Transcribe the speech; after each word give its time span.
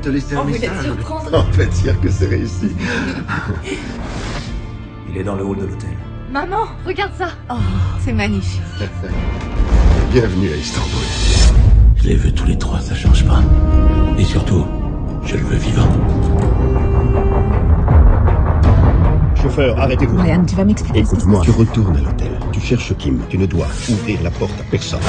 de 0.00 0.04
te 0.04 0.08
laisser 0.10 0.34
un 0.34 0.40
On 0.40 0.44
te 0.46 0.50
message. 0.50 0.84
surprendre. 0.84 1.30
En 1.48 1.52
fait, 1.52 1.66
dire 1.82 2.00
que 2.00 2.10
c'est 2.10 2.26
réussi. 2.26 2.70
Il 5.10 5.16
est 5.18 5.24
dans 5.24 5.34
le 5.36 5.44
hall 5.44 5.58
de 5.58 5.66
l'hôtel. 5.66 5.90
Maman, 6.32 6.66
regarde 6.86 7.12
ça. 7.18 7.28
Oh, 7.50 7.54
c'est 8.04 8.12
magnifique. 8.12 8.60
Bienvenue 10.12 10.50
à 10.52 10.56
Istanbul. 10.56 11.04
Je 11.96 12.08
les 12.08 12.16
veux 12.16 12.32
tous 12.32 12.46
les 12.46 12.56
trois, 12.58 12.80
ça 12.80 12.94
change 12.94 13.24
pas. 13.26 13.42
Et 14.18 14.24
surtout, 14.24 14.64
je 15.24 15.36
le 15.36 15.42
veux 15.42 15.56
vivant. 15.56 15.88
Chauffeur, 19.40 19.78
arrêtez-vous. 19.78 20.16
Ryan, 20.18 20.44
tu 20.44 20.54
vas 20.54 20.64
m'expliquer 20.64 21.00
Écoute-moi, 21.00 21.40
tu 21.44 21.50
retournes 21.50 21.96
à 21.96 22.00
l'hôtel. 22.00 22.30
Tu 22.52 22.60
cherches 22.60 22.94
Kim. 22.96 23.20
Tu 23.28 23.38
ne 23.38 23.46
dois 23.46 23.66
ouvrir 23.88 24.22
la 24.22 24.30
porte 24.30 24.58
à 24.60 24.64
personne. 24.70 25.00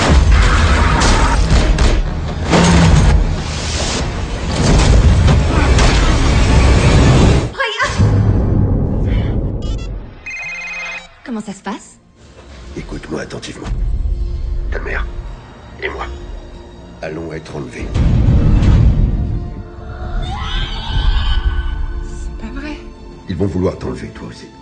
Vouloir 24.21 24.35
t'enlever, 24.35 24.60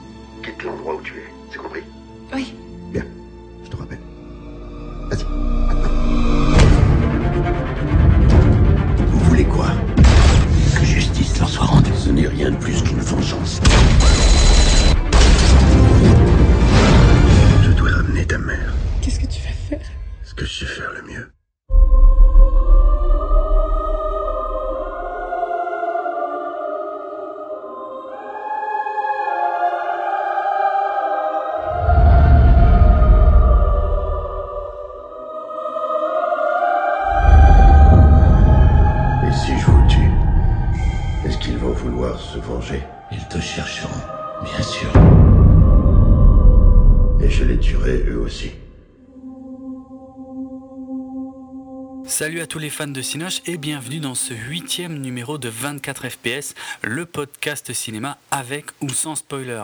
tous 52.49 52.58
les 52.58 52.71
fans 52.71 52.87
de 52.87 53.02
Cinoche 53.04 53.42
et 53.45 53.58
bienvenue 53.58 53.99
dans 53.99 54.15
ce 54.15 54.33
huitième 54.33 54.98
numéro 54.98 55.37
de 55.37 55.49
24 55.49 56.10
FPS, 56.10 56.55
le 56.82 57.05
podcast 57.05 57.71
cinéma 57.73 58.17
avec 58.32 58.65
ou 58.82 58.89
sans 58.89 59.14
spoiler. 59.14 59.61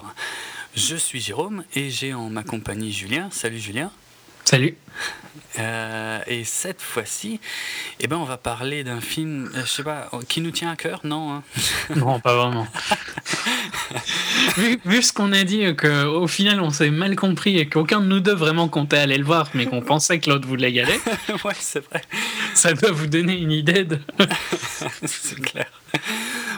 Je 0.76 0.96
suis 0.96 1.20
Jérôme 1.20 1.64
et 1.74 1.90
j'ai 1.90 2.14
en 2.14 2.30
ma 2.30 2.44
compagnie 2.44 2.92
Julien. 2.92 3.30
Salut 3.32 3.58
Julien. 3.58 3.92
Salut. 4.46 4.78
Euh, 5.58 6.20
et 6.28 6.44
cette 6.44 6.82
fois-ci, 6.82 7.40
eh 8.00 8.08
ben, 8.08 8.18
on 8.18 8.26
va 8.26 8.38
parler 8.38 8.84
d'un 8.84 9.02
film, 9.02 9.50
euh, 9.56 9.62
je 9.66 9.72
sais 9.72 9.84
pas, 9.84 10.12
qui 10.30 10.42
nous 10.42 10.52
tient 10.52 10.70
à 10.70 10.76
cœur, 10.76 11.02
non 11.04 11.34
hein 11.34 11.44
Non, 11.96 12.20
pas 12.20 12.36
vraiment. 12.36 12.68
vu, 14.58 14.80
vu 14.86 15.02
ce 15.02 15.14
qu'on 15.14 15.32
a 15.32 15.44
dit, 15.44 15.76
que 15.76 16.06
au 16.06 16.28
final 16.28 16.62
on 16.62 16.70
s'est 16.70 16.92
mal 16.92 17.16
compris 17.16 17.58
et 17.58 17.68
qu'aucun 17.68 18.02
de 18.02 18.06
nous 18.06 18.20
deux 18.20 18.36
vraiment 18.36 18.68
comptait 18.68 18.98
aller 18.98 19.18
le 19.18 19.26
voir, 19.26 19.50
mais 19.56 19.66
qu'on 19.66 19.82
pensait 19.82 20.20
que 20.20 20.30
l'autre 20.30 20.48
voulait 20.48 20.72
y 20.72 20.80
aller, 20.80 21.00
Ouais, 21.44 21.56
c'est 21.60 21.84
vrai. 21.84 22.02
ça 22.54 22.74
doit 22.74 22.92
vous 22.92 23.08
donner 23.08 23.38
une 23.38 23.52
idée 23.52 23.84
de. 23.86 24.00
C'est 25.06 25.42
clair. 25.42 25.68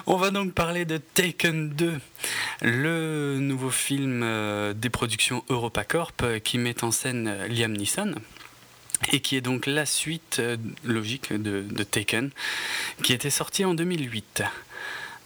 On 0.06 0.18
va 0.18 0.32
donc 0.32 0.54
parler 0.54 0.86
de 0.86 0.98
Taken 0.98 1.70
2, 1.70 2.00
le 2.62 3.38
nouveau 3.40 3.70
film 3.70 4.22
euh, 4.24 4.74
des 4.74 4.90
productions 4.90 5.44
EuropaCorp 5.50 6.24
euh, 6.24 6.40
qui 6.40 6.58
met 6.58 6.84
en 6.84 6.92
scène 6.92 7.28
euh, 7.28 7.48
Liam 7.48 7.72
Neeson 7.76 8.16
et 9.12 9.20
qui 9.20 9.36
est 9.36 9.42
donc 9.42 9.66
la 9.66 9.86
suite 9.86 10.42
logique 10.84 11.32
de, 11.32 11.84
Taken 11.84 12.32
qui 13.04 13.14
était 13.14 13.30
sorti 13.30 13.64
en 13.64 13.76
2008. 13.76 14.44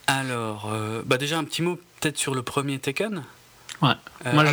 Alors, 0.07 0.69
bah 1.05 1.17
déjà 1.17 1.37
un 1.37 1.45
petit 1.45 1.61
mot 1.61 1.79
peut-être 2.01 2.17
sur 2.17 2.35
le 2.35 2.43
premier 2.43 2.79
Taken? 2.79 3.23
Ouais. 3.81 3.89
Euh, 4.27 4.33
Moi, 4.33 4.43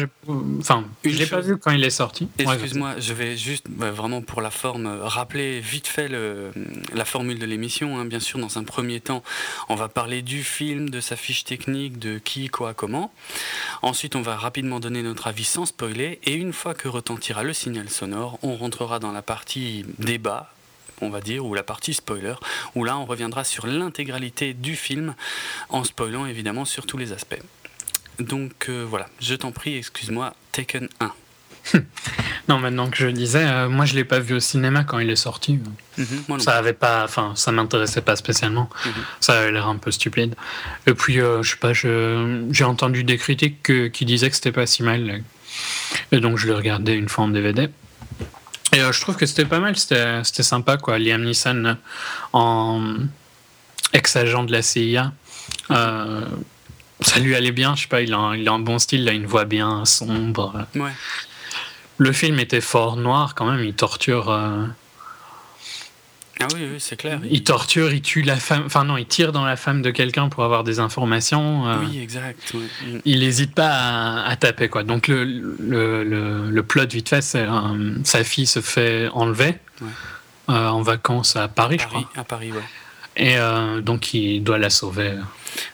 enfin, 0.61 0.85
je 1.05 1.11
l'ai 1.11 1.27
pas 1.27 1.41
vu 1.41 1.59
quand 1.59 1.71
il 1.71 1.85
est 1.85 1.91
sorti. 1.91 2.29
Excuse-moi, 2.39 2.95
je 2.99 3.13
vais 3.13 3.37
juste, 3.37 3.67
bah, 3.69 3.91
vraiment 3.91 4.23
pour 4.23 4.41
la 4.41 4.51
forme, 4.51 4.87
euh, 4.87 5.05
rappeler 5.05 5.61
vite 5.61 5.87
fait 5.87 6.09
le- 6.09 6.51
la 6.95 7.05
formule 7.05 7.39
de 7.39 7.45
l'émission. 7.45 7.99
hein. 7.99 8.07
Bien 8.07 8.21
sûr, 8.21 8.39
dans 8.39 8.57
un 8.57 8.65
premier 8.65 9.01
temps, 9.01 9.23
on 9.69 9.75
va 9.75 9.89
parler 9.89 10.23
du 10.23 10.43
film, 10.43 10.89
de 10.89 11.01
sa 11.01 11.17
fiche 11.17 11.45
technique, 11.45 11.99
de 11.99 12.17
qui, 12.19 12.49
quoi, 12.49 12.73
comment. 12.73 13.13
Ensuite, 13.83 14.17
on 14.17 14.23
va 14.23 14.35
rapidement 14.37 14.81
donner 14.81 15.03
notre 15.03 15.27
avis 15.27 15.45
sans 15.45 15.67
spoiler. 15.67 16.19
Et 16.25 16.33
une 16.35 16.55
fois 16.55 16.73
que 16.73 16.89
retentira 16.89 17.43
le 17.43 17.53
signal 17.53 17.91
sonore, 17.91 18.39
on 18.43 18.57
rentrera 18.57 18.99
dans 18.99 19.13
la 19.13 19.23
partie 19.23 19.85
débat 19.99 20.53
on 21.01 21.11
va 21.11 21.21
dire, 21.21 21.47
ou 21.47 21.55
la 21.55 21.63
partie 21.63 21.95
spoiler, 21.95 22.35
où 22.75 22.83
là 22.83 22.99
on 22.99 23.05
reviendra 23.05 23.45
sur 23.45 23.69
l'intégralité 23.69 24.53
du 24.53 24.75
film, 24.75 25.15
en 25.69 25.85
spoilant 25.85 26.27
évidemment 26.27 26.65
sur 26.65 26.87
tous 26.87 26.97
les 26.99 27.13
aspects. 27.13 27.39
Donc 28.19 28.67
euh, 28.69 28.85
voilà, 28.89 29.09
je 29.21 29.35
t'en 29.35 29.53
prie, 29.53 29.77
excuse-moi, 29.77 30.35
Taken 30.53 30.89
1. 31.01 31.13
Non, 32.49 32.59
maintenant 32.59 32.89
que 32.89 32.97
je 32.97 33.05
le 33.05 33.13
disais, 33.13 33.45
euh, 33.47 33.69
moi 33.69 33.85
je 33.85 33.95
l'ai 33.95 34.05
pas 34.05 34.21
vu 34.21 34.35
au 34.35 34.41
cinéma 34.41 34.83
quand 34.83 34.99
il 35.01 35.11
est 35.11 35.17
sorti. 35.17 35.61
Mhm, 35.99 36.41
Ça 36.41 36.57
avait 36.57 36.73
pas, 36.73 37.05
enfin, 37.05 37.33
ça 37.37 37.53
m'intéressait 37.53 38.01
pas 38.01 38.17
spécialement. 38.17 38.71
Mhm. 38.87 38.93
Ça 39.21 39.39
avait 39.39 39.53
l'air 39.53 39.67
un 39.69 39.77
peu 39.77 39.91
stupide. 39.91 40.35
Et 40.87 40.95
puis, 40.95 41.21
euh, 41.21 41.43
je 41.43 41.51
sais 41.51 41.57
pas, 41.59 41.75
j'ai 41.75 42.65
entendu 42.65 43.05
des 43.05 43.19
critiques 43.19 43.63
que- 43.63 43.89
qui 43.89 44.07
disaient 44.07 44.31
que 44.31 44.37
c'était 44.37 44.51
pas 44.53 44.65
si 44.67 44.83
mal. 44.83 45.23
Et 46.11 46.21
donc, 46.21 46.39
je 46.39 46.47
l'ai 46.47 46.55
regardé 46.55 46.95
une 46.95 47.11
fois 47.11 47.25
en 47.25 47.29
DVD. 47.29 47.69
Et 48.73 48.81
euh, 48.81 48.93
je 48.93 49.01
trouve 49.03 49.17
que 49.17 49.27
c'était 49.27 49.45
pas 49.45 49.61
mal, 49.61 49.77
c'était 49.77 50.23
sympa, 50.43 50.79
quoi. 50.79 50.99
Liam 50.99 51.23
Neeson 51.23 51.77
en 52.33 52.95
ex-agent 53.93 54.45
de 54.45 54.53
la 54.53 54.63
CIA. 54.63 55.13
Ça 57.01 57.19
lui 57.21 57.35
allait 57.35 57.53
bien, 57.53 57.75
je 57.77 57.83
sais 57.83 57.89
pas, 57.89 58.03
il 58.03 58.13
a, 58.13 58.19
un- 58.19 58.37
il 58.37 58.49
a 58.49 58.53
un 58.53 58.59
bon 58.59 58.79
style, 58.79 59.01
il 59.03 59.09
a 59.09 59.13
une 59.13 59.27
voix 59.27 59.45
bien 59.45 59.85
sombre. 59.85 60.67
Ouais. 60.75 60.91
Le 61.99 62.13
film 62.13 62.39
était 62.39 62.61
fort 62.61 62.97
noir 62.97 63.35
quand 63.35 63.51
même, 63.51 63.65
il 63.65 63.75
torture. 63.75 64.31
euh, 64.31 64.65
Ah 66.41 66.47
oui, 66.55 66.61
oui, 66.73 66.77
c'est 66.79 66.97
clair. 66.97 67.19
il 67.29 67.43
torture, 67.43 67.93
il 67.93 68.01
tue 68.03 68.23
la 68.23 68.37
femme. 68.37 68.63
Enfin, 68.67 68.85
non, 68.85 68.97
il 68.97 69.07
tire 69.07 69.33
dans 69.33 69.45
la 69.45 69.57
femme 69.57 69.83
de 69.83 69.91
quelqu'un 69.91 70.29
pour 70.29 70.45
avoir 70.45 70.63
des 70.63 70.79
informations. 70.79 71.69
euh, 71.69 71.79
Oui, 71.81 71.99
exact. 71.99 72.55
Mm. 72.55 72.99
Il 73.05 73.19
n'hésite 73.21 73.55
pas 73.55 73.71
à, 73.71 74.29
à 74.29 74.37
taper, 74.37 74.69
quoi. 74.69 74.85
Donc, 74.85 75.09
le, 75.09 75.25
le, 75.25 76.05
le, 76.05 76.51
le 76.51 76.63
plot, 76.63 76.87
vite 76.89 77.09
fait, 77.09 77.23
c'est 77.23 77.43
euh, 77.43 77.97
sa 78.05 78.23
fille 78.23 78.47
se 78.47 78.61
fait 78.61 79.09
enlever 79.13 79.57
Ouais. 79.81 79.89
euh, 80.51 80.69
en 80.69 80.83
vacances 80.83 81.35
à 81.35 81.49
Paris, 81.49 81.79
je 81.81 81.89
Paris, 81.89 82.07
crois. 82.11 82.21
à 82.21 82.25
Paris, 82.25 82.53
ouais. 82.53 82.63
Et 83.19 83.37
euh, 83.37 83.81
donc, 83.81 84.15
il 84.15 84.43
doit 84.43 84.59
la 84.59 84.71
sauver. 84.71 85.15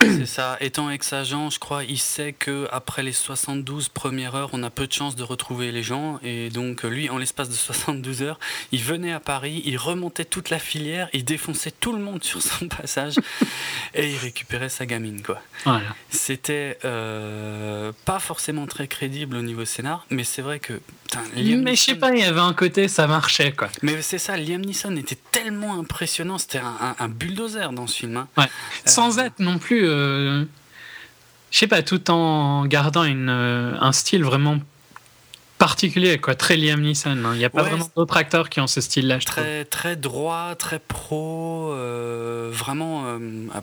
C'est 0.01 0.25
ça. 0.27 0.57
Étant 0.61 0.89
ex-agent, 0.91 1.51
je 1.51 1.59
crois, 1.59 1.85
il 1.85 1.99
sait 1.99 2.33
que 2.33 2.67
après 2.73 3.03
les 3.03 3.13
72 3.13 3.89
premières 3.91 4.35
heures, 4.35 4.49
on 4.55 4.63
a 4.63 4.71
peu 4.71 4.87
de 4.87 4.93
chances 4.93 5.15
de 5.15 5.23
retrouver 5.23 5.73
les 5.73 5.83
gens. 5.83 6.19
Et 6.23 6.49
donc, 6.49 6.85
lui, 6.85 7.11
en 7.11 7.19
l'espace 7.19 7.51
de 7.51 7.55
72 7.55 8.23
heures, 8.23 8.39
il 8.73 8.83
venait 8.83 9.13
à 9.13 9.21
Paris, 9.21 9.63
il 9.67 9.77
remontait 9.77 10.25
toute 10.25 10.49
la 10.49 10.59
filière, 10.59 11.09
il 11.13 11.25
défonçait 11.25 11.71
tout 11.73 11.93
le 11.93 11.99
monde 12.03 12.25
sur 12.25 12.41
son 12.41 12.67
passage 12.69 13.17
et 13.95 14.11
il 14.11 14.17
récupérait 14.17 14.71
sa 14.71 14.87
gamine, 14.87 15.23
quoi. 15.23 15.43
Voilà. 15.65 15.95
C'était 16.09 16.79
euh, 16.85 17.93
pas 18.07 18.21
forcément 18.21 18.67
très 18.67 18.89
crédible 18.89 19.37
au 19.37 19.43
niveau 19.43 19.67
scénar, 19.67 20.07
mais 20.09 20.25
c'est 20.25 20.43
vrai 20.43 20.61
que. 20.61 20.75
putain, 21.03 21.23
Liam 21.37 21.61
Mais 21.63 21.75
je 21.77 21.83
sais 21.83 21.95
pas, 21.97 22.13
il 22.15 22.21
y 22.21 22.25
avait 22.25 22.41
un 22.41 22.55
côté, 22.55 22.89
ça 22.89 23.07
marchait, 23.07 23.53
quoi. 23.53 23.69
Mais 23.83 24.01
c'est 24.01 24.19
ça, 24.19 24.37
Liam 24.39 24.63
Neeson 24.65 24.97
était 24.97 25.19
tellement 25.31 25.79
impressionnant, 25.79 26.39
c'était 26.39 26.59
un, 26.59 26.77
un- 26.81 26.97
un 26.99 27.09
bulldozer 27.35 27.73
dans 27.73 27.87
ce 27.87 27.97
film. 27.99 28.17
hein. 28.17 28.29
Ouais. 28.37 28.49
Sans 28.85 29.19
Euh, 29.19 29.25
être 29.25 29.39
non 29.41 29.59
plus. 29.59 29.87
euh, 29.89 30.45
je 31.51 31.59
sais 31.59 31.67
pas, 31.67 31.83
tout 31.83 32.11
en 32.11 32.67
gardant 32.67 33.05
une, 33.05 33.29
euh, 33.29 33.75
un 33.81 33.93
style 33.93 34.25
vraiment 34.25 34.59
particulier, 35.59 36.19
quoi. 36.19 36.35
Très 36.35 36.57
Liam 36.57 36.81
Neeson. 36.81 37.11
hein. 37.25 37.31
Il 37.35 37.39
n'y 37.39 37.45
a 37.45 37.51
pas 37.51 37.63
Ouais, 37.63 37.69
vraiment 37.71 37.89
d'autres 37.97 38.17
acteurs 38.17 38.49
qui 38.51 38.61
ont 38.61 38.67
ce 38.67 38.81
style-là, 38.81 39.19
je 39.21 39.27
trouve. 39.27 39.45
Très, 39.45 39.65
très 39.65 39.97
droit, 39.97 40.55
très 40.57 40.79
pro, 40.81 41.71
euh, 41.73 42.51
vraiment 42.53 43.05
euh, 43.07 43.19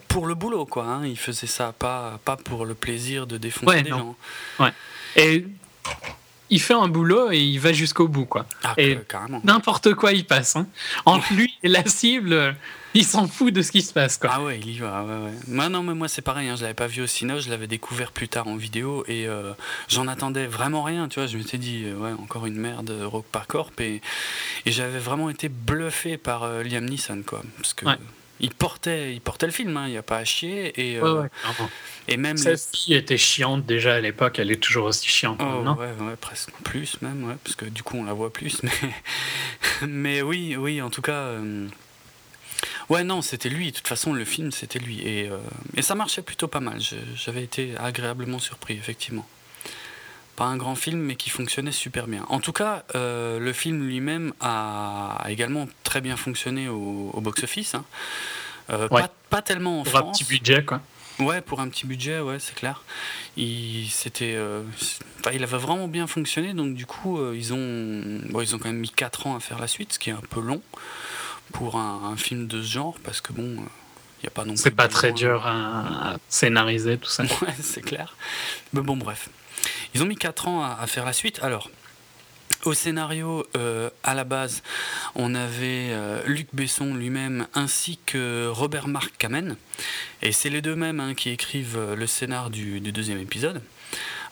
pour 0.08 0.26
le 0.26 0.34
boulot, 0.36 0.66
quoi. 0.66 0.86
hein. 0.86 1.06
Il 1.06 1.18
faisait 1.18 1.48
ça 1.48 1.74
pas, 1.78 2.20
pas 2.24 2.38
pour 2.38 2.66
le 2.66 2.74
plaisir 2.76 3.28
de 3.28 3.38
défoncer 3.38 3.66
Ouais, 3.76 3.82
des 3.84 3.90
non. 3.90 4.16
gens. 4.60 4.72
Et 5.18 5.46
il 6.52 6.62
fait 6.62 6.74
un 6.74 6.88
boulot 6.88 7.32
et 7.32 7.40
il 7.40 7.60
va 7.60 7.74
jusqu'au 7.74 8.08
bout, 8.08 8.26
quoi. 8.26 8.46
Ah, 8.64 8.74
Et. 8.78 9.00
N'importe 9.44 9.94
quoi 9.96 10.12
il 10.12 10.26
passe. 10.26 10.56
Hein. 10.56 10.68
Entre 11.06 11.34
lui 11.34 11.52
et 11.64 11.70
la 11.70 11.86
cible, 11.86 12.56
il 12.94 13.06
s'en 13.06 13.28
fout 13.28 13.54
de 13.54 13.62
ce 13.62 13.72
qui 13.72 13.82
se 13.82 13.94
passe, 13.94 14.18
quoi. 14.18 14.30
Ah 14.34 14.44
ouais, 14.44 14.60
il 14.60 14.70
y 14.70 14.78
va, 14.80 15.04
ouais, 15.04 15.26
ouais. 15.26 15.34
Moi, 15.48 15.70
non, 15.70 15.82
mais 15.82 15.94
moi, 15.94 16.10
c'est 16.10 16.22
pareil, 16.22 16.50
hein, 16.50 16.58
je 16.58 16.64
l'avais 16.64 16.74
pas 16.74 16.88
vu 16.88 17.02
au 17.02 17.08
cinéma, 17.08 17.40
je 17.40 17.50
l'avais 17.50 17.68
découvert 17.68 18.12
plus 18.12 18.28
tard 18.28 18.48
en 18.48 18.58
vidéo 18.58 19.06
et 19.08 19.28
euh, 19.28 19.54
j'en 19.88 20.08
attendais 20.08 20.46
vraiment 20.46 20.84
rien, 20.84 21.08
tu 21.08 21.20
vois. 21.20 21.28
Je 21.28 21.38
m'étais 21.38 21.58
dit, 21.58 21.84
euh, 21.86 21.96
ouais, 21.96 22.12
encore 22.12 22.46
une 22.46 22.58
merde, 22.58 22.90
euh, 22.90 23.08
Rock 23.08 23.26
par 23.32 23.48
Corp, 23.48 23.80
et, 23.80 24.02
et 24.66 24.72
j'avais 24.72 25.00
vraiment 25.00 25.30
été 25.30 25.48
bluffé 25.48 26.18
par 26.18 26.44
euh, 26.44 26.64
Liam 26.64 26.86
Neeson, 26.86 27.24
quoi. 27.26 27.42
Parce 27.58 27.74
que. 27.74 27.86
Ouais. 27.86 27.98
Il 28.44 28.54
portait, 28.54 29.14
il 29.14 29.22
portait 29.22 29.46
le 29.46 29.52
film, 29.52 29.78
hein, 29.78 29.86
il 29.88 29.92
n'y 29.92 29.98
a 29.98 30.02
pas 30.04 30.18
à 30.18 30.26
chier. 30.26 30.74
Et, 30.76 31.00
Ouais, 31.00 31.08
euh, 31.08 31.22
ouais, 31.22 31.30
clairement. 31.42 31.70
et 32.08 32.18
même. 32.18 32.38
Fille 32.38 32.96
était 32.96 33.18
chiante 33.18 33.66
déjà 33.66 33.94
à 33.94 34.00
l'époque, 34.02 34.40
elle 34.40 34.52
est 34.52 34.62
toujours 34.62 34.86
aussi 34.88 35.08
chiante, 35.08 35.40
Oh, 35.42 35.62
non 35.64 35.76
ouais, 35.76 35.92
ouais, 36.00 36.16
presque 36.20 36.50
plus 36.64 37.00
même, 37.02 37.24
ouais, 37.24 37.36
parce 37.44 37.56
que 37.56 37.66
du 37.66 37.84
coup 37.84 37.98
on 37.98 38.04
la 38.04 38.14
voit 38.14 38.34
plus. 38.34 38.62
Mais, 38.64 39.88
mais 39.88 40.22
oui, 40.22 40.56
oui, 40.58 40.82
en 40.82 40.90
tout 40.90 41.02
cas. 41.02 41.14
euh, 41.14 41.68
Ouais, 42.90 43.04
non, 43.04 43.22
c'était 43.22 43.48
lui. 43.50 43.72
De 43.72 43.78
toute 43.78 43.88
façon, 43.88 44.12
le 44.12 44.26
film, 44.26 44.52
c'était 44.52 44.80
lui. 44.80 45.00
Et, 45.08 45.30
euh, 45.30 45.38
et 45.78 45.82
ça 45.82 45.96
marchait 45.96 46.22
plutôt 46.22 46.48
pas 46.50 46.60
mal. 46.60 46.80
J'avais 47.16 47.44
été 47.44 47.74
agréablement 47.78 48.38
surpris, 48.40 48.74
effectivement. 48.74 49.26
Pas 50.36 50.46
un 50.46 50.58
grand 50.58 50.76
film, 50.76 51.00
mais 51.00 51.16
qui 51.16 51.30
fonctionnait 51.30 51.72
super 51.74 52.08
bien. 52.08 52.26
En 52.30 52.40
tout 52.40 52.54
cas, 52.54 52.84
euh, 52.96 53.38
le 53.40 53.54
film 53.54 53.86
lui-même 53.86 54.34
a, 54.40 55.24
également 55.28 55.68
très 55.84 56.02
bien 56.02 56.16
fonctionné 56.18 56.68
au, 56.70 57.12
au 57.14 57.22
box-office. 57.22 57.76
hein. 57.76 57.84
Euh, 58.70 58.88
Ouais. 58.90 59.02
pas, 59.02 59.12
pas 59.30 59.42
tellement 59.42 59.82
en 59.82 59.84
Pour 59.84 59.96
un 59.98 60.00
France. 60.00 60.18
petit 60.20 60.24
budget, 60.26 60.64
quoi. 60.64 60.82
Ouais, 61.20 61.42
pour 61.42 61.60
un 61.60 61.68
petit 61.70 61.86
budget, 61.86 62.20
ouais, 62.22 62.40
c'est 62.40 62.56
clair. 62.56 62.82
Il, 63.38 63.88
c'était, 63.92 64.34
euh, 64.36 64.64
enfin, 65.20 65.32
il 65.36 65.44
avait 65.44 65.58
vraiment 65.58 65.88
bien 65.88 66.08
fonctionné, 66.08 66.54
donc 66.54 66.74
du 66.74 66.86
coup, 66.86 67.20
ils, 67.34 67.54
ont, 67.54 68.22
bon, 68.30 68.42
ils 68.42 68.56
ont 68.56 68.60
quand 68.60 68.70
même 68.70 68.80
mis 68.80 68.90
4 68.90 69.28
ans 69.28 69.36
à 69.36 69.40
faire 69.40 69.60
la 69.60 69.68
suite, 69.68 69.94
ce 69.94 70.00
qui 70.00 70.10
est 70.10 70.14
un 70.14 70.22
peu 70.30 70.40
long 70.42 70.62
pour 71.52 71.76
un, 71.76 72.12
un 72.14 72.16
film 72.18 72.48
de 72.48 72.62
ce 72.62 72.68
genre, 72.68 72.96
parce 73.04 73.20
que 73.22 73.34
bon, 73.34 73.44
il 73.44 74.24
n'y 74.24 74.28
a 74.28 74.32
pas 74.32 74.46
non 74.46 74.54
plus. 74.54 74.62
C'est 74.64 74.72
pas 74.72 74.88
très 74.88 75.12
dur 75.12 75.46
à 75.46 76.14
à 76.14 76.18
scénariser 76.30 76.98
tout 76.98 77.10
ça. 77.10 77.24
Ouais, 77.42 77.54
c'est 77.62 77.82
clair. 77.82 78.16
Mais 78.74 78.82
bon, 78.82 78.96
bref. 78.98 79.30
Ils 79.94 80.04
ont 80.04 80.06
mis 80.06 80.16
4 80.16 80.48
ans 80.48 80.64
à, 80.64 80.88
faire 80.88 81.06
la 81.06 81.14
suite. 81.14 81.40
Alors, 81.42 81.70
au 82.66 82.74
scénario, 82.74 83.46
euh, 83.58 83.90
à 84.04 84.14
la 84.14 84.24
base, 84.24 84.62
on 85.16 85.34
avait 85.34 85.90
euh, 85.92 86.22
Luc 86.26 86.48
Besson 86.54 86.94
lui-même 86.94 87.48
ainsi 87.54 88.00
que 88.06 88.48
Robert 88.48 88.88
Marc 88.88 89.18
Kamen. 89.18 89.56
Et 90.22 90.32
c'est 90.32 90.50
les 90.50 90.62
deux 90.62 90.76
mêmes 90.76 91.00
hein, 91.00 91.14
qui 91.16 91.30
écrivent 91.30 91.78
euh, 91.78 91.96
le 91.96 92.08
scénar 92.08 92.50
du 92.50 92.80
deuxième 92.80 93.20
épisode. 93.20 93.62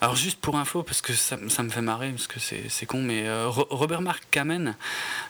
Alors 0.00 0.16
juste 0.16 0.40
pour 0.40 0.56
info, 0.56 0.82
parce 0.82 1.02
que 1.02 1.12
ça, 1.12 1.36
me 1.36 1.68
fait 1.68 1.82
marrer, 1.82 2.10
parce 2.10 2.26
que 2.26 2.40
c'est 2.40 2.86
con, 2.86 3.02
mais 3.02 3.28
euh, 3.28 3.48
Ro- 3.48 3.66
Robert 3.70 4.00
Marc 4.00 4.22
Kamen, 4.30 4.74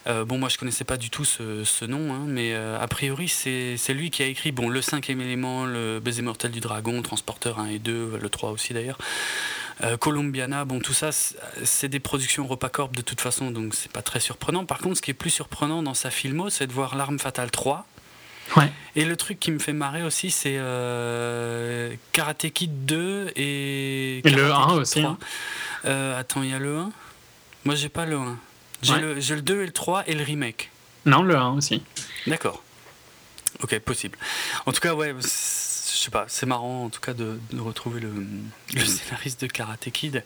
euh, 0.06 0.24
bon 0.24 0.38
moi 0.38 0.48
je 0.48 0.58
connaissais 0.58 0.84
pas 0.84 0.96
du 0.96 1.10
tout 1.10 1.24
ce, 1.24 1.84
nom, 1.84 2.12
hein, 2.14 2.24
mais 2.26 2.52
euh, 2.54 2.78
a 2.80 2.86
priori 2.86 3.28
c'est 3.28 3.76
lui 3.94 4.10
qui 4.10 4.22
a 4.22 4.26
écrit 4.26 4.52
bon, 4.52 4.68
le 4.68 4.80
cinquième 4.82 5.20
élément, 5.20 5.66
le 5.66 5.98
baiser 5.98 6.22
mortel 6.22 6.50
du 6.52 6.60
dragon, 6.60 7.02
Transporteur 7.02 7.58
1 7.58 7.66
et 7.66 7.78
2, 7.80 8.18
le 8.20 8.28
3 8.28 8.50
aussi 8.50 8.72
d'ailleurs. 8.72 8.98
Columbiana, 9.98 10.64
bon 10.66 10.78
tout 10.78 10.92
ça 10.92 11.10
c'est- 11.10 11.36
c'est 11.64 11.88
des 11.88 12.00
productions 12.00 12.46
Repacorp 12.46 12.90
de 12.90 13.00
toute 13.00 13.20
façon, 13.20 13.50
donc 13.50 13.74
c'est 13.74 13.90
pas 13.90 14.02
très 14.02 14.20
surprenant. 14.20 14.66
Par 14.66 14.78
contre 14.78 14.96
ce 14.98 15.02
qui 15.02 15.10
est 15.10 15.14
plus 15.14 15.30
surprenant 15.30 15.82
dans 15.82 15.94
sa 15.94 16.10
filmo, 16.10 16.50
c'est 16.50 16.66
de 16.66 16.72
voir 16.72 16.96
L'arme 16.96 17.18
fatale 17.18 17.50
3. 17.50 17.86
Ouais. 18.56 18.70
Et 18.96 19.04
le 19.04 19.16
truc 19.16 19.38
qui 19.38 19.50
me 19.52 19.58
fait 19.58 19.72
marrer 19.72 20.02
aussi, 20.02 20.30
c'est 20.30 20.56
euh, 20.58 21.94
Karate 22.12 22.50
Kid 22.50 22.84
2 22.86 23.32
et. 23.36 24.18
Et 24.18 24.30
le 24.30 24.48
Karate 24.48 24.64
1 24.64 24.68
Kid 24.72 24.78
aussi, 24.80 25.00
3. 25.02 25.10
hein. 25.12 25.18
Euh, 25.84 26.18
attends, 26.18 26.42
il 26.42 26.50
y 26.50 26.54
a 26.54 26.58
le 26.58 26.76
1 26.78 26.90
Moi, 27.64 27.74
j'ai 27.76 27.88
pas 27.88 28.06
le 28.06 28.16
1. 28.16 28.38
J'ai 28.82 28.92
Ouais. 28.94 29.00
le, 29.00 29.20
j'ai 29.20 29.34
le 29.36 29.42
2 29.42 29.62
et 29.62 29.66
le 29.66 29.72
3 29.72 30.04
et 30.08 30.14
le 30.14 30.24
remake. 30.24 30.70
Non, 31.06 31.22
le 31.22 31.36
1 31.36 31.50
aussi. 31.52 31.82
D'accord. 32.26 32.62
Ok, 33.62 33.78
possible. 33.80 34.18
En 34.66 34.72
tout 34.72 34.80
cas, 34.80 34.94
ouais, 34.94 35.14
je 35.20 35.26
sais 35.28 36.10
pas, 36.10 36.24
c'est 36.28 36.46
marrant 36.46 36.84
en 36.84 36.88
tout 36.90 37.00
cas 37.00 37.12
de, 37.12 37.38
de 37.52 37.60
retrouver 37.60 38.00
le, 38.00 38.10
le 38.74 38.84
scénariste 38.84 39.42
de 39.42 39.46
Karate 39.48 39.90
Kid. 39.90 40.24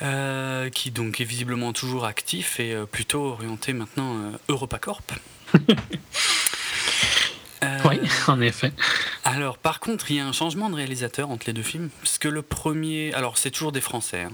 euh, 0.00 0.70
qui 0.70 0.90
donc 0.90 1.20
est 1.20 1.24
visiblement 1.24 1.72
toujours 1.72 2.06
actif 2.06 2.58
et 2.58 2.74
plutôt 2.90 3.24
orienté 3.32 3.72
maintenant 3.74 4.32
EuropaCorp. 4.48 5.12
Euh, 7.84 7.88
Oui, 7.90 8.00
en 8.28 8.40
effet. 8.40 8.72
alors, 9.24 9.58
par 9.58 9.80
contre, 9.80 10.10
il 10.10 10.16
y 10.16 10.20
a 10.20 10.26
un 10.26 10.32
changement 10.32 10.70
de 10.70 10.74
réalisateur 10.76 11.30
entre 11.30 11.46
les 11.46 11.52
deux 11.52 11.62
films. 11.62 11.90
Parce 12.02 12.18
que 12.18 12.28
le 12.28 12.42
premier. 12.42 13.12
Alors, 13.14 13.38
c'est 13.38 13.50
toujours 13.50 13.72
des 13.72 13.80
Français. 13.80 14.22
hein. 14.22 14.32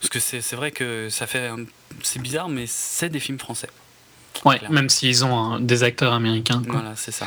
parce 0.00 0.10
que 0.10 0.18
c'est 0.20 0.54
vrai 0.56 0.70
que 0.72 1.08
ça 1.10 1.26
fait. 1.26 1.46
un- 1.48 1.64
C'est 2.02 2.20
bizarre, 2.20 2.48
mais 2.48 2.64
c'est 2.66 3.08
des 3.08 3.20
films 3.20 3.38
français. 3.38 3.68
Ouais, 4.44 4.58
clairement. 4.58 4.74
même 4.74 4.88
s'ils 4.88 5.24
ont 5.24 5.36
un- 5.36 5.60
des 5.60 5.82
acteurs 5.82 6.12
américains. 6.12 6.62
quoi. 6.62 6.80
Voilà, 6.80 6.94
c'est 6.96 7.10
ça. 7.12 7.26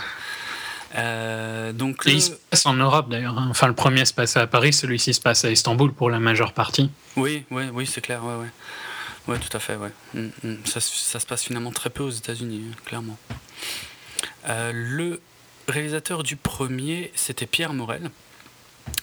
Euh, 0.95 1.73
donc, 1.73 2.05
Et 2.05 2.09
le- 2.11 2.15
il 2.17 2.21
se 2.21 2.31
passe 2.31 2.65
en 2.65 2.73
Europe 2.75 3.09
d'ailleurs. 3.09 3.37
hein. 3.37 3.47
Enfin, 3.49 3.67
le 3.67 3.73
premier 3.73 4.05
se 4.05 4.13
passe 4.13 4.37
à 4.37 4.45
Paris, 4.47 4.73
celui-ci 4.73 5.13
se 5.13 5.21
passe 5.21 5.43
à 5.43 5.49
Istanbul 5.51 5.91
pour 5.91 6.09
la 6.09 6.19
majeure 6.19 6.53
partie. 6.53 6.89
oui, 7.15 7.43
oui, 7.51 7.63
oui, 7.73 7.87
c'est 7.87 8.01
clair. 8.01 8.23
Ouais, 8.23 8.35
ouais. 8.35 8.49
Ouais, 9.27 9.39
tout 9.39 9.55
à 9.55 9.59
fait, 9.59 9.75
ouais. 9.75 9.91
Mm, 10.13 10.27
mm. 10.43 10.55
Ça, 10.65 10.79
se- 10.81 10.95
ça 10.97 11.19
se 11.19 11.25
passe 11.25 11.43
finalement 11.43 11.71
très 11.71 11.89
peu 11.89 12.03
aux 12.03 12.09
États-Unis, 12.11 12.63
hein, 12.71 12.75
clairement. 12.85 13.17
Euh, 14.49 14.71
le 14.73 15.21
réalisateur 15.67 16.23
du 16.23 16.35
premier, 16.35 17.11
c'était 17.15 17.45
Pierre 17.45 17.73
Morel. 17.73 18.09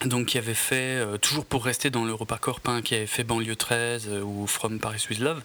Donc, 0.04 0.26
qui 0.26 0.38
avait 0.38 0.54
fait, 0.54 0.98
euh, 0.98 1.16
toujours 1.16 1.46
pour 1.46 1.64
rester 1.64 1.88
dans 1.90 2.04
l'EuropaCorp, 2.04 2.60
hein, 2.66 2.82
qui 2.82 2.94
avait 2.94 3.06
fait 3.06 3.24
Banlieue 3.24 3.56
13 3.56 4.08
euh, 4.08 4.20
ou 4.22 4.46
From 4.46 4.78
Paris 4.78 5.02
with 5.08 5.20
Love, 5.20 5.42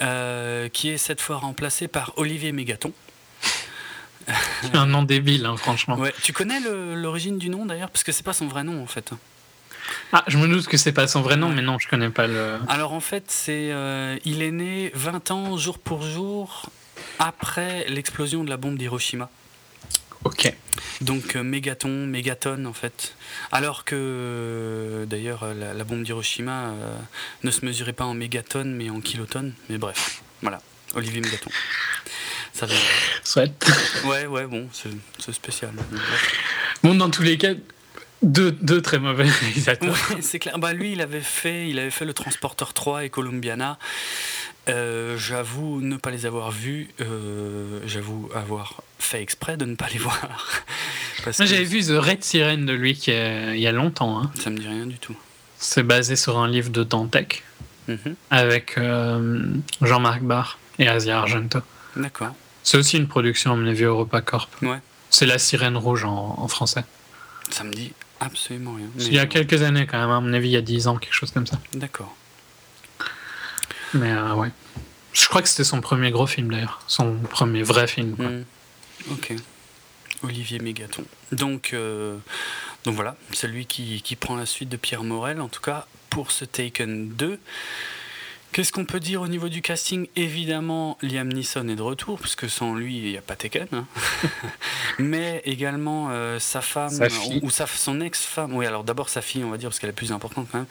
euh, 0.00 0.68
qui 0.68 0.90
est 0.90 0.98
cette 0.98 1.20
fois 1.20 1.36
remplacé 1.38 1.88
par 1.88 2.12
Olivier 2.16 2.52
Mégaton. 2.52 2.92
Un 4.72 4.86
nom 4.86 5.02
débile, 5.02 5.46
hein, 5.46 5.56
franchement. 5.56 5.96
Ouais. 5.96 6.14
Tu 6.22 6.32
connais 6.32 6.60
l'origine 6.94 7.38
du 7.38 7.50
nom 7.50 7.66
d'ailleurs? 7.66 7.90
Parce 7.90 8.04
que 8.04 8.12
c'est 8.12 8.22
pas 8.22 8.32
son 8.32 8.46
vrai 8.46 8.64
nom 8.64 8.82
en 8.82 8.86
fait. 8.86 9.10
Ah, 10.12 10.24
je 10.28 10.38
me 10.38 10.48
doute 10.48 10.66
que 10.66 10.78
c'est 10.78 10.92
pas 10.92 11.06
son 11.06 11.20
vrai 11.20 11.36
nom, 11.36 11.48
Ouais. 11.48 11.56
mais 11.56 11.62
non, 11.62 11.78
je 11.78 11.88
connais 11.88 12.08
pas 12.08 12.26
le. 12.26 12.58
Alors 12.68 12.94
en 12.94 13.00
fait, 13.00 13.24
c'est 13.28 13.70
il 14.24 14.42
est 14.42 14.50
né 14.50 14.90
20 14.94 15.30
ans 15.30 15.56
jour 15.58 15.78
pour 15.78 16.02
jour 16.02 16.70
après 17.18 17.84
l'explosion 17.88 18.44
de 18.44 18.48
la 18.50 18.56
bombe 18.56 18.78
d'Hiroshima. 18.78 19.28
Ok. 20.24 20.52
Donc 21.00 21.36
euh, 21.36 21.42
mégaton, 21.42 22.06
mégatonne 22.06 22.66
en 22.66 22.72
fait. 22.72 23.14
Alors 23.52 23.84
que 23.84 23.94
euh, 23.94 25.06
d'ailleurs 25.06 25.42
euh, 25.42 25.54
la, 25.54 25.74
la 25.74 25.84
bombe 25.84 26.02
d'Hiroshima 26.02 26.68
euh, 26.70 26.96
ne 27.42 27.50
se 27.50 27.64
mesurait 27.64 27.92
pas 27.92 28.04
en 28.04 28.14
mégatonnes 28.14 28.74
mais 28.74 28.90
en 28.90 29.00
kilotonnes. 29.00 29.54
Mais 29.68 29.78
bref, 29.78 30.22
voilà. 30.42 30.60
Olivier 30.94 31.20
Mégaton. 31.20 31.50
Ça 32.52 32.66
vient. 32.66 32.76
Soit. 33.24 33.50
Ouais, 34.04 34.26
ouais, 34.26 34.46
bon, 34.46 34.68
c'est 34.72 35.32
spécial. 35.32 35.72
Bon, 36.84 36.94
dans 36.94 37.10
tous 37.10 37.22
les 37.22 37.36
cas, 37.36 37.54
deux, 38.22 38.52
deux 38.52 38.80
très 38.80 38.98
mauvais 38.98 39.24
réalisateurs. 39.28 39.96
Ouais, 40.10 40.22
c'est 40.22 40.38
clair. 40.38 40.58
Bah, 40.58 40.72
lui, 40.72 40.92
il 40.92 41.00
avait 41.00 41.20
fait, 41.20 41.68
il 41.68 41.78
avait 41.78 41.90
fait 41.90 42.04
le 42.04 42.14
Transporteur 42.14 42.72
3 42.72 43.04
et 43.04 43.10
Columbiana. 43.10 43.78
Euh, 44.68 45.16
j'avoue 45.18 45.80
ne 45.82 45.96
pas 45.96 46.10
les 46.10 46.24
avoir 46.26 46.50
vus. 46.50 46.88
euh, 47.00 47.80
j'avoue 47.86 48.30
avoir 48.34 48.82
fait 48.98 49.20
exprès 49.22 49.56
de 49.56 49.64
ne 49.66 49.74
pas 49.74 49.88
les 49.92 49.98
voir. 50.06 50.18
Parce 51.24 51.38
Moi, 51.38 51.46
que 51.46 51.52
j'avais 51.52 51.64
vu 51.64 51.82
The 51.84 51.90
Red 51.98 52.24
Siren 52.24 52.64
de 52.66 52.72
lui 52.72 52.94
qui 52.94 53.10
est- 53.10 53.54
il 53.56 53.60
y 53.60 53.66
a 53.66 53.72
longtemps. 53.72 54.20
hein. 54.22 54.30
Ça 54.40 54.50
me 54.50 54.56
dit 54.58 54.66
rien 54.68 54.86
du 54.86 54.98
tout. 54.98 55.16
C'est 55.58 55.82
basé 55.82 56.16
sur 56.16 56.38
un 56.38 56.48
livre 56.48 56.70
de 56.70 56.82
Dantec 56.82 57.42
Mhm. 57.88 58.14
avec 58.30 58.78
euh, 58.78 59.44
Jean-Marc 59.82 60.22
Barr 60.22 60.58
et 60.78 60.88
Asia 60.88 61.18
Argento. 61.18 61.58
D'accord. 61.96 62.34
C'est 62.62 62.78
aussi 62.78 62.96
une 62.96 63.08
production, 63.08 63.52
à 63.52 63.56
mon 63.56 63.66
avis, 63.66 63.84
EuropaCorp. 63.84 64.48
Ouais. 64.62 64.78
C'est 65.10 65.26
La 65.26 65.38
Sirène 65.38 65.76
Rouge 65.76 66.04
en, 66.06 66.34
en 66.38 66.48
français. 66.48 66.84
Ça 67.50 67.62
me 67.64 67.72
dit 67.72 67.92
absolument 68.20 68.72
rien. 68.74 68.86
Mais 68.96 69.04
il 69.04 69.12
y 69.12 69.18
a 69.18 69.26
quelques 69.26 69.60
années, 69.62 69.86
quand 69.86 69.98
même, 69.98 70.10
à 70.10 70.20
mon 70.20 70.32
avis, 70.32 70.48
il 70.48 70.52
y 70.52 70.56
a 70.56 70.62
10 70.62 70.86
ans, 70.88 70.96
quelque 70.96 71.12
chose 71.12 71.30
comme 71.30 71.46
ça. 71.46 71.58
D'accord. 71.74 72.16
Mais 73.94 74.12
euh, 74.12 74.34
ouais. 74.34 74.50
Je 75.12 75.26
crois 75.28 75.42
que 75.42 75.48
c'était 75.48 75.64
son 75.64 75.80
premier 75.80 76.10
gros 76.10 76.26
film, 76.26 76.50
d'ailleurs. 76.50 76.80
Son 76.86 77.16
premier 77.30 77.62
vrai 77.62 77.86
film. 77.86 78.16
Hmm. 78.18 78.44
Ok. 79.12 79.34
Olivier 80.22 80.58
Mégaton. 80.58 81.04
Donc, 81.32 81.70
euh, 81.72 82.16
donc 82.84 82.94
voilà, 82.94 83.16
c'est 83.32 83.46
lui 83.46 83.66
qui, 83.66 84.02
qui 84.02 84.16
prend 84.16 84.36
la 84.36 84.46
suite 84.46 84.68
de 84.68 84.76
Pierre 84.76 85.04
Morel, 85.04 85.40
en 85.40 85.48
tout 85.48 85.60
cas 85.60 85.86
pour 86.10 86.30
ce 86.30 86.44
Taken 86.44 87.08
2. 87.10 87.38
Qu'est-ce 88.54 88.70
qu'on 88.70 88.84
peut 88.84 89.00
dire 89.00 89.20
au 89.20 89.26
niveau 89.26 89.48
du 89.48 89.62
casting? 89.62 90.06
Évidemment, 90.14 90.96
Liam 91.02 91.26
Neeson 91.26 91.66
est 91.68 91.74
de 91.74 91.82
retour, 91.82 92.20
puisque 92.20 92.48
sans 92.48 92.72
lui, 92.76 92.98
il 92.98 93.10
n'y 93.10 93.18
a 93.18 93.20
pas 93.20 93.34
Taken. 93.34 93.66
hein. 93.72 93.86
Mais 95.00 95.42
également 95.44 96.10
euh, 96.12 96.38
sa 96.38 96.60
femme, 96.60 96.90
Sa 96.90 97.06
ou, 97.08 97.40
ou 97.42 97.50
sa, 97.50 97.66
son 97.66 98.00
ex-femme. 98.00 98.54
Oui, 98.54 98.64
alors 98.64 98.84
d'abord 98.84 99.08
sa 99.08 99.22
fille, 99.22 99.42
on 99.42 99.50
va 99.50 99.56
dire, 99.58 99.70
parce 99.70 99.80
qu'elle 99.80 99.90
est 99.90 99.92
plus 99.92 100.12
importante 100.12 100.46
quand 100.52 100.58
même. 100.58 100.66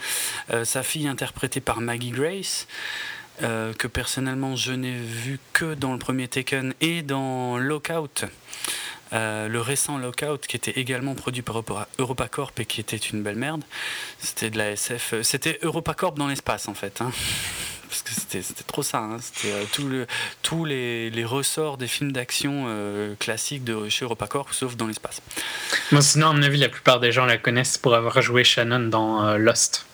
Euh, 0.52 0.64
sa 0.64 0.82
fille 0.82 1.10
interprétée 1.10 1.60
par 1.60 1.82
Maggie 1.82 2.12
Grace. 2.12 2.68
euh, 3.42 3.74
que 3.74 3.88
personnellement 3.88 4.56
je 4.56 4.72
n'ai 4.72 4.94
vu 4.96 5.40
que 5.54 5.74
dans 5.74 5.92
le 5.92 5.98
premier 6.00 6.28
Taken 6.30 6.74
et 6.80 7.02
dans 7.02 7.58
Lockout, 7.58 8.24
Euh, 9.12 9.48
le 9.48 9.62
récent 9.62 10.00
Lockout, 10.00 10.40
qui 10.48 10.56
était 10.56 10.72
également 10.80 11.14
produit 11.14 11.44
par 11.44 11.58
Europa- 11.58 11.88
EuropaCorp 12.00 12.60
et 12.60 12.66
qui 12.66 12.82
était 12.82 12.98
une 12.98 13.22
belle 13.22 13.36
merde. 13.36 13.64
C'était 14.18 14.50
de 14.50 14.58
la 14.58 14.72
SF. 14.72 15.14
C'était 15.22 15.60
EuropaCorp 15.62 16.16
dans 16.18 16.28
l'espace, 16.28 16.68
en 16.68 16.74
fait. 16.74 17.00
hein. 17.00 17.12
Parce 18.02 18.26
que 18.26 18.42
c'était 18.42 18.64
trop 18.64 18.82
ça. 18.82 19.00
hein. 19.00 19.18
C'était 19.22 19.52
euh, 19.54 19.64
tout 19.72 19.88
le- 19.88 20.08
tous 20.42 20.66
les, 20.66 21.10
les 21.12 21.26
ressorts 21.26 21.78
des 21.78 21.88
films 21.88 22.12
d'action 22.12 22.66
euh, 22.68 23.14
classiques 23.20 23.64
de 23.64 23.88
chez 23.90 24.06
EuropaCorp, 24.06 24.52
sauf 24.54 24.76
dans 24.76 24.88
l'espace. 24.88 25.22
Moi, 25.92 26.02
sinon, 26.02 26.30
à 26.30 26.34
mon 26.34 26.42
avis, 26.42 26.58
la 26.58 26.70
plupart 26.70 27.00
des 27.00 27.12
gens 27.12 27.26
la 27.26 27.38
connaissent 27.38 27.78
pour 27.78 27.94
avoir 27.94 28.22
joué 28.22 28.44
Shannon 28.44 28.80
dans 28.90 29.24
euh, 29.26 29.38
Lost. 29.38 29.86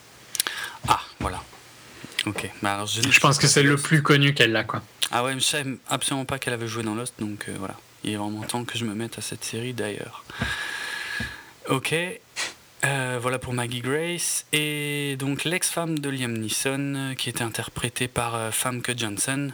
Ah, 0.88 1.02
voilà. 1.20 1.42
Ok. 2.26 2.50
Bah, 2.62 2.76
alors, 2.76 2.88
je, 2.88 3.02
ne 3.02 3.20
pense 3.20 3.38
que 3.38 3.48
c'est 3.48 3.64
le 3.64 3.76
plus 3.76 4.02
connu 4.02 4.34
qu'elle 4.34 4.56
a, 4.56 4.64
quoi. 4.64 4.82
Ah 5.12 5.24
ouais, 5.24 5.34
mais 5.34 5.40
je 5.42 5.46
savais 5.46 5.70
absolument 5.90 6.26
pas 6.26 6.40
qu'elle 6.40 6.54
avait 6.54 6.68
joué 6.68 6.84
dans 6.84 6.96
Lost, 6.96 7.16
donc 7.20 7.50
voilà. 7.58 7.76
Il 8.04 8.14
est 8.14 8.16
vraiment 8.16 8.42
temps 8.44 8.64
que 8.64 8.78
je 8.78 8.86
me 8.86 8.94
mette 8.94 9.18
à 9.18 9.22
cette 9.22 9.44
série 9.44 9.74
d'ailleurs. 9.74 10.24
Ok. 11.68 11.94
Euh, 12.86 13.20
voilà 13.22 13.40
pour 13.40 13.54
Maggie 13.54 13.82
Grace. 13.82 14.46
Et 14.54 15.16
donc 15.20 15.44
l'ex-femme 15.44 16.00
de 16.00 16.10
Liam 16.10 16.34
Neeson, 16.38 16.94
euh, 16.96 17.14
qui 17.14 17.30
était 17.30 17.44
interprétée 17.44 18.08
par 18.08 18.36
euh, 18.36 18.52
Famke 18.52 18.98
Janssen, 18.98 19.54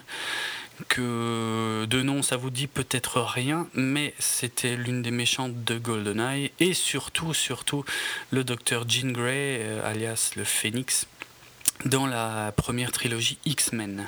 que 0.89 1.85
de 1.85 2.01
nom 2.01 2.21
ça 2.21 2.37
vous 2.37 2.49
dit 2.49 2.67
peut-être 2.67 3.21
rien, 3.21 3.67
mais 3.73 4.13
c'était 4.19 4.75
l'une 4.75 5.01
des 5.01 5.11
méchantes 5.11 5.63
de 5.63 5.77
GoldenEye, 5.77 6.51
et 6.59 6.73
surtout, 6.73 7.33
surtout, 7.33 7.85
le 8.31 8.43
docteur 8.43 8.87
Jean 8.87 9.11
Grey, 9.11 9.65
alias 9.85 10.31
le 10.35 10.43
Phénix, 10.43 11.07
dans 11.85 12.07
la 12.07 12.51
première 12.51 12.91
trilogie 12.91 13.37
X-Men. 13.45 14.05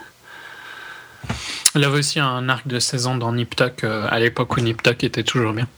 Elle 1.73 1.85
avait 1.85 1.99
aussi 1.99 2.19
un 2.19 2.49
arc 2.49 2.67
de 2.67 2.79
16 2.79 3.07
ans 3.07 3.15
dans 3.15 3.31
Nip 3.31 3.55
Tuck, 3.55 3.85
à 3.85 4.19
l'époque 4.19 4.57
où 4.57 4.59
Nip 4.59 4.83
Tuck 4.83 5.05
était 5.05 5.23
toujours 5.23 5.53
bien. 5.53 5.69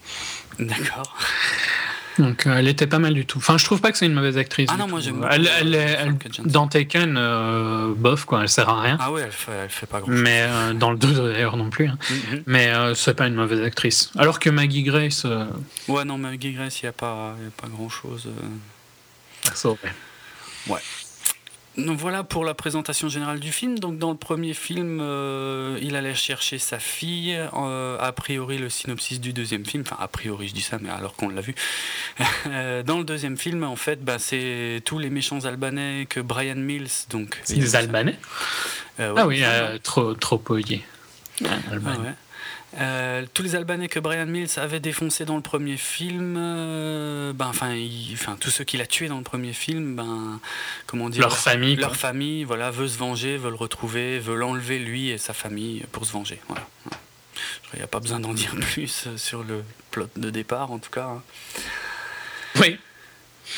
D'accord. 0.58 1.16
Donc 2.18 2.46
euh, 2.46 2.56
elle 2.58 2.68
était 2.68 2.86
pas 2.86 2.98
mal 2.98 3.14
du 3.14 3.24
tout. 3.26 3.38
Enfin, 3.38 3.56
je 3.56 3.64
trouve 3.64 3.80
pas 3.80 3.92
que 3.92 3.98
c'est 3.98 4.06
une 4.06 4.12
mauvaise 4.14 4.36
actrice. 4.36 4.68
Ah 4.72 4.76
non, 4.76 4.88
moi, 4.88 5.00
j'aime 5.00 5.24
Elle, 5.30 5.46
euh, 5.46 5.94
elle- 5.98 6.16
dans 6.44 6.66
Taken, 6.66 7.16
euh, 7.16 7.94
bof, 7.96 8.24
quoi, 8.24 8.42
elle 8.42 8.48
sert 8.48 8.68
à 8.68 8.80
rien. 8.82 8.98
Ah 9.00 9.10
ouais, 9.12 9.22
elle 9.24 9.32
fait, 9.32 9.52
elle 9.52 9.70
fait 9.70 9.86
pas 9.86 10.00
grand 10.00 10.10
chose. 10.12 10.20
Mais 10.20 10.42
euh, 10.48 10.72
dans 10.74 10.90
le 10.90 10.96
2 10.98 11.32
d'ailleurs 11.32 11.56
non 11.56 11.70
plus. 11.70 11.88
hein. 11.88 11.98
Mhm. 12.10 12.42
Mais 12.46 12.68
euh, 12.68 12.94
c'est 12.94 13.14
pas 13.14 13.26
une 13.26 13.34
mauvaise 13.34 13.62
actrice. 13.62 14.10
Alors 14.18 14.38
que 14.40 14.50
Maggie 14.50 14.82
Grace, 14.82 15.24
Ouais, 15.88 16.04
non, 16.04 16.18
mais 16.18 16.36
Guy 16.36 16.52
Grace, 16.52 16.80
il 16.82 16.86
n'y 16.86 16.88
a, 16.90 16.92
pas- 16.92 17.34
y 17.42 17.46
a 17.46 17.50
pas 17.62 17.68
grand 17.68 17.88
chose. 17.88 18.28
ça 19.54 19.68
aurait. 19.68 19.94
Donc 21.78 21.98
voilà 21.98 22.24
pour 22.24 22.44
la 22.44 22.54
présentation 22.54 23.08
générale 23.08 23.38
du 23.38 23.52
film. 23.52 23.78
Donc 23.78 23.98
dans 23.98 24.10
le 24.10 24.16
premier 24.16 24.54
film, 24.54 24.98
euh, 25.00 25.78
il 25.80 25.94
allait 25.94 26.14
chercher 26.14 26.58
sa 26.58 26.78
fille. 26.78 27.38
Euh, 27.54 27.96
a 28.00 28.12
priori, 28.12 28.58
le 28.58 28.68
synopsis 28.68 29.20
du 29.20 29.32
deuxième 29.32 29.64
film, 29.64 29.84
enfin 29.86 29.96
a 30.00 30.08
priori 30.08 30.48
je 30.48 30.54
dis 30.54 30.62
ça, 30.62 30.78
mais 30.80 30.90
alors 30.90 31.14
qu'on 31.14 31.28
l'a 31.28 31.40
vu. 31.40 31.54
Euh, 32.46 32.82
dans 32.82 32.98
le 32.98 33.04
deuxième 33.04 33.36
film, 33.36 33.62
en 33.64 33.76
fait, 33.76 34.02
bah, 34.02 34.18
c'est 34.18 34.82
tous 34.84 34.98
les 34.98 35.10
méchants 35.10 35.44
albanais 35.44 36.06
que 36.08 36.20
Brian 36.20 36.56
Mills, 36.56 36.88
donc. 37.10 37.40
Les 37.48 37.76
Albanais 37.76 38.18
Euh, 38.98 39.12
ouais, 39.12 39.20
Ah 39.20 39.26
oui, 39.26 39.42
trop, 39.82 40.14
trop 40.14 40.38
poilier. 40.38 40.82
Ah 41.44 41.56
ouais. 41.76 42.14
Euh, 42.78 43.26
tous 43.34 43.42
les 43.42 43.56
Albanais 43.56 43.88
que 43.88 43.98
Brian 43.98 44.26
Mills 44.26 44.48
avait 44.56 44.78
défoncés 44.78 45.24
dans 45.24 45.34
le 45.34 45.42
premier 45.42 45.76
film, 45.76 46.36
euh, 46.38 47.32
ben, 47.32 47.46
enfin, 47.48 47.74
tous 48.38 48.50
ceux 48.50 48.62
qu'il 48.62 48.80
a 48.80 48.86
tués 48.86 49.08
dans 49.08 49.18
le 49.18 49.24
premier 49.24 49.52
film, 49.52 49.96
ben, 49.96 50.38
comment 50.86 51.08
dire, 51.08 51.22
Leur 51.22 51.36
famille, 51.36 51.74
leur 51.74 51.88
quoi. 51.90 51.98
famille, 51.98 52.44
voilà, 52.44 52.70
veut 52.70 52.86
se 52.86 52.96
venger, 52.96 53.36
veut 53.38 53.50
le 53.50 53.56
retrouver, 53.56 54.20
veut 54.20 54.36
l'enlever 54.36 54.78
lui 54.78 55.08
et 55.10 55.18
sa 55.18 55.32
famille 55.34 55.82
pour 55.90 56.06
se 56.06 56.12
venger. 56.12 56.38
Voilà. 56.48 56.62
Il 57.74 57.78
n'y 57.78 57.82
a 57.82 57.88
pas 57.88 57.98
besoin 58.00 58.20
d'en 58.20 58.34
dire 58.34 58.54
plus 58.60 59.08
sur 59.16 59.42
le 59.42 59.64
plot 59.90 60.08
de 60.16 60.30
départ, 60.30 60.70
en 60.70 60.78
tout 60.78 60.90
cas. 60.90 61.06
hein. 61.06 61.22
Oui. 62.60 62.78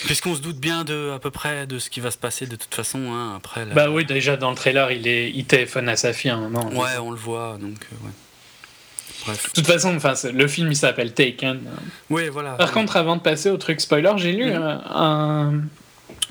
Puisqu'on 0.07 0.35
se 0.35 0.41
doute 0.41 0.57
bien 0.57 0.85
de 0.85 1.11
à 1.15 1.19
peu 1.19 1.31
près 1.31 1.67
de 1.67 1.79
ce 1.79 1.91
qui 1.91 2.01
va 2.01 2.11
se 2.11 2.17
passer 2.17 2.47
de 2.47 2.57
toute 2.57 2.75
façon. 2.75 3.13
hein, 3.13 3.35
après, 3.37 3.67
la- 3.67 3.75
Bah 3.75 3.91
oui, 3.91 4.07
déjà 4.07 4.39
dans 4.39 4.49
le 4.49 4.57
trailer, 4.57 4.91
il, 4.93 5.07
est, 5.07 5.31
il 5.31 5.45
téléphone 5.45 5.91
à 5.91 5.97
sa 5.97 6.15
fille 6.15 6.31
à 6.31 6.37
un 6.37 6.49
moment. 6.49 6.71
Ouais, 6.73 6.97
on 6.99 7.11
le 7.11 7.19
voit, 7.19 7.59
donc 7.61 7.77
euh, 7.93 8.07
ouais. 8.07 8.13
Bref. 9.27 9.49
De 9.49 9.53
toute 9.53 9.67
façon, 9.67 9.95
enfin, 9.97 10.15
le 10.33 10.49
film 10.49 10.71
il 10.73 10.77
s'appelle 10.77 11.13
Taken. 11.15 11.61
Oui, 12.11 12.29
voilà. 12.29 12.53
Par 12.53 12.73
contre, 12.73 12.97
avant 12.97 13.17
de 13.17 13.21
passer 13.21 13.51
au 13.51 13.57
truc 13.57 13.81
spoiler, 13.81 14.13
j'ai 14.17 14.33
lu 14.33 14.45
euh, 14.51 14.77
un- 14.91 15.61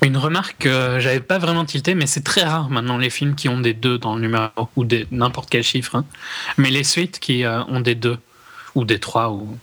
une 0.02 0.16
remarque 0.16 0.56
que 0.58 0.98
j'avais 1.00 1.20
pas 1.20 1.38
vraiment 1.38 1.64
tilté, 1.64 1.94
mais 1.94 2.06
c'est 2.06 2.22
très 2.24 2.42
rare 2.42 2.68
maintenant 2.70 2.98
les 2.98 3.08
films 3.10 3.34
qui 3.34 3.48
ont 3.48 3.60
des 3.60 3.72
2 3.72 3.98
dans 3.98 4.16
le 4.16 4.20
numéro 4.22 4.48
ou 4.76 4.84
des 4.84 5.06
n'importe 5.10 5.48
quel 5.48 5.62
chiffre. 5.62 5.94
hein. 5.96 6.04
Mais 6.58 6.70
les 6.70 6.84
suites 6.84 7.18
qui 7.20 7.44
euh, 7.44 7.62
ont 7.64 7.80
des 7.80 7.94
2 7.94 8.18
ou 8.74 8.84
des 8.84 8.98
3 8.98 9.30
ou 9.30 9.56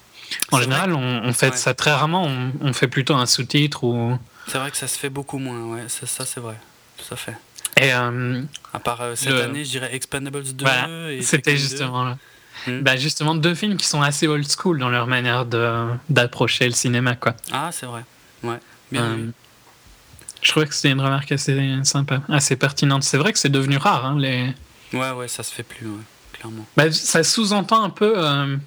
en 0.51 0.61
général, 0.61 0.93
on, 0.93 1.21
on 1.23 1.33
fait 1.33 1.49
Ouais. 1.51 1.57
ça 1.57 1.73
très 1.73 1.91
rarement. 1.91 2.23
On, 2.25 2.51
on 2.61 2.73
fait 2.73 2.87
plutôt 2.87 3.15
un 3.15 3.25
sous-titre 3.25 3.83
ou 3.83 4.17
C'est 4.47 4.59
vrai 4.59 4.69
que 4.71 4.77
ça 4.77 4.87
se 4.87 4.97
fait 4.97 5.09
beaucoup 5.09 5.39
moins, 5.39 5.63
ouais, 5.75 5.83
ça, 5.87 6.05
ça 6.07 6.25
c'est 6.25 6.39
vrai, 6.39 6.55
tout 6.97 7.11
à 7.13 7.17
fait. 7.17 7.35
et 7.81 7.93
euh, 7.93 8.41
À 8.73 8.79
part 8.79 9.01
euh, 9.01 9.15
cette 9.15 9.29
Le- 9.29 9.41
année, 9.41 9.65
je 9.65 9.71
dirais 9.71 9.89
Expendables 9.93 10.43
2 10.43 10.63
Voilà, 10.65 11.11
et 11.11 11.21
c'était 11.21 11.51
Tekken 11.51 11.55
2. 11.55 11.69
justement 11.69 12.03
là. 12.05 12.17
Hmm. 12.67 12.81
Bah 12.81 12.97
justement 12.97 13.35
deux 13.35 13.55
films 13.55 13.77
qui 13.77 13.85
sont 13.85 14.01
assez 14.01 14.27
old 14.27 14.45
school 14.49 14.79
dans 14.79 14.89
leur 14.89 15.07
manière 15.07 15.45
d'approcher 16.09 16.65
le 16.65 16.73
cinéma 16.73 17.15
quoi. 17.15 17.35
Ah, 17.51 17.69
c'est 17.71 17.85
vrai, 17.85 18.03
ouais, 18.43 18.57
bien 18.91 19.03
Euh, 19.05 19.15
vu. 19.15 19.31
je 20.41 20.49
trouvais 20.51 20.65
que 20.67 20.73
c'était 20.75 20.91
une 20.91 21.01
remarque 21.01 21.31
assez 21.31 21.79
sympa, 21.83 22.21
assez 22.29 22.55
pertinente. 22.55 23.03
C'est 23.03 23.17
vrai 23.17 23.31
que 23.33 23.39
c'est 23.39 23.49
devenu 23.49 23.77
rare 23.77 24.05
hein, 24.05 24.17
les 24.19 24.53
Ouais, 24.93 25.11
ouais, 25.11 25.27
ça 25.27 25.43
se 25.43 25.53
fait 25.53 25.63
plus, 25.63 25.85
ouais, 25.87 26.01
clairement. 26.33 26.65
Bah, 26.75 26.91
ça 26.91 27.23
sous-entend 27.23 27.83
un 27.83 27.89
peu. 27.91 28.13
euh, 28.17 28.57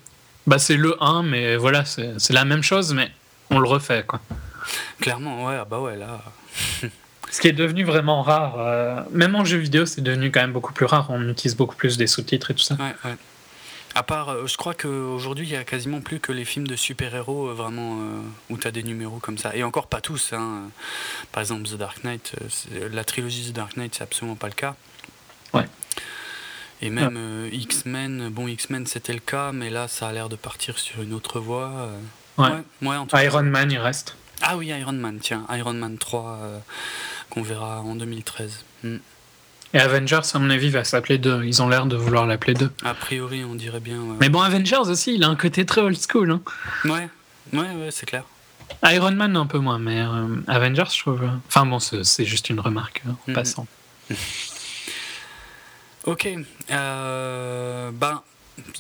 bah, 0.47 0.59
c'est 0.59 0.77
le 0.77 0.97
1, 1.03 1.23
mais 1.25 1.57
voilà, 1.57 1.85
c'est 1.85 2.15
la 2.31 2.45
même 2.45 2.63
chose, 2.63 2.95
mais 2.95 3.11
on 3.51 3.59
le 3.59 3.69
refait, 3.69 4.05
quoi. 4.07 4.21
Clairement, 5.01 5.45
ouais, 5.47 5.57
ah 5.61 5.65
bah 5.65 5.81
ouais, 5.81 5.97
là. 5.97 6.23
Ce 7.31 7.41
qui 7.41 7.49
est 7.49 7.53
devenu 7.53 7.83
vraiment 7.85 8.23
rare. 8.23 8.55
euh, 8.59 9.01
même 9.11 9.35
en 9.35 9.45
jeu 9.45 9.57
vidéo, 9.59 9.85
c'est 9.87 10.01
devenu 10.03 10.31
quand 10.31 10.41
même 10.41 10.53
beaucoup 10.53 10.73
plus 10.73 10.87
rare. 10.87 11.07
On 11.11 11.29
utilise 11.29 11.57
beaucoup 11.57 11.75
plus 11.77 11.97
des 11.97 12.07
sous-titres 12.07 12.51
et 12.51 12.55
tout 12.55 12.63
ça. 12.63 12.75
Ouais, 12.75 12.95
ouais. 13.05 13.17
À 13.95 14.03
part, 14.03 14.31
euh, 14.31 14.47
je 14.47 14.57
crois 14.57 14.75
qu'aujourd'hui, 14.75 15.47
il 15.47 15.53
y 15.53 15.57
a 15.57 15.65
quasiment 15.65 16.01
plus 16.01 16.21
que 16.21 16.33
les 16.33 16.45
films 16.45 16.67
de 16.67 16.77
super-héros, 16.77 17.49
euh, 17.49 17.53
vraiment, 17.55 17.99
euh, 18.01 18.21
où 18.51 18.57
tu 18.57 18.67
as 18.67 18.71
des 18.71 18.83
numéros 18.83 19.19
comme 19.19 19.39
ça. 19.39 19.55
Et 19.55 19.63
encore 19.63 19.87
pas 19.87 20.01
tous, 20.01 20.33
hein. 20.33 20.71
Par 21.33 21.43
exemple, 21.43 21.65
The 21.65 21.75
Dark 21.75 22.05
Knight, 22.05 22.35
la 22.91 23.05
trilogie 23.05 23.51
The 23.51 23.55
Dark 23.55 23.77
Knight, 23.77 23.95
c'est 23.95 24.03
absolument 24.03 24.37
pas 24.37 24.49
le 24.49 24.55
cas. 24.55 24.77
Ouais. 25.53 25.67
Et 26.81 26.91
même 26.91 27.49
X-Men, 27.53 28.29
bon, 28.31 28.49
X-Men 28.49 28.87
c'était 28.87 29.13
le 29.13 29.21
cas, 29.21 29.53
mais 29.53 29.71
là, 29.71 29.87
ça 29.87 30.09
a 30.09 30.13
l'air 30.13 30.29
de 30.29 30.37
partir 30.37 30.79
sur 30.79 31.03
une 31.03 31.13
autre 31.13 31.39
voie. 31.39 31.91
Ouais. 32.39 32.49
ouais, 32.83 32.97
en 32.97 33.07
tout 33.07 33.17
cas. 33.17 33.23
Iron 33.23 33.43
Man, 33.43 33.71
il 33.71 33.79
reste. 33.79 34.17
Ah 34.45 34.57
oui, 34.57 34.67
Iron 34.69 34.93
Man, 34.93 35.19
tiens, 35.21 35.47
Iron 35.51 35.75
Man 35.75 35.99
3, 35.99 36.39
euh, 36.43 36.59
qu'on 37.31 37.43
verra 37.43 37.81
en 37.81 37.95
2013. 37.95 38.65
Hmm. 38.83 38.97
Et 39.75 39.79
Avengers, 39.79 40.21
à 40.35 40.39
mon 40.39 40.51
avis, 40.51 40.69
va 40.69 40.85
s'appeler 40.85 41.19
2. 41.19 41.45
Ils 41.45 41.63
ont 41.63 41.69
l'air 41.69 41.87
de 41.87 41.97
vouloir 41.97 42.27
l'appeler 42.27 42.55
2. 42.55 42.71
A 42.85 42.95
priori, 42.95 43.43
on 43.45 43.55
dirait 43.55 43.81
bien. 43.81 43.99
Mais 44.21 44.29
bon, 44.29 44.41
Avengers 44.43 44.77
aussi, 44.89 45.15
il 45.15 45.25
a 45.25 45.29
un 45.29 45.37
côté 45.37 45.65
très 45.65 45.81
old 45.81 45.97
school. 45.99 46.31
hein. 46.31 46.41
Ouais, 46.85 47.09
ouais, 47.53 47.61
ouais, 47.61 47.89
c'est 47.91 48.05
clair. 48.07 48.25
Iron 48.85 49.13
Man, 49.13 49.37
un 49.37 49.47
peu 49.47 49.59
moins, 49.59 49.79
mais 49.79 50.01
euh, 50.01 50.27
Avengers, 50.47 50.85
je 50.93 50.99
trouve. 51.01 51.23
euh, 51.23 51.29
Enfin 51.49 51.65
bon, 51.67 51.79
c'est 51.79 52.25
juste 52.25 52.51
une 52.51 52.61
remarque 52.61 53.03
euh, 53.07 53.11
en 53.13 53.17
Mhm. 53.29 53.35
passant. 53.35 53.67
Ok, 56.05 56.29
euh, 56.73 57.91
ben, 57.93 58.23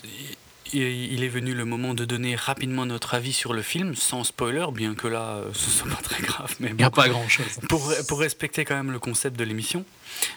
il 0.03 0.37
il 0.73 1.23
est 1.23 1.29
venu 1.29 1.55
le 1.55 1.64
moment 1.64 1.95
de 1.95 2.05
donner 2.05 2.35
rapidement 2.37 2.87
notre 2.87 3.14
avis 3.14 3.33
sur 3.33 3.52
le 3.52 3.62
film, 3.62 3.95
sans 3.95 4.25
spoiler, 4.25 4.67
bien 4.73 4.95
que 4.95 5.07
là, 5.09 5.37
euh, 5.37 5.50
ce 5.52 5.71
soit 5.71 5.91
pas 5.91 6.02
très 6.02 6.23
grave, 6.23 6.55
mais 6.61 6.69
Il 6.71 6.76
n'y 6.76 6.85
a 6.85 6.91
pas 6.91 7.09
grand 7.09 7.29
chose. 7.29 7.47
Pour, 7.69 7.93
pour 8.09 8.21
respecter 8.21 8.64
quand 8.64 8.75
même 8.75 8.91
le 8.91 8.99
concept 8.99 9.38
de 9.38 9.45
l'émission, 9.45 9.85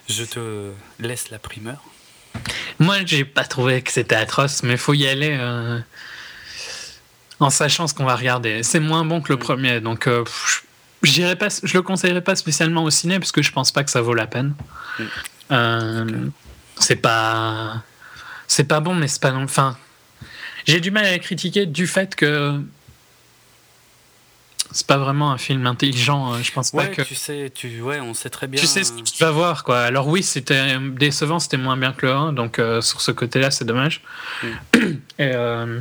je 0.10 0.24
te 0.24 0.72
laisse 1.00 1.30
la 1.30 1.39
primeur. 1.39 1.84
Moi, 2.80 2.98
j'ai 3.06 3.24
pas 3.24 3.46
trouvé 3.46 3.82
que 3.82 3.92
c'était 3.92 4.15
atroce, 4.15 4.63
mais 4.63 4.77
faut 4.77 4.94
y 4.94 5.08
aller 5.08 5.38
euh, 5.39 5.80
en 7.39 7.50
sachant 7.50 7.88
ce 7.88 7.94
qu'on 7.94 8.06
va 8.06 8.15
regarder. 8.15 8.63
C'est 8.63 8.80
moins 8.80 9.06
bon 9.06 9.22
que 9.22 9.32
le 9.32 9.39
premier, 9.39 9.80
donc 9.80 10.08
euh, 10.08 10.24
j'irai 11.04 11.36
pas, 11.36 11.48
je 11.63 11.74
le 11.74 11.82
conseillerais 11.82 12.22
pas 12.22 12.36
spécialement 12.36 12.84
au 12.84 12.89
ciné 12.89 13.20
parce 13.20 13.32
que 13.32 13.42
je 13.42 13.51
pense 13.51 13.72
pas 13.72 13.84
que 13.84 13.92
ça 13.92 14.01
vaut 14.01 14.13
la 14.13 14.27
peine. 14.27 14.54
Mm. 15.00 15.04
Euh, 15.51 16.25
c'est 16.77 16.98
pas, 16.98 17.84
c'est 18.48 18.65
pas 18.65 18.80
bon, 18.80 18.96
mais 18.96 19.08
c'est 19.08 19.22
pas 19.22 19.32
non. 19.32 19.44
Enfin, 19.44 19.77
j'ai 20.65 20.79
du 20.81 20.91
mal 20.91 21.05
à 21.05 21.12
la 21.12 21.19
critiquer 21.19 21.65
du 21.65 21.88
fait 21.88 22.15
que 22.15 22.60
c'est 24.72 24.88
pas 24.88 24.98
vraiment 24.98 25.31
un 25.31 25.38
film 25.38 25.65
intelligent. 25.67 26.34
euh, 26.34 26.39
Je 26.43 26.51
pense 26.51 26.72
pas 26.72 26.88
que. 26.88 27.01
tu 27.01 27.15
sais, 27.15 27.50
tu, 27.53 27.81
ouais, 27.81 28.01
on 28.01 28.13
sait 28.13 28.29
très 28.29 28.48
bien. 28.48 28.60
Tu 28.60 28.67
sais 28.67 28.84
ce 28.84 28.91
euh, 28.91 28.98
que 28.98 29.03
tu 29.03 29.24
vas 29.24 29.31
voir, 29.31 29.63
quoi. 29.63 29.79
Alors 29.79 30.07
oui, 30.07 30.22
c'était 30.22 30.77
décevant, 30.79 31.39
c'était 31.39 31.55
moins 31.57 31.77
bien 31.77 31.93
que 31.93 32.05
le 32.05 32.12
1, 32.12 32.34
donc 32.34 32.60
euh, 32.60 32.81
sur 32.81 33.00
ce 33.00 33.12
côté-là, 33.12 33.51
c'est 33.51 33.63
dommage. 33.63 34.01
Mm. 34.43 34.48
Et 34.77 34.91
euh, 35.19 35.79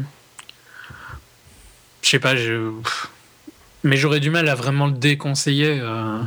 je 2.03 2.09
sais 2.09 2.21
pas, 2.21 2.37
je... 2.37 2.71
mais 3.83 3.97
j'aurais 3.97 4.21
du 4.21 4.31
mal 4.31 4.49
à 4.49 4.55
vraiment 4.55 4.87
le 4.87 4.93
déconseiller. 4.93 5.79
euh, 5.81 6.21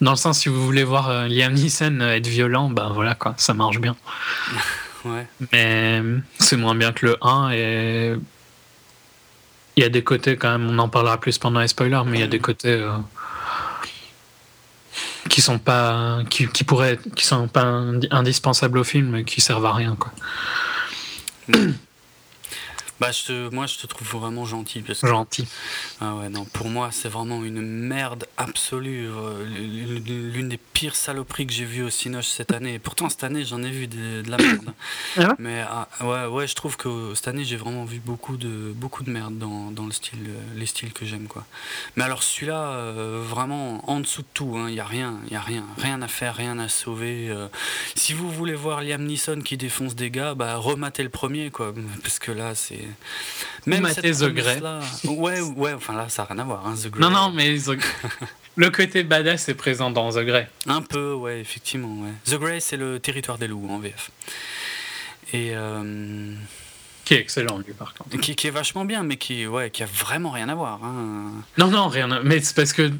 dans 0.00 0.10
le 0.10 0.16
sens, 0.16 0.40
si 0.40 0.50
vous 0.50 0.62
voulez 0.62 0.84
voir 0.84 1.28
Liam 1.28 1.54
Neeson 1.54 2.00
être 2.00 2.26
violent, 2.26 2.68
ben 2.68 2.90
voilà, 2.92 3.14
quoi, 3.14 3.34
ça 3.38 3.54
marche 3.54 3.78
bien. 3.78 3.96
Ouais. 5.04 5.26
Mais 5.52 6.02
c'est 6.38 6.56
moins 6.56 6.74
bien 6.74 6.92
que 6.92 7.06
le 7.06 7.16
1 7.22 7.50
et 7.52 8.14
il 9.76 9.82
y 9.82 9.86
a 9.86 9.88
des 9.88 10.02
côtés 10.04 10.36
quand 10.36 10.50
même, 10.58 10.68
on 10.70 10.78
en 10.78 10.88
parlera 10.88 11.18
plus 11.18 11.36
pendant 11.38 11.60
les 11.60 11.68
spoilers, 11.68 12.02
mais 12.06 12.18
il 12.18 12.20
y 12.20 12.24
a 12.24 12.28
des 12.28 12.38
côtés 12.38 12.72
euh, 12.72 12.92
qui 15.28 15.42
sont 15.42 15.58
pas, 15.58 16.20
qui, 16.30 16.46
qui 16.48 16.64
pourraient, 16.64 16.98
qui 17.16 17.24
sont 17.26 17.48
pas 17.48 17.64
indi- 17.64 18.08
indispensables 18.10 18.78
au 18.78 18.84
film, 18.84 19.16
et 19.16 19.24
qui 19.24 19.40
servent 19.40 19.66
à 19.66 19.72
rien 19.72 19.96
quoi. 19.98 20.12
Bah, 23.00 23.10
je 23.10 23.24
te- 23.24 23.48
moi, 23.54 23.66
je 23.66 23.76
te 23.78 23.86
trouve 23.86 24.06
vraiment 24.20 24.44
gentil. 24.44 24.80
Parce 24.82 25.00
que, 25.00 25.08
Gentil. 25.08 25.46
ah 26.00 26.14
ouais, 26.14 26.28
non, 26.28 26.44
pour 26.44 26.68
moi, 26.68 26.90
c'est 26.92 27.08
vraiment 27.08 27.42
une 27.44 27.60
merde 27.60 28.26
absolue. 28.36 29.08
euh, 29.08 29.44
l'une 29.46 30.48
des 30.48 30.56
pires 30.56 30.94
saloperies 30.96 31.46
que 31.46 31.52
j'ai 31.52 31.64
vues 31.64 31.82
au 31.82 31.90
Cinoche 31.90 32.26
cette 32.28 32.52
année. 32.52 32.74
Et 32.74 32.78
pourtant, 32.78 33.08
cette 33.08 33.24
année, 33.24 33.44
j'en 33.44 33.62
ai 33.62 33.70
vu 33.70 33.86
de, 33.88 34.22
de 34.22 34.30
la 34.30 34.36
merde. 34.36 34.72
Ah 35.16 35.20
ouais? 35.28 35.34
Mais 35.38 35.64
ah, 35.68 35.88
ouais, 36.02 36.26
ouais, 36.26 36.46
je 36.46 36.54
trouve 36.54 36.76
que 36.76 37.12
cette 37.14 37.28
année, 37.28 37.44
j'ai 37.44 37.56
vraiment 37.56 37.84
vu 37.84 38.00
beaucoup 38.04 38.36
de, 38.36 38.72
beaucoup 38.74 39.02
de 39.02 39.10
merde 39.10 39.38
dans, 39.38 39.70
dans 39.70 39.86
le 39.86 39.92
style, 39.92 40.18
les 40.56 40.66
styles 40.66 40.92
que 40.92 41.04
j'aime. 41.04 41.26
quoi. 41.26 41.44
Mais 41.96 42.04
alors, 42.04 42.22
celui-là, 42.22 42.62
euh, 42.72 43.22
vraiment 43.24 43.88
en 43.90 44.00
dessous 44.00 44.22
de 44.22 44.26
tout. 44.34 44.54
Il 44.68 44.74
n'y 44.74 44.80
a 44.80 44.84
rien, 44.84 45.18
il 45.30 45.36
a 45.36 45.40
rien. 45.40 45.64
Rien 45.78 46.00
à 46.02 46.08
faire, 46.08 46.34
rien 46.36 46.58
à 46.58 46.68
sauver. 46.68 47.28
euh. 47.30 47.48
si 47.96 48.12
vous 48.12 48.30
voulez 48.30 48.54
voir 48.54 48.82
Liam 48.82 49.04
Neeson 49.04 49.40
qui 49.42 49.56
défonce 49.56 49.94
des 49.94 50.10
gars, 50.10 50.34
bah, 50.34 50.56
rematez 50.56 51.02
le 51.02 51.08
premier. 51.10 51.50
quoi. 51.50 51.72
Parce 52.02 52.18
que 52.18 52.30
là, 52.32 52.54
c'est. 52.54 52.83
Matez 53.66 54.12
cette 54.14 54.28
The 54.28 54.32
Grey. 54.32 54.60
Ouais, 55.04 55.40
ouais, 55.40 55.72
enfin 55.72 55.94
là, 55.94 56.08
ça 56.08 56.22
n'a 56.22 56.28
rien 56.34 56.38
à 56.40 56.44
voir. 56.44 56.66
hein, 56.66 56.74
The 56.80 56.88
Grey. 56.90 57.00
Non, 57.00 57.10
non, 57.10 57.30
mais 57.32 57.56
The- 57.58 57.78
le 58.56 58.70
côté 58.70 59.02
badass 59.04 59.48
est 59.48 59.54
présent 59.54 59.90
dans 59.90 60.10
The 60.12 60.24
Grey. 60.24 60.48
Un 60.66 60.82
peu, 60.82 61.12
ouais, 61.14 61.40
effectivement. 61.40 62.02
Ouais. 62.04 62.12
The 62.26 62.38
Grey, 62.38 62.60
c'est 62.60 62.76
le 62.76 62.98
territoire 63.00 63.38
des 63.38 63.48
loups 63.48 63.68
en 63.70 63.78
VF. 63.78 64.10
Et. 65.32 65.50
euh, 65.54 66.34
Qui 67.04 67.14
est 67.14 67.18
excellent, 67.20 67.58
lui, 67.58 67.72
par 67.74 67.92
contre. 67.94 68.16
qui, 68.18 68.34
qui 68.36 68.46
est 68.46 68.50
vachement 68.50 68.84
bien, 68.84 69.02
mais 69.02 69.16
qui, 69.16 69.46
ouais, 69.46 69.70
qui 69.70 69.82
a 69.82 69.86
vraiment 69.86 70.30
rien 70.30 70.48
à 70.48 70.54
voir. 70.54 70.82
hein. 70.84 71.32
Non, 71.58 71.68
non, 71.68 71.88
rien. 71.88 72.10
à- 72.10 72.20
Mais 72.22 72.40
c'est 72.40 72.54
parce 72.54 72.72
que. 72.72 72.90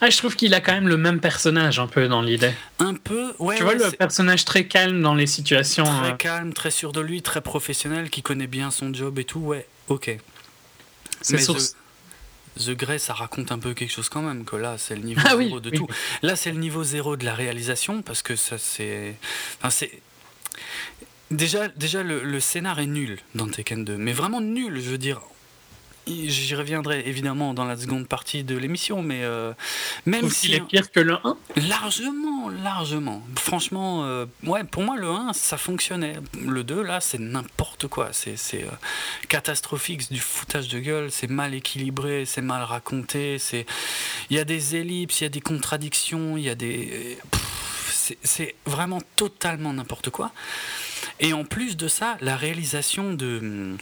Ah, 0.00 0.10
je 0.10 0.16
trouve 0.18 0.34
qu'il 0.34 0.52
a 0.54 0.60
quand 0.60 0.72
même 0.72 0.88
le 0.88 0.96
même 0.96 1.20
personnage 1.20 1.78
un 1.78 1.86
peu 1.86 2.08
dans 2.08 2.22
l'idée. 2.22 2.52
Un 2.80 2.94
peu, 2.94 3.32
ouais. 3.38 3.56
tu 3.56 3.62
vois 3.62 3.74
ouais, 3.74 3.84
le 3.84 3.90
personnage 3.92 4.44
très 4.44 4.66
calme 4.66 5.00
dans 5.00 5.14
les 5.14 5.26
situations. 5.26 5.84
très 5.84 6.10
euh, 6.12 6.16
calme, 6.16 6.52
très 6.52 6.70
sûr 6.70 6.92
de 6.92 7.00
lui, 7.00 7.22
très 7.22 7.40
professionnel, 7.40 8.10
qui 8.10 8.22
connaît 8.22 8.46
bien 8.48 8.70
son 8.70 8.92
job 8.92 9.18
et 9.18 9.24
tout. 9.24 9.38
Ouais, 9.40 9.66
ok. 9.88 10.16
c'est 11.20 11.34
Mais 11.36 11.42
source- 11.42 11.76
The, 12.56 12.64
The 12.64 12.70
Grey, 12.76 12.98
ça 12.98 13.14
raconte 13.14 13.52
un 13.52 13.58
peu 13.58 13.72
quelque 13.74 13.92
chose 13.92 14.08
quand 14.08 14.22
même. 14.22 14.44
Que 14.44 14.56
là, 14.56 14.76
c'est 14.76 14.96
le 14.96 15.02
niveau 15.02 15.20
Ah 15.24 15.36
oui, 15.36 15.46
zéro 15.46 15.60
de 15.60 15.70
oui. 15.70 15.76
tout. 15.78 15.86
Là, 16.22 16.34
c'est 16.34 16.50
le 16.50 16.58
niveau 16.58 16.82
zéro 16.82 17.16
de 17.16 17.24
la 17.24 17.34
réalisation 17.34 18.02
parce 18.02 18.22
que 18.22 18.34
ça, 18.36 18.58
c'est. 18.58 19.14
Enfin, 19.58 19.70
c'est. 19.70 19.90
Déjà, 21.30 21.68
déjà 21.68 22.02
le, 22.02 22.24
le 22.24 22.40
scénar 22.40 22.80
est 22.80 22.86
nul 22.86 23.20
dans 23.36 23.46
Tekken 23.46 23.84
2, 23.84 23.96
mais 23.96 24.12
vraiment 24.12 24.40
nul, 24.40 24.80
je 24.80 24.90
veux 24.90 24.98
dire. 24.98 25.20
J'y 26.06 26.54
reviendrai 26.54 27.02
évidemment 27.06 27.54
dans 27.54 27.64
la 27.64 27.76
seconde 27.76 28.08
partie 28.08 28.42
de 28.42 28.56
l'émission, 28.56 29.02
mais 29.02 29.22
euh, 29.22 29.52
même 30.06 30.22
trouve 30.22 30.32
si 30.32 30.46
qu'il 30.46 30.54
est 30.56 30.60
pire 30.60 30.90
que 30.90 31.00
le 31.00 31.18
1. 31.24 31.36
Largement, 31.68 32.48
largement. 32.48 33.22
Franchement, 33.36 34.04
euh, 34.04 34.26
ouais, 34.44 34.64
pour 34.64 34.82
moi, 34.82 34.96
le 34.96 35.08
1, 35.08 35.32
ça 35.34 35.56
fonctionnait. 35.56 36.14
Le 36.44 36.64
2, 36.64 36.82
là, 36.82 37.00
c'est 37.00 37.20
n'importe 37.20 37.86
quoi. 37.86 38.10
C'est 38.12 38.36
euh, 38.54 38.70
catastrophique, 39.28 40.02
c'est 40.02 40.14
du 40.14 40.20
foutage 40.20 40.68
de 40.68 40.78
gueule, 40.80 41.10
c'est 41.10 41.30
mal 41.30 41.54
équilibré, 41.54 42.24
c'est 42.24 42.42
mal 42.42 42.62
raconté. 42.62 43.36
Il 44.30 44.36
y 44.36 44.38
a 44.38 44.44
des 44.44 44.76
ellipses, 44.76 45.20
il 45.20 45.24
y 45.24 45.26
a 45.26 45.30
des 45.30 45.40
contradictions, 45.40 46.36
il 46.36 46.44
y 46.44 46.50
a 46.50 46.54
des. 46.54 47.18
C'est 48.24 48.56
vraiment 48.66 49.00
totalement 49.14 49.72
n'importe 49.72 50.10
quoi. 50.10 50.32
Et 51.20 51.32
en 51.32 51.44
plus 51.44 51.76
de 51.76 51.86
ça, 51.86 52.16
la 52.20 52.36
réalisation 52.36 53.14
de. 53.14 53.76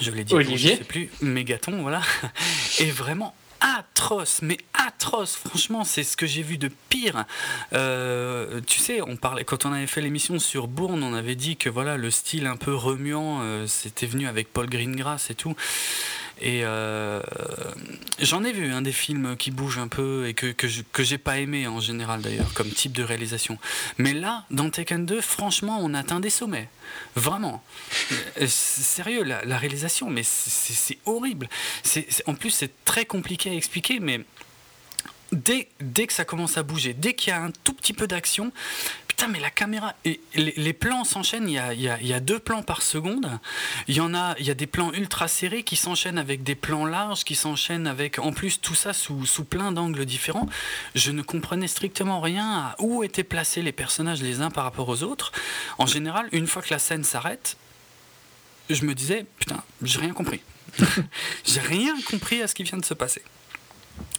Je 0.00 0.10
l'ai 0.10 0.24
dit, 0.24 0.34
Olivier. 0.34 0.72
je 0.72 0.78
sais 0.78 0.84
plus, 0.84 1.10
Mégaton, 1.20 1.82
voilà, 1.82 2.02
est 2.78 2.90
vraiment 2.90 3.34
atroce, 3.60 4.40
mais 4.42 4.58
atroce. 4.72 5.36
Franchement, 5.36 5.84
c'est 5.84 6.04
ce 6.04 6.16
que 6.16 6.26
j'ai 6.26 6.42
vu 6.42 6.58
de 6.58 6.70
pire. 6.88 7.24
Euh, 7.72 8.60
tu 8.66 8.78
sais, 8.78 9.00
on 9.02 9.16
parlait 9.16 9.44
quand 9.44 9.66
on 9.66 9.72
avait 9.72 9.86
fait 9.86 10.00
l'émission 10.00 10.38
sur 10.38 10.68
Bourne, 10.68 11.02
on 11.02 11.14
avait 11.14 11.34
dit 11.34 11.56
que 11.56 11.68
voilà 11.68 11.96
le 11.96 12.10
style 12.10 12.46
un 12.46 12.56
peu 12.56 12.74
remuant, 12.74 13.40
euh, 13.42 13.66
c'était 13.66 14.06
venu 14.06 14.26
avec 14.26 14.52
Paul 14.52 14.68
Greengrass 14.68 15.30
et 15.30 15.34
tout. 15.34 15.56
Et 16.40 16.60
euh, 16.64 17.20
j'en 18.20 18.44
ai 18.44 18.52
vu 18.52 18.72
un 18.72 18.82
des 18.82 18.92
films 18.92 19.36
qui 19.36 19.50
bougent 19.50 19.78
un 19.78 19.88
peu 19.88 20.26
et 20.28 20.34
que, 20.34 20.46
que, 20.46 20.68
je- 20.68 20.82
j'ai 21.02 21.18
pas 21.18 21.38
aimé 21.38 21.66
en 21.66 21.80
général 21.80 22.20
d'ailleurs 22.22 22.52
comme 22.54 22.68
type 22.70 22.92
de 22.92 23.02
réalisation. 23.02 23.58
Mais 23.98 24.12
là, 24.14 24.44
dans 24.50 24.70
Tekken 24.70 25.04
2, 25.04 25.20
franchement, 25.20 25.78
on 25.82 25.94
atteint 25.94 26.20
des 26.20 26.30
sommets. 26.30 26.68
Vraiment. 27.16 27.62
Euh, 28.40 28.46
c'est 28.46 28.82
Sérieux, 28.82 29.22
la, 29.24 29.58
réalisation, 29.58 30.10
mais 30.10 30.22
c'est- 30.22 30.98
horrible. 31.06 31.48
C'est- 31.82 32.06
en 32.26 32.34
plus, 32.34 32.50
c'est 32.50 32.84
très 32.84 33.04
compliqué 33.04 33.50
à 33.50 33.54
expliquer, 33.54 33.98
mais 34.00 34.20
dès, 35.32 35.68
dès 35.80 36.06
que 36.06 36.12
ça 36.12 36.24
commence 36.24 36.56
à 36.56 36.62
bouger, 36.62 36.94
dès 36.94 37.14
qu'il 37.14 37.30
y 37.30 37.32
a 37.32 37.42
un 37.42 37.50
tout 37.64 37.72
petit 37.74 37.92
peu 37.92 38.06
d'action, 38.06 38.52
putain, 39.18 39.32
mais 39.32 39.40
la 39.40 39.50
caméra, 39.50 39.96
les, 40.36 40.72
plans 40.72 41.02
s'enchaînent, 41.02 41.48
il 41.48 41.80
y 41.80 42.12
a 42.12 42.20
deux 42.20 42.38
plans 42.38 42.62
par 42.62 42.82
seconde, 42.82 43.28
il 43.88 43.96
y 43.96 44.00
en 44.00 44.14
a, 44.14 44.36
il 44.38 44.46
y 44.46 44.50
a 44.50 44.54
des 44.54 44.68
plans 44.68 44.92
ultra 44.92 45.26
serrés 45.26 45.64
qui 45.64 45.74
s'enchaînent 45.74 46.18
avec 46.18 46.44
des 46.44 46.54
plans 46.54 46.86
larges, 46.86 47.24
qui 47.24 47.34
s'enchaînent 47.34 47.88
avec, 47.88 48.20
en 48.20 48.30
plus, 48.30 48.60
tout 48.60 48.76
ça 48.76 48.92
sous, 48.92 49.26
sous 49.26 49.42
plein 49.42 49.72
d'angles 49.72 50.04
différents. 50.04 50.46
Je 50.94 51.10
ne 51.10 51.22
comprenais 51.22 51.66
strictement 51.66 52.20
rien 52.20 52.48
à 52.48 52.76
où 52.78 53.02
étaient 53.02 53.24
placés 53.24 53.60
les 53.60 53.72
personnages 53.72 54.22
les 54.22 54.40
uns 54.40 54.50
par 54.50 54.62
rapport 54.62 54.88
aux 54.88 55.02
autres. 55.02 55.32
En 55.78 55.86
général, 55.86 56.28
une 56.30 56.46
fois 56.46 56.62
que 56.62 56.72
la 56.72 56.78
scène 56.78 57.02
s'arrête, 57.02 57.56
je 58.70 58.84
me 58.84 58.94
disais, 58.94 59.26
putain, 59.40 59.64
j'ai 59.82 59.98
rien 59.98 60.12
compris. 60.12 60.42
j'ai 61.44 61.60
rien 61.60 61.96
compris 62.08 62.40
à 62.40 62.46
ce 62.46 62.54
qui 62.54 62.62
vient 62.62 62.78
de 62.78 62.84
se 62.84 62.94
passer. 62.94 63.22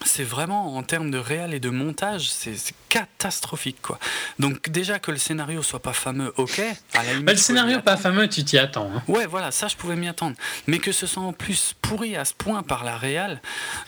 C'est 0.05 0.23
vraiment 0.23 0.75
en 0.77 0.83
termes 0.83 1.11
de 1.11 1.17
réel 1.17 1.53
et 1.53 1.59
de 1.59 1.69
montage, 1.69 2.29
c'est 2.31 2.55
catastrophique 2.87 3.81
quoi. 3.81 3.99
Donc 4.39 4.69
déjà 4.69 4.97
que 4.97 5.11
le 5.11 5.17
scénario 5.17 5.61
soit 5.61 5.81
pas 5.81 5.93
fameux, 5.93 6.33
ok. 6.37 6.59
À 6.93 7.03
la 7.03 7.09
limite, 7.11 7.25
Bah, 7.25 7.31
le 7.33 7.37
scénario 7.37 7.79
pas 7.81 7.97
fameux, 7.97 8.27
tu 8.27 8.43
t'y 8.43 8.57
attends. 8.57 8.89
hein. 8.95 9.03
Ouais, 9.07 9.25
voilà, 9.25 9.51
ça 9.51 9.67
je 9.67 9.75
pouvais 9.75 9.95
m'y 9.95 10.07
attendre. 10.07 10.35
Mais 10.67 10.79
que 10.79 10.91
ce 10.91 11.05
soit 11.05 11.21
en 11.23 11.33
plus 11.33 11.75
pourri 11.81 12.15
à 12.15 12.25
ce 12.25 12.33
point 12.33 12.63
par 12.63 12.83
la 12.83 12.97
réal, 12.97 13.41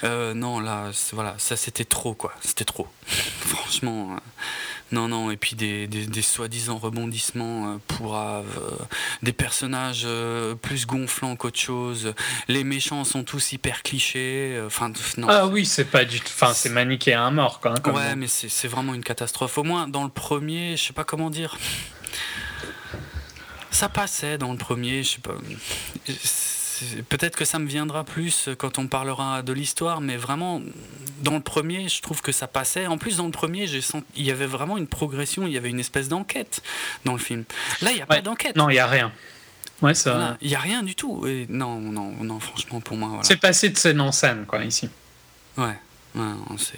euh, 0.04 0.34
non, 0.34 0.60
là, 0.60 0.92
voilà, 1.14 1.36
ça 1.38 1.56
c'était 1.58 1.86
trop, 1.86 2.14
quoi. 2.14 2.34
C'était 2.42 2.66
trop. 2.66 2.88
Franchement, 3.08 4.12
euh, 4.14 4.20
non, 4.92 5.08
non. 5.08 5.32
Et 5.32 5.38
puis 5.38 5.56
des, 5.56 5.88
des, 5.88 6.06
des 6.06 6.22
soi-disant 6.22 6.78
rebondissements 6.78 7.74
euh, 7.74 7.78
pourraves, 7.88 8.58
euh, 8.58 8.84
des 9.24 9.34
personnages 9.34 10.04
euh, 10.06 10.56
plus 10.56 10.86
gonflants 10.86 11.36
qu'autre 11.36 11.60
chose. 11.60 12.14
Les 12.48 12.64
méchants 12.64 13.04
sont 13.04 13.24
tous 13.24 13.52
hyper 13.54 13.84
clichés. 13.84 14.62
Enfin, 14.66 14.92
non. 15.18 15.28
Ah 15.30 15.48
oui, 15.48 15.66
c'est 15.66 15.86
pas 15.86 16.06
du 16.06 16.20
tout. 16.20 16.28
Enfin, 16.34 16.54
c'est 16.54 16.70
maniqué 16.70 17.14
à 17.14 17.24
un 17.24 17.32
mort, 17.32 17.60
quoi. 17.60 17.74
hein, 17.86 17.92
Ouais, 17.92 18.16
mais 18.16 18.28
c'est 18.28 18.50
c'est 18.50 18.68
vraiment 18.68 18.94
une 18.94 19.04
catastrophe. 19.04 19.58
Au 19.58 19.64
moins, 19.64 19.88
dans 19.88 20.04
le 20.04 20.10
premier, 20.10 20.78
je 20.78 20.84
sais 20.84 20.94
pas 20.94 21.04
comment 21.04 21.30
dire. 21.30 21.58
Ça 23.72 23.88
passait 23.90 24.38
dans 24.38 24.52
le 24.52 24.58
premier, 24.58 25.04
je 25.04 25.10
sais 25.12 25.22
pas. 25.22 25.34
Peut-être 27.10 27.36
que 27.38 27.46
ça 27.46 27.60
me 27.60 27.68
viendra 27.68 28.04
plus 28.04 28.50
quand 28.58 28.78
on 28.80 28.88
parlera 28.88 29.42
de 29.42 29.54
l'histoire, 29.54 30.02
mais 30.02 30.18
vraiment, 30.18 30.62
dans 31.22 31.34
le 31.34 31.42
premier, 31.42 31.88
je 31.90 32.02
trouve 32.02 32.22
que 32.22 32.32
ça 32.32 32.48
passait. 32.48 32.88
En 32.88 32.98
plus, 32.98 33.18
dans 33.18 33.26
le 33.26 33.32
premier, 33.32 33.68
j'ai 33.68 33.82
senti, 33.82 34.06
il 34.16 34.24
y 34.26 34.32
avait 34.32 34.46
vraiment 34.46 34.78
une 34.78 34.88
progression, 34.88 35.46
il 35.48 35.54
y 35.54 35.58
avait 35.58 35.70
une 35.70 35.80
espèce 35.80 36.08
d'enquête 36.10 36.62
dans 37.06 37.14
le 37.14 37.20
film. 37.20 37.44
Là, 37.82 37.92
il 37.92 37.96
n'y 37.96 38.02
a 38.02 38.04
Ouais. 38.04 38.08
pas 38.18 38.22
d'enquête. 38.22 38.56
Non, 38.56 38.70
il 38.70 38.76
y 38.76 38.80
a 38.80 38.88
rien. 38.88 39.12
Ouais, 39.82 39.94
ça. 39.96 40.12
Voilà, 40.12 40.38
Il 40.42 40.48
n'y 40.50 40.56
a 40.56 40.60
rien 40.60 40.84
du 40.84 40.94
tout. 40.96 41.26
Et 41.26 41.48
non, 41.50 41.80
non, 41.80 42.12
non, 42.22 42.40
franchement, 42.40 42.82
pour 42.82 42.98
moi, 42.98 43.08
voilà. 43.10 43.24
C'est 43.24 43.38
passé 43.38 43.70
de 43.70 43.78
scène 43.78 44.00
en 44.02 44.12
scène, 44.12 44.46
quoi, 44.46 44.64
ici. 44.64 44.90
Ouais, 45.58 45.76
ouais, 46.16 46.24
c'est 46.58 46.78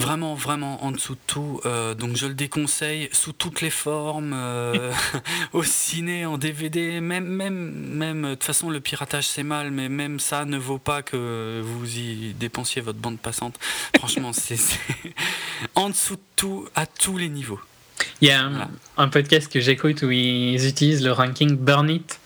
vraiment, 0.00 0.34
vraiment 0.34 0.84
en 0.84 0.90
dessous 0.92 1.14
de 1.14 1.20
tout. 1.26 1.60
Euh, 1.66 1.94
donc 1.94 2.16
je 2.16 2.26
le 2.26 2.34
déconseille 2.34 3.08
sous 3.12 3.32
toutes 3.32 3.60
les 3.60 3.70
formes, 3.70 4.32
euh, 4.34 4.92
au 5.52 5.62
ciné, 5.62 6.26
en 6.26 6.38
DVD, 6.38 7.00
même, 7.00 7.24
même, 7.26 7.54
même. 7.54 8.22
De 8.22 8.34
toute 8.34 8.44
façon, 8.44 8.70
le 8.70 8.80
piratage 8.80 9.28
c'est 9.28 9.42
mal, 9.42 9.70
mais 9.70 9.88
même 9.88 10.18
ça 10.18 10.44
ne 10.44 10.56
vaut 10.58 10.78
pas 10.78 11.02
que 11.02 11.60
vous 11.64 11.96
y 11.98 12.34
dépensiez 12.38 12.82
votre 12.82 12.98
bande 12.98 13.18
passante. 13.18 13.58
Franchement, 13.98 14.32
c'est 14.32 14.58
en 15.74 15.90
dessous 15.90 16.16
de 16.16 16.20
tout, 16.36 16.66
à 16.74 16.86
tous 16.86 17.18
les 17.18 17.28
niveaux. 17.28 17.60
Il 18.22 18.28
y 18.28 18.30
a 18.30 18.40
un, 18.42 18.50
Voilà. 18.50 18.68
un 18.96 19.08
podcast 19.08 19.52
que 19.52 19.60
j'écoute 19.60 20.02
où 20.02 20.10
ils 20.10 20.66
utilisent 20.66 21.04
le 21.04 21.12
ranking 21.12 21.56
Burn 21.56 21.90
It. 21.90 22.18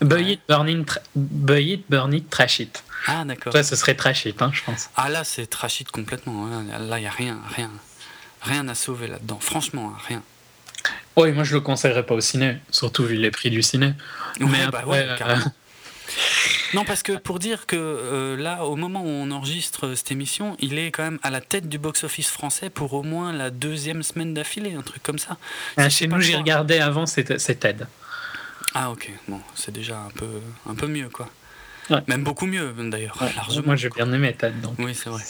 Buy 0.00 0.14
Ouais. 0.14 0.32
it, 0.32 0.40
burn 0.48 0.68
it, 0.68 0.86
tra- 0.86 1.02
buy 1.16 1.72
it, 1.72 1.84
burn 1.88 2.12
it, 2.12 2.30
trash 2.30 2.60
it. 2.60 2.82
Ah 3.06 3.24
d'accord. 3.24 3.52
Ça, 3.52 3.62
ce 3.62 3.74
serait 3.76 3.94
trash 3.94 4.26
it, 4.26 4.40
hein, 4.42 4.50
je 4.52 4.62
pense. 4.62 4.90
Ah 4.96 5.08
là, 5.08 5.24
c'est 5.24 5.46
trashit 5.46 5.90
complètement. 5.90 6.46
hein. 6.46 6.64
Là, 6.88 6.98
il 6.98 7.02
y 7.04 7.06
a 7.06 7.10
rien, 7.10 7.38
rien, 7.56 7.70
rien 8.42 8.68
à 8.68 8.74
sauver 8.74 9.06
là-dedans. 9.08 9.38
Franchement, 9.40 9.92
hein, 9.94 10.00
rien. 10.08 10.22
Oui, 11.16 11.32
moi 11.32 11.42
je 11.42 11.54
le 11.54 11.60
conseillerais 11.60 12.06
pas 12.06 12.14
au 12.14 12.20
ciné, 12.20 12.58
surtout 12.70 13.04
vu 13.04 13.16
les 13.16 13.30
prix 13.32 13.50
du 13.50 13.62
ciné. 13.62 13.86
Ouais, 14.40 14.46
Mais 14.46 14.66
bah 14.68 14.78
après, 14.80 14.84
ouais, 14.84 15.08
euh. 15.20 15.36
Non, 16.74 16.84
parce 16.84 17.02
que 17.02 17.12
pour 17.12 17.38
dire 17.38 17.66
que 17.66 17.76
euh, 17.76 18.36
là, 18.36 18.64
au 18.64 18.76
moment 18.76 19.02
où 19.02 19.08
on 19.08 19.30
enregistre 19.30 19.94
cette 19.94 20.10
émission, 20.12 20.56
il 20.60 20.78
est 20.78 20.90
quand 20.90 21.02
même 21.02 21.18
à 21.22 21.30
la 21.30 21.40
tête 21.40 21.68
du 21.68 21.78
box-office 21.78 22.28
français 22.30 22.70
pour 22.70 22.92
au 22.94 23.02
moins 23.02 23.32
la 23.32 23.50
deuxième 23.50 24.02
semaine 24.02 24.32
d'affilée, 24.34 24.74
un 24.74 24.82
truc 24.82 25.02
comme 25.02 25.18
ça. 25.18 25.36
Ah, 25.76 25.88
chez 25.88 26.06
nous, 26.06 26.20
j'ai 26.20 26.36
regardé 26.36 26.78
avant, 26.78 27.06
c'est 27.06 27.24
Ted. 27.24 27.86
Ah 28.74 28.90
ok, 28.90 29.10
bon, 29.28 29.40
c'est 29.54 29.72
déjà 29.72 29.98
un 29.98 30.10
peu, 30.10 30.28
un 30.68 30.74
peu 30.74 30.86
mieux 30.86 31.08
quoi. 31.08 31.28
Ouais. 31.90 32.02
Même 32.06 32.22
beaucoup 32.22 32.44
mieux, 32.46 32.74
d'ailleurs, 32.90 33.16
Ouais, 33.20 33.32
largement. 33.34 33.66
Moi, 33.68 33.76
j'ai 33.76 33.88
bien 33.88 34.12
aimé 34.12 34.34
Ted. 34.38 34.54
Donc. 34.60 34.74
Oui, 34.78 34.94
c'est 34.94 35.08
vrai. 35.08 35.22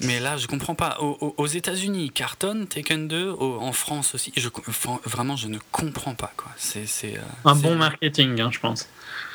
Mais 0.00 0.18
là, 0.18 0.36
je 0.36 0.46
comprends 0.48 0.74
pas. 0.74 0.96
Au- 1.00 1.16
au- 1.20 1.34
Aux, 1.36 1.46
États-Unis, 1.46 2.10
Carton, 2.10 2.66
Taken 2.68 3.06
2, 3.06 3.28
au- 3.30 3.60
en 3.60 3.72
France 3.72 4.14
aussi, 4.16 4.32
je, 4.36 4.48
vraiment, 5.04 5.36
je 5.36 5.46
ne 5.46 5.58
comprends 5.70 6.14
pas. 6.14 6.32
quoi. 6.36 6.50
C'est 6.56 6.86
c'est, 6.86 7.18
euh, 7.18 7.20
Un 7.44 7.54
bon 7.54 7.76
marketing, 7.76 8.40
hein, 8.40 8.50
je 8.50 8.58
pense. 8.58 8.88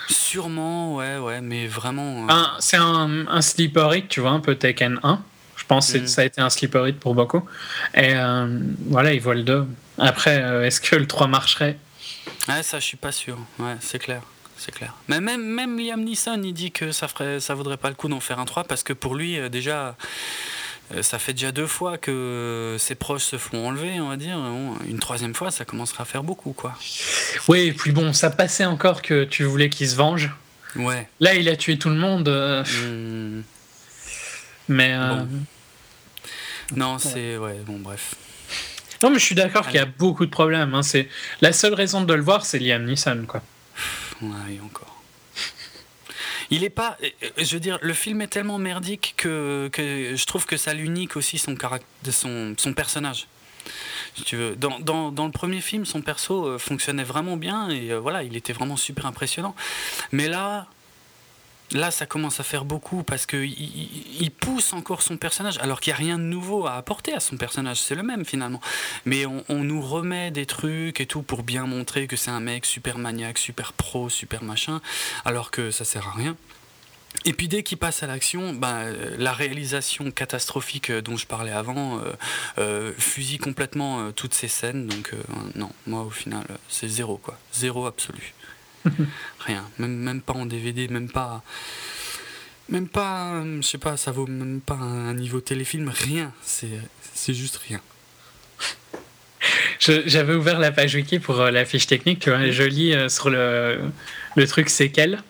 Sûrement, 0.10 0.95
ouais, 0.95 1.17
ouais, 1.17 1.39
mais 1.41 1.67
vraiment. 1.67 2.28
euh, 2.30 2.43
C'est 2.60 2.78
un, 2.78 3.28
un 3.28 3.41
sleeper 3.41 3.95
hit, 3.95 4.08
tu 4.10 4.19
vois, 4.19 4.32
un 4.32 4.39
peu 4.39 4.56
Taken 4.56 4.99
1. 5.04 5.21
Je 5.56 5.63
pense 5.65 5.93
que 5.93 5.99
Mhm. 5.99 6.08
ça 6.08 6.21
a 6.21 6.25
été 6.25 6.41
un 6.41 6.49
sleeper 6.49 6.88
hit 6.88 6.99
pour 6.99 7.15
beaucoup. 7.15 7.47
Et 7.93 8.13
euh, 8.13 8.60
voilà, 8.88 9.13
ils 9.13 9.21
voient 9.21 9.36
le 9.36 9.43
2. 9.43 9.65
Après, 9.97 10.41
euh, 10.41 10.65
est-ce 10.65 10.82
que 10.82 10.95
le 10.97 11.08
3 11.08 11.28
marcherait? 11.28 11.78
Ouais, 12.47 12.63
ça, 12.63 12.79
je 12.79 12.85
suis 12.85 12.97
pas 12.97 13.11
sûr. 13.11 13.38
Ouais, 13.59 13.75
c'est 13.79 13.99
clair. 13.99 14.21
C'est 14.57 14.71
clair. 14.73 14.93
Mais 15.09 15.19
même, 15.19 15.43
même 15.43 15.77
Liam 15.79 16.01
Neeson, 16.03 16.41
il 16.43 16.53
dit 16.53 16.71
que 16.71 16.91
ça 16.91 17.07
ferait, 17.09 17.39
ça 17.41 17.53
vaudrait 17.55 17.77
pas 17.77 17.89
le 17.89 17.95
coup 17.95 18.07
d'en 18.07 18.21
faire 18.21 18.39
un 18.39 18.45
3 18.45 18.63
parce 18.63 18.83
que 18.83 18.93
pour 18.93 19.13
lui, 19.15 19.38
euh, 19.38 19.49
déjà, 19.49 19.97
euh, 20.95 21.03
ça 21.03 21.19
fait 21.19 21.33
déjà 21.33 21.51
deux 21.51 21.67
fois 21.67 21.97
que 21.97 22.77
ses 22.79 22.95
proches 22.95 23.23
se 23.23 23.38
font 23.38 23.67
enlever, 23.67 23.99
on 23.99 24.07
va 24.09 24.15
dire. 24.17 24.38
Une 24.88 24.99
troisième 24.99 25.33
fois, 25.35 25.51
ça 25.51 25.65
commencera 25.65 26.03
à 26.03 26.05
faire 26.05 26.23
beaucoup, 26.23 26.53
quoi. 26.53 26.73
Oui, 27.49 27.59
et 27.67 27.73
puis 27.73 27.91
bon, 27.91 28.13
ça 28.13 28.29
passait 28.29 28.65
encore 28.65 29.01
que 29.01 29.25
tu 29.25 29.43
voulais 29.43 29.69
qu'il 29.69 29.89
se 29.89 29.95
venge. 29.95 30.29
Ouais. 30.77 31.07
Là, 31.19 31.35
il 31.35 31.49
a 31.49 31.55
tué 31.57 31.77
tout 31.77 31.89
le 31.89 31.95
monde. 31.95 32.27
euh, 32.29 32.63
Hmm. 32.63 33.41
mais. 34.69 34.93
euh, 34.93 35.15
Bon. 35.23 35.27
Non, 36.75 36.97
c'est. 36.97 37.38
Ouais, 37.38 37.57
bon, 37.65 37.77
bref. 37.79 38.15
Non, 39.05 39.11
mais 39.11 39.19
je 39.19 39.25
suis 39.25 39.35
d'accord 39.35 39.67
qu'il 39.67 39.75
y 39.75 39.77
a 39.77 39.85
beaucoup 39.85 40.25
de 40.25 40.31
problèmes. 40.31 40.73
hein. 40.73 40.81
C'est 40.81 41.07
La 41.39 41.53
seule 41.53 41.75
raison 41.75 42.01
de 42.01 42.11
le 42.11 42.23
voir, 42.23 42.43
c'est 42.43 42.57
Liam 42.57 42.83
Neeson. 42.85 43.25
Quoi. 43.27 43.43
Ouais, 44.23 44.59
encore. 44.63 44.95
Il 46.49 46.63
est 46.63 46.71
pas. 46.71 46.97
euh, 47.03 47.09
euh, 47.23 47.29
Je 47.37 47.53
veux 47.53 47.59
dire, 47.59 47.77
le 47.83 47.93
film 47.93 48.21
est 48.21 48.27
tellement 48.27 48.57
merdique 48.57 49.13
que, 49.15 49.69
que 49.71 50.15
je 50.15 50.25
trouve 50.25 50.47
que 50.47 50.57
ça 50.57 50.73
l'unique 50.73 51.17
aussi 51.17 51.37
son, 51.37 51.53
caract- 51.53 51.85
de 52.03 52.09
son, 52.09 52.55
son 52.57 52.73
personnage. 52.73 53.27
Si 54.15 54.23
tu 54.23 54.37
veux. 54.37 54.55
Dans, 54.55 54.79
dans, 54.79 55.11
dans 55.11 55.25
le 55.27 55.31
premier 55.31 55.61
film, 55.61 55.85
son 55.85 56.01
perso 56.01 56.47
euh, 56.47 56.57
fonctionnait 56.57 57.03
vraiment 57.03 57.37
bien 57.37 57.69
et 57.69 57.91
euh, 57.91 57.99
voilà, 57.99 58.23
il 58.23 58.35
était 58.35 58.53
vraiment 58.53 58.75
super 58.75 59.05
impressionnant. 59.05 59.55
Mais 60.13 60.27
là. 60.27 60.65
Là, 61.71 61.89
ça 61.89 62.06
commence 62.06 62.39
à 62.39 62.43
faire 62.43 62.63
beaucoup 62.63 63.04
parce 63.04 63.25
qu'il 63.25 63.51
il, 63.51 64.32
pousse 64.32 64.73
encore 64.73 65.01
son 65.01 65.17
personnage, 65.17 65.58
alors 65.58 65.80
qu'il 65.80 65.91
n'y 65.91 65.95
a 65.95 65.97
rien 65.97 66.17
de 66.19 66.23
nouveau 66.23 66.67
à 66.67 66.73
apporter 66.75 67.13
à 67.13 67.19
son 67.19 67.38
personnage. 67.38 67.82
C'est 67.82 67.95
le 67.95 68.04
même 68.04 68.23
finalement. 68.23 68.62
Mais 69.06 69.25
on, 69.25 69.43
nous 69.49 69.82
remet 69.82 70.30
des 70.30 70.45
trucs 70.45 71.01
et 71.01 71.08
tout 71.08 71.23
pour 71.23 71.41
bien 71.41 71.65
montrer 71.65 72.06
que 72.06 72.15
c'est 72.15 72.30
un 72.30 72.39
mec 72.39 72.65
super 72.65 72.99
maniaque, 72.99 73.39
super 73.39 73.73
pro, 73.73 74.10
super 74.10 74.43
machin, 74.43 74.80
alors 75.25 75.49
que 75.49 75.71
ça 75.71 75.86
sert 75.86 76.08
à 76.08 76.12
rien. 76.12 76.36
Et 77.23 77.34
puis 77.34 77.47
dès 77.47 77.63
qu'il 77.63 77.78
passe 77.78 78.04
à 78.04 78.08
l'action, 78.08 78.54
bah, 78.54 78.82
euh, 78.82 79.15
la 79.17 79.34
réalisation 79.34 80.12
catastrophique 80.12 80.91
euh, 80.91 81.01
dont 81.01 81.15
je 81.15 81.25
parlais 81.25 81.51
avant 81.51 81.99
euh, 82.58 82.91
fusille 82.97 83.39
complètement 83.39 84.12
toutes 84.12 84.34
ces 84.34 84.49
scènes. 84.49 84.86
Donc 84.88 85.13
non, 85.56 85.71
moi 85.88 86.01
au 86.01 86.10
final, 86.10 86.45
c'est 86.69 86.88
zéro 86.88 87.17
quoi, 87.17 87.39
zéro 87.54 87.88
absolu. 87.88 88.34
Rien, 89.39 89.63
même, 89.80 89.95
même 89.95 90.21
pas 90.21 90.34
en 90.34 90.45
DVD, 90.45 90.88
même 90.88 91.10
pas, 91.10 91.43
même 92.69 92.88
pas, 92.88 93.34
euh, 93.34 93.62
je 93.62 93.67
sais 93.67 93.78
pas, 93.78 93.98
ça 93.98 94.12
vaut 94.12 94.28
même 94.28 94.62
pas 94.62 94.76
un 94.76 95.13
niveau 95.13 95.41
téléfilm, 95.41 95.89
rien. 95.89 96.32
C'est, 96.43 97.34
juste 97.34 97.60
rien. 97.67 97.82
J'avais 99.80 100.34
ouvert 100.34 100.60
la 100.60 100.71
page 100.71 100.95
wiki 100.95 101.19
pour 101.19 101.39
euh, 101.39 101.52
la 101.52 101.65
fiche 101.65 101.88
technique. 101.88 102.19
Tu 102.19 102.30
vois, 102.30 102.41
et 102.41 102.52
je 102.52 102.63
lis 102.63 102.93
euh, 102.93 103.10
sur 103.10 103.30
le, 103.30 103.80
le 104.36 104.48
truc 104.48 104.69
séquel. 104.69 105.21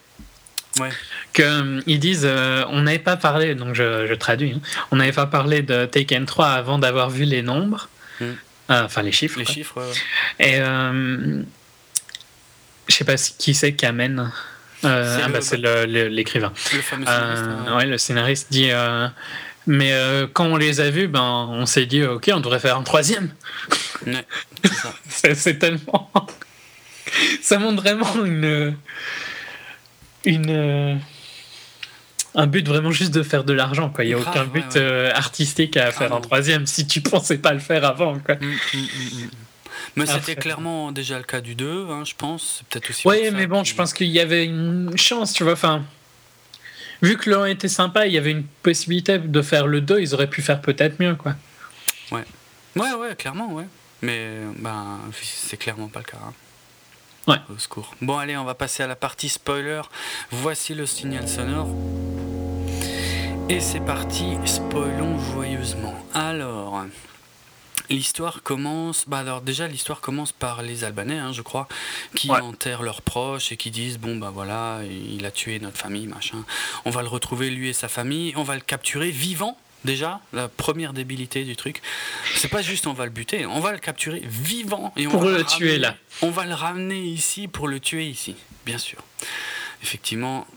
Ouais. 0.79 0.89
que 1.31 1.41
euh, 1.41 1.81
disent 1.97 2.29
on 2.69 2.81
n'avait 2.81 2.99
pas 2.99 3.15
parlé 3.15 3.55
donc 3.55 3.75
je, 3.75 4.07
je 4.07 4.13
traduis 4.13 4.51
hein, 4.51 4.61
on 4.91 4.97
n'avait 4.97 5.13
pas 5.13 5.25
parlé 5.25 5.61
de 5.61 5.85
Taken 5.85 6.25
3 6.25 6.47
avant 6.47 6.79
d'avoir 6.79 7.09
vu 7.09 7.23
les 7.23 7.41
nombres 7.41 7.87
Mm. 8.19 8.25
Enfin 8.69 9.01
les 9.01 9.11
chiffres 9.11 9.39
Les 9.39 9.45
quoi. 9.45 9.53
chiffres, 9.53 9.81
ouais, 9.81 10.45
ouais. 10.45 10.53
et 10.53 10.59
je 12.87 12.95
sais 12.95 13.03
pas 13.05 13.15
qui 13.15 13.53
c'est 13.53 13.73
qui 13.73 13.85
amène 13.85 14.31
Euh, 14.83 15.17
C'est 15.17 15.23
ah 15.23 15.27
le- 15.27 15.33
bah, 15.33 15.41
c'est 15.41 15.57
le- 15.57 15.85
le- 15.85 16.07
l'écrivain 16.09 16.51
le 16.73 16.81
fameux 16.81 17.05
scénariste, 17.05 17.43
euh, 17.67 17.77
ouais. 17.77 17.85
le 17.85 17.97
scénariste 17.97 18.47
dit 18.51 18.69
euh, 18.71 19.07
mais 19.67 19.93
euh, 19.93 20.27
quand 20.31 20.45
on 20.45 20.57
les 20.57 20.79
a 20.81 20.89
vus 20.91 21.07
ben 21.07 21.21
on 21.49 21.65
s'est 21.65 21.85
dit 21.87 22.03
ok 22.03 22.29
on 22.33 22.39
devrait 22.39 22.59
faire 22.59 22.77
un 22.77 22.83
troisième 22.83 23.31
Ouais, 24.05 24.25
c'est 25.09 25.57
tellement. 25.59 26.11
ça 27.41 27.57
montre 27.57 27.81
vraiment 27.81 28.23
une. 28.25 28.75
Une. 30.25 30.99
Un 32.37 32.47
but 32.47 32.67
vraiment 32.67 32.91
juste 32.91 33.13
de 33.13 33.23
faire 33.23 33.43
de 33.45 33.53
l'argent, 33.53 33.89
quoi. 33.89 34.03
Il 34.03 34.07
n'y 34.09 34.13
a 34.13 34.17
Grave, 34.17 34.35
aucun 34.35 34.45
but 34.45 34.75
ouais. 34.75 35.11
artistique 35.15 35.77
à 35.77 35.91
faire 35.91 36.11
Ah 36.11 36.17
un 36.17 36.21
troisième 36.21 36.65
si 36.67 36.85
tu 36.85 36.99
pensais 37.11 37.37
pas 37.37 37.53
le 37.53 37.59
faire 37.59 37.85
avant, 37.85 38.19
quoi. 38.19 38.35
Mm, 38.35 38.45
mm, 38.73 38.77
mm. 38.79 39.29
Mais 39.95 40.05
c'était 40.05 40.35
clairement 40.35 40.91
déjà 40.91 41.17
le 41.17 41.23
cas 41.23 41.41
du 41.41 41.55
2, 41.55 41.87
hein, 41.89 42.03
je 42.05 42.13
pense. 42.17 42.63
Peut-être 42.69 42.89
aussi. 42.89 43.07
Oui, 43.07 43.29
mais 43.31 43.47
bon, 43.47 43.63
je 43.63 43.73
pense 43.75 43.93
qu'il 43.93 44.07
y 44.07 44.19
avait 44.19 44.45
une 44.45 44.97
chance, 44.97 45.33
tu 45.33 45.43
vois. 45.43 45.53
Enfin, 45.53 45.83
vu 47.01 47.17
que 47.17 47.29
le 47.29 47.37
1 47.37 47.45
était 47.45 47.67
sympa, 47.69 48.05
il 48.05 48.13
y 48.13 48.17
avait 48.17 48.31
une 48.31 48.43
possibilité 48.43 49.17
de 49.19 49.41
faire 49.41 49.67
le 49.67 49.79
2, 49.81 50.01
ils 50.01 50.13
auraient 50.13 50.29
pu 50.29 50.41
faire 50.41 50.61
peut-être 50.61 50.99
mieux, 50.99 51.15
quoi. 51.15 51.35
Ouais, 52.11 52.25
ouais, 52.75 53.15
clairement, 53.17 53.53
ouais. 53.53 53.65
Mais 54.01 54.31
ben, 54.59 54.99
c'est 55.21 55.55
clairement 55.57 55.87
pas 55.87 55.99
le 55.99 56.05
cas. 56.05 56.17
hein. 56.21 56.33
Ouais. 57.27 57.37
Au 57.55 57.57
secours. 57.57 57.95
Bon, 58.01 58.17
allez, 58.17 58.35
on 58.37 58.43
va 58.43 58.53
passer 58.53 58.83
à 58.83 58.87
la 58.87 58.95
partie 58.95 59.29
spoiler. 59.29 59.81
Voici 60.29 60.75
le 60.75 60.85
signal 60.85 61.27
sonore. 61.27 61.69
Et 63.49 63.59
c'est 63.61 63.79
parti, 63.79 64.33
spoilons 64.45 65.17
joyeusement. 65.31 65.95
Alors, 66.13 66.83
l'histoire 67.89 68.41
commence. 68.43 69.05
Bah 69.07 69.19
alors 69.19 69.41
déjà, 69.41 69.67
l'histoire 69.67 70.01
commence 70.01 70.31
par 70.31 70.61
les 70.61 70.83
Albanais, 70.83 71.17
hein, 71.19 71.31
je 71.33 71.41
crois, 71.41 71.67
qui 72.15 72.29
Ouais. 72.29 72.39
enterrent 72.41 72.83
leurs 72.83 73.01
proches 73.01 73.51
et 73.51 73.57
qui 73.57 73.71
disent 73.71 73.97
bon 73.97 74.15
bah 74.17 74.31
voilà, 74.33 74.79
il 74.89 75.25
a 75.25 75.31
tué 75.31 75.59
notre 75.59 75.77
famille, 75.77 76.07
machin. 76.07 76.43
On 76.85 76.89
va 76.89 77.01
le 77.01 77.07
retrouver 77.07 77.49
lui 77.49 77.69
et 77.69 77.73
sa 77.73 77.87
famille. 77.87 78.33
On 78.35 78.43
va 78.43 78.55
le 78.55 78.61
capturer 78.61 79.11
vivant. 79.11 79.57
Déjà, 79.83 80.19
la 80.33 80.47
première 80.47 80.93
débilité 80.93 81.43
du 81.43 81.55
truc, 81.55 81.83
c'est 82.37 82.47
pas 82.47 82.63
juste 82.63 82.87
on 82.87 82.93
va 82.93 83.05
le 83.05 83.11
buter, 83.11 83.45
on 83.45 83.59
va 83.59 83.71
le 83.71 83.77
capturer 83.77 84.19
vivant 84.25 84.91
et 84.97 85.05
on 85.05 85.11
Pour 85.11 85.23
va 85.25 85.37
le 85.37 85.43
tuer, 85.43 85.73
ramener- 85.73 85.77
là. 85.79 85.95
On 86.23 86.31
va 86.31 86.45
le 86.47 86.55
ramener 86.55 86.99
ici 87.01 87.47
pour 87.47 87.67
le 87.67 87.79
tuer 87.79 88.07
ici, 88.07 88.35
bien 88.65 88.79
sûr. 88.79 88.97
Effectivement, 89.83 90.47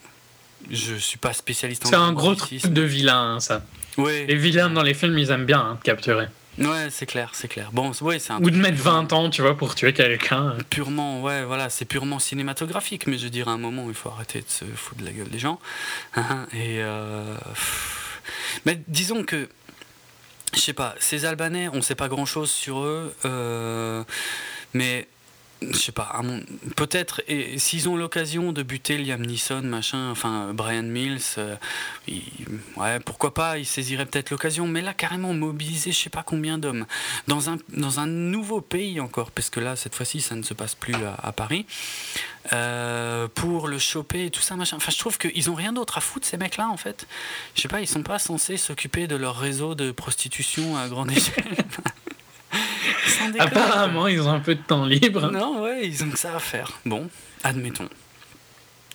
je 0.70 0.94
suis 0.94 1.18
pas 1.18 1.34
spécialiste 1.34 1.84
en 1.84 1.90
C'est 1.90 1.96
un 1.96 2.12
gros 2.14 2.34
truc 2.34 2.66
de 2.68 2.80
vilain, 2.82 3.34
hein, 3.34 3.40
ça. 3.40 3.62
Ouais, 3.98 4.24
Les 4.26 4.34
vilains 4.36 4.70
dans 4.70 4.82
les 4.82 4.94
films, 4.94 5.18
ils 5.18 5.30
aiment 5.30 5.44
bien 5.44 5.60
hein, 5.60 5.78
capturer. 5.82 6.28
Ouais, 6.58 6.88
c'est 6.90 7.06
clair, 7.06 7.30
c'est 7.32 7.48
clair. 7.48 7.70
Bon, 7.72 7.92
ouais, 8.00 8.18
c'est 8.18 8.32
un 8.32 8.42
Ou 8.42 8.50
de 8.50 8.56
mettre 8.56 8.78
20 8.78 9.12
ans, 9.12 9.30
tu 9.30 9.42
vois, 9.42 9.56
pour 9.56 9.74
tuer 9.74 9.92
quelqu'un. 9.92 10.56
purement, 10.70 11.22
ouais, 11.22 11.44
voilà, 11.44 11.70
c'est 11.70 11.84
purement 11.84 12.18
cinématographique, 12.18 13.06
mais 13.06 13.18
je 13.18 13.28
dirais 13.28 13.50
à 13.50 13.54
un 13.54 13.58
moment, 13.58 13.86
il 13.88 13.94
faut 13.94 14.10
arrêter 14.10 14.40
de 14.40 14.48
se 14.48 14.64
foutre 14.64 15.00
de 15.00 15.06
la 15.06 15.12
gueule 15.12 15.28
des 15.28 15.38
gens. 15.38 15.60
Et 16.52 16.80
euh, 16.80 17.36
mais 18.64 18.80
disons 18.88 19.24
que, 19.24 19.48
je 20.54 20.60
sais 20.60 20.72
pas, 20.72 20.94
ces 20.98 21.24
Albanais, 21.24 21.68
on 21.72 21.82
sait 21.82 21.94
pas 21.94 22.08
grand 22.08 22.26
chose 22.26 22.50
sur 22.50 22.80
eux, 22.80 23.14
euh, 23.24 24.04
mais 24.74 25.08
je 25.62 25.76
sais 25.76 25.92
pas, 25.92 26.20
peut-être, 26.76 27.22
et 27.26 27.58
s'ils 27.58 27.88
ont 27.88 27.96
l'occasion 27.96 28.52
de 28.52 28.62
buter 28.62 28.96
Liam 28.98 29.24
Neeson, 29.24 29.62
machin, 29.62 30.10
enfin 30.10 30.52
Brian 30.54 30.84
Mills, 30.84 31.20
euh, 31.38 31.56
ouais, 32.76 33.00
pourquoi 33.00 33.34
pas, 33.34 33.58
ils 33.58 33.66
saisiraient 33.66 34.06
peut-être 34.06 34.30
l'occasion, 34.30 34.68
mais 34.68 34.82
là, 34.82 34.94
carrément 34.94 35.34
mobiliser 35.34 35.92
je 35.92 35.98
sais 35.98 36.10
pas 36.10 36.22
combien 36.22 36.58
d'hommes 36.58 36.86
dans 37.26 37.50
un, 37.50 37.56
dans 37.76 38.00
un 38.00 38.06
nouveau 38.06 38.60
pays 38.60 39.00
encore, 39.00 39.30
parce 39.30 39.50
que 39.50 39.60
là, 39.60 39.74
cette 39.74 39.94
fois-ci, 39.94 40.20
ça 40.20 40.34
ne 40.34 40.42
se 40.42 40.54
passe 40.54 40.74
plus 40.74 40.94
à, 40.94 41.14
à 41.22 41.32
Paris, 41.32 41.66
euh, 42.52 43.28
pour 43.34 43.68
le 43.68 43.78
choper 43.78 44.26
et 44.26 44.30
tout 44.30 44.40
ça, 44.40 44.56
machin. 44.56 44.76
Enfin, 44.76 44.90
je 44.90 44.98
trouve 44.98 45.18
qu'ils 45.18 45.50
ont 45.50 45.54
rien 45.54 45.72
d'autre 45.72 45.98
à 45.98 46.00
foutre, 46.00 46.26
ces 46.26 46.36
mecs-là, 46.36 46.68
en 46.68 46.76
fait. 46.76 47.06
Je 47.54 47.60
sais 47.60 47.68
pas, 47.68 47.80
ils 47.80 47.88
sont 47.88 48.02
pas 48.02 48.18
censés 48.18 48.56
s'occuper 48.56 49.06
de 49.06 49.16
leur 49.16 49.36
réseau 49.36 49.74
de 49.74 49.90
prostitution 49.90 50.76
à 50.76 50.88
grande 50.88 51.10
échelle. 51.16 51.56
Apparemment, 53.38 54.06
ils 54.08 54.20
ont 54.22 54.32
un 54.32 54.40
peu 54.40 54.54
de 54.54 54.60
temps 54.62 54.84
libre. 54.86 55.30
Non, 55.30 55.62
ouais, 55.62 55.86
ils 55.86 56.02
ont 56.04 56.10
que 56.10 56.18
ça 56.18 56.34
à 56.34 56.38
faire. 56.38 56.72
Bon, 56.86 57.08
admettons. 57.44 57.88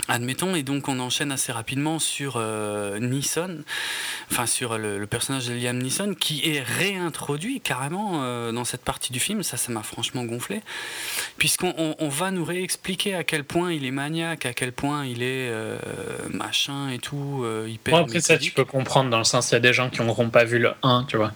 Admettons, 0.09 0.53
et 0.55 0.63
donc 0.63 0.89
on 0.89 0.99
enchaîne 0.99 1.31
assez 1.31 1.53
rapidement 1.53 1.97
sur 1.97 2.33
euh, 2.35 2.99
Neeson, 2.99 3.63
enfin 4.29 4.45
sur 4.45 4.77
le, 4.77 4.97
le 4.99 5.07
personnage 5.07 5.47
de 5.47 5.53
Liam 5.53 5.77
Neeson, 5.77 6.13
qui 6.13 6.41
est 6.49 6.61
réintroduit 6.61 7.61
carrément 7.61 8.21
euh, 8.23 8.51
dans 8.51 8.65
cette 8.65 8.83
partie 8.83 9.13
du 9.13 9.21
film. 9.21 9.43
Ça, 9.43 9.55
ça 9.55 9.71
m'a 9.71 9.81
franchement 9.81 10.25
gonflé, 10.25 10.61
puisqu'on 11.37 11.73
on- 11.77 11.95
on 11.99 12.09
va 12.09 12.31
nous 12.31 12.43
réexpliquer 12.43 13.15
à 13.15 13.23
quel 13.23 13.45
point 13.45 13.71
il 13.71 13.85
est 13.85 13.91
maniaque, 13.91 14.45
à 14.45 14.51
quel 14.53 14.73
point 14.73 15.05
il 15.05 15.21
est 15.23 15.47
euh, 15.49 15.77
machin 16.33 16.89
et 16.89 16.99
tout, 16.99 17.45
hyper. 17.65 17.93
Bon, 17.93 18.01
après 18.03 18.19
ça, 18.19 18.37
tu 18.37 18.51
peux 18.51 18.65
comprendre 18.65 19.09
dans 19.09 19.19
le 19.19 19.23
sens, 19.23 19.51
il 19.51 19.53
y 19.53 19.57
a 19.57 19.61
des 19.61 19.73
gens 19.73 19.89
qui 19.89 20.01
n'auront 20.01 20.29
pas 20.29 20.43
vu 20.43 20.59
le 20.59 20.71
1, 20.81 21.05
tu 21.07 21.15
vois. 21.15 21.31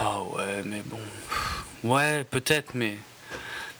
Ah 0.00 0.20
ouais, 0.22 0.62
mais 0.64 0.82
bon. 0.84 0.98
Ouais, 1.82 2.24
peut-être, 2.24 2.74
mais. 2.74 2.96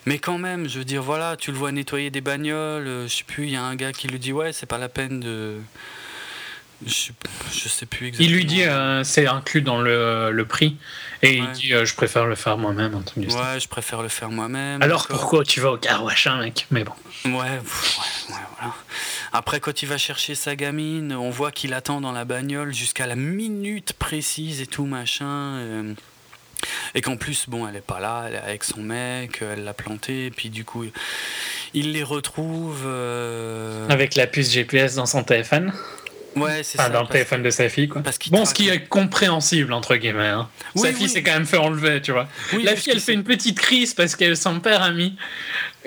Mais 0.05 0.19
quand 0.19 0.37
même, 0.37 0.69
je 0.69 0.77
veux 0.77 0.85
dire, 0.85 1.01
voilà, 1.01 1.35
tu 1.35 1.51
le 1.51 1.57
vois 1.57 1.71
nettoyer 1.71 2.11
des 2.11 2.21
bagnoles, 2.21 2.87
euh, 2.87 3.07
je 3.07 3.15
sais 3.15 3.23
plus, 3.23 3.45
il 3.45 3.49
y 3.51 3.55
a 3.55 3.63
un 3.63 3.75
gars 3.75 3.91
qui 3.91 4.07
lui 4.07 4.19
dit, 4.19 4.33
ouais, 4.33 4.53
c'est 4.53 4.67
pas 4.67 4.77
la 4.77 4.87
peine 4.89 5.19
de. 5.19 5.57
Je 6.85 6.93
sais, 6.93 7.11
je 7.51 7.69
sais 7.69 7.85
plus 7.87 8.07
exactement. 8.07 8.29
Il 8.29 8.35
lui 8.35 8.45
dit, 8.45 8.63
euh, 8.63 9.03
c'est 9.03 9.25
inclus 9.25 9.63
dans 9.63 9.81
le, 9.81 10.29
le 10.29 10.45
prix, 10.45 10.77
et 11.23 11.37
il 11.37 11.49
dit, 11.53 11.73
euh, 11.73 11.85
je 11.85 11.95
préfère 11.95 12.25
le 12.25 12.35
faire 12.35 12.57
moi-même, 12.57 13.01
style. 13.07 13.29
Ouais, 13.29 13.59
je 13.59 13.67
préfère 13.67 14.03
le 14.03 14.09
faire 14.09 14.29
moi-même. 14.29 14.83
Alors 14.83 15.07
pourquoi 15.07 15.43
tu 15.43 15.61
vas 15.61 15.71
au 15.71 15.77
car 15.77 16.03
wash, 16.03 16.27
hein, 16.27 16.37
mec? 16.41 16.67
Mais 16.69 16.83
bon. 16.83 16.93
Ouais, 17.25 17.57
pff, 17.57 17.97
ouais, 17.97 18.35
ouais, 18.35 18.41
voilà. 18.59 18.75
Après, 19.37 19.59
quand 19.59 19.81
il 19.83 19.89
va 19.89 19.97
chercher 19.97 20.33
sa 20.33 20.55
gamine, 20.55 21.11
on 21.13 21.29
voit 21.29 21.51
qu'il 21.51 21.73
attend 21.73 21.99
dans 21.99 22.13
la 22.13 22.23
bagnole 22.23 22.73
jusqu'à 22.73 23.05
la 23.05 23.17
minute 23.17 23.91
précise 23.91 24.61
et 24.61 24.65
tout 24.65 24.85
machin. 24.85 25.25
euh, 25.57 25.93
Et 26.95 27.01
qu'en 27.01 27.17
plus, 27.17 27.49
bon, 27.49 27.67
elle 27.67 27.75
est 27.75 27.81
pas 27.85 27.99
là, 27.99 28.23
elle 28.29 28.35
est 28.35 28.39
avec 28.39 28.63
son 28.63 28.79
mec, 28.81 29.41
elle 29.41 29.65
l'a 29.65 29.73
planté, 29.73 30.27
et 30.27 30.31
puis 30.31 30.49
du 30.49 30.63
coup, 30.63 30.85
il 31.73 31.91
les 31.91 32.01
retrouve. 32.03 32.83
euh, 32.85 33.89
Avec 33.89 34.15
la 34.15 34.25
puce 34.25 34.51
GPS 34.51 34.95
dans 34.95 35.05
son 35.05 35.21
téléphone, 35.25 35.73
Ouais, 36.35 36.63
c'est 36.63 36.79
enfin 36.79 36.87
ça. 36.89 36.93
dans 36.93 37.01
le 37.01 37.07
téléphone 37.07 37.43
de 37.43 37.49
sa 37.49 37.69
fille, 37.69 37.87
quoi. 37.87 38.01
Bon, 38.31 38.45
ce 38.45 38.53
qui 38.53 38.69
est 38.69 38.87
compréhensible, 38.87 39.71
entre 39.73 39.95
guillemets. 39.95 40.27
hein. 40.27 40.49
Oui, 40.75 40.81
sa 40.83 40.87
oui. 40.89 40.95
fille 40.95 41.09
s'est 41.09 41.23
quand 41.23 41.33
même 41.33 41.45
fait 41.45 41.57
enlever, 41.57 42.01
tu 42.01 42.11
vois. 42.11 42.27
Oui, 42.53 42.63
la 42.63 42.75
fille, 42.75 42.91
elle 42.93 42.99
fait 42.99 43.13
une 43.13 43.23
petite 43.23 43.59
crise 43.59 43.93
parce 43.93 44.15
que 44.15 44.35
son 44.35 44.59
père 44.59 44.81
a 44.81 44.91
mis 44.91 45.15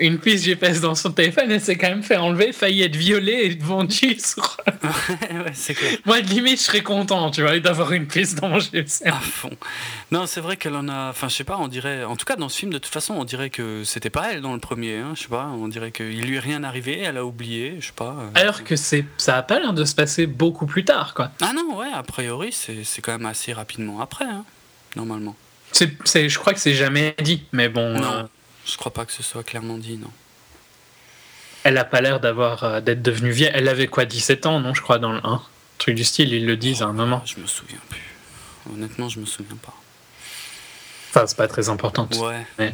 une 0.01 0.17
puce 0.17 0.43
GPS 0.43 0.79
dans 0.79 0.95
son 0.95 1.11
téléphone, 1.11 1.51
elle 1.51 1.59
s'est 1.59 1.75
quand 1.77 1.89
même 1.89 2.03
fait 2.03 2.15
enlever, 2.15 2.53
failli 2.53 2.83
être 2.83 2.95
violée 2.95 3.41
et 3.43 3.57
vendue 3.61 4.17
sur... 4.17 4.55
ouais, 4.67 5.51
c'est 5.53 5.73
clair. 5.73 5.97
Moi, 6.05 6.21
limite, 6.21 6.57
je 6.59 6.63
serais 6.63 6.81
content, 6.83 7.29
tu 7.31 7.41
vois, 7.41 7.59
d'avoir 7.59 7.91
une 7.91 8.07
puce 8.07 8.33
dans 8.35 8.47
mon. 8.47 8.59
À 9.05 9.11
fond. 9.19 9.49
Non, 10.11 10.25
c'est 10.25 10.39
vrai 10.39 10.55
qu'elle 10.55 10.75
en 10.75 10.87
a. 10.87 11.09
Enfin, 11.09 11.27
je 11.27 11.35
sais 11.35 11.43
pas, 11.43 11.57
on 11.59 11.67
dirait. 11.67 12.05
En 12.05 12.15
tout 12.15 12.25
cas, 12.25 12.37
dans 12.37 12.47
ce 12.47 12.57
film, 12.57 12.71
de 12.71 12.77
toute 12.77 12.93
façon, 12.93 13.13
on 13.15 13.25
dirait 13.25 13.49
que 13.49 13.83
c'était 13.83 14.09
pas 14.09 14.31
elle 14.31 14.41
dans 14.41 14.53
le 14.53 14.59
premier. 14.59 14.95
Hein, 14.97 15.11
je 15.15 15.23
sais 15.23 15.27
pas, 15.27 15.47
on 15.53 15.67
dirait 15.67 15.91
qu'il 15.91 16.21
lui 16.21 16.37
est 16.37 16.39
rien 16.39 16.63
arrivé, 16.63 16.99
elle 16.99 17.17
a 17.17 17.25
oublié, 17.25 17.75
je 17.81 17.87
sais 17.87 17.93
pas. 17.93 18.15
euh. 18.21 18.29
Alors 18.41 18.63
que 18.63 18.77
c'est, 18.77 19.03
ça 19.17 19.35
a 19.37 19.41
pas 19.43 19.59
l'air 19.59 19.73
de 19.73 19.83
se 19.83 19.95
passer 19.95 20.27
beaucoup 20.39 20.65
plus 20.65 20.83
tard, 20.85 21.13
quoi. 21.13 21.29
Ah 21.41 21.51
non, 21.53 21.77
ouais, 21.77 21.91
a 21.93 22.01
priori, 22.01 22.51
c'est 22.51 22.83
c'est 22.83 23.01
quand 23.01 23.11
même 23.11 23.25
assez 23.27 23.53
rapidement 23.53 23.99
après, 24.01 24.25
hein, 24.25 24.45
normalement. 24.95 25.35
C'est, 25.71 25.91
c'est, 26.05 26.29
je 26.29 26.39
crois 26.39 26.53
que 26.53 26.59
c'est 26.59 26.73
jamais 26.73 27.13
dit, 27.21 27.43
mais 27.51 27.69
bon, 27.69 27.99
Non. 27.99 28.11
euh, 28.13 28.23
Je 28.65 28.75
crois 28.77 28.91
pas 28.93 29.05
que 29.05 29.11
ce 29.11 29.21
soit 29.21 29.43
clairement 29.43 29.77
dit, 29.77 29.97
non. 29.97 30.09
elle 31.63 31.77
a 31.77 31.85
pas 31.85 32.01
l'air 32.01 32.19
d'avoir 32.19 32.63
euh, 32.63 32.81
d'être 32.81 33.01
devenue 33.03 33.31
vieille. 33.31 33.51
Elle 33.53 33.67
avait 33.67 33.87
quoi, 33.87 34.05
17 34.05 34.45
ans, 34.47 34.59
non, 34.59 34.73
je 34.73 34.81
crois, 34.81 34.97
dans 34.97 35.11
le 35.11 35.19
1 35.23 35.41
Truc 35.77 35.95
du 35.95 36.03
style, 36.03 36.33
ils 36.33 36.45
le 36.45 36.57
disent 36.57 36.81
à 36.81 36.85
un 36.87 36.93
moment. 36.93 37.21
Je 37.25 37.39
me 37.39 37.45
souviens 37.47 37.79
plus. 37.89 38.01
Honnêtement, 38.73 39.07
je 39.09 39.19
me 39.19 39.25
souviens 39.25 39.55
pas. 39.61 39.73
Enfin, 41.09 41.25
c'est 41.27 41.37
pas 41.37 41.47
très 41.47 41.69
important. 41.69 42.07
Ouais. 42.19 42.73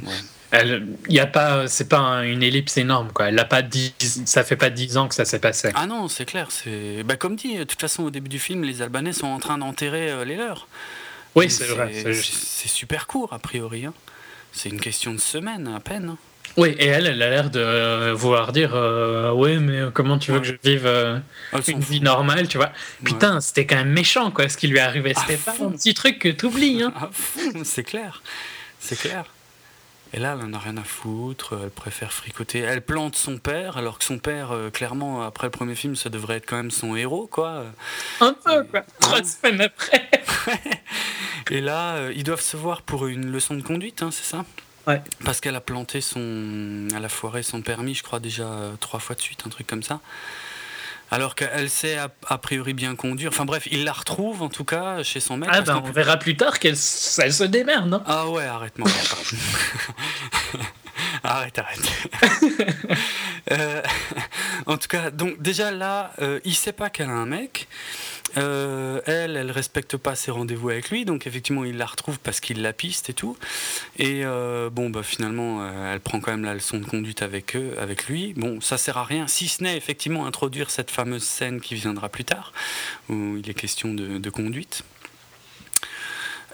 Elle, 0.60 0.88
y 1.10 1.20
a 1.20 1.28
pas, 1.28 1.68
c'est 1.68 1.90
pas 1.90 1.98
un- 2.00 2.24
une 2.24 2.44
ellipse 2.44 2.78
énorme, 2.78 3.12
quoi. 3.14 3.28
Elle 3.30 3.40
a 3.40 3.46
pas 3.46 3.62
10, 3.62 3.94
ça 4.26 4.44
fait 4.44 4.56
pas 4.56 4.70
10 4.70 4.98
ans 4.98 5.08
que 5.08 5.16
ça 5.16 5.26
s'est 5.26 5.40
passé. 5.40 5.72
Ah 5.76 5.86
non, 5.88 6.08
c'est 6.08 6.26
clair. 6.26 6.48
C'est 6.52 7.04
bah, 7.04 7.16
comme 7.16 7.36
dit, 7.36 7.58
de 7.58 7.64
toute 7.64 7.80
façon, 7.82 8.04
au 8.04 8.10
début 8.10 8.30
du 8.30 8.40
film, 8.40 8.64
les 8.64 8.82
Albanais 8.82 9.14
sont 9.14 9.28
en 9.28 9.40
train 9.40 9.58
d'enterrer 9.58 10.12
euh, 10.12 10.26
les 10.26 10.36
leurs. 10.36 10.68
oui, 11.36 11.50
c'est 11.50 11.66
vrai. 11.66 11.92
c'est 12.14 12.68
super 12.70 13.08
court, 13.08 13.34
a 13.34 13.40
priori. 13.40 13.86
hein. 13.86 13.94
C'est 14.54 14.70
une 14.70 14.80
question 14.80 15.14
de 15.14 15.20
semaines, 15.20 15.68
à 15.76 15.80
peine. 15.80 16.10
hein. 16.14 16.18
Oui, 16.58 16.74
et 16.80 16.86
elle, 16.86 17.08
elle 17.08 17.22
a 17.22 17.30
l'air 17.30 17.50
de 17.50 17.60
euh, 17.60 18.14
vouloir 18.14 18.54
dire 18.54 18.72
euh, 18.76 19.32
Ouais, 19.34 19.58
mais 19.58 19.78
euh, 19.80 19.90
comment 19.92 20.18
tu 20.18 20.32
veux 20.32 20.38
Ouais. 20.38 20.42
que 20.44 20.48
je 20.48 20.70
vive 20.70 20.86
euh, 20.86 21.18
une 21.68 21.82
vie 21.82 22.00
normale, 22.00 22.48
tu 22.48 22.56
vois 22.58 22.68
Ouais. 22.68 22.72
Putain, 23.04 23.42
c'était 23.42 23.66
quand 23.66 23.76
même 23.76 23.90
méchant, 23.92 24.32
quoi, 24.32 24.48
ce 24.48 24.56
qui 24.56 24.68
lui 24.68 24.78
est 24.78 24.82
arrivé. 24.82 25.12
À 25.18 25.20
C'était 25.20 25.36
pas 25.36 25.56
un 25.62 25.72
petit 25.72 25.94
truc 25.94 26.20
que 26.20 26.30
t'oublies, 26.30 26.84
hein. 26.84 26.94
C'est 27.66 27.84
clair. 27.84 28.22
C'est 28.80 28.98
clair. 28.98 29.26
Et 30.16 30.20
là, 30.20 30.38
elle 30.40 30.46
en 30.46 30.54
a 30.54 30.60
rien 30.60 30.78
à 30.78 30.84
foutre, 30.86 31.60
elle 31.62 31.70
préfère 31.70 32.14
fricoter. 32.14 32.60
Elle 32.60 32.82
plante 32.82 33.18
son 33.18 33.38
père, 33.38 33.76
alors 33.76 34.00
que 34.00 34.06
son 34.06 34.18
père, 34.18 34.54
euh, 34.54 34.70
clairement, 34.70 35.24
après 35.24 35.48
le 35.48 35.52
premier 35.52 35.76
film, 35.76 35.98
ça 35.98 36.10
devrait 36.10 36.38
être 36.38 36.46
quand 36.46 36.56
même 36.56 36.72
son 36.72 36.96
héros, 36.96 37.28
quoi. 37.28 37.66
Un 38.22 38.32
peu, 38.32 38.64
quoi. 38.64 38.84
Trois 39.02 39.22
semaines 39.26 39.60
après. 39.60 40.10
Et 41.52 41.60
là, 41.60 41.96
euh, 41.96 42.14
ils 42.16 42.24
doivent 42.24 42.40
se 42.40 42.56
voir 42.56 42.82
pour 42.82 43.08
une 43.08 43.30
leçon 43.30 43.56
de 43.56 43.62
conduite, 43.62 44.04
hein, 44.04 44.10
c'est 44.10 44.24
ça? 44.24 44.46
Ouais. 44.88 45.02
Parce 45.26 45.42
qu'elle 45.42 45.56
a 45.56 45.62
planté 45.62 46.00
son. 46.00 46.88
Elle 46.96 47.04
a 47.04 47.10
foiré 47.10 47.44
son 47.44 47.62
permis, 47.62 47.94
je 47.94 48.04
crois, 48.04 48.22
déjà 48.22 48.46
euh, 48.46 48.72
trois 48.80 49.02
fois 49.02 49.18
de 49.18 49.22
suite, 49.22 49.42
un 49.46 49.50
truc 49.50 49.68
comme 49.68 49.84
ça. 49.84 50.00
Alors 51.16 51.34
qu'elle 51.34 51.70
sait 51.70 51.96
a, 51.96 52.10
a 52.28 52.38
priori 52.38 52.74
bien 52.74 52.98
conduire. 52.98 53.30
Enfin 53.30 53.46
bref, 53.46 53.70
il 53.72 53.86
la 53.86 53.94
retrouve 53.94 54.42
en 54.42 54.50
tout 54.50 54.66
cas 54.66 55.02
chez 55.02 55.22
son 55.22 55.38
mec. 55.38 55.48
Ah, 55.50 55.62
ben, 55.62 55.82
on 55.82 55.90
verra 55.90 56.18
plus 56.18 56.36
tard 56.36 56.60
qu'elle 56.60 56.76
se 56.76 57.46
démerde, 57.46 57.88
non? 57.88 58.04
Ah 58.06 58.28
ouais, 58.28 58.44
arrête, 58.44 58.78
mon 58.78 58.84
gars. 58.84 58.92
arrête, 61.24 61.58
arrête. 61.58 61.90
Euh, 63.52 63.84
en 64.66 64.76
tout 64.78 64.88
cas, 64.88 65.12
donc 65.12 65.40
déjà 65.40 65.70
là, 65.70 66.14
euh, 66.20 66.40
il 66.46 66.56
sait 66.56 66.72
pas 66.72 66.90
qu'elle 66.90 67.10
a 67.10 67.14
un 67.14 67.28
mec. 67.28 67.68
Euh, 68.38 69.00
elle, 69.06 69.38
elle 69.38 69.50
respecte 69.52 69.96
pas 69.96 70.16
ses 70.16 70.30
rendez-vous 70.32 70.70
avec 70.70 70.90
lui, 70.90 71.06
donc 71.06 71.26
effectivement 71.26 71.64
il 71.64 71.78
la 71.78 71.86
retrouve 71.86 72.20
parce 72.20 72.40
qu'il 72.42 72.62
la 72.62 72.74
piste 72.74 73.10
et 73.10 73.14
tout. 73.14 73.38
Et 73.98 74.26
euh, 74.26 74.70
bon, 74.70 74.90
bah 74.90 75.04
finalement, 75.04 75.60
euh, 75.62 75.94
elle 75.94 76.02
prend 76.02 76.20
quand 76.20 76.32
même 76.32 76.44
la 76.44 76.54
leçon 76.54 76.78
de 76.80 76.86
conduite 76.86 77.22
avec 77.22 77.56
eux, 77.56 77.74
avec 77.80 78.08
lui. 78.08 78.34
Bon, 78.36 78.60
ça 78.60 78.78
sert 78.78 78.98
à 78.98 79.06
rien, 79.06 79.28
si 79.28 79.48
ce 79.48 79.64
n'est 79.64 79.78
effectivement 79.78 80.26
introduire 80.26 80.70
cette 80.70 80.92
fameuse 80.92 81.24
scène 81.24 81.62
qui 81.62 81.76
viendra 81.76 82.10
plus 82.10 82.26
tard, 82.26 82.52
où 83.10 83.38
il 83.38 83.50
est 83.50 83.54
question 83.54 83.94
de, 83.94 84.18
de 84.18 84.30
conduite. 84.30 84.84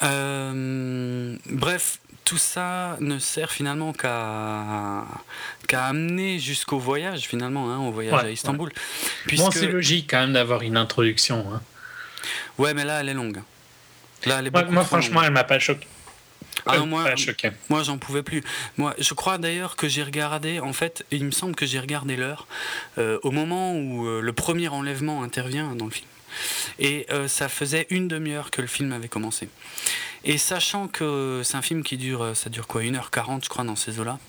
Euh, 0.03 1.35
bref, 1.49 1.99
tout 2.25 2.37
ça 2.37 2.97
ne 2.99 3.19
sert 3.19 3.51
finalement 3.51 3.93
qu'à 3.93 5.05
qu'à 5.67 5.85
amener 5.85 6.39
jusqu'au 6.39 6.79
voyage 6.79 7.21
finalement, 7.27 7.71
hein, 7.71 7.79
au 7.79 7.91
voyage 7.91 8.13
Ouais, 8.13 8.27
à 8.27 8.31
Istanbul. 8.31 8.69
Bon, 8.69 8.75
Puisque... 9.27 9.53
c'est 9.53 9.67
logique 9.67 10.07
quand 10.09 10.19
même 10.21 10.33
d'avoir 10.33 10.61
une 10.61 10.77
introduction. 10.77 11.45
hein. 11.53 11.61
Ouais, 12.57 12.73
mais 12.73 12.83
là, 12.83 12.99
elle 13.01 13.09
est 13.09 13.13
longue. 13.13 13.41
Là, 14.25 14.37
elle 14.39 14.47
est 14.47 14.51
Moi, 14.51 14.63
moi, 14.65 14.83
franchement, 14.83 15.21
longue. 15.21 15.27
elle 15.27 15.33
m'a 15.33 15.43
pas 15.43 15.59
choqué. 15.59 15.87
Ah 16.65 16.71
Elle 16.73 16.79
non, 16.81 16.85
m'a 16.85 16.91
moi, 17.01 17.03
pas 17.05 17.15
choqué. 17.15 17.51
Moi, 17.69 17.81
j'en 17.83 17.97
pouvais 17.97 18.21
plus. 18.23 18.43
Moi, 18.77 18.93
je 18.99 19.13
crois 19.13 19.37
d'ailleurs 19.37 19.75
que 19.75 19.87
j'ai 19.87 20.03
regardé, 20.03 20.59
en 20.59 20.73
fait, 20.73 21.05
il 21.11 21.23
me 21.25 21.31
semble 21.31 21.55
que 21.55 21.65
j'ai 21.65 21.79
regardé 21.79 22.15
l'heure 22.17 22.45
euh, 22.97 23.17
au 23.23 23.31
moment 23.31 23.73
où 23.75 24.05
euh, 24.05 24.21
le 24.21 24.33
premier 24.33 24.67
enlèvement 24.67 25.23
intervient 25.23 25.73
dans 25.75 25.85
le 25.85 25.91
film. 25.91 26.07
Et 26.79 27.07
euh, 27.09 27.27
ça 27.27 27.49
faisait 27.49 27.87
une 27.89 28.07
demi-heure 28.07 28.51
que 28.51 28.61
le 28.61 28.67
film 28.67 28.91
avait 28.93 29.07
commencé. 29.07 29.49
Et 30.23 30.37
sachant 30.37 30.87
que 30.87 31.41
c'est 31.43 31.55
un 31.57 31.61
film 31.63 31.83
qui 31.83 31.97
dure, 31.97 32.35
ça 32.35 32.49
dure 32.49 32.67
quoi, 32.67 32.83
1h40, 32.83 33.43
je 33.45 33.49
crois, 33.49 33.63
dans 33.63 33.75
ces 33.75 33.99
eaux-là. 33.99 34.19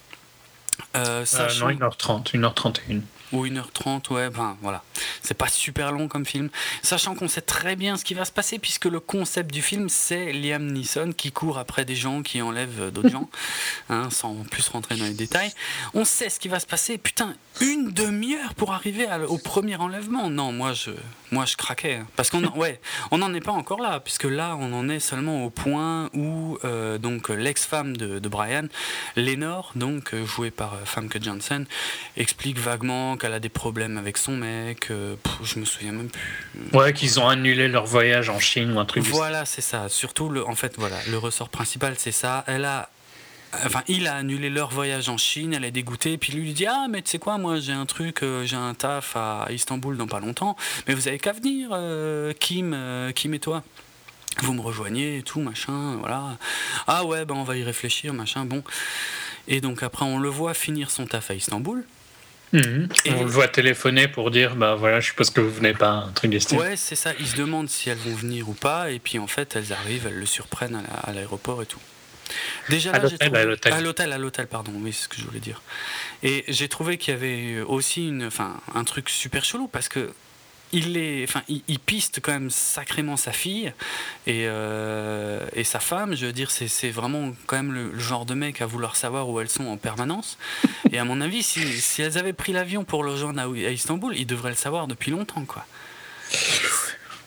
Sachant- 1.24 1.68
non, 1.68 1.88
1h30, 1.88 2.32
1h31. 2.32 3.00
Ou 3.32 3.46
1h30, 3.46 4.12
ouais, 4.12 4.30
ben 4.30 4.56
voilà. 4.62 4.82
C'est 5.22 5.34
pas 5.34 5.48
super 5.48 5.92
long 5.92 6.08
comme 6.08 6.26
film. 6.26 6.50
Sachant 6.82 7.14
qu'on 7.14 7.28
sait 7.28 7.40
très 7.40 7.76
bien 7.76 7.96
ce 7.96 8.04
qui 8.04 8.14
va 8.14 8.24
se 8.24 8.32
passer, 8.32 8.58
puisque 8.58 8.84
le 8.86 9.00
concept 9.00 9.52
du 9.52 9.62
film, 9.62 9.88
c'est 9.88 10.32
Liam 10.32 10.66
Neeson 10.72 11.12
qui 11.16 11.32
court 11.32 11.58
après 11.58 11.84
des 11.84 11.94
gens 11.96 12.22
qui 12.22 12.42
enlèvent 12.42 12.90
d'autres 12.90 13.08
gens, 13.10 13.28
hein, 13.90 14.08
sans 14.10 14.34
plus 14.50 14.68
rentrer 14.68 14.96
dans 14.96 15.04
les 15.04 15.14
détails. 15.14 15.52
On 15.94 16.04
sait 16.04 16.28
ce 16.28 16.38
qui 16.40 16.48
va 16.48 16.60
se 16.60 16.66
passer. 16.66 16.98
Putain, 16.98 17.34
une 17.60 17.90
demi-heure 17.92 18.54
pour 18.54 18.72
arriver 18.72 19.06
à- 19.06 19.20
au 19.20 19.38
premier 19.38 19.76
enlèvement. 19.76 20.28
Non, 20.30 20.52
moi 20.52 20.72
je, 20.72 20.90
moi 21.30 21.44
je 21.46 21.56
craquais. 21.56 21.96
hein. 21.96 22.06
Parce 22.16 22.30
qu'on, 22.30 22.44
ouais, 22.58 22.80
on 23.10 23.18
n'en 23.18 23.32
est 23.34 23.40
pas 23.40 23.52
encore 23.52 23.80
là, 23.80 24.00
puisque 24.00 24.24
là, 24.24 24.56
on 24.58 24.72
en 24.72 24.88
est 24.88 25.00
seulement 25.00 25.44
au 25.44 25.50
point 25.50 26.10
où 26.14 26.58
euh, 26.64 26.98
donc 26.98 27.28
l'ex-femme 27.28 27.96
de, 27.96 28.18
de 28.18 28.28
Brian, 28.28 28.66
Lénore, 29.16 29.72
donc 29.76 30.14
euh, 30.14 30.24
jouée 30.26 30.50
par 30.50 30.74
euh, 30.74 30.84
Famke 30.84 31.22
Janssen, 31.22 31.66
explique 32.16 32.58
vaguement 32.58 33.16
qu'elle 33.22 33.32
a 33.32 33.40
des 33.40 33.48
problèmes 33.48 33.98
avec 33.98 34.18
son 34.18 34.36
mec. 34.36 34.90
euh, 34.90 35.14
pff, 35.22 35.32
je 35.44 35.58
me 35.60 35.64
souviens 35.64 35.92
même 35.92 36.08
plus. 36.08 36.76
Ouais, 36.76 36.92
qu'ils 36.92 37.20
ont 37.20 37.28
annulé 37.28 37.68
leur 37.68 37.86
voyage 37.86 38.28
en 38.28 38.40
Chine 38.40 38.72
ou 38.72 38.80
un 38.80 38.84
truc 38.84 39.04
Voilà, 39.04 39.44
c'est 39.44 39.60
ça. 39.60 39.88
Surtout, 39.88 40.28
le, 40.28 40.44
en 40.46 40.56
fait, 40.56 40.74
voilà, 40.76 40.96
le 41.08 41.18
ressort 41.18 41.48
principal, 41.48 41.94
c'est 41.96 42.12
ça. 42.12 42.42
Elle 42.48 42.64
a. 42.64 42.90
Enfin, 43.64 43.82
il 43.86 44.08
a 44.08 44.16
annulé 44.16 44.48
leur 44.48 44.70
voyage 44.70 45.08
en 45.10 45.18
Chine, 45.18 45.52
elle 45.52 45.64
est 45.64 45.70
dégoûtée, 45.70 46.16
puis 46.16 46.32
lui 46.32 46.42
lui 46.42 46.52
dit 46.54 46.66
Ah, 46.66 46.86
mais 46.88 47.02
tu 47.02 47.10
sais 47.10 47.18
quoi, 47.18 47.36
moi 47.36 47.60
j'ai 47.60 47.72
un 47.72 47.84
truc, 47.84 48.22
euh, 48.22 48.44
j'ai 48.46 48.56
un 48.56 48.72
taf 48.72 49.14
à 49.14 49.46
Istanbul 49.50 49.98
dans 49.98 50.06
pas 50.06 50.20
longtemps, 50.20 50.56
mais 50.88 50.94
vous 50.94 51.06
avez 51.06 51.18
qu'à 51.18 51.32
venir, 51.32 51.68
euh, 51.72 52.32
Kim, 52.40 52.72
euh, 52.74 53.12
Kim 53.12 53.34
et 53.34 53.38
toi. 53.38 53.62
Vous 54.40 54.54
me 54.54 54.62
rejoignez 54.62 55.18
et 55.18 55.22
tout, 55.22 55.40
machin, 55.40 55.96
voilà. 56.00 56.38
Ah 56.86 57.04
ouais, 57.04 57.26
ben 57.26 57.34
on 57.34 57.42
va 57.44 57.58
y 57.58 57.62
réfléchir, 57.62 58.14
machin, 58.14 58.46
bon. 58.46 58.64
Et 59.48 59.60
donc 59.60 59.82
après, 59.82 60.06
on 60.06 60.18
le 60.18 60.30
voit 60.30 60.54
finir 60.54 60.90
son 60.90 61.04
taf 61.04 61.30
à 61.30 61.34
Istanbul. 61.34 61.84
Mhm. 62.52 62.88
Et- 63.06 63.12
On 63.12 63.24
le 63.24 63.30
voit 63.30 63.48
téléphoner 63.48 64.08
pour 64.08 64.30
dire 64.30 64.56
bah 64.56 64.74
voilà, 64.74 65.00
je 65.00 65.06
suppose 65.06 65.30
que 65.30 65.40
vous 65.40 65.50
venez 65.52 65.72
pas, 65.74 65.90
un 65.90 66.12
truc 66.12 66.38
style. 66.40 66.58
Ouais, 66.58 66.76
c'est 66.76 66.96
ça. 66.96 67.12
Ils 67.18 67.26
se 67.26 67.36
demandent 67.36 67.68
si 67.70 67.88
elles 67.90 67.96
vont 67.98 68.14
venir 68.14 68.48
ou 68.48 68.54
pas, 68.54 68.90
et 68.90 68.98
puis 68.98 69.18
en 69.18 69.26
fait, 69.26 69.56
elles 69.56 69.72
arrivent, 69.72 70.06
elles 70.06 70.18
le 70.18 70.26
surprennent 70.26 70.74
à 70.76 70.82
la- 70.82 70.98
à 70.98 71.12
l'aéroport 71.12 71.62
et 71.62 71.66
tout. 71.66 71.80
Déjà, 72.68 72.90
À 72.90 72.98
là, 72.98 73.04
j'ai 73.06 73.12
l'hôtel, 73.12 73.26
trouvé- 73.28 73.40
à 73.40 73.44
l'hôtel. 73.44 73.72
à 73.72 73.80
l'hôtel, 73.80 74.12
à 74.12 74.18
l'hôtel, 74.18 74.46
pardon. 74.46 74.72
Oui, 74.76 74.92
c'est 74.92 75.04
ce 75.04 75.08
que 75.08 75.16
je 75.16 75.24
voulais 75.24 75.40
dire. 75.40 75.60
Et 76.22 76.44
j'ai 76.48 76.68
trouvé 76.68 76.96
qu'il 76.96 77.12
y 77.12 77.16
avait 77.16 77.60
aussi 77.60 78.08
une, 78.08 78.24
enfin, 78.24 78.60
un 78.74 78.84
truc 78.84 79.08
super 79.10 79.44
chelou 79.44 79.68
parce 79.68 79.88
que 79.88 80.12
il, 80.72 80.96
est, 80.96 81.24
enfin, 81.24 81.42
il, 81.48 81.62
il 81.68 81.78
piste 81.78 82.20
quand 82.22 82.32
même 82.32 82.50
sacrément 82.50 83.16
sa 83.16 83.32
fille 83.32 83.72
et, 84.26 84.44
euh, 84.46 85.40
et 85.54 85.64
sa 85.64 85.78
femme. 85.80 86.14
Je 86.14 86.26
veux 86.26 86.32
dire, 86.32 86.50
c'est 86.50 86.90
vraiment 86.90 87.32
quand 87.46 87.56
même 87.56 87.72
le, 87.72 87.90
le 87.92 87.98
genre 87.98 88.24
de 88.26 88.34
mec 88.34 88.60
à 88.62 88.66
vouloir 88.66 88.96
savoir 88.96 89.28
où 89.28 89.40
elles 89.40 89.48
sont 89.50 89.66
en 89.66 89.76
permanence. 89.76 90.38
Et 90.90 90.98
à 90.98 91.04
mon 91.04 91.20
avis, 91.20 91.42
si, 91.42 91.60
si 91.80 92.02
elles 92.02 92.18
avaient 92.18 92.32
pris 92.32 92.52
l'avion 92.52 92.84
pour 92.84 93.04
le 93.04 93.12
rejoindre 93.12 93.40
à, 93.40 93.44
à 93.44 93.70
Istanbul, 93.70 94.14
ils 94.16 94.26
devraient 94.26 94.50
le 94.50 94.56
savoir 94.56 94.86
depuis 94.86 95.10
longtemps, 95.10 95.44
quoi. 95.44 95.64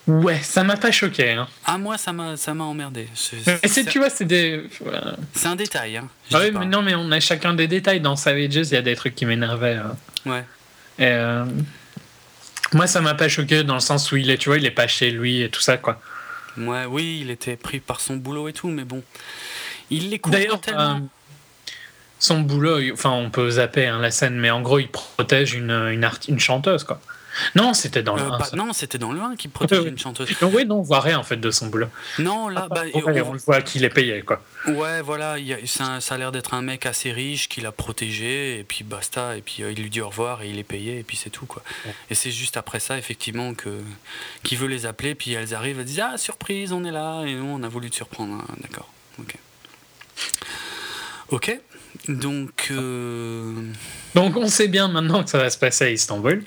Ouais, 0.06 0.38
ça 0.40 0.62
m'a 0.62 0.76
pas 0.76 0.92
choqué. 0.92 1.32
Hein. 1.32 1.48
Ah, 1.64 1.78
moi, 1.78 1.98
ça 1.98 2.12
m'a 2.12 2.36
ça 2.36 2.54
m'a 2.54 2.62
emmerdé. 2.62 3.08
C'est- 3.14 3.36
Et 3.38 3.42
c'est, 3.66 3.68
C'est 3.68 3.84
tu 3.86 3.98
vois, 3.98 4.08
c'est 4.08 4.24
des. 4.24 4.62
voilà. 4.80 5.16
c'est 5.34 5.48
un 5.48 5.56
détail, 5.56 5.96
hein. 5.96 6.08
Ah 6.32 6.38
oui, 6.42 6.52
mais 6.56 6.66
non, 6.66 6.80
mais 6.82 6.94
on 6.94 7.10
a 7.10 7.18
chacun 7.18 7.54
des 7.54 7.66
détails. 7.66 8.00
Dans 8.00 8.14
Savages, 8.14 8.54
il 8.54 8.72
y 8.72 8.76
a 8.76 8.82
des 8.82 8.94
trucs 8.94 9.16
qui 9.16 9.26
m'énervaient. 9.26 9.74
hein. 9.74 9.96
Ouais. 10.24 10.44
Et, 11.00 11.06
euh, 11.06 11.44
Moi, 12.72 12.86
ça 12.86 13.00
m'a 13.00 13.14
pas 13.14 13.28
choqué 13.28 13.62
dans 13.64 13.74
le 13.74 13.80
sens 13.80 14.10
où 14.12 14.16
il 14.16 14.30
est, 14.30 14.38
tu 14.38 14.48
vois, 14.48 14.58
il 14.58 14.64
est 14.66 14.70
pas 14.70 14.86
chez 14.88 15.10
lui 15.10 15.42
et 15.42 15.48
tout 15.50 15.60
ça, 15.60 15.76
quoi. 15.76 16.00
Ouais, 16.58 16.84
oui, 16.86 17.18
il 17.22 17.30
était 17.30 17.56
pris 17.56 17.80
par 17.80 18.00
son 18.00 18.16
boulot 18.16 18.48
et 18.48 18.52
tout, 18.52 18.68
mais 18.68 18.84
bon. 18.84 19.02
Il 19.90 20.10
les 20.10 20.20
D'ailleurs, 20.26 20.60
tellement. 20.60 20.96
euh, 20.96 21.00
son 22.18 22.40
boulot, 22.40 22.80
enfin, 22.92 23.10
on 23.10 23.30
peut 23.30 23.50
zapper 23.50 23.86
hein, 23.86 24.00
la 24.00 24.10
scène, 24.10 24.36
mais 24.36 24.50
en 24.50 24.62
gros, 24.62 24.78
il 24.78 24.88
protège 24.88 25.54
une, 25.54 25.70
une 26.28 26.40
chanteuse, 26.40 26.82
quoi. 26.84 27.00
Non, 27.54 27.74
c'était 27.74 28.02
dans 28.02 28.16
le 28.16 28.22
Euh, 28.22 28.30
1, 28.32 28.38
pas- 28.38 28.44
ça. 28.46 28.56
non, 28.56 28.72
c'était 28.72 28.98
dans 28.98 29.12
le 29.12 29.20
1 29.20 29.36
qui 29.36 29.48
protégeait 29.48 29.88
une 29.88 29.98
chanteuse. 29.98 30.28
Donc, 30.40 30.54
oui, 30.54 30.64
non, 30.64 30.76
on 30.78 30.82
voit 30.82 31.00
rien 31.00 31.18
en 31.18 31.22
fait 31.22 31.36
de 31.36 31.50
son 31.50 31.66
boulot. 31.66 31.88
Non, 32.18 32.48
là, 32.48 32.66
bah, 32.68 32.82
on- 32.94 33.02
on 33.04 33.32
le 33.32 33.38
voit 33.38 33.60
qu'il 33.62 33.84
est 33.84 33.90
payé, 33.90 34.22
quoi. 34.22 34.42
Ouais, 34.66 35.00
voilà, 35.02 35.38
il 35.38 35.46
y 35.46 35.52
a- 35.54 35.58
ça, 35.66 36.00
ça 36.00 36.14
a 36.16 36.18
l'air 36.18 36.32
d'être 36.32 36.54
un 36.54 36.62
mec 36.62 36.86
assez 36.86 37.12
riche 37.12 37.48
qui 37.48 37.60
l'a 37.60 37.72
protégé, 37.72 38.58
et 38.58 38.64
puis 38.64 38.84
basta, 38.84 39.36
et 39.36 39.42
puis 39.42 39.62
euh, 39.62 39.72
il 39.72 39.82
lui 39.82 39.90
dit 39.90 40.00
au 40.00 40.08
revoir, 40.08 40.42
et 40.42 40.48
il 40.50 40.58
est 40.58 40.64
payé, 40.64 40.98
et 40.98 41.02
puis 41.02 41.16
c'est 41.16 41.30
tout, 41.30 41.46
quoi. 41.46 41.62
Et 42.10 42.14
c'est 42.14 42.30
juste 42.30 42.56
après 42.56 42.80
ça, 42.80 42.98
effectivement, 42.98 43.54
que 43.54 43.80
qu'il 44.42 44.58
veut 44.58 44.66
les 44.68 44.86
appeler, 44.86 45.14
puis 45.14 45.32
elles 45.32 45.54
arrivent, 45.54 45.78
elles 45.78 45.84
disent 45.84 46.00
Ah, 46.00 46.18
surprise, 46.18 46.72
on 46.72 46.84
est 46.84 46.90
là, 46.90 47.22
et 47.24 47.34
nous, 47.34 47.44
on 47.46 47.62
a 47.62 47.68
voulu 47.68 47.90
te 47.90 47.96
surprendre. 47.96 48.42
Ah, 48.48 48.52
D'accord, 48.60 48.88
ok. 49.20 49.34
Ok, 51.30 51.58
donc. 52.08 52.68
euh, 52.70 53.52
Donc 54.14 54.36
on 54.36 54.48
sait 54.48 54.68
bien 54.68 54.88
maintenant 54.88 55.22
que 55.24 55.28
ça 55.30 55.38
va 55.38 55.50
se 55.50 55.58
passer 55.58 55.84
à 55.84 55.90
Istanbul. 55.90 56.42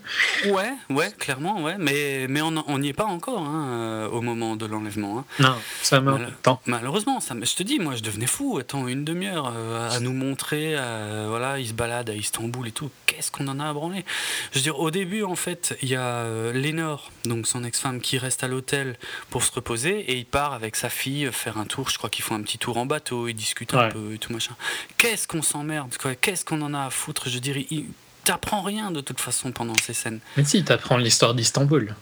Ouais, 0.47 0.71
ouais, 0.89 1.11
clairement, 1.19 1.61
ouais, 1.61 1.75
mais, 1.77 2.25
mais 2.27 2.41
on 2.41 2.79
n'y 2.79 2.89
est 2.89 2.93
pas 2.93 3.05
encore 3.05 3.41
hein, 3.43 3.67
euh, 3.69 4.07
au 4.09 4.21
moment 4.21 4.55
de 4.55 4.65
l'enlèvement. 4.65 5.19
hein. 5.19 5.25
Non, 5.39 5.55
ça 5.83 5.99
de 5.99 6.25
temps. 6.41 6.61
Malheureusement, 6.65 7.19
ça, 7.19 7.35
me- 7.35 7.45
je 7.45 7.55
te 7.55 7.63
dis, 7.63 7.79
moi 7.79 7.95
je 7.95 8.01
devenais 8.01 8.25
fou. 8.27 8.57
Attends, 8.59 8.87
une 8.87 9.03
demi-heure 9.05 9.53
euh, 9.55 9.89
à 9.89 9.99
nous 9.99 10.13
montrer, 10.13 10.73
euh, 10.75 11.25
voilà, 11.29 11.59
il 11.59 11.67
se 11.67 11.73
balade 11.73 12.09
à 12.09 12.15
Istanbul 12.15 12.67
et 12.67 12.71
tout. 12.71 12.89
Qu'est-ce 13.05 13.31
qu'on 13.31 13.47
en 13.47 13.59
a 13.59 13.69
à 13.69 13.73
branler? 13.73 14.05
Je 14.51 14.59
veux 14.59 14.63
dire, 14.63 14.79
au 14.79 14.89
début, 14.91 15.23
en 15.23 15.35
fait, 15.35 15.77
il 15.81 15.89
y 15.89 15.95
a 15.95 16.51
Lénore, 16.53 17.11
donc 17.25 17.45
son 17.47 17.63
ex-femme, 17.63 18.01
qui 18.01 18.17
reste 18.17 18.43
à 18.43 18.47
l'hôtel 18.47 18.97
pour 19.29 19.43
se 19.43 19.51
reposer 19.51 19.99
et 20.11 20.15
il 20.17 20.25
part 20.25 20.53
avec 20.53 20.75
sa 20.75 20.89
fille 20.89 21.29
faire 21.31 21.57
un 21.57 21.65
tour. 21.65 21.89
Je 21.89 21.97
crois 21.97 22.09
qu'ils 22.09 22.23
font 22.23 22.35
un 22.35 22.41
petit 22.41 22.57
tour 22.57 22.77
en 22.77 22.85
bateau, 22.85 23.27
ils 23.27 23.33
discutent 23.35 23.73
un 23.75 23.89
peu 23.89 24.13
et 24.13 24.17
tout 24.17 24.31
machin. 24.33 24.55
Qu'est-ce 24.97 25.27
qu'on 25.27 25.41
s'emmerde 25.49 25.93
Qu'est-ce 26.21 26.45
qu'on 26.45 26.61
en 26.61 26.73
a 26.73 26.85
à 26.85 26.89
foutre 26.89 27.29
Je 27.29 27.39
dirais, 27.39 27.65
il- 27.71 27.85
t'apprends 28.23 28.61
rien 28.61 28.91
de 28.91 29.01
toute 29.01 29.19
façon 29.21 29.51
pendant 29.51 29.73
ces 29.83 29.93
scènes. 29.93 30.19
Mais 30.37 30.43
si, 30.45 30.63
t'apprends 30.63 30.97
l'histoire 30.97 31.33
d'Istanbul. 31.33 31.95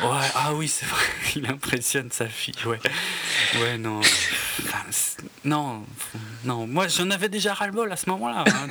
Ouais, 0.00 0.06
ah 0.36 0.54
oui, 0.54 0.68
c'est 0.68 0.86
vrai, 0.86 1.02
il 1.36 1.46
impressionne 1.46 2.10
sa 2.12 2.26
fille, 2.28 2.54
ouais. 2.66 2.78
Ouais, 3.60 3.78
non. 3.78 3.98
Enfin, 3.98 4.84
non, 5.44 5.84
non, 6.44 6.66
moi 6.68 6.86
j'en 6.86 7.10
avais 7.10 7.28
déjà 7.28 7.52
ras-le-bol 7.52 7.90
à 7.90 7.96
ce 7.96 8.08
moment-là. 8.10 8.44
hein, 8.46 8.68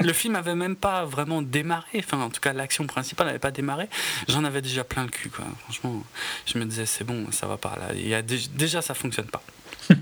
le 0.00 0.12
film 0.14 0.34
avait 0.34 0.54
même 0.54 0.76
pas 0.76 1.04
vraiment 1.04 1.42
démarré, 1.42 1.98
enfin 1.98 2.18
en 2.20 2.30
tout 2.30 2.40
cas 2.40 2.54
l'action 2.54 2.86
principale 2.86 3.26
n'avait 3.26 3.38
pas 3.38 3.50
démarré. 3.50 3.88
J'en 4.28 4.44
avais 4.44 4.62
déjà 4.62 4.82
plein 4.82 5.02
le 5.04 5.10
cul, 5.10 5.28
quoi. 5.28 5.44
Franchement, 5.64 6.02
je 6.46 6.58
me 6.58 6.64
disais, 6.64 6.86
c'est 6.86 7.04
bon, 7.04 7.26
ça 7.32 7.46
va 7.46 7.58
pas 7.58 7.76
là. 7.78 7.88
Il 7.94 8.08
y 8.08 8.14
a 8.14 8.22
dé- 8.22 8.48
déjà, 8.54 8.80
ça 8.80 8.94
fonctionne 8.94 9.26
pas. 9.26 9.42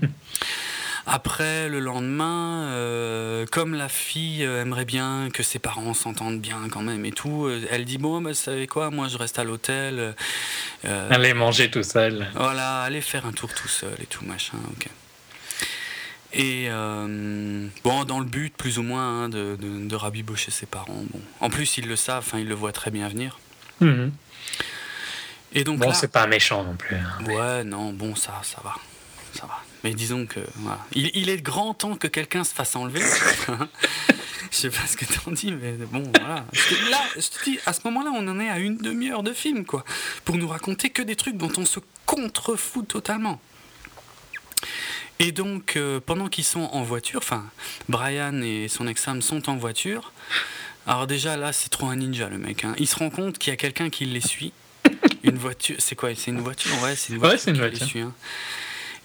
Après, 1.07 1.69
le 1.69 1.79
lendemain, 1.79 2.63
euh, 2.71 3.45
comme 3.51 3.75
la 3.75 3.89
fille 3.89 4.43
euh, 4.43 4.63
aimerait 4.63 4.85
bien 4.85 5.29
que 5.31 5.43
ses 5.43 5.59
parents 5.59 5.93
s'entendent 5.93 6.39
bien 6.41 6.57
quand 6.71 6.81
même 6.81 7.05
et 7.05 7.11
tout, 7.11 7.45
euh, 7.45 7.63
elle 7.69 7.85
dit 7.85 7.99
Bon, 7.99 8.21
bah, 8.21 8.31
vous 8.31 8.35
savez 8.35 8.65
quoi, 8.65 8.89
moi 8.89 9.07
je 9.07 9.17
reste 9.17 9.37
à 9.37 9.43
l'hôtel. 9.43 10.15
euh, 10.85 11.09
Aller 11.11 11.33
manger 11.35 11.69
tout 11.69 11.83
seul. 11.83 12.27
voilà, 12.35 12.81
aller 12.81 13.01
faire 13.01 13.25
un 13.27 13.31
tour 13.33 13.53
tout 13.53 13.67
seul 13.67 13.93
et 14.01 14.07
tout, 14.07 14.25
machin, 14.25 14.57
ok. 14.71 14.87
Et 16.33 16.67
euh, 16.69 17.67
bon, 17.83 18.03
dans 18.03 18.19
le 18.19 18.25
but, 18.25 18.53
plus 18.57 18.77
ou 18.79 18.83
moins, 18.83 19.25
hein, 19.25 19.29
de, 19.29 19.55
de, 19.61 19.87
de 19.87 19.95
rabibocher 19.95 20.51
ses 20.51 20.65
parents. 20.65 21.03
Bon. 21.13 21.21
En 21.39 21.49
plus, 21.49 21.77
ils 21.77 21.87
le 21.87 21.95
savent, 21.95 22.23
enfin, 22.27 22.39
ils 22.39 22.47
le 22.47 22.55
voient 22.55 22.73
très 22.73 22.91
bien 22.91 23.07
venir. 23.07 23.37
Mhm. 23.79 24.11
Et 25.53 25.63
donc 25.63 25.79
Bon, 25.79 25.87
là, 25.87 25.93
c'est 25.93 26.11
pas 26.11 26.27
méchant 26.27 26.63
non 26.63 26.75
plus. 26.75 26.97
hein. 26.97 27.23
Ouais, 27.25 27.63
non, 27.63 27.93
bon, 27.93 28.15
ça, 28.15 28.41
ça 28.43 28.57
va. 28.63 28.73
Ça 29.33 29.45
va. 29.45 29.61
Mais 29.85 29.93
disons 29.93 30.25
que. 30.25 30.41
Voilà. 30.55 30.79
Il, 30.93 31.11
il 31.13 31.29
est 31.29 31.41
grand 31.41 31.73
temps 31.73 31.95
que 31.95 32.07
quelqu'un 32.07 32.43
se 32.43 32.53
fasse 32.53 32.75
enlever. 32.75 32.99
je 34.51 34.57
sais 34.57 34.69
pas 34.69 34.85
ce 34.87 34.97
que 34.97 35.05
t'en 35.05 35.31
dis, 35.31 35.51
mais 35.53 35.71
bon, 35.73 36.11
voilà. 36.19 36.43
Parce 36.51 36.65
que 36.65 36.89
Là, 36.89 37.01
je 37.15 37.21
te 37.21 37.43
dis, 37.45 37.59
à 37.65 37.71
ce 37.71 37.79
moment-là, 37.85 38.11
on 38.13 38.27
en 38.27 38.39
est 38.39 38.49
à 38.49 38.59
une 38.59 38.77
demi-heure 38.77 39.23
de 39.23 39.31
film, 39.31 39.63
quoi. 39.65 39.85
Pour 40.25 40.35
nous 40.37 40.47
raconter 40.47 40.89
que 40.89 41.01
des 41.01 41.15
trucs 41.15 41.37
dont 41.37 41.51
on 41.57 41.65
se 41.65 41.79
contrefout 42.05 42.87
totalement. 42.87 43.39
Et 45.19 45.31
donc, 45.31 45.75
euh, 45.77 45.99
pendant 46.05 46.27
qu'ils 46.27 46.43
sont 46.43 46.61
en 46.73 46.83
voiture, 46.83 47.19
enfin, 47.23 47.45
Brian 47.87 48.41
et 48.41 48.67
son 48.67 48.87
ex-femme 48.87 49.21
sont 49.21 49.49
en 49.49 49.55
voiture. 49.55 50.11
Alors, 50.87 51.07
déjà, 51.07 51.37
là, 51.37 51.53
c'est 51.53 51.69
trop 51.69 51.87
un 51.87 51.95
ninja, 51.95 52.27
le 52.27 52.37
mec. 52.37 52.65
hein. 52.65 52.75
Il 52.79 52.87
se 52.87 52.95
rend 52.95 53.09
compte 53.09 53.37
qu'il 53.37 53.51
y 53.51 53.53
a 53.53 53.57
quelqu'un 53.57 53.89
qui 53.89 54.05
les 54.05 54.19
suit. 54.21 54.51
Une 55.23 55.37
voiture, 55.37 55.75
c'est 55.79 55.95
quoi? 55.95 56.09
C'est 56.15 56.31
une 56.31 56.41
voiture? 56.41 56.71
Ouais, 56.83 56.95
c'est 56.95 57.13
une 57.13 57.19
Ouais, 57.19 57.29
voiture. 57.29 57.39
c'est 57.39 57.51
une 57.51 57.55
qui 57.57 57.61
les 57.63 57.69
voiture. 57.69 57.87
suit, 57.87 58.01
hein. 58.01 58.13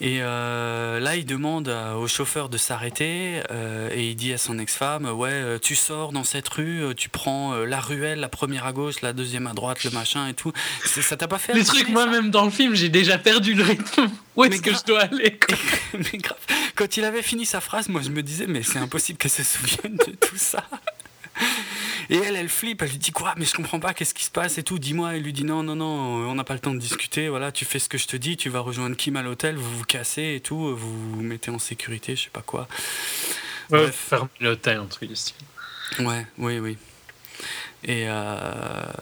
Et 0.00 0.20
euh, 0.22 0.98
là, 0.98 1.16
il 1.16 1.26
demande 1.26 1.68
au 1.68 2.08
chauffeur 2.08 2.48
de 2.48 2.56
s'arrêter 2.56 3.42
euh, 3.50 3.90
et 3.92 4.08
il 4.08 4.14
dit 4.16 4.32
à 4.32 4.38
son 4.38 4.58
ex-femme 4.58 5.04
Ouais, 5.06 5.28
euh, 5.30 5.58
tu 5.60 5.74
sors 5.74 6.12
dans 6.12 6.24
cette 6.24 6.48
rue, 6.48 6.94
tu 6.96 7.10
prends 7.10 7.54
la 7.54 7.80
ruelle, 7.80 8.18
la 8.20 8.30
première 8.30 8.64
à 8.64 8.72
gauche, 8.72 9.02
la 9.02 9.12
deuxième 9.12 9.46
à 9.46 9.52
droite, 9.52 9.84
le 9.84 9.90
machin 9.90 10.26
et 10.28 10.34
tout. 10.34 10.52
Ça 10.84 11.16
t'a 11.16 11.28
pas 11.28 11.38
fait 11.38 11.52
Les 11.52 11.64
trucs, 11.64 11.90
moi-même 11.90 12.30
dans 12.30 12.44
le 12.44 12.50
film, 12.50 12.74
j'ai 12.74 12.88
déjà 12.88 13.18
perdu 13.18 13.54
le 13.54 13.62
rythme. 13.62 14.08
Où 14.36 14.44
est-ce 14.44 14.62
que 14.62 14.72
je 14.72 14.84
dois 14.86 15.00
aller 15.00 15.38
quoi? 15.38 15.58
Mais 15.98 16.18
grave, 16.18 16.38
quand 16.76 16.96
il 16.96 17.04
avait 17.04 17.22
fini 17.22 17.44
sa 17.44 17.60
phrase, 17.60 17.88
moi 17.90 18.00
je 18.02 18.08
me 18.08 18.22
disais, 18.22 18.46
mais 18.46 18.62
c'est 18.62 18.78
impossible 18.78 19.18
qu'elle 19.18 19.30
se 19.30 19.42
souvienne 19.42 19.96
de 19.96 20.12
tout 20.12 20.36
ça. 20.36 20.64
Et 22.10 22.16
elle, 22.16 22.34
elle 22.34 22.48
flippe, 22.48 22.82
elle 22.82 22.90
lui 22.90 22.98
dit 22.98 23.12
quoi 23.12 23.34
Mais 23.36 23.44
je 23.44 23.54
comprends 23.54 23.78
pas, 23.78 23.94
qu'est-ce 23.94 24.14
qui 24.14 24.24
se 24.24 24.32
passe 24.32 24.58
et 24.58 24.64
tout. 24.64 24.80
Dis-moi, 24.80 25.14
elle 25.14 25.22
lui 25.22 25.32
dit 25.32 25.44
non, 25.44 25.62
non, 25.62 25.76
non, 25.76 25.86
on 26.28 26.34
n'a 26.34 26.42
pas 26.42 26.54
le 26.54 26.60
temps 26.60 26.74
de 26.74 26.78
discuter. 26.80 27.28
Voilà, 27.28 27.52
tu 27.52 27.64
fais 27.64 27.78
ce 27.78 27.88
que 27.88 27.98
je 27.98 28.08
te 28.08 28.16
dis, 28.16 28.36
tu 28.36 28.48
vas 28.48 28.58
rejoindre 28.58 28.96
Kim 28.96 29.14
à 29.14 29.22
l'hôtel, 29.22 29.56
vous 29.56 29.78
vous 29.78 29.84
cassez 29.84 30.34
et 30.34 30.40
tout, 30.40 30.76
vous 30.76 31.12
vous 31.12 31.22
mettez 31.22 31.52
en 31.52 31.60
sécurité, 31.60 32.16
je 32.16 32.24
sais 32.24 32.30
pas 32.30 32.42
quoi. 32.42 32.66
Ouais, 33.70 33.82
Bref. 33.84 33.94
fermer 33.94 34.28
l'hôtel, 34.40 34.78
un 34.78 34.86
truc. 34.86 35.10
Ouais, 36.00 36.26
oui, 36.38 36.58
oui. 36.58 36.76
Et, 37.84 38.06
euh, 38.08 38.92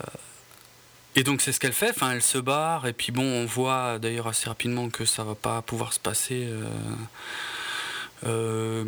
et 1.16 1.24
donc 1.24 1.40
c'est 1.40 1.52
ce 1.52 1.60
qu'elle 1.60 1.72
fait, 1.72 1.90
enfin, 1.90 2.12
elle 2.12 2.22
se 2.22 2.36
barre, 2.36 2.86
et 2.86 2.92
puis 2.92 3.10
bon, 3.10 3.24
on 3.24 3.46
voit 3.46 3.98
d'ailleurs 3.98 4.26
assez 4.28 4.50
rapidement 4.50 4.90
que 4.90 5.06
ça 5.06 5.24
va 5.24 5.34
pas 5.34 5.62
pouvoir 5.62 5.94
se 5.94 5.98
passer 5.98 6.44
euh, 6.46 6.68
euh, 8.26 8.84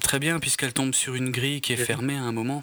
très 0.00 0.20
bien, 0.20 0.38
puisqu'elle 0.38 0.72
tombe 0.72 0.94
sur 0.94 1.16
une 1.16 1.30
grille 1.30 1.60
qui 1.60 1.72
est 1.72 1.76
fermée 1.76 2.16
à 2.16 2.22
un 2.22 2.32
moment. 2.32 2.62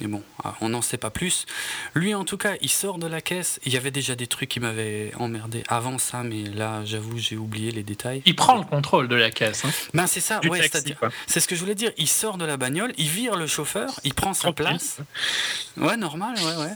Mais 0.00 0.06
bon, 0.06 0.22
ah, 0.44 0.54
on 0.60 0.68
n'en 0.68 0.82
sait 0.82 0.96
pas 0.96 1.10
plus. 1.10 1.46
Lui, 1.94 2.14
en 2.14 2.24
tout 2.24 2.36
cas, 2.36 2.54
il 2.60 2.70
sort 2.70 2.98
de 2.98 3.06
la 3.06 3.20
caisse. 3.20 3.58
Il 3.64 3.72
y 3.72 3.76
avait 3.76 3.90
déjà 3.90 4.14
des 4.14 4.26
trucs 4.26 4.48
qui 4.48 4.60
m'avaient 4.60 5.12
emmerdé 5.18 5.64
avant 5.68 5.98
ça, 5.98 6.22
mais 6.22 6.44
là, 6.44 6.84
j'avoue, 6.84 7.18
j'ai 7.18 7.36
oublié 7.36 7.72
les 7.72 7.82
détails. 7.82 8.22
Il 8.26 8.36
prend 8.36 8.56
le 8.56 8.64
contrôle 8.64 9.08
de 9.08 9.16
la 9.16 9.30
caisse. 9.30 9.64
Hein. 9.64 9.70
Ben, 9.94 10.06
c'est 10.06 10.20
ça, 10.20 10.40
Du 10.40 10.48
ouais, 10.48 10.62
c'est-à-dire. 10.62 10.98
C'est 11.26 11.40
ce 11.40 11.48
que 11.48 11.54
je 11.54 11.60
voulais 11.60 11.74
dire. 11.74 11.90
Il 11.96 12.08
sort 12.08 12.38
de 12.38 12.44
la 12.44 12.56
bagnole, 12.56 12.92
il 12.96 13.08
vire 13.08 13.36
le 13.36 13.46
chauffeur, 13.46 14.00
il 14.04 14.14
prend 14.14 14.34
sa 14.34 14.52
place. 14.52 14.98
Ouais, 15.76 15.96
normal, 15.96 16.34
ouais, 16.36 16.64
ouais. 16.64 16.74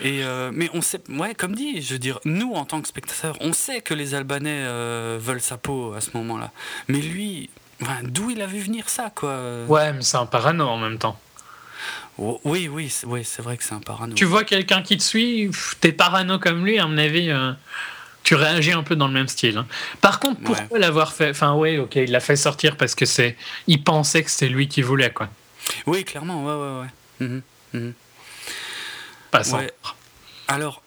Et 0.00 0.24
euh, 0.24 0.50
mais 0.52 0.68
on 0.74 0.82
sait, 0.82 1.00
ouais, 1.08 1.34
comme 1.34 1.54
dit, 1.54 1.80
je 1.80 1.92
veux 1.92 1.98
dire, 1.98 2.18
nous 2.24 2.52
en 2.54 2.64
tant 2.64 2.80
que 2.80 2.88
spectateurs, 2.88 3.36
on 3.40 3.52
sait 3.52 3.80
que 3.80 3.94
les 3.94 4.14
Albanais 4.14 4.64
euh, 4.64 5.18
veulent 5.20 5.40
sa 5.40 5.56
peau 5.56 5.92
à 5.92 6.00
ce 6.00 6.10
moment-là. 6.14 6.50
Mais 6.88 6.98
lui, 6.98 7.48
enfin, 7.80 7.98
d'où 8.02 8.30
il 8.30 8.42
a 8.42 8.46
vu 8.46 8.58
venir 8.58 8.88
ça, 8.88 9.12
quoi? 9.14 9.64
Ouais, 9.68 9.92
mais 9.92 10.02
c'est 10.02 10.16
un 10.16 10.26
parano 10.26 10.66
en 10.66 10.78
même 10.78 10.98
temps. 10.98 11.18
Oh, 12.18 12.40
Oui, 12.44 12.68
oui, 12.68 12.88
c'est 12.90 13.06
oui, 13.06 13.24
c'est 13.24 13.42
vrai 13.42 13.56
que 13.56 13.64
c'est 13.64 13.74
un 13.74 13.80
parano. 13.80 14.14
Tu 14.14 14.24
vois 14.24 14.44
quelqu'un 14.44 14.82
qui 14.82 14.96
te 14.96 15.02
suit, 15.02 15.50
t'es 15.80 15.92
parano 15.92 16.38
comme 16.38 16.64
lui, 16.64 16.78
à 16.78 16.86
mon 16.86 16.96
avis, 16.98 17.30
euh, 17.30 17.52
tu 18.22 18.34
réagis 18.36 18.72
un 18.72 18.82
peu 18.82 18.94
dans 18.96 19.08
le 19.08 19.12
même 19.12 19.28
style. 19.28 19.58
hein. 19.58 19.66
Par 20.00 20.20
contre, 20.20 20.40
pourquoi 20.40 20.78
l'avoir 20.78 21.12
fait? 21.12 21.30
Enfin, 21.30 21.54
ouais, 21.54 21.78
ok, 21.78 21.96
il 21.96 22.10
l'a 22.12 22.20
fait 22.20 22.36
sortir 22.36 22.76
parce 22.76 22.94
que 22.94 23.04
c'est. 23.04 23.36
Il 23.66 23.82
pensait 23.82 24.22
que 24.22 24.30
c'était 24.30 24.48
lui 24.48 24.68
qui 24.68 24.80
voulait, 24.82 25.12
quoi. 25.12 25.28
Oui, 25.86 26.04
clairement, 26.04 26.44
ouais, 26.44 26.54
ouais, 26.54 26.80
ouais. 26.82 27.26
Mhm, 27.26 27.42
mhm. 27.72 27.92
Pas 29.30 29.42
ça. 29.44 29.56
Ouais. 29.58 29.70
Alors 30.46 30.82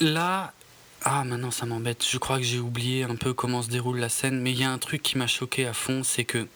là, 0.00 0.52
ah 1.04 1.24
maintenant 1.24 1.50
ça 1.50 1.66
m'embête. 1.66 2.04
Je 2.08 2.16
crois 2.18 2.38
que 2.38 2.44
j'ai 2.44 2.58
oublié 2.60 3.04
un 3.04 3.16
peu 3.16 3.34
comment 3.34 3.62
se 3.62 3.68
déroule 3.68 3.98
la 3.98 4.08
scène, 4.08 4.40
mais 4.40 4.52
il 4.52 4.58
y 4.60 4.64
a 4.64 4.70
un 4.70 4.78
truc 4.78 5.02
qui 5.02 5.18
m'a 5.18 5.26
choqué 5.26 5.66
à 5.66 5.72
fond, 5.72 6.02
c'est 6.04 6.24
que 6.24 6.46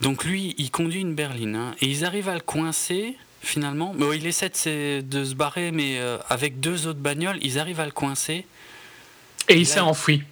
donc 0.00 0.24
lui, 0.24 0.54
il 0.58 0.70
conduit 0.70 1.00
une 1.00 1.14
berline 1.14 1.56
hein, 1.56 1.74
et 1.80 1.86
ils 1.86 2.04
arrivent 2.04 2.28
à 2.28 2.34
le 2.34 2.40
coincer. 2.40 3.16
finalement. 3.42 3.94
Bon, 3.94 4.12
il 4.12 4.26
essaie 4.26 4.48
de, 4.48 4.56
se- 4.56 5.00
de 5.00 5.24
se 5.24 5.34
barrer, 5.34 5.70
mais 5.70 5.98
euh, 6.00 6.18
avec 6.28 6.58
deux 6.60 6.86
autres 6.88 6.98
bagnoles, 6.98 7.38
ils 7.42 7.58
arrivent 7.58 7.80
à 7.80 7.84
le 7.86 7.92
coincer. 7.92 8.44
Et 9.48 9.56
il 9.56 9.66
s'est 9.66 9.78
enfui. 9.80 10.22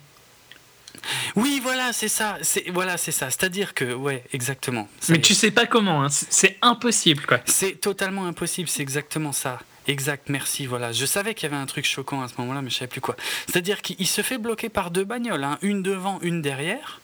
Oui, 1.37 1.61
voilà, 1.63 1.93
c'est 1.93 2.09
ça. 2.09 2.39
C'est 2.43 2.71
voilà, 2.71 2.97
c'est 2.97 3.13
ça. 3.13 3.31
C'est-à-dire 3.31 3.75
que, 3.75 3.93
ouais, 3.95 4.25
exactement. 4.33 4.89
Mais 5.09 5.21
tu 5.21 5.35
sais 5.35 5.51
pas 5.51 5.67
comment, 5.67 6.03
hein. 6.03 6.09
c'est 6.11 6.57
impossible 6.63 7.25
quoi. 7.27 7.41
C'est 7.45 7.81
totalement 7.81 8.27
impossible, 8.27 8.69
c'est 8.69 8.83
exactement 8.83 9.33
ça. 9.33 9.59
Exact, 9.87 10.31
merci, 10.31 10.65
voilà. 10.65 10.93
Je 10.93 11.05
savais 11.05 11.35
qu'il 11.35 11.49
y 11.51 11.53
avait 11.53 11.61
un 11.63 11.67
truc 11.67 11.85
choquant 11.85 12.23
à 12.23 12.29
ce 12.29 12.35
moment-là, 12.39 12.63
mais 12.63 12.71
je 12.71 12.77
savais 12.77 12.89
plus 12.89 13.03
quoi. 13.03 13.17
C'est-à-dire 13.47 13.83
qu'il 13.83 13.97
il 13.99 14.07
se 14.07 14.23
fait 14.23 14.39
bloquer 14.39 14.71
par 14.71 14.91
deux 14.91 15.05
bagnoles, 15.05 15.45
hein, 15.45 15.59
une 15.61 15.83
devant, 15.83 16.19
une 16.23 16.41
derrière. 16.41 17.01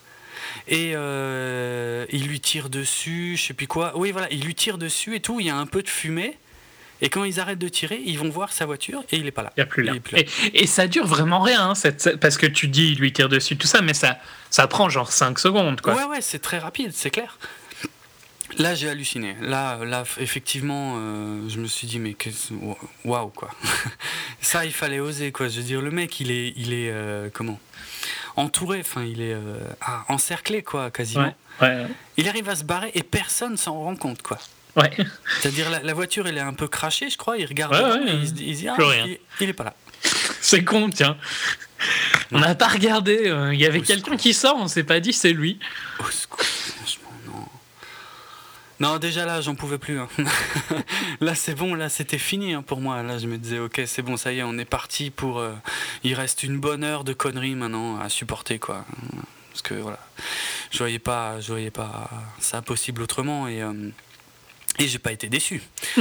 Et 0.68 0.93
euh, 0.95 2.07
il 2.11 2.26
lui 2.26 2.41
tire 2.41 2.68
dessus, 2.70 3.36
je 3.36 3.43
sais 3.49 3.55
plus 3.55 3.66
quoi. 3.66 3.93
Oui, 3.97 4.12
voilà, 4.12 4.28
il 4.30 4.43
lui 4.45 4.55
tire 4.55 4.78
dessus 4.78 5.14
et 5.16 5.20
tout. 5.20 5.41
Il 5.41 5.47
y 5.47 5.51
a 5.51 5.57
un 5.57 5.66
peu 5.66 5.82
de 5.82 5.88
fumée. 5.88 6.36
Et 7.03 7.09
quand 7.09 7.24
ils 7.24 7.41
arrêtent 7.41 7.59
de 7.59 7.68
tirer, 7.68 7.99
ils 8.05 8.18
vont 8.18 8.28
voir 8.28 8.53
sa 8.53 8.66
voiture 8.66 9.03
et 9.11 9.16
il 9.16 9.26
est 9.26 9.30
pas 9.30 9.43
là. 9.43 9.53
Il 9.57 9.61
y 9.61 9.62
a 9.62 9.66
plus 9.66 9.82
là. 9.82 9.93
Il 9.93 9.97
est 9.97 10.01
plus 10.01 10.16
là. 10.16 10.22
Et, 10.53 10.62
et 10.64 10.66
ça 10.66 10.86
dure 10.86 11.07
vraiment 11.07 11.41
rien, 11.41 11.70
hein, 11.70 11.74
cette, 11.74 12.16
parce 12.16 12.36
que 12.36 12.45
tu 12.47 12.68
dis 12.68 12.91
il 12.93 12.99
lui 12.99 13.11
tire 13.11 13.30
dessus, 13.30 13.57
tout 13.57 13.66
ça, 13.66 13.80
mais 13.80 13.95
ça, 13.95 14.18
ça 14.51 14.66
prend 14.66 14.91
genre 14.91 15.11
5 15.11 15.38
secondes 15.38 15.80
quoi. 15.80 15.95
Ouais, 15.95 16.05
ouais, 16.05 16.20
c'est 16.20 16.41
très 16.41 16.59
rapide, 16.59 16.91
c'est 16.93 17.09
clair. 17.09 17.38
Là, 18.59 18.74
j'ai 18.74 18.88
halluciné. 18.91 19.36
Là, 19.41 19.78
là, 19.84 20.03
effectivement, 20.18 20.97
euh, 20.99 21.49
je 21.49 21.59
me 21.61 21.66
suis 21.68 21.86
dit, 21.86 22.01
mais 22.01 22.14
qu'est-ce- 22.14 22.53
waouh, 23.05 23.28
quoi. 23.28 23.49
Ça, 24.41 24.64
il 24.64 24.72
fallait 24.72 24.99
oser, 24.99 25.30
quoi. 25.30 25.47
Je 25.49 25.59
veux 25.59 25.62
dire, 25.62 25.80
le 25.80 25.93
mec, 25.93 26.18
il 26.18 26.32
est, 26.32 26.53
il 26.57 26.72
est, 26.72 26.91
euh, 26.91 27.28
comment? 27.32 27.61
Entouré, 28.37 28.81
enfin, 28.81 29.05
il 29.05 29.21
est 29.21 29.35
euh, 29.35 29.59
encerclé, 30.09 30.63
quoi, 30.63 30.91
quasiment. 30.91 31.35
Ouais, 31.61 31.69
ouais, 31.69 31.87
Il 32.17 32.29
arrive 32.29 32.49
à 32.49 32.57
se 32.57 32.65
barrer 32.65 32.91
et 32.95 33.03
personne 33.03 33.57
s'en 33.57 33.75
rend 33.81 33.97
compte, 33.97 34.23
quoi. 34.23 34.39
ouais. 34.77 34.91
C'est-à-dire, 35.41 35.69
la, 35.71 35.81
la 35.81 35.95
voiture, 35.95 36.27
elle 36.27 36.39
est 36.39 36.43
un 36.43 36.55
peu 36.55 36.69
crachée, 36.69 37.11
je 37.11 37.17
crois. 37.17 37.37
Il 37.39 37.47
regarde 37.47 37.75
et 38.07 38.13
il 38.13 38.27
se 38.29 38.33
dit, 38.33 38.69
ah, 38.69 38.77
il, 39.07 39.19
il 39.41 39.49
est 39.49 39.53
pas 39.53 39.65
là. 39.65 39.75
C'est 40.41 40.65
con, 40.65 40.89
tiens. 40.91 41.17
On 42.33 42.39
n'a 42.41 42.55
pas 42.55 42.69
regardé, 42.69 43.29
euh, 43.29 43.53
il 43.55 43.61
y 43.61 43.67
avait 43.67 43.81
quelqu'un 43.81 44.17
qui 44.17 44.35
sort, 44.35 44.57
on 44.59 44.69
s'est 44.69 44.85
pas 44.85 45.01
dit 45.01 45.13
c'est 45.13 45.33
lui. 45.33 45.59
Au 45.99 46.05
secours, 46.11 46.41
franchement, 46.45 47.00
non. 48.81 48.99
Déjà 48.99 49.24
là, 49.26 49.41
j'en 49.41 49.55
pouvais 49.55 49.78
plus. 49.78 49.99
hein. 50.01 50.09
là, 51.20 51.35
c'est 51.35 51.55
bon, 51.55 51.74
là, 51.74 51.89
c'était 51.89 52.18
fini 52.18 52.55
hein, 52.55 52.62
pour 52.62 52.81
moi. 52.81 53.03
Là, 53.03 53.18
je 53.18 53.26
me 53.26 53.39
disais, 53.39 53.59
ok, 53.59 53.83
c'est 53.87 54.03
bon, 54.03 54.16
ça 54.16 54.33
y 54.33 54.39
est, 54.39 54.43
on 54.43 54.59
est 54.59 54.64
parti 54.64 55.11
pour. 55.11 55.39
euh, 55.39 55.53
il 56.05 56.14
reste 56.14 56.43
une 56.43 56.59
bonne 56.59 56.83
heure 56.85 57.05
de 57.05 57.12
conneries 57.12 57.55
maintenant 57.55 57.99
à 58.01 58.09
supporter, 58.09 58.59
quoi. 58.59 58.85
Parce 59.51 59.62
que 59.62 59.74
voilà, 59.74 59.99
je 60.70 60.78
voyais 60.78 60.99
pas, 60.99 61.41
je 61.41 61.49
voyais 61.53 61.70
pas 61.70 62.09
ça 62.39 62.62
possible 62.62 63.03
autrement 63.03 63.47
et. 63.49 63.62
euh, 63.62 63.72
et 64.79 64.89
j'ai 64.89 64.99
pas 64.99 65.12
été 65.12 65.29
déçu. 65.29 65.62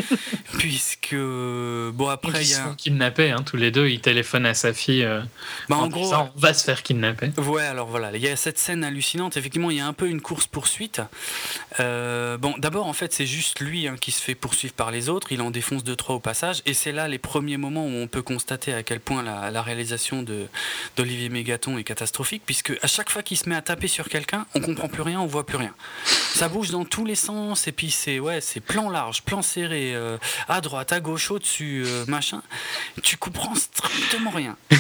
Puisque. 0.58 1.16
Bon, 1.16 2.08
après, 2.10 2.32
Ils 2.42 2.46
il 2.46 2.50
y 2.50 2.54
se 2.54 2.60
a. 2.60 2.64
font 2.64 2.76
kidnapper, 2.76 3.32
hein, 3.32 3.44
tous 3.46 3.58
les 3.58 3.72
deux, 3.72 3.88
ils 3.90 4.00
téléphonent 4.02 4.46
à 4.46 4.54
sa 4.54 4.74
fille. 4.74 5.04
euh, 5.04 5.22
Bah, 5.68 5.78
en 5.78 5.84
en 5.84 5.88
gros. 5.88 6.04
disant, 6.04 6.32
on 6.36 6.40
va 6.40 6.54
se 6.54 6.64
faire 6.64 6.84
kidnapper. 6.84 7.32
Ouais, 7.38 7.64
alors 7.64 7.88
voilà, 7.88 8.12
il 8.16 8.22
y 8.22 8.28
a 8.28 8.36
cette 8.36 8.58
scène 8.58 8.84
hallucinante. 8.84 9.38
Effectivement, 9.38 9.70
il 9.72 9.78
y 9.78 9.80
a 9.82 9.88
un 9.88 9.94
peu 9.94 10.08
une 10.08 10.22
course-poursuite. 10.22 11.02
Euh, 11.80 12.38
bon, 12.38 12.56
d'abord, 12.58 12.88
en 12.88 12.94
fait, 12.94 13.14
c'est 13.14 13.26
juste 13.26 13.60
lui 13.60 13.88
hein, 13.88 13.96
qui 14.00 14.12
se 14.12 14.22
fait 14.22 14.36
poursuivre 14.36 14.74
par 14.74 14.92
les 14.92 15.10
autres. 15.10 15.32
Il 15.32 15.42
en 15.42 15.52
défonce 15.52 15.84
deux, 15.84 15.96
trois 15.96 16.16
au 16.16 16.20
passage. 16.20 16.62
Et 16.66 16.74
c'est 16.74 16.92
là 16.92 17.08
les 17.08 17.18
premiers 17.20 17.58
moments 17.58 17.86
où 17.86 17.92
on 17.92 18.08
peut 18.08 18.22
constater 18.22 18.74
à 18.74 18.84
quel 18.84 19.00
point 19.00 19.24
la, 19.24 19.52
la 19.52 19.62
réalisation 19.62 20.24
de, 20.24 20.48
d'Olivier 20.98 21.30
Mégaton 21.30 21.78
est 21.78 21.84
catastrophique. 21.84 22.44
Puisque 22.46 22.74
à 22.82 22.88
chaque 22.88 23.10
fois 23.10 23.24
qu'il 23.24 23.38
se 23.38 23.48
met 23.50 23.56
à 23.56 23.62
taper 23.62 23.88
sur 23.88 24.10
quelqu'un, 24.10 24.46
on 24.56 24.62
comprend 24.62 24.88
plus 24.88 25.02
rien, 25.02 25.20
on 25.20 25.26
voit 25.28 25.46
plus 25.46 25.58
rien. 25.58 25.74
Ça 26.06 26.48
bouge 26.50 26.70
dans 26.72 26.86
tous 26.86 27.06
les 27.06 27.16
sens. 27.16 27.68
Et 27.68 27.72
puis, 27.72 27.92
c'est 27.92 28.20
ouais, 28.20 28.42
c'est 28.42 28.59
plan 28.60 28.90
large, 28.90 29.24
plan 29.24 29.42
serré, 29.42 29.96
euh, 29.96 30.18
à 30.48 30.62
droite, 30.62 30.92
à 30.94 31.00
gauche, 31.00 31.32
au-dessus, 31.32 31.84
euh, 31.86 32.06
machin. 32.08 32.42
Tu 33.04 33.18
comprends 33.18 33.56
strictement 33.56 34.32
rien. 34.32 34.56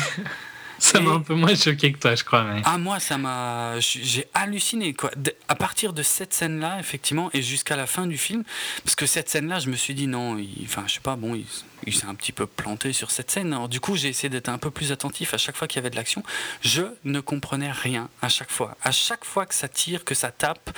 Ça 0.81 1.01
m'a 1.01 1.11
un 1.11 1.19
peu 1.19 1.33
moins 1.35 1.55
choqué 1.55 1.91
que 1.91 1.97
toi, 1.97 2.15
je 2.15 2.23
crois. 2.23 2.43
Mais... 2.45 2.61
Ah 2.63 2.77
moi 2.77 3.01
ça 3.01 3.17
m'a 3.17 3.77
j'ai 3.81 4.25
halluciné 4.33 4.93
quoi. 4.93 5.11
À 5.49 5.55
partir 5.55 5.91
de 5.91 6.01
cette 6.01 6.33
scène 6.33 6.61
là 6.61 6.77
effectivement 6.79 7.29
et 7.33 7.41
jusqu'à 7.41 7.75
la 7.75 7.85
fin 7.85 8.07
du 8.07 8.17
film 8.17 8.45
parce 8.85 8.95
que 8.95 9.05
cette 9.05 9.27
scène 9.29 9.49
là 9.49 9.59
je 9.59 9.69
me 9.69 9.75
suis 9.75 9.93
dit 9.93 10.07
non 10.07 10.37
il- 10.37 10.63
enfin 10.63 10.85
je 10.87 10.93
sais 10.93 10.99
pas 11.01 11.17
bon 11.17 11.35
il, 11.35 11.45
il 11.85 11.93
s'est 11.93 12.05
un 12.05 12.15
petit 12.15 12.31
peu 12.31 12.47
planté 12.47 12.93
sur 12.93 13.11
cette 13.11 13.29
scène. 13.29 13.51
Alors 13.51 13.67
du 13.67 13.81
coup 13.81 13.97
j'ai 13.97 14.07
essayé 14.07 14.29
d'être 14.29 14.47
un 14.47 14.57
peu 14.57 14.71
plus 14.71 14.93
attentif 14.93 15.33
à 15.33 15.37
chaque 15.37 15.57
fois 15.57 15.67
qu'il 15.67 15.79
y 15.79 15.79
avait 15.81 15.89
de 15.89 15.97
l'action. 15.97 16.23
Je 16.61 16.83
ne 17.03 17.19
comprenais 17.19 17.73
rien 17.73 18.07
à 18.21 18.29
chaque 18.29 18.49
fois. 18.51 18.77
À 18.81 18.91
chaque 18.91 19.25
fois 19.25 19.45
que 19.45 19.55
ça 19.55 19.67
tire 19.67 20.05
que 20.05 20.15
ça 20.15 20.31
tape 20.31 20.69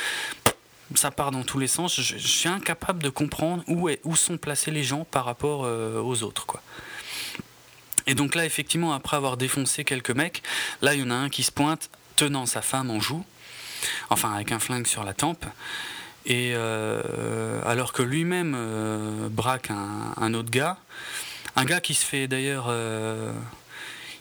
ça 0.96 1.12
part 1.12 1.32
dans 1.32 1.44
tous 1.44 1.60
les 1.60 1.68
sens. 1.68 2.00
Je, 2.00 2.18
suis 2.18 2.50
incapable 2.50 3.04
de 3.04 3.10
comprendre 3.10 3.64
où, 3.68 4.16
sont 4.16 4.38
placés 4.38 4.72
les 4.72 4.84
gens 4.84 5.06
par 5.06 5.26
rapport 5.26 5.64
euh, 5.66 6.02
aux 6.02 6.24
autres 6.24 6.46
quoi. 6.46 6.62
Et 8.08 8.16
donc 8.16 8.36
là, 8.36 8.46
effectivement, 8.46 8.94
après 8.94 9.16
avoir 9.16 9.38
défoncé 9.38 9.84
quelques 9.84 10.12
mecs, 10.12 10.42
là, 10.82 10.96
il 10.96 11.02
y 11.02 11.04
en 11.04 11.12
a 11.12 11.16
un 11.16 11.30
qui 11.30 11.44
se 11.44 11.52
pointe 11.52 11.90
tenant 12.16 12.46
sa 12.46 12.62
femme 12.62 12.90
en 12.90 13.00
joue, 13.00 13.24
enfin 14.10 14.34
avec 14.34 14.52
un 14.52 14.60
flingue 14.60 14.88
sur 14.88 15.04
la 15.04 15.14
tempe, 15.14 15.46
et 16.26 16.54
euh, 16.56 17.62
alors 17.66 17.94
que 17.94 18.02
lui-même 18.02 18.56
euh, 18.58 19.30
braque 19.30 19.70
un, 19.70 20.34
autre 20.34 20.50
gars, 20.50 20.78
un 21.56 21.64
gars 21.64 21.80
qui 21.80 21.94
se 21.94 22.04
fait 22.04 22.28
d'ailleurs, 22.28 22.74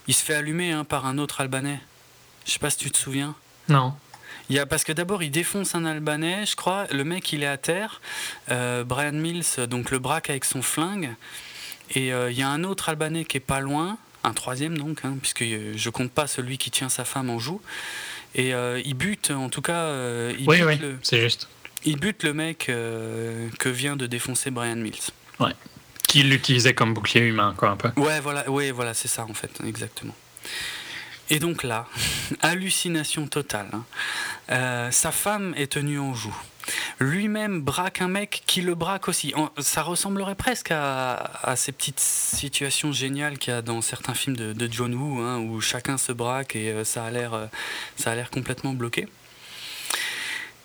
il 0.07 0.15
se 0.15 0.23
fait 0.23 0.35
allumer 0.35 0.73
hein, 0.73 0.85
par 0.85 1.07
un 1.07 1.17
autre 1.19 1.41
Albanais. 1.41 1.81
Je 2.45 2.53
sais 2.53 2.59
pas 2.59 2.71
si 2.71 2.79
tu 2.79 2.91
te 2.91 2.99
souviens. 2.99 3.35
Non. 3.69 3.95
Il 4.51 4.57
y 4.57 4.59
a, 4.59 4.67
parce 4.67 4.83
que 4.83 4.93
d'abord, 4.93 5.23
il 5.23 5.31
défonce 5.31 5.77
un 5.77 5.85
Albanais, 5.85 6.45
je 6.45 6.57
crois. 6.57 6.87
Le 6.91 7.05
mec, 7.05 7.33
il 7.33 7.45
est 7.45 7.47
à 7.47 7.57
terre. 7.57 8.01
Euh, 8.51 8.83
Brian 8.83 9.13
Mills, 9.13 9.67
donc 9.69 9.93
le 9.93 10.01
braque 10.01 10.29
avec 10.29 10.45
son 10.45 10.61
flingue. 10.61 11.15
Et 11.93 12.13
euh, 12.13 12.33
il 12.33 12.37
y 12.37 12.43
a 12.43 12.49
un 12.49 12.65
autre 12.65 12.89
Albanais 12.89 13.25
qui 13.25 13.37
est 13.37 13.41
pas 13.41 13.61
loin, 13.61 13.97
un 14.25 14.33
troisième 14.33 14.77
donc, 14.77 15.05
hein, 15.05 15.17
puisque 15.21 15.43
euh, 15.43 15.73
je 15.77 15.91
compte 15.91 16.11
pas 16.11 16.27
celui 16.27 16.59
qui 16.59 16.73
tient 16.73 16.89
sa 16.89 17.05
femme 17.05 17.31
en 17.31 17.39
joue. 17.39 17.61
Et 18.35 18.53
euh, 18.53 18.83
il 18.85 18.95
bute, 18.95 19.31
en 19.31 19.49
tout 19.51 19.63
cas, 19.63 19.89
il, 20.37 20.49
Oui, 20.49 20.59
bute 20.59 20.67
oui, 20.67 20.79
le, 20.79 20.99
c'est 21.03 21.21
juste. 21.21 21.49
il 21.85 21.99
bute 21.99 22.25
le 22.25 22.33
mec 22.33 22.67
que 22.67 23.69
vient 23.69 23.95
de 23.97 24.07
défoncer 24.07 24.51
Brian 24.51 24.77
Mills. 24.77 25.11
Qui 26.09 26.25
l'utilisait 26.25 26.75
comme 26.75 26.93
bouclier 26.93 27.25
humain, 27.25 27.55
quoi, 27.57 27.71
un 27.71 27.77
peu. 27.77 27.91
Ouais, 27.97 28.19
voilà, 28.19 28.51
ouais, 28.51 28.73
voilà, 28.73 28.95
c'est 28.95 29.07
ça 29.07 29.25
en 29.31 29.35
fait, 29.35 29.61
exactement. 29.65 30.15
Et 31.31 31.39
donc 31.39 31.63
là, 31.63 31.87
hallucination 32.43 33.27
totale. 33.27 33.69
hein. 33.73 33.85
Euh, 34.51 34.91
sa 34.91 35.13
femme 35.13 35.55
est 35.57 35.73
tenue 35.73 35.99
en 35.99 36.15
joue. 36.15 36.37
Lui-même 37.01 37.63
braque 37.63 38.01
un 38.03 38.09
mec 38.09 38.43
qui 38.47 38.61
le 38.61 38.75
braque 38.75 39.09
aussi. 39.09 39.33
Ça 39.59 39.83
ressemblerait 39.83 40.35
presque 40.35 40.71
à, 40.71 41.15
à 41.43 41.57
ces 41.57 41.73
petites 41.73 41.99
situations 42.01 42.93
géniales 42.93 43.39
qu'il 43.39 43.53
y 43.53 43.57
a 43.57 43.63
dans 43.63 43.81
certains 43.81 44.15
films 44.15 44.37
de, 44.37 44.53
de 44.53 44.69
John 44.71 44.95
Woo, 44.95 45.21
hein, 45.21 45.39
où 45.39 45.61
chacun 45.61 45.97
se 45.99 46.13
braque 46.13 46.55
et 46.57 46.71
euh, 46.71 46.85
ça 46.85 47.05
a 47.05 47.11
l'air, 47.11 47.33
euh, 47.35 47.47
ça 47.97 48.13
a 48.13 48.15
l'air 48.15 48.31
complètement 48.31 48.75
bloqué. 48.75 49.09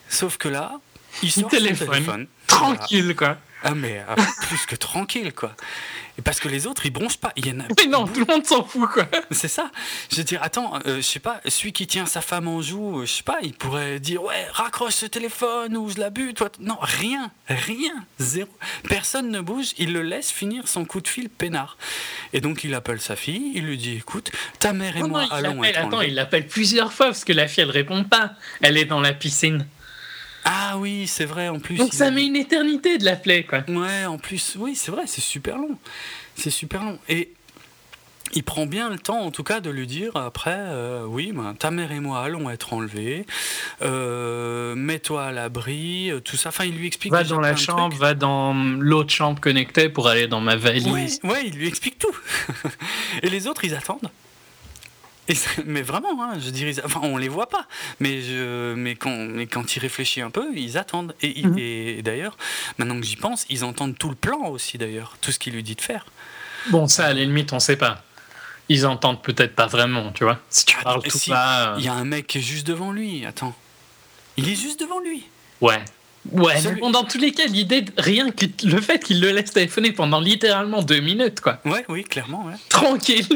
Sauf 0.09 0.37
que 0.37 0.49
là, 0.49 0.79
il 1.23 1.31
sort 1.31 1.43
son 1.43 1.49
téléphone. 1.49 1.87
téléphone. 1.89 2.27
Tranquille, 2.47 3.15
quoi. 3.15 3.37
Ah 3.67 3.73
mais 3.73 4.03
ah, 4.07 4.15
plus 4.41 4.65
que 4.67 4.75
tranquille 4.75 5.33
quoi. 5.33 5.55
Et 6.17 6.21
parce 6.21 6.39
que 6.39 6.47
les 6.47 6.65
autres 6.67 6.85
ils 6.85 6.91
bronchent 6.91 7.17
pas. 7.17 7.33
Il 7.35 7.47
y 7.47 7.51
en 7.51 7.59
a. 7.59 7.63
Mais 7.77 7.87
non, 7.87 8.05
tout 8.07 8.21
le 8.21 8.25
monde 8.25 8.45
s'en 8.45 8.63
fout, 8.63 8.89
quoi. 8.89 9.07
C'est 9.31 9.47
ça. 9.47 9.69
Je 10.11 10.17
veux 10.17 10.23
dire, 10.23 10.41
attends, 10.43 10.79
euh, 10.85 10.97
je 10.97 11.01
sais 11.01 11.19
pas, 11.19 11.41
celui 11.45 11.73
qui 11.73 11.87
tient 11.87 12.05
sa 12.05 12.21
femme 12.21 12.47
en 12.47 12.61
joue, 12.61 13.01
euh, 13.01 13.05
je 13.05 13.11
sais 13.11 13.23
pas, 13.23 13.39
il 13.41 13.53
pourrait 13.53 13.99
dire 13.99 14.23
ouais, 14.23 14.45
raccroche 14.51 14.93
ce 14.93 15.05
téléphone 15.05 15.75
ou 15.75 15.89
je 15.89 15.99
la 15.99 16.09
bute. 16.09 16.37
Toi. 16.37 16.49
Non, 16.59 16.77
rien, 16.79 17.31
rien, 17.47 18.05
zéro. 18.19 18.49
Personne 18.87 19.29
ne 19.29 19.41
bouge. 19.41 19.73
Il 19.77 19.93
le 19.93 20.03
laisse 20.03 20.31
finir 20.31 20.67
son 20.67 20.85
coup 20.85 21.01
de 21.01 21.07
fil 21.07 21.29
peinard. 21.29 21.77
Et 22.33 22.39
donc 22.39 22.63
il 22.63 22.73
appelle 22.73 23.01
sa 23.01 23.15
fille. 23.15 23.51
Il 23.55 23.65
lui 23.65 23.77
dit 23.77 23.97
écoute, 23.97 24.31
ta 24.59 24.73
mère 24.73 24.95
et 24.95 25.01
Non, 25.01 25.09
moi 25.09 25.25
non, 25.25 25.31
allons 25.31 25.63
être 25.63 25.79
attends, 25.79 26.01
il 26.01 26.15
l'appelle 26.15 26.47
plusieurs 26.47 26.93
fois 26.93 27.07
parce 27.07 27.25
que 27.25 27.33
la 27.33 27.47
fille, 27.47 27.63
elle 27.63 27.71
répond 27.71 28.03
pas. 28.03 28.33
Elle 28.61 28.77
est 28.77 28.85
dans 28.85 29.01
la 29.01 29.13
piscine. 29.13 29.67
Ah 30.45 30.77
oui, 30.77 31.07
c'est 31.07 31.25
vrai. 31.25 31.49
En 31.49 31.59
plus. 31.59 31.75
Donc 31.75 31.93
ça 31.93 32.11
met 32.11 32.25
une 32.25 32.35
éternité 32.35 32.97
de 32.97 33.05
l'appeler, 33.05 33.43
quoi. 33.43 33.63
Ouais, 33.67 34.05
en 34.05 34.17
plus, 34.17 34.55
oui, 34.59 34.75
c'est 34.75 34.91
vrai, 34.91 35.03
c'est 35.07 35.21
super 35.21 35.57
long. 35.57 35.77
C'est 36.35 36.51
super 36.51 36.83
long. 36.83 36.99
Et 37.09 37.33
il 38.33 38.43
prend 38.43 38.65
bien 38.65 38.89
le 38.89 38.99
temps, 38.99 39.21
en 39.21 39.31
tout 39.31 39.43
cas, 39.43 39.59
de 39.59 39.69
lui 39.69 39.87
dire 39.87 40.15
après, 40.15 40.57
euh, 40.57 41.05
oui, 41.07 41.31
ben, 41.33 41.55
ta 41.57 41.71
mère 41.71 41.91
et 41.91 41.99
moi 41.99 42.21
allons 42.21 42.49
être 42.49 42.73
enlevés, 42.73 43.25
euh, 43.81 44.75
mets-toi 44.75 45.25
à 45.25 45.31
l'abri, 45.31 46.11
euh, 46.11 46.19
tout 46.19 46.35
ça. 46.35 46.49
Enfin, 46.49 46.65
il 46.65 46.75
lui 46.75 46.87
explique. 46.87 47.13
Va 47.13 47.23
dans 47.23 47.39
la 47.39 47.55
chambre, 47.55 47.89
trucs. 47.89 48.01
va 48.01 48.13
dans 48.13 48.53
l'autre 48.53 49.11
chambre 49.11 49.39
connectée 49.39 49.89
pour 49.89 50.07
aller 50.07 50.27
dans 50.27 50.41
ma 50.41 50.55
valise. 50.55 50.87
Ouais, 50.87 51.07
ouais, 51.23 51.47
il 51.47 51.55
lui 51.55 51.67
explique 51.67 51.97
tout. 51.97 52.15
et 53.23 53.29
les 53.29 53.47
autres, 53.47 53.63
ils 53.63 53.73
attendent. 53.73 54.09
Et 55.27 55.33
mais 55.65 55.81
vraiment, 55.81 56.21
hein, 56.23 56.33
je 56.39 56.49
dirais, 56.51 56.73
enfin, 56.83 56.99
on 57.03 57.17
les 57.17 57.29
voit 57.29 57.49
pas, 57.49 57.65
mais, 57.99 58.21
je, 58.21 58.73
mais, 58.75 58.95
quand, 58.95 59.15
mais 59.15 59.47
quand 59.47 59.75
il 59.75 59.79
réfléchit 59.79 60.21
un 60.21 60.29
peu, 60.29 60.45
ils 60.55 60.77
attendent. 60.77 61.15
Et, 61.21 61.41
Mhm. 61.47 61.57
et 61.57 62.01
d'ailleurs, 62.03 62.37
maintenant 62.77 62.99
que 62.99 63.05
j'y 63.05 63.15
pense, 63.15 63.45
ils 63.49 63.63
entendent 63.63 63.97
tout 63.97 64.09
le 64.09 64.15
plan 64.15 64.47
aussi, 64.49 64.77
d'ailleurs, 64.77 65.17
tout 65.21 65.31
ce 65.31 65.39
qu'il 65.39 65.53
lui 65.53 65.63
dit 65.63 65.75
de 65.75 65.81
faire. 65.81 66.05
Bon, 66.69 66.87
ça, 66.87 67.05
à 67.05 67.13
la 67.13 67.21
limite, 67.23 67.53
on 67.53 67.59
sait 67.59 67.75
pas. 67.77 68.03
Ils 68.69 68.85
entendent 68.87 69.21
peut-être 69.21 69.55
pas 69.55 69.67
vraiment, 69.67 70.11
tu 70.11 70.23
vois. 70.23 70.39
Si 70.49 70.65
tu 70.65 70.75
Ah, 70.79 70.83
parles 70.83 71.03
tout 71.03 71.17
si, 71.17 71.31
euh, 71.31 71.75
Il 71.77 71.85
y 71.85 71.87
a 71.87 71.93
un 71.93 72.05
mec 72.05 72.27
qui 72.27 72.39
est 72.39 72.41
juste 72.41 72.65
devant 72.67 72.91
lui, 72.91 73.25
attends. 73.25 73.55
Il 74.37 74.49
est 74.49 74.55
juste 74.55 74.79
devant 74.79 74.99
lui. 74.99 75.23
Ouais. 75.61 75.83
Ouais, 76.31 76.59
Celui- 76.59 76.75
mais 76.75 76.81
bon, 76.81 76.89
dans 76.89 77.03
tous 77.03 77.19
les 77.19 77.31
cas, 77.31 77.45
l'idée, 77.45 77.81
de- 77.81 77.91
rien 77.99 78.31
que 78.31 78.45
le 78.63 78.81
fait 78.81 78.97
qu'il 79.03 79.21
le 79.21 79.29
laisse 79.31 79.51
téléphoner 79.51 79.91
pendant 79.91 80.19
littéralement 80.19 80.81
deux 80.81 80.99
minutes, 80.99 81.39
quoi. 81.41 81.59
Ouais, 81.65 81.85
oui, 81.87 82.03
clairement, 82.03 82.45
ouais. 82.45 82.53
Tranquille. 82.69 83.27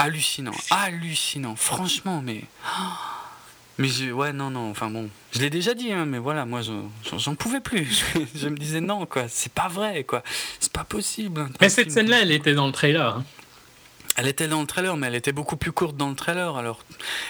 Hallucinant, 0.00 0.52
hallucinant, 0.70 1.56
franchement, 1.56 2.22
mais. 2.24 2.42
Mais 3.78 3.88
je, 3.88 4.10
ouais, 4.10 4.34
non, 4.34 4.50
non, 4.50 4.70
enfin 4.70 4.90
bon, 4.90 5.08
je 5.32 5.38
l'ai 5.40 5.48
déjà 5.48 5.72
dit, 5.72 5.90
hein, 5.90 6.04
mais 6.04 6.18
voilà, 6.18 6.44
moi, 6.44 6.60
je- 6.60 7.16
j'en 7.16 7.34
pouvais 7.34 7.60
plus. 7.60 7.86
Je, 8.14 8.20
je 8.38 8.48
me 8.48 8.56
disais 8.58 8.82
non, 8.82 9.06
quoi, 9.06 9.24
c'est 9.28 9.52
pas 9.52 9.68
vrai, 9.68 10.04
quoi, 10.04 10.22
c'est 10.58 10.70
pas 10.72 10.84
possible. 10.84 11.48
Mais 11.62 11.70
cette 11.70 11.90
scène-là, 11.90 12.18
elle 12.20 12.30
était 12.32 12.52
dans 12.52 12.66
le 12.66 12.72
trailer. 12.72 13.16
hein. 13.16 13.24
Elle 14.20 14.28
était 14.28 14.48
dans 14.48 14.60
le 14.60 14.66
trailer, 14.66 14.96
mais 14.98 15.06
elle 15.06 15.14
était 15.14 15.32
beaucoup 15.32 15.56
plus 15.56 15.72
courte 15.72 15.96
dans 15.96 16.10
le 16.10 16.14
trailer, 16.14 16.56
alors. 16.58 16.80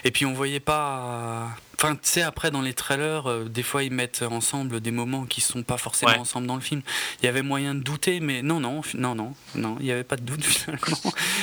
Et 0.03 0.11
puis 0.11 0.27
on 0.27 0.33
voyait 0.35 0.59
pas. 0.59 1.49
Enfin, 1.77 1.95
tu 1.95 2.01
sais, 2.03 2.23
après, 2.23 2.51
dans 2.51 2.63
les 2.63 2.75
trailers, 2.75 3.29
euh, 3.31 3.45
des 3.45 3.63
fois, 3.63 3.85
ils 3.85 3.93
mettent 3.93 4.23
ensemble 4.29 4.81
des 4.81 4.91
moments 4.91 5.25
qui 5.25 5.41
sont 5.41 5.63
pas 5.63 5.77
forcément 5.79 6.11
Ouais. 6.13 6.19
ensemble 6.19 6.49
dans 6.49 6.57
le 6.57 6.61
film. 6.61 6.83
Il 7.23 7.27
y 7.27 7.29
avait 7.29 7.43
moyen 7.43 7.75
de 7.77 7.81
douter, 7.81 8.19
mais 8.19 8.43
non, 8.43 8.59
non, 8.59 8.81
non, 8.95 9.15
non, 9.15 9.35
non, 9.55 9.77
il 9.79 9.85
n'y 9.87 9.93
avait 9.93 10.03
pas 10.05 10.17
de 10.17 10.23
doute 10.23 10.45
finalement. 10.57 10.99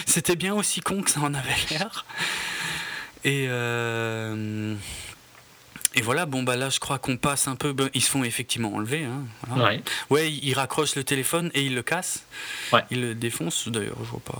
C'était 0.05 0.35
bien 0.35 0.53
aussi 0.53 0.81
con 0.81 1.01
que 1.01 1.09
ça 1.09 1.21
en 1.21 1.33
avait 1.33 1.55
l'air. 1.71 2.05
Et. 3.23 3.45
euh, 3.49 4.75
Et 5.95 6.01
voilà, 6.01 6.25
bon 6.27 6.43
bah 6.43 6.55
là 6.55 6.69
je 6.69 6.79
crois 6.79 6.99
qu'on 6.99 7.17
passe 7.17 7.47
un 7.47 7.55
peu. 7.55 7.73
ben, 7.73 7.89
ils 7.95 8.03
se 8.03 8.09
font 8.09 8.23
effectivement 8.23 8.75
enlever. 8.75 9.05
Hein, 9.05 9.23
voilà. 9.47 9.69
Ouais. 9.69 9.83
Ouais, 10.11 10.31
il 10.31 10.43
il 10.49 10.53
raccroche 10.53 10.95
le 10.95 11.03
téléphone 11.03 11.49
et 11.55 11.63
il 11.65 11.73
le 11.73 11.81
casse. 11.81 12.23
Ouais. 12.73 12.83
Il 12.91 13.01
le 13.01 13.15
défonce. 13.15 13.67
D'ailleurs, 13.69 13.97
je 14.03 14.09
vois 14.09 14.19
pas, 14.23 14.39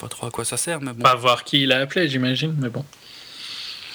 pas 0.00 0.08
trop 0.08 0.26
à 0.26 0.30
quoi 0.30 0.44
ça 0.44 0.56
sert, 0.56 0.80
mais 0.80 0.92
bon. 0.92 1.02
Pas 1.02 1.14
voir 1.14 1.44
qui 1.44 1.62
il 1.62 1.72
a 1.72 1.80
appelé, 1.80 2.08
j'imagine, 2.08 2.54
mais 2.58 2.68
bon. 2.68 2.84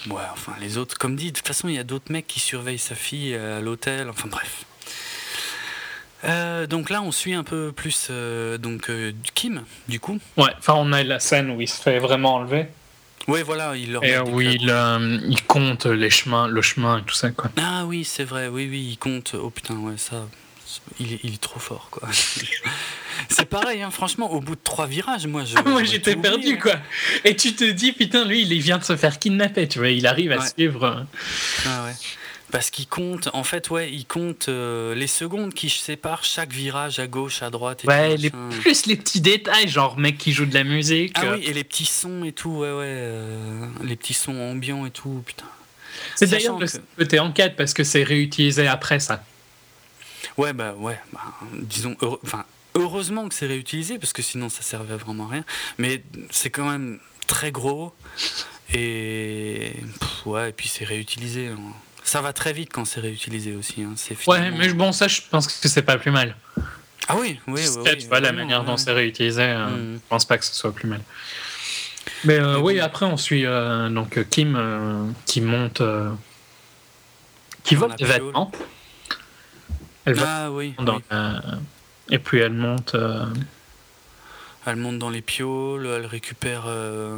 Ouais, 0.08 0.22
enfin, 0.32 0.52
les 0.60 0.78
autres, 0.78 0.96
comme 0.96 1.16
dit, 1.16 1.32
de 1.32 1.36
toute 1.36 1.46
façon, 1.46 1.68
il 1.68 1.74
y 1.74 1.78
a 1.78 1.84
d'autres 1.84 2.12
mecs 2.12 2.26
qui 2.26 2.38
surveillent 2.38 2.78
sa 2.78 2.94
fille 2.94 3.34
euh, 3.34 3.58
à 3.58 3.60
l'hôtel. 3.60 4.08
Enfin, 4.08 4.28
bref. 4.28 4.64
Euh, 6.24 6.66
donc 6.66 6.90
là, 6.90 7.02
on 7.02 7.12
suit 7.12 7.34
un 7.34 7.44
peu 7.44 7.72
plus 7.72 8.08
euh, 8.10 8.56
donc 8.58 8.88
euh, 8.88 9.12
Kim, 9.34 9.62
du 9.88 10.00
coup. 10.00 10.18
Ouais, 10.36 10.50
enfin, 10.58 10.74
on 10.76 10.92
a 10.92 11.02
la 11.02 11.20
scène 11.20 11.50
où 11.50 11.60
il 11.60 11.68
se 11.68 11.80
fait 11.80 11.98
vraiment 11.98 12.34
enlever. 12.36 12.66
Ouais, 13.28 13.42
voilà, 13.42 13.76
il 13.76 13.92
leur 13.92 14.04
Et 14.04 14.18
où 14.20 14.40
il, 14.40 14.72
il 15.28 15.42
compte 15.44 15.86
les 15.86 16.10
chemins, 16.10 16.46
le 16.46 16.62
chemin 16.62 16.98
et 16.98 17.02
tout 17.02 17.14
ça, 17.14 17.30
quoi. 17.30 17.50
Ah 17.60 17.84
oui, 17.84 18.04
c'est 18.04 18.24
vrai, 18.24 18.46
oui, 18.46 18.68
oui, 18.70 18.90
il 18.92 18.98
compte. 18.98 19.34
Oh 19.34 19.50
putain, 19.50 19.74
ouais, 19.74 19.96
ça. 19.96 20.26
Il 21.00 21.12
est, 21.14 21.20
il 21.24 21.34
est 21.34 21.40
trop 21.40 21.60
fort, 21.60 21.88
quoi. 21.90 22.08
c'est 23.28 23.44
pareil, 23.46 23.82
hein, 23.82 23.90
franchement, 23.90 24.30
au 24.32 24.40
bout 24.40 24.54
de 24.54 24.60
trois 24.62 24.86
virages, 24.86 25.26
moi, 25.26 25.44
je. 25.44 25.56
Moi, 25.68 25.84
j'étais 25.84 26.16
perdu, 26.16 26.58
quoi. 26.58 26.76
Et 27.24 27.34
tu 27.36 27.54
te 27.54 27.64
dis, 27.64 27.92
putain, 27.92 28.24
lui, 28.24 28.42
il 28.42 28.60
vient 28.62 28.78
de 28.78 28.84
se 28.84 28.96
faire 28.96 29.18
kidnapper, 29.18 29.68
tu 29.68 29.78
vois. 29.78 29.88
Il 29.90 30.06
arrive 30.06 30.32
à 30.32 30.46
suivre. 30.46 30.84
euh, 30.84 31.02
Ah 31.66 31.84
ouais. 31.86 31.92
Parce 32.52 32.70
qu'il 32.70 32.86
compte, 32.86 33.28
en 33.32 33.42
fait, 33.42 33.70
ouais, 33.70 33.90
il 33.92 34.06
compte 34.06 34.48
euh, 34.48 34.94
les 34.94 35.08
secondes 35.08 35.52
qui 35.52 35.68
séparent 35.68 36.22
chaque 36.22 36.52
virage 36.52 37.00
à 37.00 37.08
gauche, 37.08 37.42
à 37.42 37.50
droite. 37.50 37.84
Et 37.84 37.88
Ouais, 37.88 38.14
tout, 38.14 38.22
les, 38.22 38.30
machin. 38.30 38.60
plus 38.60 38.86
les 38.86 38.94
petits 38.96 39.20
détails, 39.20 39.68
genre 39.68 39.98
mec 39.98 40.16
qui 40.16 40.32
joue 40.32 40.46
de 40.46 40.54
la 40.54 40.62
musique. 40.62 41.12
Ah 41.16 41.24
euh, 41.24 41.36
oui, 41.36 41.44
et 41.44 41.52
les 41.52 41.64
petits 41.64 41.84
sons 41.86 42.22
et 42.24 42.30
tout, 42.30 42.50
ouais, 42.50 42.68
ouais. 42.70 42.84
euh, 42.86 43.66
les 43.82 43.96
petits 43.96 44.14
sons 44.14 44.38
ambiants 44.38 44.86
et 44.86 44.90
tout, 44.92 45.22
putain. 45.26 45.44
C'est 46.14 46.28
d'ailleurs 46.28 46.58
le 46.58 46.66
côté 46.96 47.18
enquête 47.18 47.56
parce 47.56 47.74
que 47.74 47.82
c'est 47.82 48.04
réutilisé 48.04 48.68
après 48.68 49.00
ça. 49.00 49.24
Ouais, 50.36 50.52
bah 50.52 50.74
ouais, 50.78 50.98
bah, 51.12 51.20
disons, 51.54 51.96
enfin, 52.24 52.44
heureusement 52.74 53.28
que 53.28 53.34
c'est 53.34 53.46
réutilisé, 53.46 53.98
parce 53.98 54.12
que 54.12 54.22
sinon 54.22 54.48
ça 54.48 54.62
servait 54.62 54.96
vraiment 54.96 55.26
à 55.28 55.32
rien. 55.32 55.44
Mais 55.78 56.02
c'est 56.30 56.50
quand 56.50 56.68
même 56.70 56.98
très 57.26 57.50
gros, 57.52 57.94
et 58.72 59.72
pff, 60.00 60.26
ouais, 60.26 60.50
et 60.50 60.52
puis 60.52 60.68
c'est 60.68 60.84
réutilisé. 60.84 61.48
hein. 61.48 61.56
Ça 62.04 62.20
va 62.20 62.32
très 62.32 62.52
vite 62.52 62.70
quand 62.72 62.84
c'est 62.84 63.00
réutilisé 63.00 63.54
aussi. 63.56 63.82
Hein. 63.82 63.94
C'est 63.96 64.14
Ouais, 64.28 64.36
finalement- 64.36 64.58
mais 64.58 64.72
bon, 64.74 64.92
ça, 64.92 65.08
je 65.08 65.20
pense 65.30 65.46
que 65.48 65.68
c'est 65.68 65.82
pas 65.82 65.98
plus 65.98 66.10
mal. 66.12 66.36
Ah 67.08 67.16
oui, 67.16 67.40
oui, 67.46 67.62
oui. 67.66 67.82
Oui, 67.84 67.96
tu 67.98 68.06
vois, 68.08 68.20
la 68.20 68.32
manière 68.32 68.60
ouais, 68.60 68.66
dont 68.66 68.72
ouais. 68.72 68.78
c'est 68.78 68.92
réutilisé, 68.92 69.42
euh, 69.42 69.66
Mm. 69.68 69.94
je 69.94 70.00
pense 70.08 70.24
pas 70.24 70.38
que 70.38 70.44
ce 70.44 70.54
soit 70.54 70.72
plus 70.72 70.88
mal. 70.88 71.00
Mais 72.24 72.34
euh, 72.38 72.54
Mais 72.56 72.60
oui, 72.62 72.78
bon. 72.78 72.84
après, 72.84 73.06
on 73.06 73.16
suit 73.16 73.44
euh, 73.46 73.88
donc 73.88 74.22
Kim 74.30 74.54
euh, 74.56 75.04
qui 75.24 75.40
monte. 75.40 75.80
euh, 75.80 76.10
qui 77.64 77.74
vole 77.74 77.96
des 77.96 78.04
vêtements. 78.04 78.52
Elle 80.06 80.14
va 80.14 80.44
Ah 80.46 80.50
oui, 80.50 80.74
dans 80.78 80.96
oui. 80.96 81.02
la- 81.10 81.40
Et 82.10 82.18
puis 82.18 82.38
elle 82.38 82.52
monte. 82.52 82.94
euh, 82.94 83.26
Elle 84.64 84.76
monte 84.76 84.98
dans 84.98 85.10
les 85.10 85.20
pioles, 85.20 85.86
elle 85.86 86.06
récupère 86.06 86.64
euh, 86.66 87.16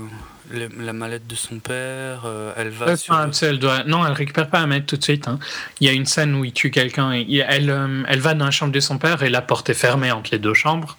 la 0.51 0.93
mallette 0.93 1.27
de 1.27 1.35
son 1.35 1.59
père, 1.61 2.23
euh, 2.27 2.53
elle 2.57 2.69
va 2.71 2.97
sur... 2.97 3.15
elle 3.43 3.59
doit... 3.59 3.85
Non, 3.85 4.05
elle 4.07 4.13
récupère 4.13 4.49
pas 4.51 4.61
la 4.61 4.67
mallette 4.67 4.87
tout 4.87 4.97
de 4.99 5.03
suite. 5.05 5.29
hein. 5.29 5.39
Il 5.81 5.87
y 5.87 5.91
a 5.91 5.93
une 5.93 6.05
scène 6.07 6.35
où 6.35 6.45
il 6.45 6.53
tue 6.53 6.71
quelqu'un. 6.71 7.13
et 7.13 7.37
Elle, 7.49 7.71
elle 8.09 8.21
va 8.21 8.35
dans 8.35 8.45
la 8.47 8.51
chambre 8.51 8.73
de 8.73 8.81
son 8.81 8.99
père 8.99 9.23
et 9.23 9.31
la 9.31 9.41
porte 9.43 9.71
est 9.71 9.75
fermée 9.75 10.11
entre 10.13 10.31
les 10.33 10.39
deux 10.39 10.55
chambres. 10.55 10.97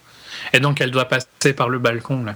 Et 0.52 0.58
donc 0.60 0.80
elle 0.80 0.90
doit 0.90 1.04
passer 1.04 1.52
par 1.54 1.68
le 1.68 1.78
balcon. 1.78 2.24
Là. 2.24 2.34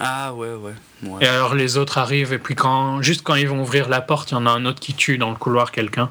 Ah 0.00 0.32
ouais, 0.32 0.54
ouais. 0.54 0.72
ouais. 1.02 1.24
Et 1.24 1.26
alors 1.28 1.54
les 1.54 1.76
autres 1.76 1.98
arrivent, 1.98 2.32
et 2.32 2.38
puis 2.38 2.54
quand, 2.54 3.02
juste 3.02 3.22
quand 3.22 3.34
ils 3.34 3.48
vont 3.48 3.60
ouvrir 3.60 3.88
la 3.88 4.00
porte, 4.00 4.30
il 4.30 4.34
y 4.34 4.36
en 4.36 4.46
a 4.46 4.50
un 4.50 4.64
autre 4.64 4.80
qui 4.80 4.94
tue 4.94 5.18
dans 5.18 5.30
le 5.30 5.36
couloir 5.36 5.72
quelqu'un. 5.72 6.10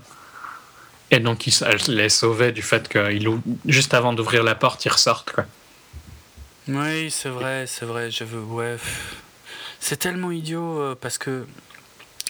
Et 1.11 1.19
donc 1.19 1.45
il, 1.45 1.53
elle 1.65 1.95
les 1.95 2.09
sauvait 2.09 2.51
du 2.53 2.61
fait 2.61 2.87
que 2.87 3.11
il 3.11 3.27
juste 3.65 3.93
avant 3.93 4.13
d'ouvrir 4.13 4.43
la 4.43 4.55
porte, 4.55 4.83
ils 4.85 4.89
ressortent. 4.91 5.31
Quoi. 5.31 5.45
Oui, 6.67 7.11
c'est 7.11 7.29
vrai, 7.29 7.65
c'est 7.67 7.85
vrai, 7.85 8.09
je 8.11 8.23
veux... 8.23 8.39
Ouais. 8.41 8.77
C'est 9.79 9.97
tellement 9.97 10.31
idiot, 10.31 10.79
euh, 10.79 10.95
parce 10.99 11.17
que... 11.17 11.45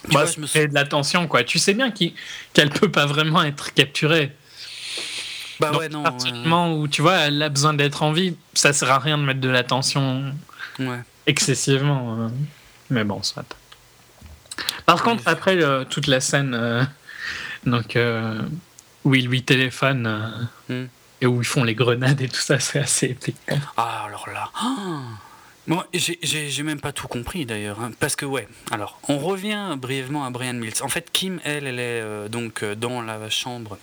Tu 0.04 0.10
Bah, 0.12 0.22
vois, 0.24 0.26
je 0.26 0.40
me 0.40 0.46
suis... 0.46 0.66
de 0.68 0.74
la 0.74 0.84
tension, 0.84 1.28
quoi. 1.28 1.44
Tu 1.44 1.58
sais 1.60 1.74
bien 1.74 1.92
qu'elle 1.92 2.70
peut 2.70 2.90
pas 2.90 3.06
vraiment 3.06 3.42
être 3.44 3.72
capturée. 3.72 4.32
Bah 5.60 5.70
Donc, 5.70 5.80
ouais, 5.80 5.88
non. 5.88 6.00
à 6.04 6.10
partir 6.10 6.32
du 6.32 6.38
ouais. 6.38 6.44
moment 6.48 6.74
où 6.74 6.88
tu 6.88 7.02
vois, 7.02 7.16
elle 7.18 7.40
a 7.40 7.48
besoin 7.50 7.74
d'être 7.74 8.02
en 8.02 8.10
vie, 8.12 8.36
ça 8.54 8.72
sert 8.72 8.90
à 8.90 8.98
rien 8.98 9.16
de 9.16 9.22
mettre 9.22 9.40
de 9.40 9.48
la 9.48 9.62
tension 9.62 10.34
Ouais. 10.80 10.98
excessivement. 11.26 12.16
euh. 12.24 12.28
Mais 12.90 13.04
bon, 13.04 13.22
soit. 13.22 13.44
Par 14.86 15.02
contre, 15.02 15.22
après 15.28 15.62
euh, 15.62 15.84
toute 15.84 16.08
la 16.08 16.20
scène 16.20 16.54
euh, 16.54 16.82
donc, 17.64 17.94
euh, 17.94 18.40
où 19.04 19.14
il 19.14 19.26
lui 19.28 19.42
téléphone 19.42 20.06
euh, 20.06 20.28
Hmm. 20.84 20.86
et 21.20 21.26
où 21.26 21.40
ils 21.40 21.46
font 21.46 21.64
les 21.64 21.74
grenades 21.74 22.20
et 22.20 22.28
tout 22.28 22.40
ça, 22.40 22.58
c'est 22.60 22.78
assez 22.78 23.06
épique. 23.06 23.36
quoi. 23.48 23.58
Ah, 23.76 24.04
alors 24.06 24.28
là. 24.32 24.50
Ah 24.54 25.00
Moi, 25.68 25.86
j'ai- 25.94 26.18
j'ai 26.22 26.50
j'ai 26.50 26.62
même 26.64 26.80
pas 26.80 26.92
tout 26.92 27.06
compris 27.08 27.46
d'ailleurs. 27.46 27.80
hein, 27.80 27.92
parce 28.00 28.16
que, 28.16 28.26
ouais, 28.26 28.48
alors, 28.72 28.98
on 29.08 29.18
revient 29.18 29.76
brièvement 29.78 30.24
à 30.24 30.30
Brian 30.30 30.54
Mills. 30.54 30.82
En 30.82 30.88
fait, 30.88 31.10
Kim, 31.12 31.38
elle, 31.44 31.66
elle 31.68 31.78
est 31.78 32.00
euh, 32.02 32.28
donc 32.28 32.62
euh, 32.64 32.74
dans 32.74 33.00
la 33.02 33.30
chambre 33.30 33.78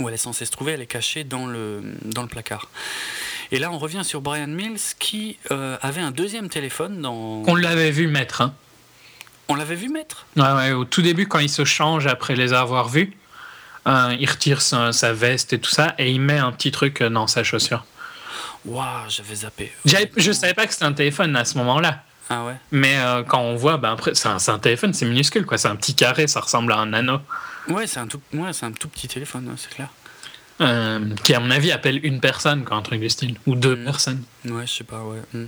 où 0.00 0.08
elle 0.08 0.14
est 0.14 0.18
censée 0.18 0.44
se 0.44 0.50
trouver, 0.50 0.72
elle 0.72 0.80
est 0.82 0.86
cachée 0.86 1.22
dans 1.24 1.46
le, 1.46 1.80
dans 2.04 2.22
le 2.22 2.28
placard. 2.28 2.68
Et 3.52 3.58
là, 3.60 3.70
on 3.70 3.78
revient 3.78 4.02
sur 4.04 4.20
Brian 4.20 4.48
Mills 4.48 4.80
qui 4.98 5.38
euh, 5.52 5.76
avait 5.80 6.00
un 6.00 6.10
deuxième 6.10 6.48
téléphone 6.48 7.00
dans. 7.00 7.44
On 7.46 7.54
l'avait 7.54 7.92
vu 7.92 8.08
mettre. 8.08 8.40
Hein. 8.42 8.52
On 9.48 9.54
l'avait 9.54 9.76
vu 9.76 9.88
mettre? 9.88 10.26
Ouais, 10.36 10.50
ouais, 10.52 10.72
au 10.72 10.84
tout 10.84 11.02
début, 11.02 11.28
quand 11.28 11.38
il 11.38 11.48
se 11.48 11.64
change 11.64 12.08
après 12.08 12.34
les 12.34 12.52
avoir 12.52 12.88
vus, 12.88 13.16
euh, 13.86 14.16
il 14.18 14.28
retire 14.28 14.60
sa, 14.62 14.92
sa 14.92 15.12
veste 15.12 15.52
et 15.52 15.58
tout 15.60 15.70
ça 15.70 15.94
et 15.98 16.10
il 16.10 16.20
met 16.20 16.38
un 16.38 16.52
petit 16.52 16.70
truc 16.70 17.00
euh, 17.02 17.08
dans 17.10 17.26
sa 17.26 17.44
chaussure. 17.44 17.84
Waouh, 18.64 19.08
j'avais 19.08 19.34
zappé. 19.36 19.72
Je 19.84 20.32
savais 20.32 20.54
pas 20.54 20.66
que 20.66 20.72
c'était 20.72 20.84
un 20.86 20.92
téléphone 20.92 21.36
à 21.36 21.44
ce 21.44 21.56
moment-là. 21.58 22.02
Ah 22.28 22.44
ouais 22.44 22.56
Mais 22.72 22.96
euh, 22.98 23.22
quand 23.22 23.40
on 23.40 23.54
voit, 23.54 23.76
ben 23.76 23.92
après, 23.92 24.14
c'est 24.16 24.26
un, 24.28 24.58
téléphone, 24.58 24.92
c'est 24.92 25.06
minuscule, 25.06 25.46
quoi. 25.46 25.56
C'est 25.58 25.68
un 25.68 25.76
petit 25.76 25.94
carré, 25.94 26.26
ça 26.26 26.40
ressemble 26.40 26.72
à 26.72 26.78
un 26.78 26.92
anneau. 26.92 27.20
Ouais, 27.68 27.86
c'est 27.86 28.00
un, 28.00 28.08
tout- 28.08 28.20
ouais, 28.32 28.52
c'est 28.52 28.66
un 28.66 28.72
tout 28.72 28.88
petit 28.88 29.06
téléphone, 29.06 29.46
ouais, 29.48 29.54
c'est 29.56 29.70
clair. 29.70 29.88
Euh, 30.60 31.14
qui, 31.22 31.34
à 31.34 31.38
mon 31.40 31.52
avis, 31.52 31.70
appelle 31.70 32.04
une 32.04 32.18
personne, 32.18 32.64
quoi, 32.64 32.76
un 32.78 32.82
truc 32.82 32.98
du 33.00 33.08
style. 33.10 33.36
Ou 33.46 33.54
deux 33.54 33.76
Mm. 33.76 33.84
personnes. 33.84 34.24
Ouais, 34.46 34.66
je 34.66 34.72
sais 34.72 34.84
pas, 34.84 34.98
ouais. 35.02 35.20
hmm. 35.34 35.46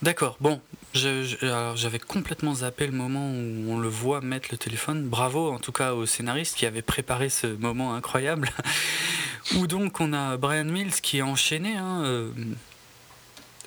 D'accord, 0.00 0.36
bon, 0.40 0.60
j'avais 0.94 1.98
complètement 1.98 2.54
zappé 2.54 2.86
le 2.86 2.92
moment 2.92 3.30
où 3.30 3.72
on 3.72 3.78
le 3.78 3.88
voit 3.88 4.20
mettre 4.20 4.48
le 4.50 4.58
téléphone. 4.58 5.08
Bravo 5.08 5.50
en 5.52 5.58
tout 5.58 5.72
cas 5.72 5.94
au 5.94 6.06
scénariste 6.06 6.56
qui 6.56 6.66
avait 6.66 6.82
préparé 6.82 7.28
ce 7.28 7.46
moment 7.46 7.94
incroyable. 7.94 8.50
où 9.56 9.66
donc 9.66 10.00
on 10.00 10.12
a 10.12 10.36
Brian 10.36 10.64
Mills 10.64 11.00
qui 11.00 11.18
est 11.18 11.22
enchaîné, 11.22 11.76
hein, 11.76 12.02
euh, 12.04 12.30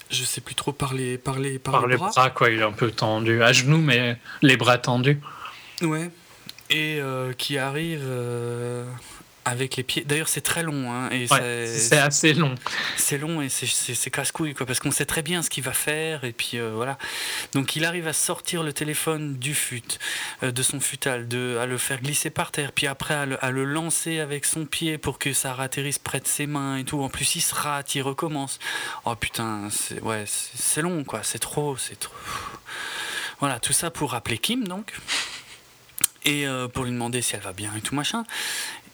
je 0.10 0.24
sais 0.24 0.42
plus 0.42 0.56
trop 0.56 0.72
par 0.72 0.94
les, 0.94 1.18
par 1.18 1.40
les, 1.40 1.60
par 1.60 1.86
les 1.88 1.94
les 1.94 1.98
bras. 1.98 2.10
bras, 2.10 2.30
quoi. 2.30 2.50
Il 2.50 2.60
est 2.60 2.64
un 2.64 2.72
peu 2.72 2.92
tendu. 2.92 3.42
À 3.42 3.54
genoux, 3.54 3.82
mais 3.82 4.18
les 4.42 4.58
bras 4.58 4.78
tendus. 4.78 5.20
Ouais. 5.82 6.10
Et 6.70 7.00
euh, 7.00 7.34
qui 7.34 7.58
arrive 7.58 8.04
euh, 8.04 8.86
avec 9.46 9.76
les 9.78 9.84
pieds. 9.84 10.04
D'ailleurs, 10.04 10.28
c'est 10.28 10.42
très 10.42 10.64
long, 10.64 10.92
hein, 10.92 11.10
et 11.12 11.28
Ouais, 11.32 11.66
c'est- 11.68 11.98
assez 11.98 12.34
long. 12.34 12.56
c'est 12.98 13.18
long 13.18 13.42
et 13.42 13.50
c'est- 13.50 14.10
casse-couille, 14.10 14.54
quoi, 14.54 14.66
parce 14.66 14.80
qu'on 14.80 14.92
sait 14.92 15.06
très 15.06 15.22
bien 15.22 15.42
ce 15.42 15.50
qu'il 15.50 15.64
va 15.64 15.72
faire, 15.74 16.24
et 16.24 16.32
puis 16.34 16.58
euh, 16.58 16.72
voilà. 16.76 16.98
Donc 17.54 17.76
il 17.76 17.86
arrive 17.86 18.08
à 18.08 18.14
sortir 18.14 18.64
le 18.64 18.74
téléphone 18.74 19.36
du 19.38 19.54
fut, 19.56 19.84
euh, 20.44 20.52
de 20.52 20.64
son 20.64 20.80
futal, 20.80 21.28
de, 21.28 21.58
à 21.62 21.66
le 21.66 21.78
faire 21.78 22.02
glisser 22.02 22.30
par 22.30 22.52
terre, 22.52 22.72
puis 22.72 22.88
après 22.88 23.14
à 23.14 23.26
le, 23.26 23.44
à 23.46 23.52
le 23.52 23.66
lancer 23.66 24.20
avec 24.20 24.46
son 24.46 24.66
pied 24.66 24.98
pour 24.98 25.20
que 25.20 25.32
ça 25.34 25.56
atterrisse 25.60 26.00
près 26.00 26.20
de 26.20 26.28
ses 26.28 26.48
mains 26.48 26.78
et 26.78 26.84
tout. 26.84 27.02
En 27.02 27.10
plus, 27.10 27.36
il 27.36 27.42
se 27.42 27.54
rate, 27.56 27.96
il 27.96 28.02
recommence. 28.02 28.60
Oh 29.06 29.16
putain, 29.16 29.70
c'est 29.72 30.02
ouais, 30.02 30.26
long, 30.78 31.04
quoi, 31.04 31.22
c'est 31.24 31.40
trop, 31.40 31.78
c'est 31.78 32.00
trop. 32.00 32.14
Voilà, 33.40 33.60
tout 33.60 33.74
ça 33.74 33.92
pour 33.92 34.12
rappeler 34.12 34.38
Kim, 34.38 34.68
donc. 34.68 34.94
Et 36.24 36.48
euh, 36.48 36.68
pour 36.68 36.86
lui 36.86 36.92
demander 36.92 37.22
si 37.22 37.36
elle 37.36 37.42
va 37.42 37.54
bien 37.54 37.72
et 37.78 37.82
tout 37.82 37.94
machin. 37.94 38.24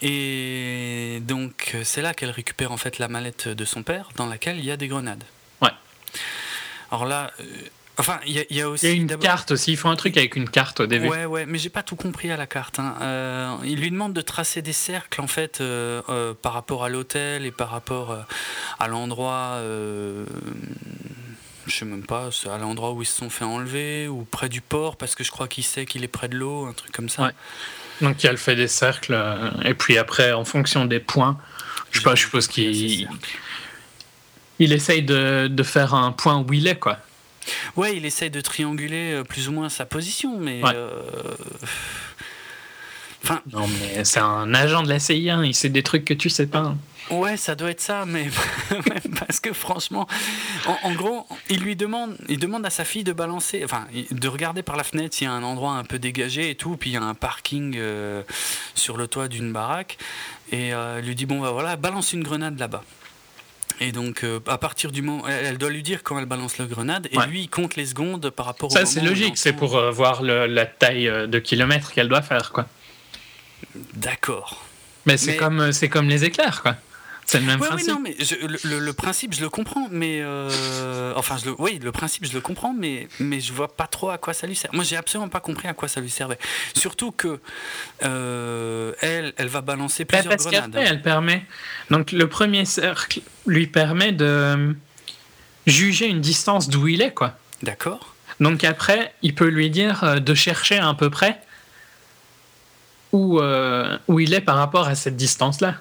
Et 0.01 1.19
donc 1.21 1.75
c'est 1.83 2.01
là 2.01 2.13
qu'elle 2.13 2.31
récupère 2.31 2.71
en 2.71 2.77
fait 2.77 2.97
la 2.99 3.07
mallette 3.07 3.47
de 3.47 3.65
son 3.65 3.83
père 3.83 4.09
dans 4.15 4.25
laquelle 4.27 4.57
il 4.57 4.65
y 4.65 4.71
a 4.71 4.77
des 4.77 4.87
grenades. 4.87 5.23
Ouais. 5.61 5.69
Alors 6.91 7.05
là, 7.05 7.31
euh, 7.39 7.43
enfin 7.97 8.19
il 8.25 8.33
y, 8.33 8.39
a- 8.39 8.45
il 8.49 8.57
y 8.57 8.61
a 8.61 8.69
aussi 8.69 8.85
Il 8.87 8.89
y 8.89 8.91
a 8.93 8.95
une 8.95 9.17
carte 9.17 9.51
aussi. 9.51 9.73
Ils 9.73 9.77
font 9.77 9.89
un 9.91 9.95
truc 9.95 10.17
avec 10.17 10.35
une 10.35 10.49
carte 10.49 10.79
au 10.79 10.87
début. 10.87 11.07
Ouais, 11.07 11.25
ouais, 11.25 11.45
mais 11.45 11.57
j'ai 11.59 11.69
pas 11.69 11.83
tout 11.83 11.95
compris 11.95 12.31
à 12.31 12.37
la 12.37 12.47
carte. 12.47 12.79
hein. 12.79 12.95
Euh, 13.01 13.55
il 13.63 13.79
lui 13.79 13.91
demande 13.91 14.13
de 14.13 14.21
tracer 14.21 14.61
des 14.61 14.73
cercles 14.73 15.21
en 15.21 15.27
fait 15.27 15.61
euh, 15.61 16.01
euh, 16.09 16.33
par 16.33 16.53
rapport 16.53 16.83
à 16.83 16.89
l'hôtel 16.89 17.45
et 17.45 17.51
par 17.51 17.69
rapport 17.69 18.11
euh, 18.11 18.21
à 18.79 18.87
l'endroit. 18.87 19.53
euh, 19.57 20.25
je 21.67 21.75
sais 21.77 21.85
même 21.85 22.03
pas, 22.05 22.29
à 22.51 22.57
l'endroit 22.57 22.91
où 22.91 23.03
ils 23.03 23.05
se 23.05 23.15
sont 23.17 23.29
fait 23.29 23.45
enlever 23.45 24.07
ou 24.07 24.23
près 24.23 24.49
du 24.49 24.61
port 24.61 24.97
parce 24.97 25.13
que 25.13 25.23
je 25.23 25.29
crois 25.29 25.47
qu'il 25.47 25.63
sait 25.63 25.85
qu'il 25.85 26.03
est 26.03 26.07
près 26.09 26.27
de 26.27 26.35
l'eau, 26.35 26.65
un 26.65 26.73
truc 26.73 26.91
comme 26.91 27.07
ça. 27.07 27.21
Ouais. 27.25 27.31
Donc 28.01 28.23
elle 28.25 28.37
fait 28.37 28.55
des 28.55 28.67
cercles. 28.67 29.13
euh, 29.13 29.49
Et 29.65 29.73
puis 29.73 29.97
après, 29.97 30.31
en 30.33 30.45
fonction 30.45 30.85
des 30.85 30.99
points, 30.99 31.37
je 31.91 31.99
sais 31.99 32.03
pas, 32.03 32.15
je 32.15 32.21
suppose 32.21 32.49
Il 32.57 32.63
y 32.63 32.67
a 33.05 33.07
qu'il 33.07 33.17
il 34.59 34.73
essaye 34.73 35.01
de, 35.01 35.47
de 35.49 35.63
faire 35.63 35.93
un 35.95 36.11
point 36.11 36.37
où 36.37 36.53
il 36.53 36.67
est, 36.67 36.75
quoi. 36.77 36.97
Ouais, 37.75 37.97
il 37.97 38.05
essaye 38.05 38.29
de 38.29 38.41
trianguler 38.41 39.13
euh, 39.13 39.23
plus 39.23 39.47
ou 39.49 39.51
moins 39.51 39.69
sa 39.69 39.85
position, 39.85 40.37
mais. 40.39 40.61
Ouais. 40.63 40.71
euh, 40.75 40.89
Enfin, 43.23 43.41
Non, 43.51 43.67
mais 43.67 44.03
c'est 44.03 44.19
un 44.19 44.53
agent 44.53 44.81
de 44.83 44.89
la 44.89 44.99
CIA, 44.99 45.43
il 45.43 45.53
sait 45.53 45.69
des 45.69 45.83
trucs 45.83 46.05
que 46.05 46.13
tu 46.13 46.29
sais 46.29 46.47
pas. 46.47 46.75
Ouais, 47.09 47.35
ça 47.35 47.55
doit 47.55 47.71
être 47.71 47.81
ça, 47.81 48.05
mais 48.05 48.29
parce 49.19 49.39
que 49.41 49.51
franchement, 49.51 50.07
en, 50.65 50.77
en 50.83 50.93
gros, 50.93 51.27
il 51.49 51.59
lui 51.61 51.75
demande, 51.75 52.15
il 52.29 52.39
demande 52.39 52.65
à 52.65 52.69
sa 52.69 52.85
fille 52.85 53.03
de 53.03 53.11
balancer, 53.11 53.63
enfin, 53.65 53.85
de 54.11 54.27
regarder 54.29 54.63
par 54.63 54.77
la 54.77 54.83
fenêtre 54.83 55.15
s'il 55.15 55.25
y 55.25 55.29
a 55.29 55.33
un 55.33 55.43
endroit 55.43 55.73
un 55.73 55.83
peu 55.83 55.99
dégagé 55.99 56.49
et 56.51 56.55
tout, 56.55 56.77
puis 56.77 56.91
il 56.91 56.93
y 56.93 56.97
a 56.97 57.01
un 57.01 57.13
parking 57.15 57.75
euh, 57.77 58.23
sur 58.75 58.95
le 58.95 59.07
toit 59.07 59.27
d'une 59.27 59.51
baraque, 59.51 59.97
et 60.53 60.73
euh, 60.73 60.99
il 61.01 61.07
lui 61.07 61.15
dit 61.15 61.25
bon 61.25 61.41
bah 61.41 61.51
voilà, 61.51 61.75
balance 61.75 62.13
une 62.13 62.23
grenade 62.23 62.57
là-bas. 62.59 62.83
Et 63.81 63.91
donc, 63.91 64.23
euh, 64.23 64.39
à 64.47 64.57
partir 64.59 64.91
du 64.91 65.01
moment, 65.01 65.27
elle 65.27 65.45
elle 65.47 65.57
doit 65.57 65.71
lui 65.71 65.83
dire 65.83 66.03
quand 66.03 66.17
elle 66.19 66.25
balance 66.27 66.59
la 66.59 66.65
grenade, 66.65 67.09
et 67.11 67.17
Ouais. 67.17 67.27
lui 67.27 67.41
il 67.41 67.49
compte 67.49 67.75
les 67.75 67.87
secondes 67.87 68.29
par 68.29 68.45
rapport 68.45 68.71
au 68.71 68.73
Ça, 68.73 68.85
c'est 68.85 69.01
logique, 69.01 69.37
c'est 69.37 69.53
pour 69.53 69.75
euh, 69.75 69.91
voir 69.91 70.21
le- 70.21 70.45
la 70.45 70.65
taille 70.65 71.11
de 71.27 71.39
kilomètres 71.39 71.91
qu'elle 71.91 72.07
doit 72.07 72.21
faire, 72.21 72.51
quoi. 72.53 72.67
D'accord. 73.95 74.63
Mais 75.05 75.17
c'est 75.17 75.31
Mais- 75.31 75.37
comme, 75.37 75.71
c'est 75.71 75.89
comme 75.89 76.07
les 76.07 76.23
éclairs, 76.23 76.61
quoi. 76.61 76.75
C'est 77.31 77.39
le 77.39 77.45
même 77.45 77.61
Ouais, 77.61 77.67
oui, 77.69 77.75
principe. 77.75 77.93
non, 77.93 77.99
mais 78.01 78.15
je- 78.19 78.67
le, 78.77 78.91
principe, 78.93 79.33
je 79.33 79.39
le 79.39 79.49
comprends, 79.49 79.87
mais 79.89 80.19
euh, 80.21 81.13
enfin, 81.15 81.37
je 81.37 81.45
le, 81.45 81.55
oui, 81.59 81.79
le 81.81 81.93
principe, 81.93 82.25
je 82.25 82.33
le 82.33 82.41
comprends, 82.41 82.73
mais 82.73 83.07
mais 83.21 83.39
je 83.39 83.53
vois 83.53 83.73
pas 83.73 83.87
trop 83.87 84.09
à 84.09 84.17
quoi 84.17 84.33
ça 84.33 84.47
lui 84.47 84.55
sert. 84.57 84.69
Moi, 84.73 84.83
j'ai 84.83 84.97
absolument 84.97 85.29
pas 85.29 85.39
compris 85.39 85.69
à 85.69 85.73
quoi 85.73 85.87
ça 85.87 86.01
lui 86.01 86.09
servait. 86.09 86.37
Surtout 86.75 87.11
que 87.13 87.39
euh, 88.03 88.91
elle, 88.99 89.33
elle 89.37 89.47
va 89.47 89.61
balancer 89.61 90.03
Bah, 90.03 90.17
plusieurs 90.17 90.35
parce 90.35 90.43
grenades. 90.45 90.75
elle 90.75 91.01
permet. 91.01 91.45
Donc, 91.89 92.11
le 92.11 92.27
premier 92.27 92.65
cercle 92.65 93.21
lui 93.47 93.67
permet 93.67 94.11
de 94.11 94.75
juger 95.67 96.07
une 96.07 96.19
distance 96.21 96.67
d'où 96.69 96.89
il 96.89 97.01
est, 97.01 97.13
quoi. 97.13 97.37
D'accord. 97.63 98.13
Donc, 98.41 98.65
après, 98.65 99.13
il 99.21 99.35
peut 99.35 99.47
lui 99.47 99.69
dire 99.69 100.03
euh, 100.03 100.19
de 100.19 100.33
chercher 100.33 100.79
à 100.79 100.93
peu 100.95 101.09
près 101.09 101.39
où, 103.11 103.39
euh, 103.39 103.97
où 104.07 104.19
il 104.19 104.33
est 104.33 104.41
par 104.41 104.55
rapport 104.55 104.87
à 104.87 104.95
cette 104.95 105.15
distance-là. 105.17 105.75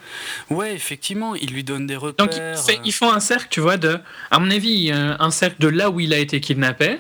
Ouais, 0.51 0.75
effectivement, 0.75 1.35
il 1.35 1.51
lui 1.53 1.63
donne 1.65 1.87
des 1.87 1.97
repères. 1.97 2.27
Donc, 2.27 2.35
c'est- 2.57 2.81
ils 2.85 2.93
font 2.93 3.13
un 3.13 3.21
cercle, 3.21 3.47
tu 3.51 3.61
vois, 3.61 3.77
de. 3.77 3.99
À 4.31 4.39
mon 4.41 4.51
avis, 4.51 4.91
euh, 4.93 5.15
un 5.19 5.31
cercle 5.31 5.57
de 5.61 5.69
là 5.69 5.91
où 5.91 6.01
il 6.01 6.13
a 6.13 6.19
été 6.19 6.41
kidnappé 6.41 6.99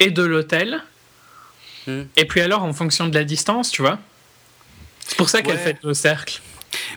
et 0.00 0.10
de 0.10 0.22
l'hôtel. 0.22 0.82
Hmm. 1.86 2.02
Et 2.16 2.24
puis, 2.26 2.40
alors, 2.40 2.62
en 2.64 2.72
fonction 2.72 3.08
de 3.08 3.14
la 3.14 3.24
distance, 3.24 3.70
tu 3.70 3.82
vois. 3.82 3.98
C'est 5.06 5.16
pour 5.16 5.28
ça 5.28 5.42
qu'elle 5.42 5.56
Ouais. 5.56 5.62
fait 5.62 5.78
le 5.82 5.94
cercle. 5.94 6.40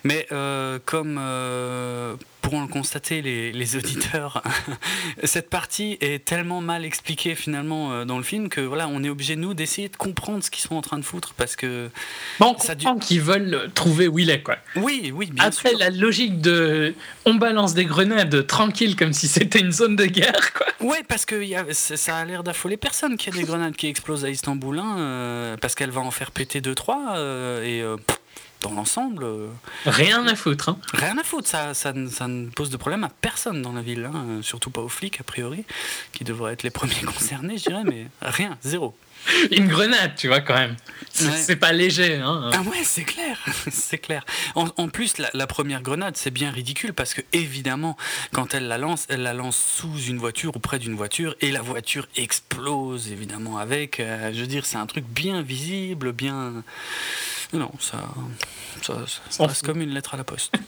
Mais 0.03 0.27
euh, 0.31 0.79
comme 0.85 1.17
euh, 1.21 2.15
pourront 2.49 2.61
le 2.63 2.67
constater 2.67 3.21
les, 3.21 3.51
les 3.51 3.75
auditeurs, 3.75 4.41
cette 5.23 5.49
partie 5.49 5.97
est 6.01 6.25
tellement 6.25 6.61
mal 6.61 6.83
expliquée 6.83 7.35
finalement 7.35 7.91
euh, 7.91 8.05
dans 8.05 8.17
le 8.17 8.23
film 8.23 8.49
que 8.49 8.61
voilà, 8.61 8.87
on 8.87 9.03
est 9.03 9.09
obligé 9.09 9.35
nous 9.35 9.53
d'essayer 9.53 9.87
de 9.89 9.95
comprendre 9.95 10.43
ce 10.43 10.49
qu'ils 10.49 10.63
sont 10.63 10.75
en 10.75 10.81
train 10.81 10.97
de 10.97 11.03
foutre 11.05 11.33
parce 11.37 11.55
que 11.55 11.89
Bon, 12.39 12.55
on 12.57 12.59
Ça 12.59 12.73
comprend 12.75 12.97
qu'ils 12.97 13.21
veulent 13.21 13.69
trouver 13.75 14.07
où 14.07 14.17
il 14.19 14.29
est, 14.31 14.41
quoi. 14.41 14.55
oui, 14.75 15.11
oui, 15.13 15.27
bien 15.31 15.43
Après, 15.45 15.69
sûr. 15.69 15.77
la 15.79 15.89
logique 15.91 16.41
de. 16.41 16.95
On 17.25 17.35
balance 17.35 17.73
des 17.75 17.85
grenades 17.85 18.47
tranquille 18.47 18.95
comme 18.95 19.13
si 19.13 19.27
c'était 19.27 19.59
une 19.59 19.71
zone 19.71 19.95
de 19.95 20.05
guerre, 20.05 20.53
quoi. 20.53 20.65
Ouais, 20.79 21.03
parce 21.07 21.25
que 21.25 21.35
y 21.43 21.55
a- 21.55 21.65
ça 21.73 21.97
ça 21.97 22.17
a 22.17 22.25
l'air 22.25 22.43
d'affoler 22.43 22.77
personne 22.77 23.15
qu'il 23.17 23.33
y 23.33 23.37
a 23.37 23.41
des 23.41 23.45
grenades 23.45 23.75
qui 23.75 23.87
explosent 23.87 24.25
à 24.25 24.29
Istanbul, 24.29 24.79
hein, 24.79 24.95
euh, 24.97 25.57
parce 25.57 25.75
qu'elle 25.75 25.91
va 25.91 26.01
en 26.01 26.11
faire 26.11 26.31
péter 26.31 26.61
deux 26.61 26.73
trois 26.75 27.13
euh, 27.17 27.63
et 27.63 27.81
euh, 27.81 27.97
pff, 27.97 28.18
dans 28.61 28.71
l'ensemble, 28.71 29.23
euh, 29.23 29.47
Rien 29.85 30.27
à 30.27 30.35
foutre, 30.35 30.67
hein. 30.69 30.77
rien 30.93 31.17
à 31.17 31.23
foutre. 31.23 31.47
Ça, 31.47 31.73
ça, 31.73 31.93
ne- 31.93 32.09
ça 32.09 32.27
ne 32.27 32.47
pose 32.49 32.69
de 32.69 32.75
problème 32.77 33.05
à 33.05 33.09
personne 33.09 33.61
dans 33.61 33.71
la 33.71 33.81
ville, 33.81 34.03
hein, 34.05 34.25
euh, 34.27 34.41
surtout 34.41 34.69
pas 34.69 34.81
aux 34.81 34.89
flics 34.89 35.19
a 35.21 35.23
priori, 35.23 35.63
qui 36.11 36.25
devraient 36.25 36.51
être 36.53 36.63
les 36.63 36.69
premiers 36.79 37.03
concernés, 37.05 37.57
je 37.57 37.63
dirais, 37.69 37.83
mais 37.85 38.07
rien, 38.21 38.57
zéro. 38.61 38.97
Une 39.51 39.67
grenade, 39.67 40.13
tu 40.17 40.27
vois, 40.29 40.39
quand 40.39 40.55
même. 40.55 40.75
C'est 41.11 41.49
Ouais. 41.49 41.55
pas 41.57 41.71
léger, 41.73 42.15
hein. 42.15 42.51
Ah 42.53 42.61
ouais, 42.61 42.83
c'est 42.83 43.03
clair, 43.03 43.37
c'est 43.71 43.97
clair. 43.97 44.25
En, 44.55 44.67
en 44.77 44.87
plus, 44.89 45.17
la, 45.17 45.29
la 45.33 45.45
première 45.47 45.81
grenade, 45.81 46.15
c'est 46.17 46.31
bien 46.31 46.51
ridicule 46.51 46.93
parce 46.93 47.13
que 47.13 47.21
évidemment, 47.33 47.97
quand 48.33 48.53
elle 48.53 48.67
la 48.69 48.77
lance, 48.77 49.05
elle 49.09 49.23
la 49.23 49.33
lance 49.33 49.57
sous 49.57 49.97
une 50.07 50.17
voiture 50.19 50.55
ou 50.55 50.59
près 50.59 50.79
d'une 50.79 50.95
voiture 50.95 51.35
et 51.41 51.51
la 51.51 51.61
voiture 51.61 52.07
explose 52.15 53.09
évidemment 53.11 53.57
avec. 53.57 53.99
Euh, 53.99 54.31
je 54.33 54.39
veux 54.41 54.47
dire, 54.47 54.65
c'est 54.65 54.77
un 54.77 54.85
truc 54.85 55.05
bien 55.05 55.41
visible, 55.41 56.11
bien. 56.13 56.63
Non, 57.53 57.71
ça, 57.79 57.97
ça, 58.81 58.95
ça 59.29 59.45
reste 59.47 59.65
comme 59.65 59.81
une 59.81 59.93
lettre 59.93 60.13
à 60.13 60.17
la 60.17 60.23
poste. 60.23 60.53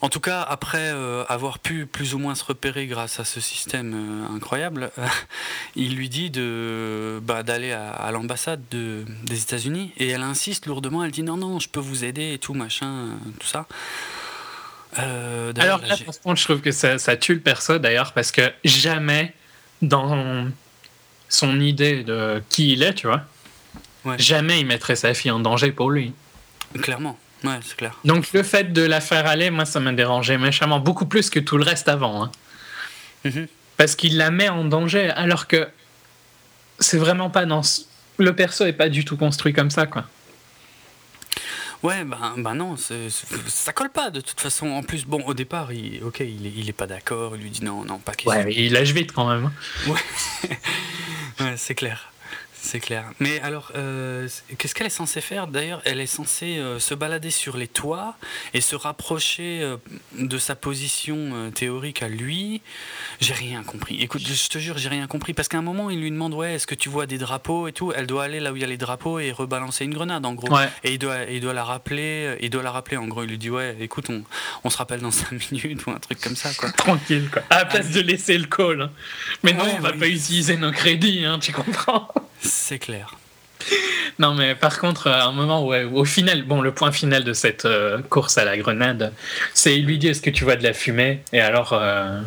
En 0.00 0.08
tout 0.08 0.20
cas, 0.20 0.42
après 0.42 0.92
euh, 0.92 1.24
avoir 1.28 1.58
pu 1.58 1.84
plus 1.84 2.14
ou 2.14 2.18
moins 2.18 2.36
se 2.36 2.44
repérer 2.44 2.86
grâce 2.86 3.18
à 3.18 3.24
ce 3.24 3.40
système 3.40 3.94
euh, 3.94 4.36
incroyable, 4.36 4.90
euh, 4.98 5.06
il 5.76 5.96
lui 5.96 6.08
dit 6.08 6.30
de 6.30 7.20
bah, 7.22 7.42
d'aller 7.42 7.72
à, 7.72 7.90
à 7.90 8.12
l'ambassade 8.12 8.62
de, 8.70 9.04
des 9.24 9.42
États-Unis 9.42 9.92
et 9.96 10.08
elle 10.08 10.22
insiste 10.22 10.66
lourdement. 10.66 11.02
Elle 11.02 11.10
dit 11.10 11.24
non 11.24 11.36
non, 11.36 11.58
je 11.58 11.68
peux 11.68 11.80
vous 11.80 12.04
aider 12.04 12.34
et 12.34 12.38
tout 12.38 12.54
machin, 12.54 12.86
euh, 12.86 13.14
tout 13.40 13.46
ça. 13.48 13.66
Alors 14.94 15.80
là, 15.80 15.96
contre, 16.24 16.40
je 16.40 16.44
trouve 16.44 16.60
que 16.60 16.72
ça, 16.72 16.98
ça 16.98 17.16
tue 17.16 17.34
le 17.34 17.40
perso, 17.40 17.78
d'ailleurs, 17.78 18.12
parce 18.14 18.32
que 18.32 18.50
jamais 18.64 19.34
dans 19.80 20.48
son 21.28 21.60
idée 21.60 22.02
de 22.02 22.42
qui 22.48 22.72
il 22.72 22.82
est, 22.82 22.94
tu 22.94 23.06
vois, 23.06 23.22
Ouais. 24.04 24.18
jamais 24.18 24.60
il 24.60 24.66
mettrait 24.66 24.96
sa 24.96 25.12
fille 25.14 25.30
en 25.30 25.40
danger 25.40 25.72
pour 25.72 25.90
lui. 25.90 26.12
clairement, 26.82 27.18
ouais, 27.44 27.58
c'est 27.62 27.76
clair. 27.76 27.98
Donc 28.04 28.32
le 28.32 28.42
fait 28.42 28.72
de 28.72 28.82
la 28.82 29.00
faire 29.00 29.26
aller, 29.26 29.50
moi, 29.50 29.64
ça 29.64 29.80
m'a 29.80 29.92
dérangé 29.92 30.38
méchamment, 30.38 30.78
beaucoup 30.80 31.06
plus 31.06 31.30
que 31.30 31.40
tout 31.40 31.56
le 31.58 31.64
reste 31.64 31.88
avant. 31.88 32.24
hein. 32.24 32.32
Mhm. 33.24 33.48
Parce 33.76 33.96
qu'il 33.96 34.16
la 34.16 34.30
met 34.30 34.48
en 34.48 34.64
danger, 34.64 35.10
alors 35.10 35.46
que 35.46 35.68
c'est 36.78 36.98
vraiment 36.98 37.30
pas 37.30 37.44
dans... 37.46 37.62
Le 38.18 38.34
perso 38.34 38.64
est 38.66 38.72
pas 38.72 38.88
du 38.88 39.04
tout 39.04 39.16
construit 39.16 39.52
comme 39.52 39.70
ça, 39.70 39.86
quoi. 39.86 40.04
Ouais, 41.84 42.02
ben, 42.04 42.34
ben 42.38 42.54
non, 42.56 42.76
c'est- 42.76 43.08
c'est- 43.08 43.48
ça 43.48 43.72
colle 43.72 43.90
pas 43.90 44.10
de 44.10 44.20
toute 44.20 44.40
façon. 44.40 44.66
En 44.70 44.82
plus, 44.82 45.04
bon, 45.04 45.22
au 45.26 45.34
départ, 45.34 45.72
il, 45.72 46.02
ok, 46.02 46.18
il 46.20 46.44
est, 46.46 46.52
il 46.56 46.68
est 46.68 46.72
pas 46.72 46.88
d'accord. 46.88 47.36
Il 47.36 47.42
lui 47.42 47.50
dit 47.50 47.62
non, 47.62 47.84
non, 47.84 47.98
pas 47.98 48.12
question. 48.14 48.32
Ouais, 48.32 48.52
il 48.52 48.72
lâche 48.72 48.90
vite 48.90 49.12
quand 49.12 49.28
même. 49.28 49.52
hein. 49.86 49.92
Ouais, 51.40 51.54
c'est 51.56 51.76
clair. 51.76 52.12
C'est 52.60 52.80
clair. 52.80 53.04
Mais 53.20 53.40
alors, 53.40 53.70
euh, 53.76 54.28
qu'est-ce 54.58 54.74
qu'elle 54.74 54.86
est 54.88 54.90
censée 54.90 55.20
faire 55.20 55.46
D'ailleurs, 55.46 55.80
elle 55.84 56.00
est 56.00 56.06
censée 56.06 56.58
euh, 56.58 56.78
se 56.78 56.92
balader 56.92 57.30
sur 57.30 57.56
les 57.56 57.68
toits 57.68 58.16
et 58.52 58.60
se 58.60 58.74
rapprocher 58.76 59.60
euh, 59.62 59.76
de 60.18 60.38
sa 60.38 60.54
position 60.56 61.50
théorique 61.54 62.02
à 62.02 62.08
lui. 62.08 62.60
J'ai 63.20 63.32
rien 63.34 63.62
compris. 63.62 64.00
Écoute, 64.02 64.22
je 64.26 64.48
te 64.48 64.58
jure, 64.58 64.76
j'ai 64.76 64.88
rien 64.88 65.06
compris. 65.06 65.34
Parce 65.34 65.48
qu'à 65.48 65.58
un 65.58 65.62
moment, 65.62 65.88
il 65.90 66.00
lui 66.00 66.10
demande 66.10 66.34
Ouais, 66.34 66.54
est-ce 66.54 66.66
que 66.66 66.74
tu 66.74 66.88
vois 66.88 67.06
des 67.06 67.16
drapeaux 67.18 67.68
et 67.68 67.72
tout? 67.72 67.92
Elle 67.94 68.06
doit 68.06 68.24
aller 68.24 68.40
là 68.40 68.52
où 68.52 68.56
il 68.56 68.60
y 68.62 68.64
a 68.64 68.68
les 68.68 68.76
drapeaux 68.76 69.18
et 69.18 69.30
rebalancer 69.32 69.84
une 69.84 69.94
grenade, 69.94 70.26
en 70.26 70.34
gros. 70.34 70.52
Ouais. 70.54 70.68
Et 70.84 70.92
il 70.94 70.98
doit, 70.98 71.24
il 71.30 71.40
doit 71.40 71.54
la 71.54 71.64
rappeler. 71.64 72.36
Il 72.40 72.50
doit 72.50 72.62
la 72.62 72.72
rappeler. 72.72 72.96
En 72.96 73.06
gros, 73.06 73.22
il 73.22 73.30
lui 73.30 73.38
dit 73.38 73.50
Ouais, 73.50 73.76
écoute, 73.80 74.06
on, 74.10 74.22
on 74.64 74.70
se 74.70 74.76
rappelle 74.76 75.00
dans 75.00 75.10
5 75.12 75.50
minutes 75.52 75.86
ou 75.86 75.90
un 75.90 75.98
truc 76.00 76.20
comme 76.20 76.36
ça, 76.36 76.52
quoi. 76.54 76.70
Tranquille, 76.72 77.30
quoi. 77.32 77.42
À 77.50 77.58
la 77.58 77.64
place 77.66 77.90
de 77.90 78.00
laisser 78.00 78.36
le 78.36 78.46
call. 78.46 78.82
hein. 78.82 78.90
Mais 79.42 79.52
non, 79.52 79.64
Ouais, 79.64 79.74
on 79.78 79.80
va 79.80 79.92
pas 79.92 80.08
utiliser 80.08 80.56
nos 80.56 80.72
crédits, 80.72 81.24
hein, 81.24 81.38
tu 81.38 81.52
comprends? 81.52 82.08
C'est 82.40 82.78
clair. 82.78 83.16
Non, 84.18 84.34
mais 84.34 84.54
par 84.54 84.78
contre, 84.78 85.08
à 85.08 85.24
un 85.24 85.32
moment, 85.32 85.64
ouais, 85.66 85.84
au 85.84 86.04
final, 86.04 86.42
bon, 86.42 86.60
le 86.60 86.72
point 86.72 86.92
final 86.92 87.24
de 87.24 87.32
cette 87.32 87.64
euh, 87.64 87.98
course 88.08 88.38
à 88.38 88.44
la 88.44 88.56
grenade, 88.56 89.12
c'est 89.54 89.76
lui 89.76 89.98
dit 89.98 90.08
est-ce 90.08 90.22
que 90.22 90.30
tu 90.30 90.44
vois 90.44 90.56
de 90.56 90.62
la 90.62 90.72
fumée? 90.72 91.20
Et 91.32 91.40
alors, 91.40 91.72
euh, 91.72 92.20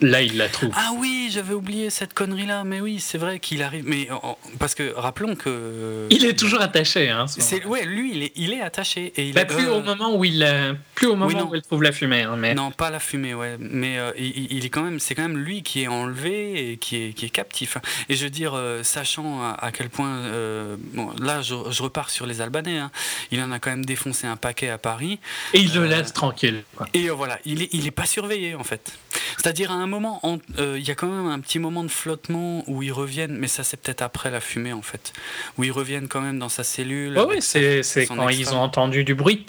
là, 0.00 0.22
il 0.22 0.36
la 0.36 0.48
trouve. 0.48 0.70
Ah 0.74 0.90
oui, 0.96 1.28
j'avais 1.32 1.54
oublié 1.54 1.90
cette 1.90 2.14
connerie-là, 2.14 2.64
mais 2.64 2.80
oui, 2.80 3.00
c'est 3.00 3.18
vrai 3.18 3.38
qu'il 3.40 3.62
arrive. 3.62 3.84
Mais 3.86 4.08
en- 4.10 4.38
parce 4.58 4.74
que 4.74 4.92
rappelons 4.94 5.34
que. 5.34 6.06
Il 6.10 6.24
est 6.24 6.38
toujours 6.38 6.60
attaché. 6.60 7.08
Hein, 7.10 7.26
ce 7.26 7.40
C'est 7.40 7.64
ouais, 7.64 7.84
lui, 7.84 8.12
il 8.14 8.22
est, 8.24 8.32
il 8.36 8.52
est 8.52 8.60
attaché 8.60 9.12
et 9.16 9.28
il 9.28 9.34
Bah, 9.34 9.42
est- 9.42 9.46
plus 9.46 9.66
euh, 9.66 9.74
au 9.78 9.82
moment 9.82 10.14
où 10.16 10.24
il, 10.24 10.42
euh, 10.42 10.72
plus 10.94 11.06
au 11.08 11.16
moment 11.16 11.48
où 11.50 11.54
il 11.54 11.62
trouve 11.62 11.82
la 11.82 11.92
fumée. 11.92 12.22
hein, 12.22 12.36
mais 12.36 12.54
Non, 12.54 12.70
pas 12.70 12.90
la 12.90 13.00
fumée, 13.00 13.34
ouais. 13.34 13.56
Mais 13.58 13.98
euh, 13.98 14.12
il, 14.18 14.52
il 14.52 14.64
est 14.64 14.70
quand 14.70 14.82
même, 14.82 15.00
c'est 15.00 15.14
quand 15.14 15.22
même 15.22 15.38
lui 15.38 15.62
qui 15.62 15.82
est 15.82 15.88
enlevé 15.88 16.72
et 16.72 16.76
qui 16.76 16.96
est, 16.96 17.12
qui 17.12 17.26
est 17.26 17.30
captif. 17.30 17.76
Et 18.08 18.14
je 18.16 18.24
veux 18.24 18.30
dire, 18.30 18.52
euh, 18.54 18.82
sachant 18.82 19.42
à, 19.42 19.56
à 19.60 19.72
quel 19.72 19.88
point, 19.90 20.08
euh, 20.10 20.76
bon, 20.94 21.10
là, 21.20 21.42
je, 21.42 21.54
je 21.70 21.82
repars 21.82 22.10
sur 22.10 22.26
les 22.26 22.40
Albanais. 22.40 22.78
hein. 22.78 22.90
Il 23.30 23.40
en 23.42 23.50
a 23.52 23.58
quand 23.58 23.70
même 23.70 23.84
défoncé 23.84 24.26
un 24.26 24.36
paquet 24.36 24.68
à 24.68 24.78
Paris. 24.78 25.18
et 25.54 25.60
il 25.60 25.72
le 25.74 25.86
laisse 25.86 26.12
tranquille. 26.12 26.62
quoi. 26.76 26.86
Et 26.94 27.08
euh, 27.10 27.12
voilà, 27.14 27.38
il 27.44 27.62
est, 27.62 27.68
il 27.72 27.86
est 27.86 27.90
pas 27.92 28.06
surveillé 28.06 28.54
en 28.54 28.64
fait. 28.64 28.92
C'est-à-dire 29.36 29.70
à 29.70 29.74
un 29.74 29.86
moment, 29.88 30.20
en- 30.24 30.38
euh, 30.58 30.76
il 30.78 30.86
y 30.86 30.90
a 30.90 30.94
quand 30.94 31.08
même 31.08 31.26
un 31.26 31.40
petit 31.40 31.58
moment 31.58 31.82
de 31.84 31.88
flottement 31.90 32.62
où 32.66 32.82
ils 32.82 32.92
reviennent, 32.92 33.36
mais 33.36 33.48
ça 33.48 33.64
c'est 33.64 33.76
peut-être 33.76 34.02
après 34.02 34.30
la 34.30 34.40
fumée 34.40 34.72
en 34.72 34.82
fait, 34.82 35.12
où 35.56 35.64
ils 35.64 35.72
reviennent 35.72 36.08
quand 36.08 36.20
même 36.20 36.38
dans 36.38 36.48
sa 36.48 36.62
cellule. 36.64 37.16
Avec 37.18 37.28
ouais, 37.30 37.40
c'est 37.40 38.06
quand 38.06 38.28
ils 38.28 38.54
ont 38.54 38.60
entendu 38.60 39.02
du 39.04 39.14
bruit. 39.14 39.46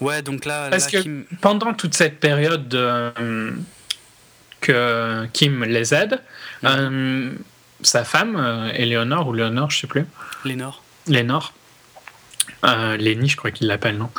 Ouais, 0.00 0.22
donc 0.22 0.44
là, 0.46 0.68
Parce 0.70 0.90
là, 0.92 0.98
que 0.98 1.02
Kim- 1.02 1.24
pendant 1.42 1.74
toute 1.74 1.94
cette 1.94 2.20
période 2.20 2.68
de, 2.68 2.78
euh, 3.18 3.50
que 4.60 5.26
Kim 5.32 5.64
les 5.64 5.92
aide, 5.94 6.20
euh, 6.64 7.32
sa 7.82 8.04
femme, 8.04 8.70
Éléonore 8.74 9.28
ou 9.28 9.32
Léonore, 9.34 9.70
je 9.70 9.80
sais 9.80 9.86
plus, 9.86 10.06
Lénore. 10.44 10.82
Lénore, 11.06 11.52
Lénie, 12.98 13.28
je 13.28 13.36
crois 13.36 13.50
qu'il 13.50 13.66
l'appelle, 13.66 13.98
non? 13.98 14.10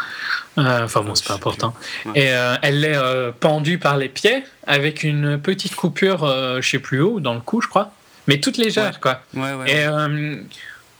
Enfin 0.58 1.02
bon, 1.02 1.12
Euh, 1.12 1.16
c'est 1.16 1.28
pas 1.28 1.34
important. 1.36 1.74
Et 2.16 2.30
euh, 2.34 2.56
elle 2.62 2.84
est 2.84 2.96
euh, 2.96 3.32
pendue 3.38 3.78
par 3.78 3.98
les 3.98 4.10
pieds 4.10 4.44
avec 4.68 5.04
une 5.04 5.40
petite 5.40 5.76
coupure, 5.76 6.24
euh, 6.26 6.62
je 6.62 6.70
sais 6.70 6.80
plus 6.80 7.02
où, 7.02 7.20
dans 7.20 7.34
le 7.34 7.40
cou, 7.40 7.62
je 7.62 7.68
crois, 7.68 7.92
mais 8.28 8.40
toute 8.40 8.58
légère, 8.58 8.92
Ouais. 8.94 9.00
quoi. 9.02 9.22
Ouais, 9.34 9.54
ouais. 9.54 9.72
Et 9.72 9.86
euh, 9.86 10.36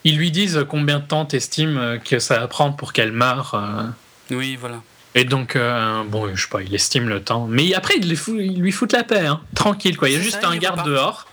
ils 0.04 0.16
lui 0.16 0.30
disent 0.30 0.64
combien 0.68 0.98
de 1.00 1.04
temps 1.04 1.24
t'estimes 1.26 1.76
euh, 1.78 1.98
que 1.98 2.18
ça 2.18 2.38
va 2.38 2.48
prendre 2.48 2.76
pour 2.76 2.92
qu'elle 2.92 3.12
meure. 3.12 3.52
euh, 3.54 4.34
Oui, 4.34 4.56
voilà. 4.58 4.80
et 5.14 5.24
donc, 5.24 5.54
euh, 5.54 6.02
bon, 6.04 6.34
je 6.34 6.42
sais 6.42 6.48
pas, 6.48 6.62
il 6.62 6.74
estime 6.74 7.08
le 7.10 7.22
temps. 7.22 7.46
Mais 7.46 7.74
après, 7.74 7.94
il, 7.98 8.08
les 8.08 8.16
fout- 8.16 8.36
il 8.40 8.58
lui 8.60 8.72
fout 8.72 8.90
la 8.92 9.04
paix, 9.04 9.26
hein. 9.26 9.40
tranquille, 9.54 9.96
quoi. 9.98 10.08
Il 10.08 10.14
y 10.14 10.16
a 10.16 10.20
juste 10.20 10.40
ça, 10.40 10.48
un 10.48 10.56
garde 10.56 10.84
dehors. 10.86 11.26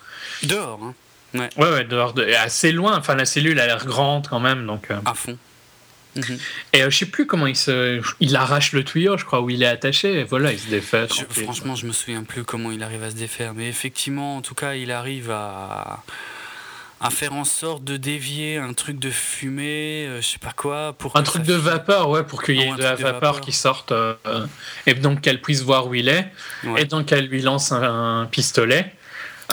Dehors, 0.44 0.80
hein, 0.84 0.94
Ouais, 1.34 1.50
ouais, 1.58 1.84
dehors, 1.86 2.14
de, 2.14 2.24
et 2.26 2.36
assez 2.36 2.72
loin. 2.72 2.98
Enfin, 2.98 3.14
la 3.16 3.26
cellule 3.26 3.60
a 3.60 3.66
l'air 3.68 3.86
grande 3.86 4.28
quand 4.28 4.40
même. 4.40 4.66
Donc, 4.66 4.90
euh. 4.92 4.96
à 5.06 5.14
fond. 5.14 5.38
Mhm. 6.20 6.38
Et 6.74 6.84
euh, 6.84 6.90
je 6.90 6.98
sais 6.98 7.06
plus 7.06 7.26
comment 7.26 7.48
il 7.48 7.56
se. 7.56 8.02
Il 8.20 8.36
arrache 8.36 8.72
le 8.74 8.84
tuyau, 8.84 9.18
je 9.18 9.26
crois, 9.26 9.42
où 9.42 9.50
il 9.50 9.64
est 9.64 9.68
attaché. 9.68 10.20
Et 10.20 10.24
voilà, 10.24 10.52
il 10.52 10.60
se 10.60 10.68
défait. 10.70 11.08
Je- 11.10 11.42
franchement, 11.44 11.76
je 11.76 11.86
me 11.86 11.92
souviens 11.92 12.24
plus 12.24 12.44
comment 12.44 12.72
il 12.72 12.84
arrive 12.84 13.04
à 13.04 13.10
se 13.12 13.16
défaire, 13.16 13.54
mais 13.54 13.68
effectivement, 13.70 14.38
en 14.38 14.42
tout 14.42 14.56
cas, 14.56 14.76
il 14.76 14.92
arrive 14.92 15.32
à 15.32 16.04
à 17.02 17.12
faire 17.12 17.32
en 17.32 17.46
sorte 17.46 17.86
de 17.86 17.96
dévier 17.96 18.58
un 18.58 18.74
truc 18.74 19.00
de 19.00 19.10
fumée, 19.10 20.06
euh, 20.06 20.22
je 20.22 20.28
sais 20.28 20.38
pas 20.38 20.52
quoi, 20.52 20.92
pour 20.98 21.16
Un 21.16 21.24
truc 21.24 21.44
de 21.44 21.54
vapeur, 21.54 22.10
ouais, 22.10 22.24
pour 22.26 22.44
qu'il 22.44 22.58
y 22.58 22.64
ait 22.64 22.70
un 22.72 22.76
de 22.76 22.82
la 22.84 22.96
vapeur, 22.96 23.14
vapeur. 23.14 23.40
qui 23.42 23.54
sorte. 23.54 23.94
euh, 23.94 24.16
et 24.86 24.94
donc 24.96 25.22
qu'elle 25.22 25.42
puisse 25.42 25.62
voir 25.62 25.88
où 25.88 25.96
il 25.96 26.10
est. 26.10 26.28
Ouais. 26.66 26.82
Et 26.82 26.86
donc 26.86 27.14
elle 27.14 27.28
lui 27.28 27.42
lance 27.42 27.72
un, 27.72 28.22
un 28.22 28.26
pistolet. 28.26 28.94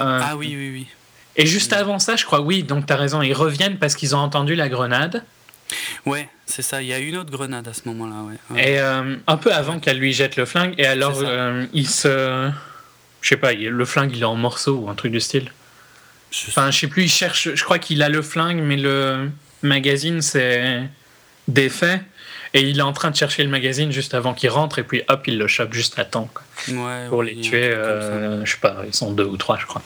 Euh, 0.01 0.21
Ah 0.25 0.37
oui, 0.37 0.55
oui, 0.57 0.71
oui. 0.73 0.87
Et 1.37 1.47
juste 1.47 1.73
avant 1.73 2.01
ça, 2.01 2.17
je 2.17 2.25
crois, 2.25 2.41
oui, 2.41 2.65
donc 2.65 2.85
t'as 2.87 2.97
raison, 2.97 3.23
ils 3.23 3.33
reviennent 3.33 3.79
parce 3.79 3.95
qu'ils 3.95 4.17
ont 4.17 4.21
entendu 4.21 4.57
la 4.57 4.69
grenade. 4.69 5.23
Ouais, 6.05 6.29
c'est 6.47 6.63
ça. 6.63 6.81
Il 6.83 6.89
y 6.89 6.93
a 6.93 6.99
une 6.99 7.17
autre 7.17 7.31
grenade 7.31 7.67
à 7.69 7.75
ce 7.75 7.83
moment-là, 7.87 8.23
ouais. 8.23 8.35
Ouais. 8.51 8.71
Et 8.73 8.79
euh, 8.81 9.17
un 9.27 9.37
peu 9.37 9.53
avant 9.53 9.79
qu'elle 9.81 9.99
lui 9.99 10.13
jette 10.13 10.37
le 10.37 10.45
flingue, 10.45 10.75
et 10.79 10.87
alors 10.87 11.21
euh, 11.23 11.67
il 11.73 11.89
se. 11.89 12.51
Je 13.21 13.29
sais 13.31 13.37
pas, 13.37 13.53
le 13.53 13.85
flingue 13.85 14.15
il 14.15 14.23
est 14.23 14.25
en 14.25 14.37
morceaux 14.37 14.77
ou 14.77 14.89
un 14.91 14.95
truc 14.95 15.11
du 15.13 15.21
style. 15.21 15.51
Je- 16.31 16.47
Enfin, 16.49 16.71
je 16.71 16.79
sais 16.79 16.87
plus, 16.87 17.05
il 17.05 17.09
cherche. 17.11 17.49
Je 17.55 17.65
crois 17.65 17.79
qu'il 17.81 18.03
a 18.03 18.09
le 18.09 18.23
flingue, 18.23 18.61
mais 18.63 18.77
le 18.77 19.29
magazine 19.63 20.23
c'est 20.23 20.83
défait. 21.49 22.01
Et 22.55 22.61
il 22.63 22.79
est 22.79 22.83
en 22.83 22.93
train 22.93 23.11
de 23.11 23.17
chercher 23.17 23.43
le 23.43 23.51
magazine 23.51 23.91
juste 23.91 24.15
avant 24.15 24.33
qu'il 24.33 24.49
rentre, 24.51 24.79
et 24.79 24.83
puis 24.85 25.03
hop, 25.09 25.25
il 25.27 25.37
le 25.39 25.49
chope 25.49 25.75
juste 25.75 25.99
à 25.99 26.05
temps 26.05 26.31
quoi, 26.33 26.43
ouais, 26.69 27.09
pour 27.09 27.23
les 27.23 27.41
tuer. 27.41 27.65
euh, 27.71 28.45
je 28.45 28.53
sais 28.53 28.59
pas, 28.59 28.83
ils 28.87 28.95
sont 28.95 29.13
deux 29.13 29.25
ou 29.25 29.37
trois, 29.37 29.59
je 29.59 29.67
crois. 29.67 29.83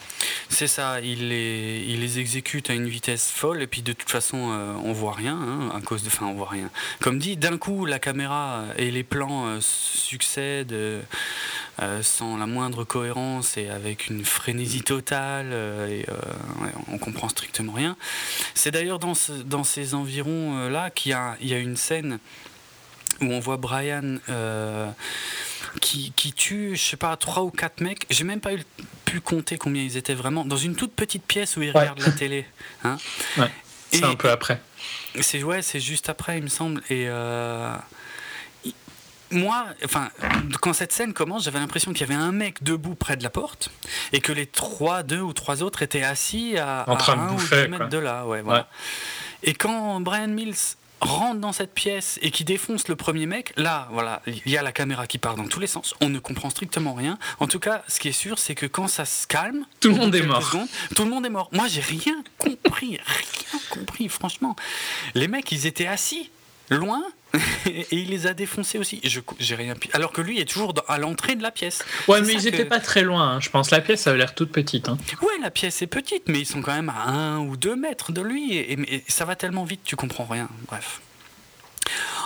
C'est 0.49 0.67
ça, 0.67 1.01
il 1.01 1.29
les, 1.29 1.85
il 1.89 2.01
les 2.01 2.19
exécute 2.19 2.71
à 2.71 2.75
une 2.75 2.89
vitesse 2.89 3.31
folle 3.31 3.63
et 3.63 3.67
puis 3.67 3.83
de 3.83 3.93
toute 3.93 4.11
façon 4.11 4.51
euh, 4.53 4.73
on 4.85 4.93
voit 4.93 5.15
rien 5.15 5.35
hein, 5.37 5.73
à 5.77 5.81
cause 5.81 6.03
de, 6.03 6.09
enfin 6.09 6.27
on 6.27 6.35
voit 6.35 6.49
rien. 6.49 6.71
Comme 7.01 7.19
dit, 7.19 7.37
d'un 7.37 7.57
coup 7.57 7.87
la 7.87 7.99
caméra 7.99 8.65
et 8.77 8.91
les 8.91 9.03
plans 9.05 9.47
euh, 9.47 9.59
succèdent 9.61 10.73
euh, 10.73 11.01
sans 12.03 12.37
la 12.37 12.47
moindre 12.47 12.85
cohérence 12.85 13.57
et 13.57 13.69
avec 13.71 14.09
une 14.09 14.25
frénésie 14.25 14.83
totale 14.83 15.51
euh, 15.53 15.89
et 15.89 16.05
euh, 16.11 16.65
ouais, 16.65 16.71
on 16.89 16.99
comprend 16.99 17.29
strictement 17.29 17.73
rien. 17.73 17.97
C'est 18.55 18.71
d'ailleurs 18.71 18.99
dans, 18.99 19.15
ce- 19.15 19.33
dans 19.33 19.65
ces 19.65 19.95
environs 19.95 20.59
euh, 20.59 20.69
là 20.69 20.91
qu'il 20.91 21.11
y 21.11 21.15
a, 21.15 21.37
il 21.41 21.49
y 21.49 21.55
a 21.55 21.59
une 21.59 21.77
scène 21.77 22.19
où 23.21 23.27
on 23.27 23.41
voit 23.41 23.57
Brian 23.57 24.17
euh, 24.29 24.91
qui, 25.81 26.13
qui 26.17 26.33
tue, 26.33 26.77
je 26.77 26.83
sais 26.83 26.97
pas, 26.97 27.17
trois 27.17 27.43
ou 27.43 27.51
quatre 27.51 27.81
mecs. 27.81 28.07
J'ai 28.11 28.25
même 28.25 28.41
pas 28.41 28.55
eu, 28.55 28.63
pu 29.05 29.21
compter 29.21 29.59
combien 29.59 29.83
ils 29.83 29.97
étaient 29.97 30.15
vraiment 30.15 30.45
dans 30.45 30.57
une 30.57 30.75
toute 30.77 30.93
petite 30.95 31.25
pièce 31.25 31.57
où 31.57 31.63
ils 31.63 31.71
Ouais. 31.73 31.81
regardent 31.81 32.01
la 32.01 32.13
télé. 32.13 32.47
Hein 32.85 32.97
Ouais, 33.37 33.51
c'est 33.93 34.05
un 34.05 34.15
peu 34.15 34.31
après. 34.31 34.61
c'est 35.21 35.43
ouais, 35.43 35.63
c'est 35.63 35.81
juste 35.81 36.09
après, 36.09 36.39
il 36.39 36.45
me 36.45 36.49
semble. 36.49 36.81
Et 36.91 37.07
euh, 37.09 37.75
moi, 39.33 39.67
enfin, 39.85 40.09
quand 40.61 40.73
cette 40.73 40.93
scène 40.93 41.13
commence, 41.13 41.45
j'avais 41.45 41.61
l'impression 41.61 41.93
qu'il 41.93 42.01
y 42.09 42.11
avait 42.13 42.21
un 42.21 42.33
mec 42.33 42.63
debout 42.65 42.97
près 42.97 43.17
de 43.17 43.23
la 43.23 43.31
porte 43.31 43.71
et 44.13 44.21
que 44.21 44.33
les 44.33 44.47
trois, 44.47 45.03
deux 45.05 45.21
ou 45.21 45.33
trois 45.33 45.63
autres 45.63 45.83
étaient 45.83 46.03
assis 46.03 46.57
à, 46.59 46.85
En 46.89 46.95
à 46.95 46.97
train 46.97 47.17
de 47.17 47.21
un 47.21 47.27
bouffer, 47.29 47.55
ou 47.55 47.63
deux 47.63 47.69
mètres 47.69 47.89
de 47.89 47.99
là. 47.99 48.27
Ouais, 48.27 48.43
voilà. 48.43 48.61
Ouais. 48.61 48.67
Et 49.51 49.55
quand 49.55 50.01
Brian 50.01 50.27
Mills 50.29 50.57
rentre 51.01 51.41
dans 51.41 51.53
cette 51.53 51.73
pièce 51.73 52.19
et 52.23 52.31
qui 52.31 52.45
défonce 52.45 52.89
le 52.89 52.97
premier 52.97 53.27
mec, 53.27 53.53
là, 53.57 53.89
voilà, 53.91 54.23
il 54.27 54.51
y 54.53 54.57
a 54.57 54.63
la 54.63 54.73
caméra 54.73 55.07
qui 55.07 55.19
part 55.19 55.35
dans 55.37 55.47
tous 55.47 55.61
les 55.61 55.67
sens. 55.67 55.95
On 56.01 56.09
ne 56.09 56.19
comprend 56.19 56.51
strictement 56.51 56.95
rien. 56.95 57.19
En 57.39 57.47
tout 57.47 57.59
cas, 57.59 57.83
ce 57.89 58.01
qui 58.01 58.09
est 58.09 58.13
sûr, 58.13 58.39
c'est 58.39 58.55
que 58.55 58.67
quand 58.67 58.89
ça 58.89 59.05
se 59.05 59.27
calme, 59.27 59.65
Tout 59.81 59.89
le 59.91 59.95
monde 59.97 60.11
de 60.11 60.19
est 60.19 60.23
mort. 60.23 60.43
secondes, 60.43 60.69
tout 60.95 61.05
le 61.05 61.11
monde 61.11 61.25
est 61.27 61.31
mort. 61.31 61.49
Moi, 61.53 61.67
j'ai 61.69 61.81
rien 61.81 62.23
compris, 62.39 62.99
rien 63.05 63.61
compris, 63.71 64.09
franchement. 64.09 64.57
Les 65.15 65.29
mecs, 65.29 65.51
ils 65.53 65.67
étaient 65.67 65.87
assis, 65.87 66.31
loin, 66.77 67.03
et 67.67 67.87
il 67.93 68.09
les 68.11 68.27
a 68.27 68.35
défoncés 68.35 68.79
aussi. 68.79 69.01
Je 69.05 69.21
j'ai 69.39 69.55
rien 69.55 69.75
Alors 69.93 70.13
que 70.13 70.21
lui 70.21 70.41
est 70.41 70.45
toujours 70.45 70.75
dans- 70.75 70.83
à 70.89 70.99
l'entrée 70.99 71.37
de 71.37 71.43
la 71.43 71.51
pièce. 71.51 71.85
Ouais, 72.09 72.19
C'est 72.19 72.27
mais 72.27 72.33
ils 72.35 72.43
que- 72.43 72.49
étaient 72.49 72.65
pas 72.65 72.81
très 72.81 73.03
loin, 73.03 73.35
hein, 73.37 73.41
je 73.41 73.51
pense. 73.51 73.71
La 73.71 73.81
pièce, 73.81 74.03
ça 74.03 74.11
a 74.11 74.15
l'air 74.15 74.35
toute 74.35 74.51
petite. 74.53 74.89
hein. 74.89 74.99
Ouais, 75.23 75.39
la 75.41 75.51
pièce 75.51 75.83
est 75.83 75.87
petite, 75.87 76.25
mais 76.29 76.41
ils 76.41 76.47
sont 76.47 76.63
quand 76.63 76.75
même 76.75 76.89
à 76.89 77.05
un 77.09 77.39
ou 77.39 77.57
deux 77.57 77.77
mètres 77.77 78.13
de 78.13 78.21
lui, 78.23 78.55
et, 78.55 78.73
et- 78.73 78.95
et 78.97 79.05
ça 79.09 79.25
va 79.25 79.37
tellement 79.37 79.65
vite, 79.65 79.81
tu 79.85 79.97
comprends 79.97 80.25
rien. 80.27 80.49
Bref. 80.69 81.01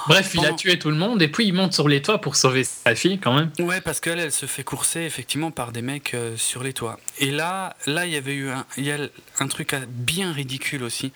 Bref, 0.07 0.33
il 0.35 0.45
a 0.45 0.53
tué 0.53 0.79
tout 0.79 0.91
le 0.91 0.97
monde 0.97 1.23
et 1.23 1.29
puis 1.29 1.47
il 1.47 1.55
monte 1.55 1.73
sur 1.73 1.89
les 1.89 2.03
toits 2.03 2.21
pour 2.21 2.37
sauver 2.37 2.63
sa 2.65 2.95
fille 2.95 3.19
quand 3.19 3.33
même. 3.33 3.51
Ouais, 3.59 3.81
parce 3.81 4.01
qu'elle, 4.01 4.19
elle 4.19 4.33
se 4.33 4.45
fait 4.45 4.63
courser 4.63 5.01
effectivement 5.01 5.51
par 5.51 5.73
des 5.73 5.81
mecs 5.81 6.13
euh, 6.13 6.37
sur 6.37 6.63
les 6.63 6.75
toits. 6.75 7.01
Et 7.21 7.31
là, 7.31 7.75
là, 7.87 8.05
il 8.05 8.13
y 8.13 8.17
avait 8.17 8.35
eu 8.35 8.51
un, 8.51 8.67
il 8.77 8.85
y 8.85 8.93
a 8.93 8.99
un 9.41 9.49
truc 9.49 9.75
bien 9.89 10.31
ridicule 10.33 10.83
aussi 10.83 11.11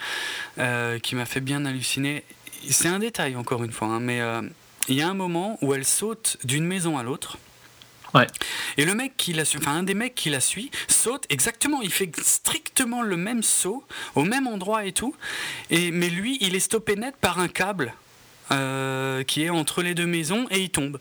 euh, 0.58 0.98
qui 1.00 1.16
m'a 1.16 1.26
fait 1.26 1.40
bien 1.40 1.66
halluciner. 1.66 2.24
C'est 2.68 2.88
un 2.88 2.98
détail 2.98 3.36
encore 3.36 3.62
une 3.64 3.72
fois, 3.72 3.88
hein, 3.88 4.00
mais 4.00 4.20
euh, 4.20 4.42
il 4.88 4.96
y 4.96 5.02
a 5.02 5.08
un 5.08 5.14
moment 5.14 5.58
où 5.62 5.74
elle 5.74 5.84
saute 5.84 6.36
d'une 6.44 6.64
maison 6.64 6.98
à 6.98 7.02
l'autre. 7.02 7.38
Ouais. 8.14 8.26
Et 8.78 8.84
le 8.84 8.94
mec 8.94 9.16
qui 9.16 9.32
la 9.32 9.44
suit, 9.44 9.58
enfin 9.60 9.76
un 9.76 9.82
des 9.82 9.94
mecs 9.94 10.14
qui 10.14 10.30
la 10.30 10.40
suit, 10.40 10.70
saute 10.88 11.26
exactement, 11.28 11.82
il 11.82 11.92
fait 11.92 12.10
strictement 12.22 13.02
le 13.02 13.16
même 13.16 13.42
saut, 13.42 13.84
au 14.14 14.24
même 14.24 14.46
endroit 14.46 14.86
et 14.86 14.92
tout. 14.92 15.14
Et, 15.70 15.90
mais 15.90 16.08
lui, 16.08 16.38
il 16.40 16.54
est 16.54 16.60
stoppé 16.60 16.96
net 16.96 17.14
par 17.20 17.38
un 17.38 17.48
câble 17.48 17.92
euh, 18.50 19.24
qui 19.24 19.44
est 19.44 19.50
entre 19.50 19.82
les 19.82 19.94
deux 19.94 20.06
maisons 20.06 20.46
et 20.50 20.60
il 20.60 20.70
tombe. 20.70 20.98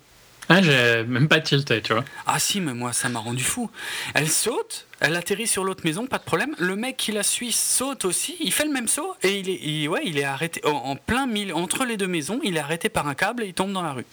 Ah, 0.49 0.61
j'ai 0.61 1.03
même 1.03 1.27
pas 1.27 1.41
tilté, 1.41 1.81
tu 1.81 1.91
vois. 1.93 2.05
Ah 2.25 2.39
si, 2.39 2.61
mais 2.61 2.73
moi 2.73 2.93
ça 2.93 3.09
m'a 3.09 3.19
rendu 3.19 3.43
fou. 3.43 3.69
Elle 4.13 4.29
saute, 4.29 4.87
elle 5.01 5.15
atterrit 5.17 5.47
sur 5.47 5.63
l'autre 5.65 5.81
maison, 5.83 6.07
pas 6.07 6.19
de 6.19 6.23
problème. 6.23 6.55
Le 6.57 6.75
mec 6.77 6.95
qui 6.95 7.11
la 7.11 7.23
suit 7.23 7.51
saute 7.51 8.05
aussi, 8.05 8.37
il 8.39 8.53
fait 8.53 8.63
le 8.65 8.71
même 8.71 8.87
saut 8.87 9.13
et 9.23 9.39
il 9.39 9.49
est, 9.49 9.59
il- 9.61 9.89
ouais, 9.89 10.01
il 10.05 10.17
est 10.17 10.23
arrêté 10.23 10.61
en, 10.65 10.69
en 10.71 10.95
plein 10.95 11.27
milieu 11.27 11.53
entre 11.55 11.83
les 11.83 11.97
deux 11.97 12.07
maisons. 12.07 12.39
Il 12.43 12.55
est 12.55 12.61
arrêté 12.61 12.87
par 12.87 13.07
un 13.07 13.13
câble 13.15 13.43
et 13.43 13.47
il 13.47 13.53
tombe 13.53 13.73
dans 13.73 13.81
la 13.81 13.91
rue. 13.91 14.05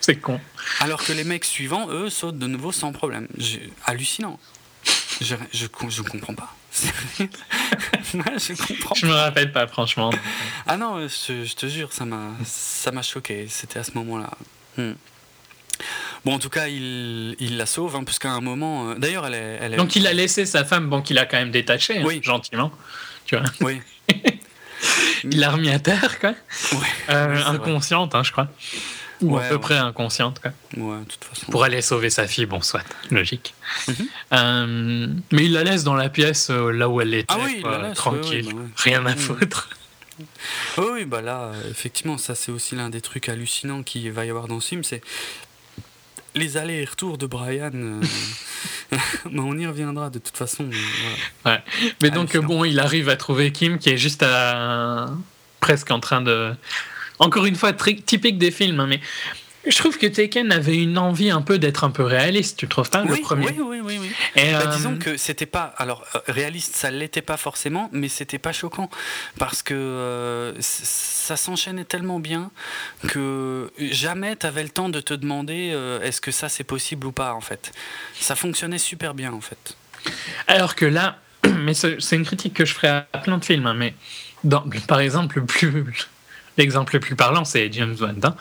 C'est 0.00 0.16
con. 0.16 0.40
Alors 0.80 1.02
que 1.02 1.12
les 1.12 1.24
mecs 1.24 1.44
suivants, 1.44 1.88
eux, 1.90 2.10
sautent 2.10 2.38
de 2.38 2.46
nouveau 2.46 2.70
sans 2.72 2.92
problème. 2.92 3.26
J'ai- 3.36 3.72
Hallucinant. 3.84 4.38
Je, 5.20 5.34
je, 5.52 5.66
je 5.88 6.02
comprends 6.02 6.34
pas. 6.34 6.54
Je 8.12 8.54
comprends. 8.54 8.94
Je 8.94 9.06
me 9.06 9.12
rappelle 9.12 9.52
pas, 9.52 9.66
franchement. 9.66 10.10
Ah 10.66 10.76
non, 10.76 11.06
je, 11.06 11.44
je 11.44 11.54
te 11.54 11.66
jure, 11.66 11.92
ça 11.92 12.04
m'a, 12.04 12.30
ça 12.44 12.90
m'a 12.92 13.02
choqué. 13.02 13.46
C'était 13.48 13.78
à 13.78 13.84
ce 13.84 13.92
moment-là. 13.94 14.30
Hmm. 14.78 14.92
Bon, 16.24 16.34
en 16.34 16.38
tout 16.38 16.48
cas, 16.50 16.68
il, 16.68 17.34
il 17.40 17.56
la 17.56 17.66
sauve, 17.66 17.96
hein, 17.96 18.04
parce 18.04 18.18
qu'à 18.18 18.30
un 18.30 18.40
moment. 18.40 18.90
euh, 18.90 18.94
D'ailleurs, 18.96 19.26
elle 19.26 19.34
est, 19.34 19.58
elle 19.60 19.74
est- 19.74 19.76
Donc 19.76 19.96
il 19.96 20.06
a 20.06 20.12
laissé 20.12 20.46
sa 20.46 20.64
femme, 20.64 20.88
bon, 20.88 21.02
qu'il 21.02 21.18
a 21.18 21.26
quand 21.26 21.36
même 21.38 21.50
détaché, 21.50 21.98
hein, 21.98 22.04
Oui. 22.04 22.20
gentiment. 22.22 22.70
Tu 23.26 23.36
vois. 23.36 23.46
Oui. 23.60 23.80
Il 25.24 25.38
l'a 25.38 25.50
remis 25.52 25.70
à 25.70 25.78
terre, 25.78 26.18
quoi. 26.18 26.30
Ouais. 26.72 26.78
Euh, 27.10 27.44
inconsciente, 27.46 28.14
hein, 28.16 28.22
je 28.24 28.32
crois. 28.32 28.48
Ou 29.20 29.36
à 29.38 29.42
peu 29.42 29.54
ouais. 29.54 29.60
près 29.60 29.76
inconsciente, 29.78 30.40
quoi. 30.40 30.50
De 30.76 31.04
toute 31.04 31.22
façon. 31.24 31.46
Pour 31.52 31.62
aller 31.62 31.80
sauver 31.80 32.10
sa 32.10 32.26
fille, 32.26 32.46
bon, 32.46 32.60
soit, 32.60 32.82
logique. 33.12 33.54
Mhm. 33.86 33.94
Euh, 34.32 35.06
mais 35.30 35.44
il 35.44 35.52
la 35.52 35.62
laisse 35.62 35.84
dans 35.84 35.94
la 35.94 36.08
pièce 36.08 36.50
là 36.50 36.88
où 36.88 37.00
elle 37.00 37.14
était, 37.14 37.26
Ah 37.32 37.38
oui, 37.44 37.54
il 37.58 37.62
quoi, 37.62 37.78
la 37.78 37.88
laisse, 37.90 37.96
tranquille, 37.96 38.48
bah 38.52 38.62
rien 38.78 39.06
à 39.06 39.10
Mhm. 39.14 39.18
foutre. 39.18 39.68
Oui, 40.78 40.84
oui, 40.92 41.04
bah 41.04 41.22
là, 41.22 41.52
effectivement, 41.70 42.18
ça 42.18 42.34
c'est 42.34 42.50
aussi 42.50 42.74
l'un 42.74 42.90
des 42.90 43.00
trucs 43.00 43.28
hallucinants 43.28 43.84
qu'il 43.84 44.10
va 44.10 44.24
y 44.24 44.30
avoir 44.30 44.48
dans 44.48 44.58
ce 44.58 44.68
film, 44.70 44.82
c'est 44.82 45.00
les 46.34 46.56
allers 46.56 46.82
et 46.82 46.84
retours 46.84 47.18
de 47.18 47.26
Brian. 47.26 47.70
euh, 47.74 48.00
mais 49.30 49.40
on 49.40 49.56
y 49.56 49.66
reviendra 49.66 50.10
de 50.10 50.18
toute 50.18 50.36
façon. 50.36 50.64
mais 50.64 50.76
voilà. 51.42 51.64
Mais 52.02 52.10
donc, 52.10 52.36
bon, 52.36 52.64
il 52.64 52.80
arrive 52.80 53.08
à 53.08 53.16
trouver 53.16 53.52
Kim 53.52 53.78
qui 53.78 53.90
est 53.90 53.96
juste 53.96 54.22
à... 54.22 55.10
presque 55.60 55.90
en 55.90 56.00
train 56.00 56.20
de. 56.20 56.52
Encore 57.18 57.46
une 57.46 57.56
fois, 57.56 57.72
très 57.72 57.94
typique 57.94 58.38
des 58.38 58.50
films, 58.50 58.80
hein, 58.80 58.86
mais 58.88 59.00
je 59.66 59.76
trouve 59.76 59.96
que 59.96 60.06
Taken 60.06 60.50
avait 60.50 60.76
une 60.76 60.98
envie 60.98 61.30
un 61.30 61.40
peu 61.42 61.58
d'être 61.58 61.84
un 61.84 61.90
peu 61.90 62.02
réaliste, 62.02 62.56
tu 62.58 62.66
trouves 62.66 62.90
pas, 62.90 63.04
le 63.04 63.12
Oui, 63.12 63.20
premier 63.20 63.46
oui, 63.46 63.60
oui, 63.60 63.80
oui, 63.82 63.98
oui. 64.00 64.12
Et, 64.34 64.50
Bah, 64.52 64.62
euh, 64.66 64.76
disons 64.76 64.96
que 64.96 65.16
c'était 65.16 65.46
pas. 65.46 65.72
Alors, 65.76 66.04
euh, 66.16 66.20
réaliste, 66.26 66.74
ça 66.74 66.90
l'était 66.90 67.22
pas 67.22 67.36
forcément, 67.36 67.88
mais 67.92 68.08
c'était 68.08 68.38
pas 68.38 68.52
choquant. 68.52 68.90
Parce 69.38 69.62
que 69.62 69.74
euh, 69.74 70.52
ça 70.60 71.36
s'enchaînait 71.36 71.84
tellement 71.84 72.18
bien 72.18 72.50
que 73.08 73.70
jamais 73.78 74.34
t'avais 74.34 74.64
le 74.64 74.68
temps 74.68 74.88
de 74.88 75.00
te 75.00 75.14
demander 75.14 75.70
euh, 75.72 76.00
est-ce 76.02 76.20
que 76.20 76.32
ça 76.32 76.48
c'est 76.48 76.64
possible 76.64 77.06
ou 77.06 77.12
pas, 77.12 77.34
en 77.34 77.40
fait. 77.40 77.72
Ça 78.18 78.34
fonctionnait 78.34 78.78
super 78.78 79.14
bien, 79.14 79.32
en 79.32 79.40
fait. 79.40 79.76
Alors 80.48 80.74
que 80.74 80.86
là, 80.86 81.18
mais 81.60 81.74
c'est 81.74 82.00
c'est 82.00 82.16
une 82.16 82.24
critique 82.24 82.54
que 82.54 82.64
je 82.64 82.74
ferai 82.74 82.88
à 82.88 83.02
plein 83.22 83.38
de 83.38 83.44
films, 83.44 83.66
hein, 83.66 83.74
mais 83.74 83.94
dans, 84.42 84.64
par 84.88 84.98
exemple, 84.98 85.38
le 85.38 85.46
plus. 85.46 86.08
L'exemple 86.58 86.94
le 86.94 87.00
plus 87.00 87.16
parlant, 87.16 87.44
c'est 87.44 87.72
James 87.72 87.94
Bond. 87.94 88.14
hein. 88.24 88.34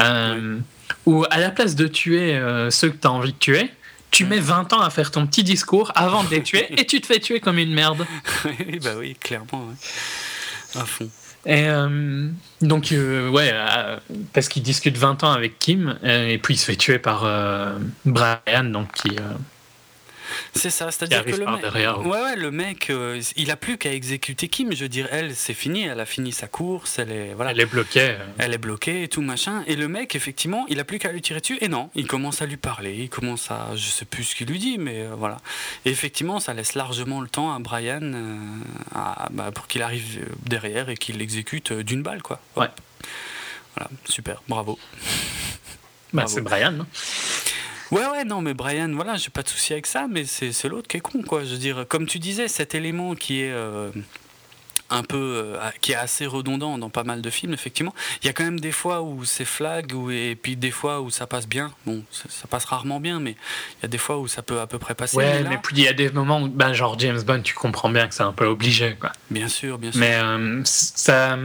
Euh, 0.00 0.58
Où, 1.06 1.24
à 1.30 1.38
la 1.38 1.50
place 1.50 1.74
de 1.74 1.86
tuer 1.86 2.34
euh, 2.34 2.70
ceux 2.70 2.90
que 2.90 2.96
tu 2.96 3.06
as 3.06 3.10
envie 3.12 3.32
de 3.32 3.38
tuer, 3.38 3.70
tu 4.10 4.24
mets 4.24 4.38
20 4.40 4.72
ans 4.72 4.80
à 4.80 4.90
faire 4.90 5.10
ton 5.10 5.26
petit 5.26 5.44
discours 5.44 5.92
avant 5.94 6.24
de 6.24 6.30
les 6.30 6.42
tuer 6.42 6.66
et 6.80 6.86
tu 6.86 7.00
te 7.00 7.06
fais 7.06 7.20
tuer 7.20 7.40
comme 7.40 7.58
une 7.58 7.72
merde. 7.72 8.06
oui, 8.44 8.78
bah 8.82 8.90
oui, 8.98 9.14
clairement. 9.14 9.66
ouais. 9.68 10.80
À 10.80 10.84
fond. 10.84 11.08
Et 11.44 11.68
euh, 11.68 12.28
donc, 12.60 12.90
euh, 12.90 13.28
ouais, 13.30 13.50
euh, 13.52 13.98
parce 14.32 14.48
qu'il 14.48 14.64
discute 14.64 14.96
20 14.98 15.22
ans 15.22 15.30
avec 15.30 15.60
Kim, 15.60 15.96
et 16.02 16.38
puis 16.42 16.54
il 16.54 16.56
se 16.56 16.64
fait 16.64 16.76
tuer 16.76 16.98
par 16.98 17.24
Brian, 18.04 18.64
donc 18.64 18.90
qui. 18.92 19.10
C'est 20.54 20.70
ça, 20.70 20.90
c'est-à-dire 20.90 21.24
que 21.24 21.30
le 21.30 21.46
mec, 21.46 21.60
derrière. 21.60 22.00
ouais, 22.06 22.20
ouais, 22.20 22.36
le 22.36 22.50
mec, 22.50 22.90
euh, 22.90 23.20
il 23.36 23.50
a 23.50 23.56
plus 23.56 23.76
qu'à 23.78 23.92
exécuter 23.92 24.48
Kim. 24.48 24.72
Je 24.74 24.82
veux 24.84 24.88
dire, 24.88 25.08
elle, 25.10 25.34
c'est 25.36 25.54
fini, 25.54 25.84
elle 25.84 26.00
a 26.00 26.06
fini 26.06 26.32
sa 26.32 26.46
course, 26.48 26.98
elle 26.98 27.12
est, 27.12 27.34
voilà, 27.34 27.50
elle 27.52 27.60
est 27.60 27.66
bloquée. 27.66 28.10
euh. 28.18 28.26
Elle 28.38 28.54
est 28.54 28.58
bloquée 28.58 29.02
et 29.04 29.08
tout 29.08 29.22
machin. 29.22 29.62
Et 29.66 29.76
le 29.76 29.88
mec, 29.88 30.14
effectivement, 30.16 30.64
il 30.68 30.80
a 30.80 30.84
plus 30.84 30.98
qu'à 30.98 31.12
lui 31.12 31.20
tirer 31.22 31.40
dessus. 31.40 31.58
Et 31.60 31.68
non, 31.68 31.90
il 31.94 32.06
commence 32.06 32.42
à 32.42 32.46
lui 32.46 32.56
parler. 32.56 32.96
Il 32.98 33.08
commence 33.10 33.50
à. 33.50 33.68
Je 33.74 33.88
sais 33.88 34.04
plus 34.04 34.24
ce 34.24 34.34
qu'il 34.34 34.46
lui 34.48 34.58
dit, 34.58 34.78
mais 34.78 35.02
euh, 35.02 35.14
voilà. 35.16 35.36
Et 35.84 35.90
effectivement, 35.90 36.40
ça 36.40 36.54
laisse 36.54 36.74
largement 36.74 37.20
le 37.20 37.28
temps 37.28 37.54
à 37.54 37.58
Brian 37.58 38.00
à- 38.94 39.28
bah, 39.32 39.50
pour 39.52 39.66
qu'il 39.66 39.82
arrive 39.82 40.26
derrière 40.44 40.88
et 40.88 40.96
qu'il 40.96 41.18
l'exécute 41.18 41.72
d'une 41.72 42.02
balle, 42.02 42.22
quoi. 42.22 42.40
Hop. 42.56 42.62
Ouais. 42.64 42.68
Voilà, 43.76 43.90
super, 44.06 44.42
bravo. 44.48 44.78
Bah, 46.12 46.24
c'est 46.26 46.40
Brian. 46.40 46.72
hein. 46.80 46.86
Ouais, 47.92 48.04
ouais, 48.06 48.24
non, 48.24 48.40
mais 48.40 48.54
Brian, 48.54 48.90
voilà, 48.94 49.16
j'ai 49.16 49.30
pas 49.30 49.42
de 49.42 49.48
souci 49.48 49.72
avec 49.72 49.86
ça, 49.86 50.06
mais 50.10 50.24
c'est 50.24 50.68
l'autre 50.68 50.88
qui 50.88 50.96
est 50.96 51.00
con, 51.00 51.22
quoi. 51.22 51.44
Je 51.44 51.50
veux 51.52 51.58
dire, 51.58 51.84
comme 51.88 52.06
tu 52.06 52.18
disais, 52.18 52.48
cet 52.48 52.74
élément 52.74 53.14
qui 53.14 53.42
est. 53.42 53.52
euh, 53.52 53.90
un 54.88 55.02
peu 55.02 55.16
euh, 55.18 55.58
qui 55.80 55.90
est 55.90 55.96
assez 55.96 56.26
redondant 56.26 56.78
dans 56.78 56.90
pas 56.90 57.02
mal 57.02 57.20
de 57.20 57.28
films 57.28 57.52
effectivement 57.52 57.92
il 58.22 58.26
y 58.26 58.30
a 58.30 58.32
quand 58.32 58.44
même 58.44 58.60
des 58.60 58.70
fois 58.70 59.02
où 59.02 59.24
c'est 59.24 59.44
flag 59.44 59.92
ou, 59.92 60.12
et 60.12 60.38
puis 60.40 60.54
des 60.54 60.70
fois 60.70 61.00
où 61.00 61.10
ça 61.10 61.26
passe 61.26 61.48
bien 61.48 61.72
bon 61.86 62.04
ça, 62.12 62.26
ça 62.28 62.46
passe 62.46 62.64
rarement 62.66 63.00
bien 63.00 63.18
mais 63.18 63.32
il 63.32 63.82
y 63.82 63.86
a 63.86 63.88
des 63.88 63.98
fois 63.98 64.18
où 64.18 64.28
ça 64.28 64.42
peut 64.42 64.60
à 64.60 64.68
peu 64.68 64.78
près 64.78 64.94
passer 64.94 65.16
Ouais, 65.16 65.38
mais 65.38 65.42
là, 65.42 65.50
mais 65.50 65.58
puis 65.60 65.74
il 65.78 65.82
y 65.82 65.88
a 65.88 65.92
des 65.92 66.08
moments 66.10 66.40
où, 66.40 66.46
ben, 66.46 66.72
genre 66.72 66.96
James 67.00 67.20
Bond, 67.20 67.42
tu 67.42 67.52
comprends 67.52 67.90
bien 67.90 68.06
que 68.06 68.14
c'est 68.14 68.22
un 68.22 68.32
peu 68.32 68.46
obligé, 68.46 68.94
quoi. 68.94 69.10
bien 69.28 69.48
sûr 69.48 69.76
bien 69.76 69.90
sûr 69.90 69.98
Mais 70.00 70.14
euh, 70.14 70.60
ça 70.64 71.36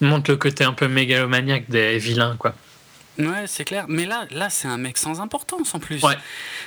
montre 0.00 0.30
le 0.30 0.38
côté 0.38 0.64
un 0.64 0.72
peu 0.72 0.88
mégalomaniaque 0.88 1.68
des 1.68 1.98
vilains, 1.98 2.36
quoi. 2.38 2.54
Ouais 3.18 3.46
c'est 3.46 3.64
clair. 3.64 3.86
Mais 3.88 4.06
là 4.06 4.26
là 4.30 4.50
c'est 4.50 4.68
un 4.68 4.78
mec 4.78 4.98
sans 4.98 5.20
importance 5.20 5.74
en 5.74 5.78
plus. 5.78 6.02
Ouais. 6.02 6.16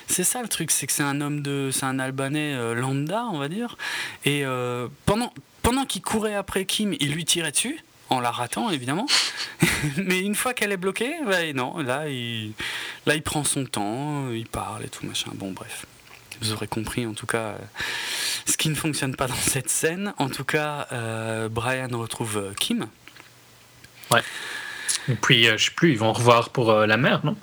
c'est 0.07 0.23
ça 0.23 0.41
le 0.41 0.47
truc 0.47 0.71
c'est 0.71 0.87
que 0.87 0.93
c'est 0.93 1.03
un 1.03 1.21
homme 1.21 1.41
de 1.41 1.69
c'est 1.71 1.85
un 1.85 1.99
albanais 1.99 2.53
euh, 2.53 2.73
lambda 2.73 3.25
on 3.31 3.37
va 3.37 3.49
dire. 3.49 3.77
Et 4.25 4.45
euh, 4.45 4.87
pendant 5.05 5.33
pendant 5.61 5.85
qu'il 5.85 6.01
courait 6.01 6.35
après 6.35 6.65
Kim 6.65 6.93
il 6.99 7.13
lui 7.13 7.25
tirait 7.25 7.51
dessus 7.51 7.79
en 8.09 8.19
la 8.19 8.31
ratant 8.31 8.69
évidemment. 8.69 9.05
Mais 9.97 10.19
une 10.19 10.35
fois 10.35 10.53
qu'elle 10.53 10.71
est 10.71 10.77
bloquée 10.77 11.13
bah, 11.25 11.51
non 11.53 11.77
là 11.79 12.09
il 12.09 12.53
là 13.05 13.15
il 13.15 13.23
prend 13.23 13.43
son 13.43 13.65
temps 13.65 14.29
il 14.31 14.47
parle 14.47 14.83
et 14.83 14.89
tout 14.89 15.05
machin. 15.05 15.31
Bon 15.35 15.51
bref. 15.51 15.85
Vous 16.41 16.53
aurez 16.53 16.67
compris 16.67 17.05
en 17.05 17.13
tout 17.13 17.27
cas 17.27 17.37
euh, 17.37 17.57
ce 18.47 18.57
qui 18.57 18.69
ne 18.69 18.75
fonctionne 18.75 19.15
pas 19.15 19.27
dans 19.27 19.35
cette 19.35 19.69
scène. 19.69 20.13
En 20.17 20.27
tout 20.27 20.43
cas 20.43 20.87
euh, 20.91 21.49
Brian 21.49 21.89
retrouve 21.91 22.37
euh, 22.37 22.53
Kim 22.59 22.87
Et 25.09 25.15
puis, 25.15 25.47
euh, 25.47 25.57
je 25.57 25.65
sais 25.65 25.71
plus, 25.71 25.91
ils 25.91 25.97
vont 25.97 26.13
revoir 26.13 26.49
pour 26.49 26.71
euh, 26.71 26.85
la 26.85 26.97
mer, 26.97 27.21
non? 27.23 27.35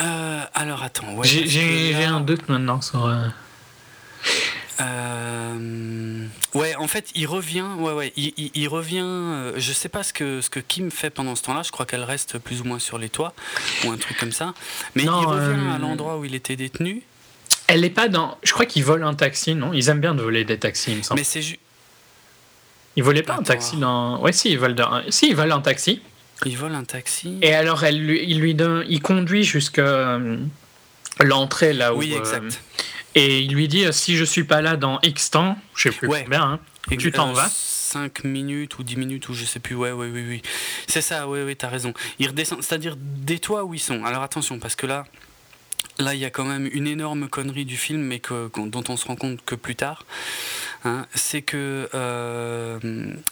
Euh, 0.00 0.40
alors 0.54 0.82
attends 0.82 1.12
ouais, 1.14 1.26
J'ai 1.26 1.92
là- 1.92 2.10
un 2.10 2.20
doute 2.20 2.48
maintenant 2.48 2.80
sur. 2.82 3.06
euh, 3.06 3.28
ouais, 6.54 6.74
en 6.76 6.86
fait, 6.86 7.10
il 7.14 7.26
revient. 7.26 7.64
Ouais, 7.78 7.92
ouais, 7.92 8.12
il, 8.16 8.32
il- 8.36 8.50
il 8.54 8.68
revient. 8.68 9.02
euh, 9.04 9.52
je 9.56 9.72
sais 9.72 9.88
pas 9.88 10.02
ce 10.02 10.12
que 10.12 10.40
ce 10.40 10.50
que 10.50 10.60
Kim 10.60 10.90
fait 10.90 11.10
pendant 11.10 11.34
ce 11.34 11.42
temps-là. 11.44 11.62
Je 11.62 11.70
crois 11.70 11.86
qu'elle 11.86 12.04
reste 12.04 12.38
plus 12.38 12.60
ou 12.60 12.64
moins 12.64 12.78
sur 12.78 12.98
les 12.98 13.08
toits 13.08 13.32
ou 13.84 13.90
un 13.90 13.96
truc 13.96 14.16
comme 14.18 14.32
ça. 14.32 14.54
Mais 14.94 15.04
Non, 15.04 15.20
il 15.22 15.26
revient 15.26 15.60
euh, 15.70 15.74
à 15.74 15.78
l'endroit 15.78 16.18
où 16.18 16.24
il 16.24 16.34
était 16.34 16.56
détenu. 16.56 17.02
Elle 17.68 17.84
est 17.84 17.90
pas 17.90 18.08
dans. 18.08 18.38
Je 18.42 18.52
crois 18.52 18.66
qu'ils 18.66 18.84
volent 18.84 19.08
un 19.08 19.14
taxi, 19.14 19.54
non? 19.54 19.72
Ils 19.72 19.88
aiment 19.88 20.00
bien 20.00 20.14
de 20.14 20.22
voler 20.22 20.44
des 20.44 20.58
taxis, 20.58 20.92
il 20.92 20.98
me 20.98 21.02
semble. 21.02 21.20
Mais 21.20 21.24
c'est 21.24 21.42
ju- 21.42 21.58
Ils 22.96 23.02
volaient 23.02 23.22
pas 23.22 23.34
un 23.36 23.42
taxi 23.42 23.76
dans. 23.76 24.20
Ouais, 24.20 24.32
si, 24.32 24.50
ils 24.50 24.58
volent, 24.58 24.74
dans... 24.74 25.02
si, 25.10 25.28
ils 25.30 25.36
volent 25.36 25.56
un 25.56 25.60
taxi. 25.62 26.00
Il 26.44 26.56
vole 26.56 26.74
un 26.74 26.84
taxi. 26.84 27.38
Et 27.42 27.54
alors, 27.54 27.82
elle, 27.84 28.04
lui- 28.04 28.24
il 28.28 28.40
lui 28.40 28.54
donne. 28.54 28.84
Il 28.88 29.00
conduit 29.00 29.44
jusqu'à 29.44 29.82
euh, 29.82 30.36
l'entrée 31.20 31.72
là 31.72 31.94
où. 31.94 31.98
oui, 31.98 32.12
euh, 32.14 32.18
exact. 32.18 32.60
et 33.14 33.40
il 33.40 33.54
lui 33.54 33.68
dit 33.68 33.84
si 33.92 34.16
je 34.16 34.24
suis 34.24 34.44
pas 34.44 34.60
là 34.60 34.76
dans 34.76 34.98
X 35.02 35.30
temps, 35.30 35.56
je 35.74 35.88
sais 35.88 35.96
plus 35.96 36.08
Ouais. 36.08 36.22
combien, 36.24 36.42
hein, 36.42 36.60
Et, 36.90 36.96
tu 36.96 37.10
t'en 37.12 37.30
euh, 37.30 37.32
vas 37.32 37.48
5 37.48 38.24
minutes 38.24 38.78
ou 38.78 38.82
10 38.82 38.96
minutes 38.96 39.28
ou 39.28 39.34
je 39.34 39.44
sais 39.44 39.60
plus. 39.60 39.74
Ouais, 39.74 39.92
ouais, 39.92 40.08
oui, 40.12 40.24
oui. 40.28 40.42
C'est 40.86 41.00
ça. 41.00 41.26
Ouais, 41.28 41.44
ouais, 41.44 41.54
t'as 41.54 41.68
raison. 41.68 41.94
Il 42.18 42.28
redescend. 42.28 42.62
C'est-à-dire 42.62 42.96
des 42.98 43.38
toits 43.38 43.64
où 43.64 43.74
ils 43.74 43.80
sont. 43.80 44.04
Alors 44.04 44.22
attention, 44.22 44.58
parce 44.58 44.76
que 44.76 44.86
là. 44.86 45.06
Là, 45.98 46.12
il 46.12 46.20
y 46.20 46.26
a 46.26 46.30
quand 46.30 46.44
même 46.44 46.68
une 46.72 46.86
énorme 46.86 47.26
connerie 47.26 47.64
du 47.64 47.78
film, 47.78 48.02
mais 48.02 48.18
que, 48.18 48.50
dont 48.54 48.84
on 48.90 48.98
se 48.98 49.06
rend 49.06 49.16
compte 49.16 49.42
que 49.46 49.54
plus 49.54 49.76
tard. 49.76 50.04
Hein, 50.86 51.06
c'est 51.14 51.42
que 51.42 51.88
euh, 51.94 52.78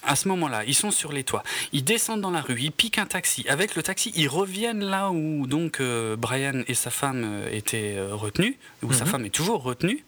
à 0.03 0.15
ce 0.15 0.27
moment-là, 0.27 0.63
ils 0.65 0.75
sont 0.75 0.91
sur 0.91 1.11
les 1.11 1.23
toits, 1.23 1.43
ils 1.73 1.83
descendent 1.83 2.21
dans 2.21 2.31
la 2.31 2.41
rue, 2.41 2.59
ils 2.59 2.71
piquent 2.71 2.99
un 2.99 3.05
taxi. 3.05 3.45
Avec 3.49 3.75
le 3.75 3.81
taxi, 3.83 4.11
ils 4.15 4.27
reviennent 4.27 4.83
là 4.83 5.09
où 5.11 5.47
donc 5.47 5.79
euh, 5.79 6.15
Brian 6.15 6.61
et 6.67 6.73
sa 6.75 6.89
femme 6.91 7.23
euh, 7.25 7.49
étaient 7.51 7.97
retenus, 8.11 8.55
où 8.83 8.93
sa 8.93 9.05
Mhm. 9.05 9.09
femme 9.11 9.25
est 9.25 9.29
toujours 9.29 9.63
retenue. 9.63 10.03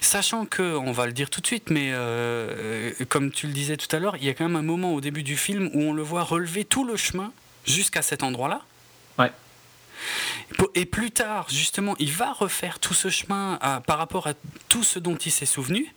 Sachant 0.00 0.46
que, 0.46 0.76
on 0.76 0.92
va 0.92 1.06
le 1.06 1.12
dire 1.12 1.28
tout 1.28 1.40
de 1.40 1.46
suite, 1.46 1.70
mais 1.70 1.90
euh, 1.92 2.92
comme 3.08 3.30
tu 3.32 3.48
le 3.48 3.52
disais 3.52 3.76
tout 3.76 3.94
à 3.94 3.98
l'heure, 3.98 4.16
il 4.16 4.24
y 4.24 4.28
a 4.28 4.34
quand 4.34 4.44
même 4.46 4.56
un 4.56 4.62
moment 4.62 4.94
au 4.94 5.00
début 5.00 5.24
du 5.24 5.36
film 5.36 5.70
où 5.74 5.82
on 5.82 5.92
le 5.92 6.02
voit 6.02 6.22
relever 6.22 6.64
tout 6.64 6.84
le 6.84 6.96
chemin 6.96 7.32
jusqu'à 7.66 8.00
cet 8.02 8.22
endroit-là. 8.22 8.62
Et 10.74 10.86
plus 10.86 11.10
tard, 11.10 11.46
justement, 11.50 11.94
il 11.98 12.12
va 12.12 12.32
refaire 12.32 12.78
tout 12.78 12.94
ce 12.94 13.08
chemin 13.10 13.58
à- 13.60 13.80
par 13.80 13.98
rapport 13.98 14.26
à 14.26 14.32
tout 14.68 14.82
ce 14.82 14.98
dont 14.98 15.16
il 15.16 15.32
s'est 15.32 15.46
souvenu, 15.46 15.92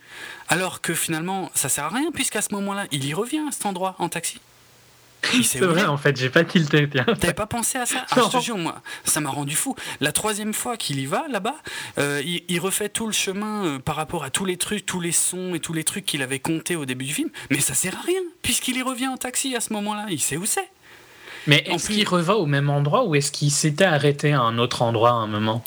alors 0.49 0.81
que 0.81 0.93
finalement, 0.93 1.51
ça 1.53 1.69
sert 1.69 1.85
à 1.85 1.89
rien, 1.89 2.11
puisqu'à 2.11 2.41
ce 2.41 2.53
moment-là, 2.53 2.85
il 2.91 3.05
y 3.05 3.13
revient 3.13 3.41
à 3.47 3.51
cet 3.51 3.65
endroit 3.65 3.95
en 3.99 4.09
taxi. 4.09 4.39
C'est 5.43 5.59
vrai, 5.59 5.85
en 5.85 5.97
fait, 5.97 6.17
j'ai 6.17 6.31
pas 6.31 6.43
tilté. 6.43 6.89
T'avais 6.89 7.33
pas 7.33 7.45
pensé 7.45 7.77
à 7.77 7.85
ça 7.85 8.05
ah. 8.11 8.21
Je 8.25 8.37
te 8.37 8.43
jure, 8.43 8.57
moi, 8.57 8.81
ça 9.05 9.19
m'a 9.21 9.29
rendu 9.29 9.55
fou. 9.55 9.75
La 9.99 10.11
troisième 10.11 10.51
fois 10.53 10.77
qu'il 10.77 10.99
y 10.99 11.05
va 11.05 11.27
là-bas, 11.29 11.57
euh, 11.99 12.23
il, 12.25 12.43
il 12.49 12.59
refait 12.59 12.89
tout 12.89 13.05
le 13.05 13.11
chemin 13.13 13.65
euh, 13.65 13.79
par 13.79 13.95
rapport 13.97 14.23
à 14.23 14.31
tous 14.31 14.45
les 14.45 14.57
trucs, 14.57 14.83
tous 14.85 14.99
les 14.99 15.11
sons 15.11 15.53
et 15.53 15.59
tous 15.59 15.73
les 15.73 15.83
trucs 15.83 16.05
qu'il 16.05 16.23
avait 16.23 16.39
comptés 16.39 16.75
au 16.75 16.85
début 16.85 17.05
du 17.05 17.13
film, 17.13 17.29
mais 17.51 17.59
ça 17.59 17.75
sert 17.75 17.95
à 17.95 18.01
rien, 18.01 18.21
puisqu'il 18.41 18.77
y 18.77 18.81
revient 18.81 19.09
en 19.09 19.17
taxi 19.17 19.55
à 19.55 19.59
ce 19.61 19.71
moment-là. 19.73 20.07
Il 20.09 20.19
sait 20.21 20.37
où 20.37 20.45
c'est. 20.47 20.69
Mais 21.47 21.63
est-ce 21.65 21.85
plus- 21.85 21.95
qu'il 21.95 22.07
reva 22.07 22.35
au 22.35 22.45
même 22.45 22.69
endroit 22.69 23.03
ou 23.05 23.15
est-ce 23.15 23.31
qu'il 23.31 23.51
s'était 23.51 23.83
arrêté 23.85 24.33
à 24.33 24.41
un 24.41 24.57
autre 24.57 24.81
endroit 24.81 25.09
à 25.11 25.13
un 25.13 25.27
moment? 25.27 25.63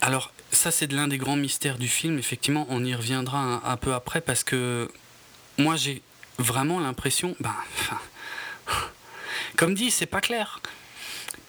Alors, 0.00 0.32
ça, 0.50 0.70
c'est 0.70 0.86
de 0.86 0.96
l'un 0.96 1.08
des 1.08 1.18
grands 1.18 1.36
mystères 1.36 1.78
du 1.78 1.88
film. 1.88 2.18
Effectivement, 2.18 2.66
on 2.70 2.84
y 2.84 2.94
reviendra 2.94 3.38
un, 3.38 3.62
un 3.64 3.76
peu 3.76 3.94
après 3.94 4.20
parce 4.20 4.44
que 4.44 4.90
moi, 5.58 5.76
j'ai 5.76 6.02
vraiment 6.38 6.80
l'impression. 6.80 7.36
Ben, 7.40 7.54
comme 9.56 9.74
dit, 9.74 9.90
c'est 9.90 10.06
pas 10.06 10.20
clair. 10.20 10.60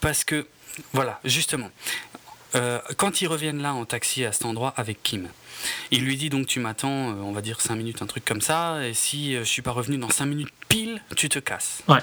Parce 0.02 0.24
que, 0.24 0.48
voilà, 0.94 1.20
justement. 1.24 1.70
Euh, 2.56 2.80
quand 2.98 3.22
ils 3.22 3.28
reviennent 3.28 3.62
là 3.62 3.74
en 3.74 3.86
taxi 3.86 4.26
à 4.26 4.32
cet 4.32 4.46
endroit 4.46 4.74
avec 4.78 5.04
Kim, 5.04 5.28
il 5.92 6.04
lui 6.04 6.18
dit 6.18 6.30
donc 6.30 6.48
tu 6.48 6.60
m'attends, 6.60 7.10
euh, 7.10 7.14
on 7.22 7.32
va 7.32 7.42
dire 7.42 7.62
5 7.62 7.76
minutes, 7.76 8.02
un 8.02 8.06
truc 8.06 8.26
comme 8.26 8.42
ça, 8.42 8.86
et 8.86 8.94
si 8.94 9.36
euh, 9.36 9.40
je 9.40 9.50
suis 9.50 9.62
pas 9.62 9.72
revenu 9.72 9.98
dans 9.98 10.10
5 10.10 10.26
minutes 10.26 10.50
pile, 10.70 11.02
tu 11.16 11.30
te 11.30 11.40
casses. 11.40 11.82
Ouais. 11.88 12.00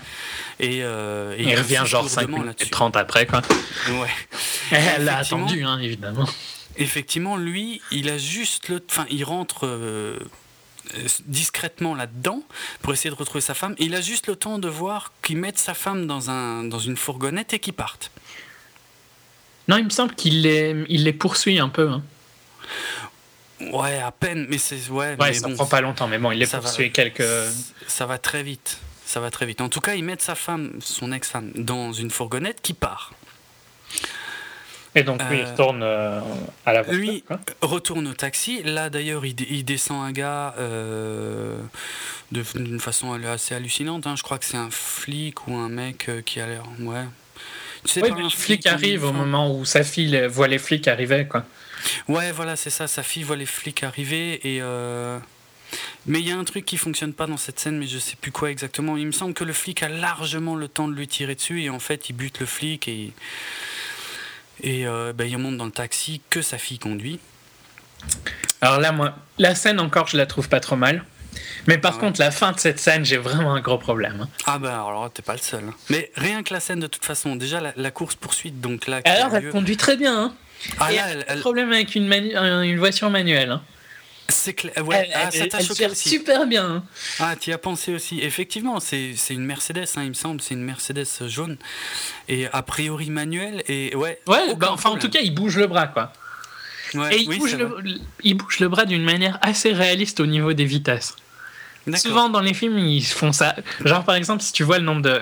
Et, 0.61 0.83
euh, 0.83 1.35
et 1.37 1.43
Il 1.43 1.57
revient 1.57 1.83
genre 1.87 2.09
5 2.09 2.23
lourdement 2.23 2.39
minutes 2.39 2.61
là-dessus. 2.61 2.71
30 2.71 2.97
après, 2.97 3.27
quoi. 3.27 3.43
Ouais. 3.89 4.11
Elle 4.71 5.05
l'a 5.05 5.19
attendu, 5.19 5.65
hein, 5.65 5.79
évidemment. 5.79 6.29
Effectivement, 6.77 7.37
lui, 7.37 7.83
il 7.91 8.09
a 8.09 8.19
juste 8.19 8.69
le. 8.69 8.83
Enfin, 8.89 9.07
il 9.11 9.25
rentre 9.25 9.67
euh, 9.67 10.19
discrètement 11.27 11.95
là-dedans 11.95 12.43
pour 12.81 12.93
essayer 12.93 13.11
de 13.11 13.15
retrouver 13.15 13.43
sa 13.43 13.55
femme. 13.55 13.75
Il 13.79 13.95
a 13.95 14.01
juste 14.01 14.27
le 14.27 14.37
temps 14.37 14.59
de 14.59 14.69
voir 14.69 15.13
qu'ils 15.23 15.37
mettent 15.37 15.59
sa 15.59 15.75
femme 15.75 16.07
dans, 16.07 16.31
un, 16.31 16.65
dans 16.65 16.79
une 16.79 16.97
fourgonnette 16.97 17.53
et 17.53 17.59
qu'ils 17.59 17.75
partent. 17.75 18.11
Non, 19.73 19.79
il 19.79 19.85
me 19.85 19.91
semble 19.91 20.15
qu'il 20.15 20.43
les, 20.43 20.85
il 20.89 21.05
les 21.05 21.13
poursuit 21.15 21.59
un 21.59 21.69
peu. 21.71 21.89
Hein. 21.89 22.03
Ouais, 23.73 23.99
à 23.99 24.11
peine, 24.13 24.47
mais 24.51 24.59
c'est. 24.59 24.89
Ouais, 24.91 25.11
Ouais, 25.11 25.17
mais 25.19 25.33
ça 25.35 25.49
bon, 25.49 25.55
prend 25.55 25.67
pas 25.67 25.81
longtemps, 25.81 26.09
mais 26.09 26.19
bon, 26.19 26.31
il 26.33 26.39
les 26.39 26.47
ça 26.47 26.59
va- 26.59 26.65
poursuit 26.65 26.91
quelques. 26.93 27.25
Ça 27.87 28.07
va 28.07 28.19
très 28.19 28.43
vite. 28.43 28.79
Ça 29.07 29.21
va 29.21 29.31
très 29.31 29.47
vite. 29.47 29.61
En 29.61 29.69
tout 29.69 29.81
cas, 29.81 29.95
ils 29.95 30.05
mettent 30.05 30.23
sa 30.23 30.35
femme, 30.35 30.73
son 30.81 31.13
ex-femme, 31.13 31.53
dans 31.55 31.93
une 31.93 32.11
fourgonnette 32.11 32.61
qui 32.63 32.73
part. 32.75 33.13
Et 34.95 35.05
donc, 35.05 35.23
lui, 35.31 35.39
il 35.39 35.45
Euh, 35.45 35.51
retourne 35.53 35.83
euh, 35.83 36.21
à 36.67 36.73
la 36.75 36.83
voiture. 36.83 37.01
Lui 37.01 37.23
quoi. 37.23 37.41
retourne 37.63 38.07
au 38.09 38.13
taxi. 38.15 38.63
Là, 38.63 38.91
d'ailleurs, 38.91 39.25
il, 39.25 39.65
descend 39.65 40.05
un 40.05 40.13
gars 40.13 40.55
euh, 40.59 41.57
d'une 42.31 42.79
façon 42.81 43.13
assez 43.13 43.55
hallucinante. 43.55 44.07
hein. 44.07 44.17
Je 44.17 44.23
crois 44.23 44.39
que 44.39 44.45
c'est 44.45 44.59
un 44.59 44.71
flic 44.71 45.47
ou 45.49 45.55
un 45.57 45.69
mec 45.71 46.11
qui 46.27 46.41
a 46.41 46.47
l'air. 46.47 46.65
Ouais. 46.81 47.05
Tu 47.85 47.91
sais 47.93 48.03
Oui, 48.03 48.09
pas, 48.11 48.15
mais 48.15 48.21
un 48.21 48.25
le 48.25 48.31
flic 48.31 48.67
en 48.67 48.71
arrive 48.73 49.05
au 49.05 49.13
moment 49.13 49.55
où 49.57 49.65
sa 49.65 49.83
fille 49.83 50.07
les- 50.09 50.27
voit 50.29 50.49
les 50.49 50.59
flics 50.59 50.87
arriver, 50.89 51.27
quoi. 51.27 51.45
Ouais, 52.09 52.31
voilà, 52.33 52.55
c'est 52.57 52.71
ça. 52.71 52.87
Sa 52.87 53.03
fille 53.03 53.25
voit 53.25 53.37
les 53.37 53.47
flics 53.47 53.83
arriver 53.83 54.35
et. 54.49 54.59
euh, 54.63 55.19
Mais 56.07 56.21
il 56.21 56.29
y 56.29 56.31
a 56.31 56.37
un 56.37 56.45
truc 56.45 56.65
qui 56.65 56.77
fonctionne 56.77 57.13
pas 57.15 57.27
dans 57.27 57.37
cette 57.39 57.59
scène, 57.59 57.79
mais 57.79 57.87
je 57.87 57.99
sais 57.99 58.15
plus 58.21 58.31
quoi 58.31 58.51
exactement. 58.51 58.97
Il 58.97 59.07
me 59.07 59.13
semble 59.13 59.35
que 59.35 59.43
le 59.45 59.53
flic 59.53 59.83
a 59.83 59.89
largement 59.89 60.55
le 60.55 60.69
temps 60.69 60.87
de 60.87 60.95
lui 60.95 61.09
tirer 61.09 61.35
dessus 61.35 61.63
et 61.63 61.71
en 61.71 61.79
fait, 61.81 62.09
il 62.09 62.13
bute 62.13 62.39
le 62.41 62.47
flic 62.47 62.87
et. 62.89 63.13
Et 64.63 64.87
euh, 64.87 65.13
ben, 65.13 65.25
il 65.29 65.37
monte 65.39 65.57
dans 65.57 65.65
le 65.65 65.71
taxi 65.73 66.21
que 66.31 66.41
sa 66.43 66.59
fille 66.59 66.79
conduit. 66.79 67.19
Alors 68.61 68.79
là, 68.79 68.93
moi, 68.93 69.17
la 69.39 69.55
scène 69.57 69.81
encore, 69.81 70.07
je 70.07 70.17
la 70.17 70.27
trouve 70.27 70.49
pas 70.49 70.61
trop 70.61 70.77
mal. 70.77 71.05
Mais 71.67 71.79
par 71.79 71.93
Ah 71.93 71.95
ouais. 71.97 72.01
contre, 72.01 72.21
la 72.21 72.31
fin 72.31 72.53
de 72.53 72.59
cette 72.61 72.79
scène, 72.79 73.05
j'ai 73.05 73.17
vraiment 73.17 73.55
un 73.55 73.61
gros 73.61 73.79
problème. 73.79 74.21
hein. 74.23 74.29
Ah 74.47 74.59
bah 74.59 74.75
alors 74.75 75.11
t'es 75.13 75.23
pas 75.23 75.33
le 75.35 75.39
seul. 75.39 75.65
hein. 75.69 75.75
Mais 75.91 76.11
rien 76.17 76.43
que 76.43 76.53
la 76.53 76.61
scène 76.61 76.81
de 76.81 76.87
toute 76.87 77.05
façon, 77.05 77.37
déjà 77.37 77.61
la, 77.61 77.73
la 77.77 77.91
course 77.91 78.15
poursuite, 78.15 78.61
donc 78.61 78.87
là. 78.87 79.01
Alors, 79.05 79.35
elle 79.35 79.45
lieu- 79.45 79.51
conduit 79.53 79.77
très 79.77 79.97
bien. 79.97 80.25
Hein. 80.25 80.35
Ah 80.79 80.93
Et 80.93 80.97
là, 80.97 81.03
elle 81.11 81.25
elle, 81.29 81.41
problème 81.41 81.73
avec 81.73 81.95
une, 81.95 82.07
manu- 82.07 82.37
un- 82.37 82.63
une 82.63 82.79
voiture 82.79 83.11
manuelle. 83.11 83.51
Hein. 83.51 83.63
c'est 84.29 84.55
clair. 84.55 84.73
Ouais, 84.87 85.09
elle 85.13 85.21
ah, 85.27 85.31
ça 85.31 85.47
t'a 85.47 85.61
choqué 85.61 85.87
aussi. 85.87 86.09
super 86.09 86.47
bien. 86.47 86.65
hein. 86.67 86.85
Ah, 87.21 87.35
t'y 87.37 87.53
as 87.53 87.59
pensé 87.59 87.93
aussi. 87.95 88.21
Effectivement, 88.21 88.79
c'est 88.81 89.15
une 89.31 89.45
Mercedes, 89.45 89.87
hein, 89.97 90.03
il 90.05 90.11
me 90.11 90.15
semble, 90.15 90.41
c'est 90.41 90.55
une 90.55 90.63
Mercedes 90.65 91.07
jaune 91.27 91.57
et 92.29 92.47
a 92.53 92.63
priori 92.63 93.11
manuelle 93.11 93.63
et 93.69 93.95
ouais. 93.97 94.21
Ouais, 94.27 94.55
bah, 94.57 94.71
enfin, 94.73 94.91
en 94.91 94.99
tout 94.99 95.11
cas, 95.11 95.21
il 95.23 95.35
bouge 95.35 95.57
le 95.59 95.67
bras, 95.67 95.87
quoi. 95.89 96.13
Ouais, 96.95 97.15
Et 97.17 97.23
il, 97.23 97.29
oui, 97.29 97.39
bouge 97.39 97.51
c'est 97.53 97.57
le, 97.57 97.65
vrai. 97.65 97.83
il 98.23 98.35
bouge 98.35 98.61
le 98.61 98.69
bras 98.69 98.85
d'une 98.85 99.03
manière 99.03 99.39
assez 99.43 99.73
réaliste 99.73 100.21
au 100.21 100.27
niveau 100.27 100.53
des 100.53 100.67
vitesses. 100.67 101.17
Souvent 101.97 102.29
dans 102.29 102.41
les 102.41 102.55
films, 102.55 102.79
ils 102.79 103.05
font 103.05 103.33
ça. 103.33 103.57
Genre 103.85 104.05
par 104.05 104.15
exemple, 104.15 104.43
si 104.43 104.53
tu 104.53 104.63
vois 104.63 104.79
le 104.79 104.85
nombre 104.85 105.03
de. 105.03 105.21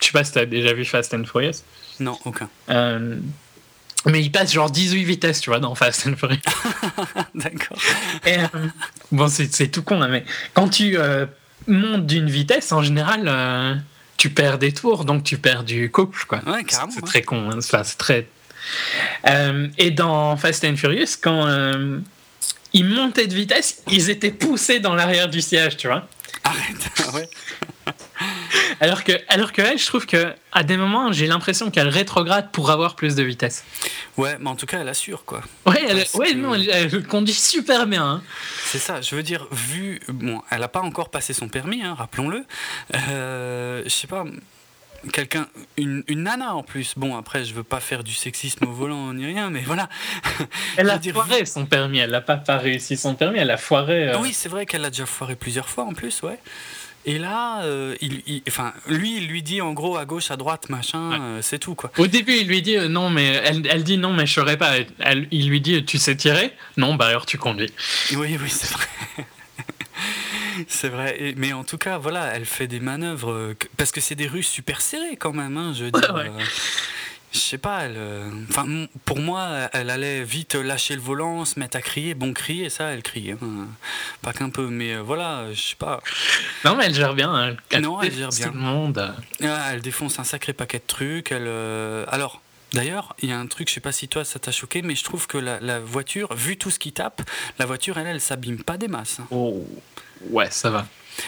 Je 0.00 0.06
sais 0.06 0.12
pas 0.12 0.24
si 0.24 0.32
t'as 0.32 0.44
déjà 0.46 0.72
vu 0.72 0.84
Fast 0.84 1.12
and 1.14 1.24
Furious. 1.24 1.62
Non, 2.00 2.16
aucun. 2.24 2.48
Euh, 2.70 3.16
Mais 4.06 4.22
il 4.22 4.30
passe 4.30 4.52
genre 4.52 4.70
18 4.70 5.02
vitesses, 5.04 5.40
tu 5.40 5.50
vois, 5.50 5.58
dans 5.58 5.74
Fast 5.74 6.06
and 6.06 6.14
Furious. 6.16 6.38
D'accord. 7.34 7.76
Euh, 8.26 8.46
bon, 9.10 9.28
c'est 9.28 9.68
tout 9.68 9.82
con, 9.82 10.00
hein, 10.02 10.08
mais 10.08 10.24
quand 10.54 10.68
tu 10.68 10.96
euh, 10.96 11.26
montes 11.66 12.06
d'une 12.06 12.30
vitesse, 12.30 12.70
en 12.72 12.82
général, 12.82 13.82
tu 14.16 14.30
perds 14.30 14.58
des 14.58 14.72
tours, 14.72 15.04
donc 15.04 15.24
tu 15.24 15.36
perds 15.38 15.64
du 15.64 15.90
couple, 15.90 16.24
quoi. 16.28 16.38
Ouais, 16.46 16.58
C'est- 16.60 16.64
carrément, 16.64 16.92
C'est 16.92 17.02
ouais. 17.02 17.08
très 17.08 17.22
con, 17.22 17.50
hein, 17.50 17.58
enfin, 17.58 17.82
c'est 17.84 17.98
très. 17.98 18.28
Et 19.78 19.90
dans 19.90 20.36
Fast 20.36 20.64
and 20.64 20.76
Furious, 20.76 21.16
quand 21.20 21.44
ils 22.72 22.84
montaient 22.84 23.26
de 23.26 23.34
vitesse, 23.34 23.82
ils 23.90 24.10
étaient 24.10 24.30
poussés 24.30 24.80
dans 24.80 24.94
l'arrière 24.94 25.28
du 25.28 25.40
siège, 25.40 25.76
tu 25.76 25.86
vois. 25.88 26.06
Arrête. 26.44 26.76
Ah 27.06 27.14
ouais. 27.14 27.28
Alors 28.80 29.02
que, 29.02 29.12
alors 29.28 29.52
que 29.52 29.62
elle, 29.62 29.78
je 29.78 29.86
trouve 29.86 30.04
que 30.06 30.32
à 30.52 30.62
des 30.62 30.76
moments, 30.76 31.10
j'ai 31.12 31.26
l'impression 31.26 31.70
qu'elle 31.70 31.88
rétrograde 31.88 32.50
pour 32.52 32.70
avoir 32.70 32.94
plus 32.96 33.14
de 33.14 33.22
vitesse. 33.22 33.64
Ouais, 34.16 34.36
mais 34.40 34.48
en 34.50 34.56
tout 34.56 34.66
cas, 34.66 34.80
elle 34.80 34.88
assure 34.88 35.24
quoi. 35.24 35.40
Ouais, 35.66 35.82
elle, 35.88 36.04
ouais, 36.14 36.32
que- 36.32 36.36
non, 36.36 36.54
elle, 36.54 36.68
elle 36.68 37.02
conduit 37.06 37.34
super 37.34 37.86
bien. 37.86 38.04
hein. 38.04 38.22
C'est 38.66 38.78
ça, 38.78 39.00
je 39.00 39.14
veux 39.16 39.22
dire, 39.22 39.46
vu. 39.52 40.00
Bon, 40.08 40.42
elle 40.50 40.60
n'a 40.60 40.68
pas 40.68 40.80
encore 40.80 41.08
passé 41.10 41.32
son 41.32 41.48
permis, 41.48 41.82
hein, 41.82 41.94
rappelons-le. 41.96 42.44
Euh, 42.94 43.82
je 43.84 43.88
sais 43.90 44.06
pas, 44.06 44.24
quelqu'un. 45.12 45.46
Une, 45.76 46.02
une 46.08 46.22
nana 46.24 46.54
en 46.54 46.62
plus. 46.62 46.94
Bon, 46.96 47.16
après, 47.16 47.44
je 47.44 47.54
veux 47.54 47.62
pas 47.62 47.80
faire 47.80 48.04
du 48.04 48.12
sexisme 48.14 48.64
au 48.66 48.72
volant 48.72 49.12
ni 49.14 49.26
rien, 49.26 49.50
mais 49.50 49.60
voilà. 49.60 49.88
Elle 50.76 50.90
a 50.90 50.98
dire, 50.98 51.14
foiré 51.14 51.44
son 51.46 51.66
permis. 51.66 51.98
Elle 51.98 52.10
n'a 52.10 52.20
pas, 52.20 52.36
pas 52.36 52.58
réussi 52.58 52.96
son 52.96 53.14
permis. 53.14 53.38
Elle 53.38 53.50
a 53.50 53.56
foiré. 53.56 54.08
euh, 54.10 54.18
oui, 54.20 54.32
c'est 54.32 54.48
vrai 54.48 54.66
qu'elle 54.66 54.84
a 54.84 54.90
déjà 54.90 55.06
foiré 55.06 55.36
plusieurs 55.36 55.68
fois 55.68 55.84
en 55.84 55.92
plus, 55.92 56.22
ouais. 56.22 56.38
Et 57.06 57.18
là, 57.18 57.62
euh, 57.62 57.94
il, 58.02 58.22
il- 58.26 58.42
enfin, 58.48 58.74
lui, 58.86 59.16
il 59.16 59.28
lui 59.28 59.42
dit 59.42 59.62
en 59.62 59.72
gros 59.72 59.96
à 59.96 60.04
gauche, 60.04 60.30
à 60.30 60.36
droite, 60.36 60.68
machin, 60.68 61.10
Ouais. 61.10 61.16
euh, 61.20 61.42
c'est 61.42 61.58
tout 61.58 61.74
quoi. 61.74 61.90
Au 61.96 62.06
début, 62.06 62.32
il 62.34 62.48
lui 62.48 62.60
dit 62.60 62.76
euh, 62.76 62.88
non, 62.88 63.08
mais 63.08 63.26
elle, 63.44 63.66
elle 63.70 63.84
dit 63.84 63.96
non, 63.96 64.12
mais 64.12 64.26
je 64.26 64.34
saurais 64.34 64.58
pas. 64.58 64.72
Elle- 64.98 65.26
il 65.30 65.48
lui 65.48 65.60
dit 65.62 65.84
tu 65.86 65.96
sais 65.96 66.16
tirer? 66.16 66.52
Non, 66.76 66.96
bah 66.96 67.06
alors 67.06 67.24
tu 67.24 67.38
conduis. 67.38 67.72
Oui, 68.14 68.36
oui, 68.38 68.50
c'est 68.50 68.70
vrai. 68.72 68.84
c'est 70.66 70.88
vrai. 70.88 71.16
Et- 71.20 71.34
mais 71.36 71.52
en 71.52 71.64
tout 71.64 71.78
cas, 71.78 71.98
voilà, 71.98 72.26
elle 72.34 72.46
fait 72.46 72.66
des 72.66 72.80
manœuvres. 72.80 73.30
euh, 73.32 73.54
que- 73.58 73.66
parce 73.76 73.92
que 73.92 74.00
c'est 74.00 74.14
des 74.14 74.26
rues 74.26 74.42
super 74.42 74.80
serrées 74.80 75.16
quand 75.16 75.32
même, 75.32 75.56
hein, 75.56 75.72
je 75.76 75.84
veux 75.84 75.90
dire. 75.92 76.14
ouais. 76.14 76.28
euh, 76.28 76.44
je 77.32 77.38
sais 77.38 77.58
pas, 77.58 77.82
elle. 77.84 77.96
euh, 77.96 78.30
Enfin, 78.48 78.66
pour 79.04 79.18
moi, 79.20 79.68
elle 79.74 79.90
allait 79.90 80.24
vite 80.24 80.54
lâcher 80.54 80.94
le 80.94 81.00
volant, 81.02 81.44
se 81.44 81.60
mettre 81.60 81.76
à 81.76 81.82
crier. 81.82 82.14
Bon, 82.14 82.32
crier, 82.32 82.70
ça, 82.70 82.86
elle 82.86 83.02
crie. 83.02 83.32
hein, 83.32 83.38
pas 84.22 84.32
qu'un 84.32 84.48
peu, 84.50 84.66
mais 84.68 84.94
euh, 84.94 85.02
voilà, 85.02 85.44
je 85.52 85.60
sais 85.60 85.76
pas. 85.76 86.00
Non, 86.64 86.74
mais 86.74 86.86
elle 86.86 86.94
gère 86.94 87.14
bien. 87.14 87.32
hein. 87.34 87.54
Elle, 87.70 87.82
Non, 87.82 88.00
elle 88.00 88.14
gère 88.14 88.30
bien. 88.30 88.48
Tout 88.48 88.54
le 88.54 88.60
monde. 88.60 89.14
Ah, 89.42 89.70
elle 89.72 89.82
défonce 89.82 90.18
un 90.18 90.24
sacré 90.24 90.52
paquet 90.54 90.78
de 90.78 90.84
trucs. 90.86 91.30
Elle, 91.30 91.44
euh, 91.46 92.06
Alors, 92.08 92.40
d'ailleurs, 92.72 93.14
il 93.20 93.28
y 93.28 93.32
a 93.32 93.38
un 93.38 93.46
truc, 93.46 93.68
je 93.68 93.74
sais 93.74 93.80
pas 93.80 93.92
si 93.92 94.08
toi 94.08 94.24
ça 94.24 94.38
t'a 94.38 94.50
choqué, 94.50 94.80
mais 94.80 94.94
je 94.94 95.04
trouve 95.04 95.26
que 95.26 95.36
la, 95.38 95.60
la 95.60 95.80
voiture, 95.80 96.34
vu 96.34 96.56
tout 96.56 96.70
ce 96.70 96.78
qui 96.78 96.92
tape, 96.92 97.20
la 97.58 97.66
voiture, 97.66 97.98
elle, 97.98 98.06
elle 98.06 98.20
s'abîme 98.22 98.62
pas 98.64 98.78
des 98.78 98.88
masses. 98.88 99.18
Oh, 99.30 99.66
ouais, 100.30 100.48
ça 100.50 100.70
va. 100.70 100.86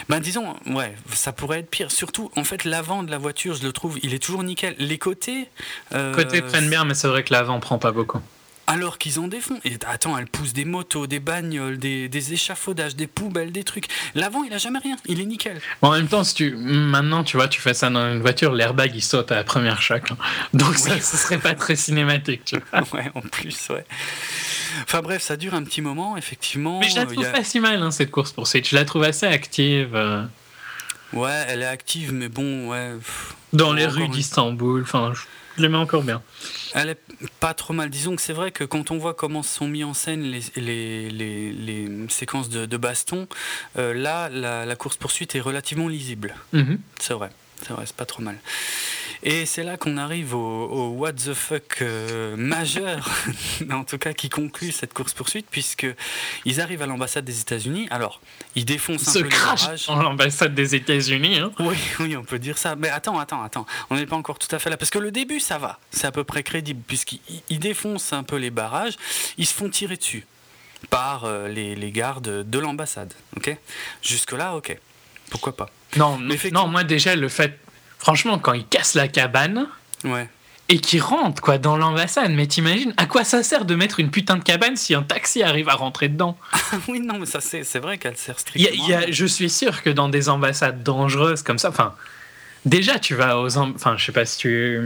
Ben 0.08 0.20
disons, 0.20 0.54
ouais, 0.66 0.94
ça 1.12 1.32
pourrait 1.32 1.60
être 1.60 1.70
pire. 1.70 1.90
Surtout, 1.90 2.30
en 2.36 2.44
fait, 2.44 2.64
l'avant 2.64 3.02
de 3.02 3.10
la 3.10 3.18
voiture, 3.18 3.54
je 3.54 3.62
le 3.64 3.72
trouve, 3.72 3.98
il 4.04 4.14
est 4.14 4.20
toujours 4.20 4.44
nickel. 4.44 4.76
Les 4.78 4.98
côtés. 4.98 5.48
euh, 5.94 6.14
Côté 6.14 6.42
prennent 6.42 6.70
bien, 6.70 6.84
mais 6.84 6.94
c'est 6.94 7.08
vrai 7.08 7.24
que 7.24 7.32
l'avant 7.32 7.58
prend 7.58 7.78
pas 7.78 7.90
beaucoup. 7.90 8.20
Alors 8.72 8.98
qu'ils 8.98 9.18
en 9.18 9.26
défont. 9.28 9.58
Et 9.64 9.76
attends, 9.86 10.16
elle 10.16 10.26
pousse 10.26 10.52
des 10.52 10.64
motos, 10.64 11.06
des 11.06 11.18
bagnoles, 11.20 11.78
des, 11.78 12.08
des 12.08 12.32
échafaudages, 12.32 12.94
des 12.96 13.06
poubelles, 13.06 13.50
des 13.52 13.64
trucs. 13.64 13.86
L'avant, 14.14 14.44
il 14.44 14.52
a 14.52 14.58
jamais 14.58 14.78
rien. 14.78 14.96
Il 15.06 15.20
est 15.20 15.24
nickel. 15.24 15.60
Bon, 15.82 15.88
en 15.88 15.92
même 15.92 16.06
temps, 16.08 16.22
si 16.24 16.34
tu 16.34 16.54
maintenant, 16.56 17.24
tu 17.24 17.36
vois, 17.36 17.48
tu 17.48 17.60
fais 17.60 17.74
ça 17.74 17.90
dans 17.90 18.12
une 18.12 18.20
voiture, 18.20 18.52
l'airbag 18.52 18.92
il 18.94 19.02
saute 19.02 19.32
à 19.32 19.34
la 19.36 19.44
première 19.44 19.82
choc. 19.82 20.10
hein. 20.12 20.16
Donc 20.54 20.76
ça, 20.76 21.00
ce 21.00 21.16
serait 21.16 21.38
pas 21.38 21.54
très 21.54 21.74
cinématique. 21.76 22.42
Tu 22.44 22.56
vois. 22.72 22.82
ouais, 22.92 23.10
en 23.14 23.20
plus, 23.22 23.68
ouais. 23.70 23.84
Enfin 24.84 25.00
bref, 25.02 25.22
ça 25.22 25.36
dure 25.36 25.54
un 25.54 25.64
petit 25.64 25.82
moment, 25.82 26.16
effectivement. 26.16 26.78
Mais 26.80 26.88
je 26.88 26.96
la 26.96 27.06
trouve 27.06 27.24
a- 27.26 27.30
pas 27.30 27.44
si 27.44 27.58
mal 27.60 27.82
hein, 27.82 27.90
cette 27.90 28.10
course 28.10 28.32
poursuite. 28.32 28.68
Je 28.68 28.76
la 28.76 28.84
trouve 28.84 29.02
assez 29.02 29.26
active 29.26 29.94
euh, 29.96 30.22
Ouais, 31.12 31.44
elle 31.48 31.62
est 31.62 31.66
active, 31.66 32.12
mais 32.12 32.28
bon, 32.28 32.68
ouais. 32.68 32.92
dans 33.52 33.72
les 33.72 33.86
rues 33.86 34.06
d'Istanbul. 34.08 34.82
Enfin, 34.82 35.12
je 35.12 35.20
je 35.56 35.62
l'aimais 35.62 35.76
encore 35.78 36.02
bien. 36.02 36.22
Elle 36.74 36.90
est 36.90 37.00
pas 37.40 37.54
trop 37.54 37.72
mal. 37.72 37.90
Disons 37.90 38.16
que 38.16 38.22
c'est 38.22 38.32
vrai 38.32 38.50
que 38.50 38.64
quand 38.64 38.90
on 38.90 38.98
voit 38.98 39.14
comment 39.14 39.42
sont 39.42 39.66
mis 39.66 39.84
en 39.84 39.94
scène 39.94 40.22
les, 40.22 40.40
les, 40.56 41.10
les, 41.10 41.52
les 41.52 41.88
séquences 42.08 42.48
de, 42.48 42.66
de 42.66 42.76
baston, 42.76 43.26
euh, 43.78 43.92
là, 43.94 44.28
la, 44.28 44.64
la 44.64 44.76
course-poursuite 44.76 45.34
est 45.34 45.40
relativement 45.40 45.88
lisible. 45.88 46.34
Mhm. 46.52 46.78
C'est 46.98 47.14
vrai, 47.14 47.30
c'est 47.62 47.72
vrai, 47.72 47.84
c'est 47.86 47.96
pas 47.96 48.06
trop 48.06 48.22
mal. 48.22 48.38
Et 49.22 49.44
c'est 49.44 49.62
là 49.62 49.76
qu'on 49.76 49.98
arrive 49.98 50.34
au, 50.34 50.38
au 50.38 50.88
what 50.92 51.12
the 51.12 51.34
fuck 51.34 51.82
euh, 51.82 52.36
majeur, 52.36 53.10
en 53.70 53.84
tout 53.84 53.98
cas 53.98 54.14
qui 54.14 54.30
conclut 54.30 54.72
cette 54.72 54.94
course-poursuite, 54.94 55.46
puisque 55.50 55.86
ils 56.46 56.60
arrivent 56.60 56.80
à 56.80 56.86
l'ambassade 56.86 57.26
des 57.26 57.38
États-Unis. 57.40 57.86
Alors, 57.90 58.20
ils 58.54 58.64
défoncent 58.64 59.08
un 59.08 59.12
Se 59.12 59.18
peu 59.18 59.28
barrages. 59.28 59.86
dans 59.88 60.02
l'ambassade 60.02 60.54
des 60.54 60.74
États-Unis. 60.74 61.38
hein. 61.38 61.52
Oui, 61.58 61.76
oui, 62.00 62.16
on 62.16 62.24
peut 62.24 62.38
dire 62.38 62.56
ça. 62.56 62.76
Mais 62.76 62.88
attends, 62.88 63.18
attends, 63.18 63.42
attends. 63.42 63.66
On 63.90 63.96
n'est 63.96 64.06
pas 64.06 64.16
encore 64.16 64.38
tout 64.38 64.54
à 64.54 64.58
fait 64.58 64.70
là. 64.70 64.78
Parce 64.78 64.90
que 64.90 64.98
le 64.98 65.10
début, 65.10 65.38
ça 65.40 65.58
va. 65.58 65.78
C'est 65.90 66.06
à 66.06 66.12
peu 66.12 66.24
près 66.24 66.42
crédible, 66.42 66.80
puisqu'ils 66.86 67.20
ils 67.50 67.58
défoncent 67.58 68.14
un 68.14 68.22
peu 68.22 68.36
les 68.36 68.50
barrages. 68.50 68.96
Ils 69.36 69.46
se 69.46 69.52
font 69.52 69.68
tirer 69.68 69.98
dessus 69.98 70.26
par 70.88 71.24
euh, 71.26 71.46
les, 71.48 71.74
les 71.74 71.90
gardes 71.92 72.48
de 72.48 72.58
l'ambassade. 72.58 73.12
Ok? 73.36 73.54
Jusque-là, 74.02 74.56
ok. 74.56 74.78
Pourquoi 75.30 75.54
pas? 75.54 75.68
Non, 75.96 76.16
Mais 76.16 76.38
non, 76.52 76.68
moi 76.68 76.84
déjà, 76.84 77.14
le 77.16 77.28
fait. 77.28 77.58
Franchement, 78.00 78.38
quand 78.40 78.52
il 78.54 78.66
casse 78.66 78.94
la 78.94 79.06
cabane 79.08 79.66
Ouais. 80.04 80.28
et 80.68 80.78
qui 80.80 80.98
rentre 80.98 81.40
quoi 81.42 81.58
dans 81.58 81.76
l'ambassade. 81.76 82.32
Mais 82.32 82.46
t'imagines 82.46 82.94
à 82.96 83.06
quoi 83.06 83.22
ça 83.24 83.42
sert 83.42 83.64
de 83.66 83.74
mettre 83.76 84.00
une 84.00 84.10
putain 84.10 84.36
de 84.36 84.42
cabane 84.42 84.76
si 84.76 84.94
un 84.94 85.02
taxi 85.02 85.42
arrive 85.42 85.68
à 85.68 85.74
rentrer 85.74 86.08
dedans? 86.08 86.36
Oui, 86.88 87.00
non, 87.00 87.18
mais 87.18 87.26
ça, 87.26 87.40
c'est 87.40 87.78
vrai 87.78 87.98
qu'elle 87.98 88.16
sert 88.16 88.36
Il 88.56 88.62
y 88.62 88.66
a- 88.66 88.68
strictement. 88.70 88.86
il 88.88 88.90
y 88.90 88.94
a- 88.94 89.10
Je 89.12 89.26
suis 89.26 89.50
sûr 89.50 89.82
que 89.82 89.90
dans 89.90 90.08
des 90.08 90.28
ambassades 90.28 90.82
dangereuses 90.82 91.42
comme 91.42 91.58
ça, 91.58 91.68
enfin, 91.68 91.94
déjà 92.64 92.98
tu 92.98 93.14
vas 93.14 93.38
aux, 93.38 93.56
enfin, 93.58 93.96
je 93.98 94.04
sais 94.06 94.12
pas 94.12 94.24
si 94.24 94.38
tu, 94.38 94.80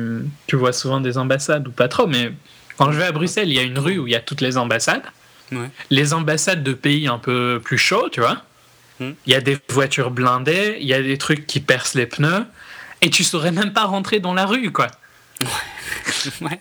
tu 0.47 0.57
vois 0.57 0.73
souvent 0.73 1.01
des 1.01 1.17
ambassades 1.19 1.69
ou 1.69 1.71
pas 1.71 1.89
trop, 1.89 2.07
mais 2.07 2.33
quand 2.77 2.91
je 2.91 2.99
vais 2.99 3.05
à 3.05 3.13
Bruxelles, 3.13 3.49
il 3.49 3.55
y 3.55 3.59
a 3.61 3.63
une 3.63 3.79
rue 3.79 3.99
où 3.99 4.07
il 4.09 4.13
y 4.13 4.17
a 4.17 4.21
toutes 4.21 4.41
les 4.41 4.57
ambassades. 4.57 5.03
Ouais. 5.53 5.69
Les 5.91 6.13
ambassades 6.15 6.63
de 6.65 6.73
pays 6.73 7.07
un 7.07 7.19
peu 7.19 7.61
plus 7.63 7.79
chauds, 7.79 8.09
tu 8.11 8.21
vois. 8.21 8.39
Hmm. 8.99 9.13
Il 9.27 9.33
y 9.33 9.37
a 9.37 9.41
des 9.41 9.59
voitures 9.69 10.11
blindées, 10.11 10.79
il 10.81 10.87
y 10.89 10.95
a 10.95 11.03
des 11.03 11.19
trucs 11.19 11.47
qui 11.47 11.61
percent 11.61 11.95
les 11.97 12.07
pneus, 12.07 12.45
et 13.05 13.11
tu 13.11 13.23
saurais 13.23 13.53
même 13.53 13.73
pas 13.73 13.85
rentrer 13.85 14.19
dans 14.19 14.33
la 14.35 14.47
rue, 14.47 14.73
quoi. 14.73 14.87
ouais. 16.41 16.61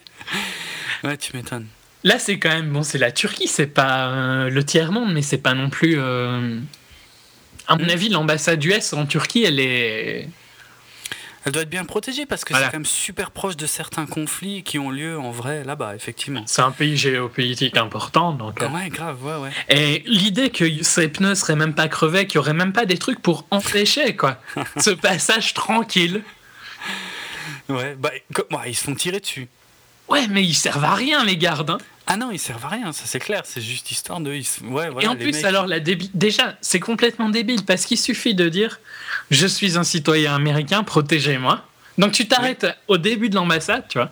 Ouais, 1.03 1.17
tu 1.17 1.35
m'étonnes. 1.35 1.67
Là, 2.03 2.19
c'est 2.19 2.37
quand 2.37 2.49
même 2.49 2.69
bon, 2.71 2.83
c'est 2.83 2.97
la 2.97 3.11
Turquie, 3.11 3.47
c'est 3.47 3.67
pas 3.67 4.09
euh, 4.09 4.49
le 4.49 4.63
tiers 4.65 4.91
monde, 4.91 5.13
mais 5.13 5.21
c'est 5.21 5.37
pas 5.37 5.53
non 5.53 5.69
plus. 5.69 5.95
euh, 5.97 6.59
À 7.67 7.75
mon 7.77 7.85
Hmm. 7.85 7.89
avis, 7.89 8.09
l'ambassade 8.09 8.63
US 8.65 8.91
en 8.93 9.05
Turquie, 9.05 9.43
elle 9.45 9.59
est. 9.59 10.27
Elle 11.45 11.51
doit 11.51 11.63
être 11.63 11.69
bien 11.69 11.83
protégée 11.85 12.25
parce 12.25 12.45
que 12.45 12.53
Voilà. 12.53 12.67
c'est 12.67 12.71
quand 12.71 12.77
même 12.77 12.85
super 12.85 13.31
proche 13.31 13.57
de 13.57 13.65
certains 13.65 14.05
conflits 14.05 14.63
qui 14.63 14.79
ont 14.79 14.89
lieu 14.89 15.19
en 15.19 15.31
vrai 15.31 15.63
là-bas, 15.63 15.93
effectivement. 15.95 16.43
C'est 16.45 16.61
un 16.61 16.71
pays 16.71 16.95
géopolitique 16.95 17.75
important, 17.77 18.31
donc. 18.31 18.61
euh, 18.61 18.69
Ouais, 18.69 18.89
grave, 18.89 19.23
ouais, 19.25 19.35
ouais. 19.35 19.51
Et 19.69 20.03
l'idée 20.05 20.49
que 20.51 20.83
ces 20.83 21.09
pneus 21.09 21.35
seraient 21.35 21.55
même 21.57 21.73
pas 21.75 21.87
crevés, 21.89 22.27
qu'il 22.27 22.35
y 22.35 22.39
aurait 22.39 22.53
même 22.53 22.71
pas 22.73 22.85
des 22.85 22.97
trucs 22.97 23.21
pour 23.21 23.45
empêcher 23.51 24.15
quoi, 24.15 24.37
ce 24.77 24.91
passage 24.91 25.53
tranquille. 25.53 26.23
Ouais, 27.69 27.95
bah, 27.97 28.11
ouais, 28.51 28.57
ils 28.67 28.75
se 28.75 28.83
font 28.83 28.95
tirer 28.95 29.19
dessus. 29.19 29.47
Ouais, 30.09 30.27
mais 30.27 30.43
ils 30.43 30.53
servent 30.53 30.83
à 30.83 30.93
rien 30.95 31.23
les 31.23 31.37
gardes. 31.37 31.69
hein. 31.71 31.77
Ah 32.05 32.17
non, 32.17 32.31
ils 32.31 32.39
servent 32.39 32.65
à 32.65 32.69
rien, 32.69 32.91
ça 32.91 33.03
c'est 33.05 33.19
clair, 33.19 33.43
c'est 33.45 33.61
juste 33.61 33.89
histoire 33.89 34.19
de. 34.19 34.31
Ouais, 34.31 34.89
voilà, 34.89 35.01
Et 35.01 35.07
en 35.07 35.15
plus, 35.15 35.31
mecs- 35.31 35.45
alors 35.45 35.67
la 35.67 35.79
débi- 35.79 36.09
déjà, 36.13 36.55
c'est 36.61 36.81
complètement 36.81 37.29
débile 37.29 37.63
parce 37.63 37.85
qu'il 37.85 37.97
suffit 37.97 38.35
de 38.35 38.49
dire 38.49 38.79
je 39.31 39.47
suis 39.47 39.77
un 39.77 39.83
citoyen 39.85 40.35
américain, 40.35 40.83
protégez-moi. 40.83 41.65
Donc 41.97 42.11
tu 42.11 42.27
t'arrêtes 42.27 42.67
au 42.89 42.97
début 42.97 43.29
de 43.29 43.35
l'ambassade, 43.35 43.85
tu 43.87 43.97
vois. 43.99 44.11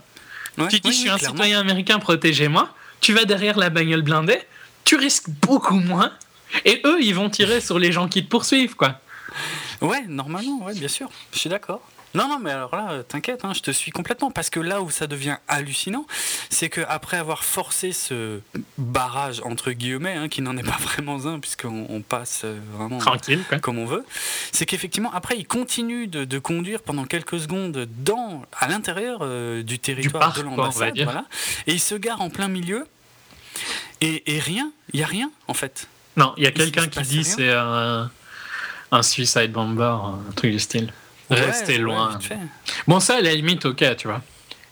Ouais, 0.58 0.68
tu 0.70 0.80
dis 0.80 0.88
oui, 0.88 0.94
je 0.94 0.98
suis 1.00 1.10
oui, 1.10 1.14
un 1.14 1.18
clairement. 1.18 1.36
citoyen 1.36 1.60
américain, 1.60 2.00
protégez-moi. 2.00 2.70
Tu 3.02 3.14
vas 3.14 3.26
derrière 3.26 3.58
la 3.58 3.70
bagnole 3.70 4.04
blindée, 4.04 4.40
tu 4.86 4.96
risques 4.96 5.30
beaucoup 5.42 5.76
moins. 5.80 6.14
Et 6.66 6.82
eux, 6.86 7.02
ils 7.02 7.16
vont 7.16 7.30
tirer 7.30 7.60
sur 7.62 7.78
les 7.80 7.92
gens 7.92 8.08
qui 8.08 8.24
te 8.24 8.30
poursuivent, 8.30 8.76
quoi. 8.76 9.00
Ouais, 9.82 10.04
normalement, 10.08 10.64
ouais, 10.66 10.74
bien 10.76 10.88
sûr, 10.90 11.10
je 11.34 11.40
suis 11.40 11.50
d'accord. 11.50 11.82
Non, 12.14 12.28
non, 12.28 12.40
mais 12.40 12.52
alors 12.52 12.76
là, 12.76 12.92
euh, 12.92 13.04
t'inquiète, 13.04 13.46
hein, 13.46 13.54
je 13.54 13.62
te 13.62 13.72
suis 13.72 13.92
complètement. 13.92 14.32
Parce 14.32 14.50
que 14.50 14.60
là 14.60 14.82
où 14.82 14.90
ça 14.90 15.08
devient 15.08 15.38
hallucinant, 15.48 16.06
c'est 16.50 16.70
qu'après 16.70 17.18
avoir 17.18 17.44
forcé 17.44 17.92
ce 17.94 18.42
barrage, 18.78 19.42
entre 19.46 19.72
guillemets, 19.72 20.14
hein, 20.16 20.28
qui 20.28 20.42
n'en 20.42 20.58
est 20.58 20.64
pas 20.64 20.78
vraiment 20.80 21.26
un, 21.26 21.40
puisqu'on 21.40 21.86
on 21.90 22.02
passe 22.02 22.42
euh, 22.44 22.60
vraiment 22.74 22.98
Tranquille, 22.98 23.44
quoi. 23.48 23.60
comme 23.60 23.78
on 23.80 23.86
veut, 23.86 24.06
c'est 24.52 24.66
qu'effectivement, 24.66 25.12
après, 25.14 25.38
il 25.38 25.48
continue 25.48 26.08
de, 26.08 26.26
de 26.26 26.40
conduire 26.40 26.82
pendant 26.82 27.06
quelques 27.06 27.40
secondes 27.40 27.88
dans, 28.00 28.44
à 28.60 28.68
l'intérieur 28.68 29.20
euh, 29.22 29.64
du 29.64 29.80
territoire 29.80 30.34
parc, 30.34 30.38
de 30.38 30.44
l'ambassade. 30.44 31.00
Voilà, 31.02 31.26
et 31.68 31.74
il 31.74 31.80
se 31.80 31.96
gare 31.96 32.22
en 32.22 32.30
plein 32.30 32.48
milieu, 32.48 32.86
et, 34.02 34.36
et 34.36 34.40
rien, 34.40 34.72
il 34.94 34.98
n'y 34.98 35.04
a 35.04 35.08
rien, 35.08 35.32
en 35.48 35.54
fait. 35.54 35.88
Non, 36.18 36.34
il 36.38 36.44
y 36.44 36.48
a 36.48 36.52
quelqu'un 36.52 36.88
qui 36.88 37.02
dit 37.04 37.24
c'est 37.24 37.52
un, 37.52 38.12
un 38.92 39.04
suicide 39.04 39.52
bomber, 39.52 39.84
un 39.84 40.32
truc 40.36 40.52
du 40.52 40.60
style. 40.60 40.92
Ouais, 41.32 41.78
loin. 41.78 42.20
ouais. 42.30 42.38
Bon, 42.88 43.00
ça, 43.00 43.16
à 43.16 43.22
la 43.22 43.34
limite, 43.34 43.66
ok, 43.66 43.96
tu 43.98 44.08
vois. 44.08 44.22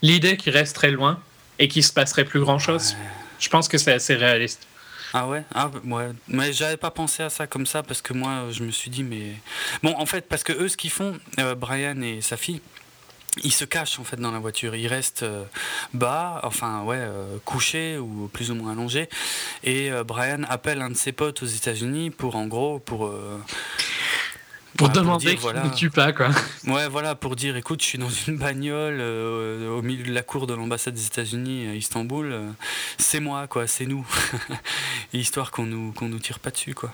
L'idée 0.01 0.37
qu'il 0.37 0.53
reste 0.53 0.75
très 0.75 0.91
loin 0.91 1.19
et 1.57 1.67
qu'il 1.67 1.83
se 1.83 1.91
passerait 1.93 2.25
plus 2.25 2.39
grand 2.39 2.59
chose, 2.59 2.95
je 3.39 3.49
pense 3.49 3.67
que 3.67 3.77
c'est 3.77 3.93
assez 3.93 4.15
réaliste. 4.15 4.67
Ah 5.13 5.27
ouais, 5.27 5.43
ah 5.55 5.71
ouais. 5.85 6.09
Mais 6.27 6.53
j'avais 6.53 6.77
pas 6.77 6.91
pensé 6.91 7.23
à 7.23 7.29
ça 7.29 7.47
comme 7.47 7.65
ça 7.65 7.81
parce 7.81 8.01
que 8.01 8.13
moi 8.13 8.45
je 8.51 8.63
me 8.63 8.69
suis 8.69 8.91
dit 8.91 9.03
mais 9.03 9.33
bon 9.81 9.95
en 9.97 10.05
fait 10.05 10.27
parce 10.27 10.43
que 10.43 10.53
eux 10.53 10.67
ce 10.67 10.77
qu'ils 10.77 10.91
font, 10.91 11.17
euh, 11.39 11.55
Brian 11.55 11.99
et 12.01 12.21
sa 12.21 12.37
fille, 12.37 12.61
ils 13.43 13.51
se 13.51 13.65
cachent 13.65 13.97
en 13.99 14.03
fait 14.03 14.17
dans 14.17 14.31
la 14.31 14.37
voiture, 14.37 14.75
ils 14.75 14.87
restent 14.87 15.23
euh, 15.23 15.45
bas, 15.95 16.39
enfin 16.43 16.83
ouais 16.83 16.99
euh, 16.99 17.37
couchés 17.43 17.97
ou 17.97 18.29
plus 18.31 18.51
ou 18.51 18.55
moins 18.55 18.73
allongés 18.73 19.09
et 19.63 19.89
Brian 20.05 20.43
appelle 20.47 20.79
un 20.81 20.91
de 20.91 20.97
ses 20.97 21.11
potes 21.11 21.41
aux 21.41 21.47
États-Unis 21.47 22.11
pour 22.11 22.35
en 22.35 22.45
gros 22.45 22.77
pour 22.77 23.11
Pour 24.79 24.87
bah, 24.87 24.93
demander 24.93 25.25
dire, 25.25 25.31
qu'il 25.31 25.41
voilà. 25.41 25.63
ne 25.65 25.73
tue 25.73 25.89
pas, 25.89 26.13
quoi. 26.13 26.29
Ouais, 26.65 26.87
voilà, 26.87 27.13
pour 27.13 27.35
dire, 27.35 27.57
écoute, 27.57 27.81
je 27.81 27.85
suis 27.85 27.97
dans 27.97 28.09
une 28.09 28.37
bagnole 28.37 28.99
euh, 29.01 29.69
au 29.77 29.81
milieu 29.81 30.05
de 30.05 30.13
la 30.13 30.21
cour 30.21 30.47
de 30.47 30.53
l'ambassade 30.53 30.93
des 30.93 31.05
États-Unis 31.05 31.67
à 31.67 31.75
Istanbul. 31.75 32.31
euh, 32.31 32.49
c'est 32.97 33.19
moi, 33.19 33.45
quoi, 33.47 33.67
c'est 33.67 33.85
nous. 33.85 34.07
Histoire 35.13 35.51
qu'on 35.51 35.65
nous, 35.65 35.91
qu'on 35.91 36.07
nous 36.07 36.19
tire 36.19 36.39
pas 36.39 36.49
dessus, 36.49 36.73
quoi. 36.75 36.93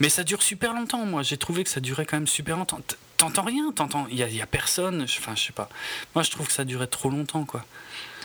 Mais 0.00 0.08
ça 0.08 0.24
dure 0.24 0.42
super 0.42 0.74
longtemps, 0.74 1.06
moi. 1.06 1.22
J'ai 1.22 1.36
trouvé 1.36 1.62
que 1.62 1.70
ça 1.70 1.78
durait 1.78 2.04
quand 2.04 2.16
même 2.16 2.26
super 2.26 2.56
longtemps. 2.56 2.80
T'entends 3.16 3.44
rien, 3.44 3.70
t'entends. 3.70 4.08
Il 4.10 4.18
y 4.18 4.24
a, 4.24 4.28
il 4.28 4.34
y 4.34 4.42
a 4.42 4.46
personne. 4.46 5.02
Enfin, 5.02 5.36
je 5.36 5.42
sais 5.44 5.52
pas. 5.52 5.68
Moi, 6.16 6.24
je 6.24 6.32
trouve 6.32 6.48
que 6.48 6.52
ça 6.52 6.64
durait 6.64 6.88
trop 6.88 7.10
longtemps, 7.10 7.44
quoi. 7.44 7.64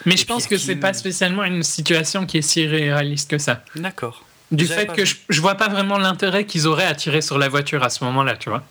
Mais 0.07 0.15
Et 0.15 0.17
je 0.17 0.25
pense 0.25 0.47
que 0.47 0.57
c'est 0.57 0.77
pas 0.77 0.93
spécialement 0.93 1.43
une 1.43 1.61
situation 1.61 2.25
qui 2.25 2.39
est 2.39 2.41
si 2.41 2.65
réaliste 2.65 3.29
que 3.29 3.37
ça. 3.37 3.63
D'accord. 3.75 4.25
Du 4.49 4.65
fait 4.65 4.87
que 4.87 5.01
vu. 5.01 5.05
je, 5.05 5.15
je 5.29 5.41
vois 5.41 5.55
pas 5.55 5.69
vraiment 5.69 5.99
l'intérêt 5.99 6.45
qu'ils 6.47 6.65
auraient 6.65 6.87
à 6.87 6.95
tirer 6.95 7.21
sur 7.21 7.37
la 7.37 7.49
voiture 7.49 7.83
à 7.83 7.89
ce 7.91 8.03
moment-là, 8.03 8.35
tu 8.35 8.49
vois. 8.49 8.63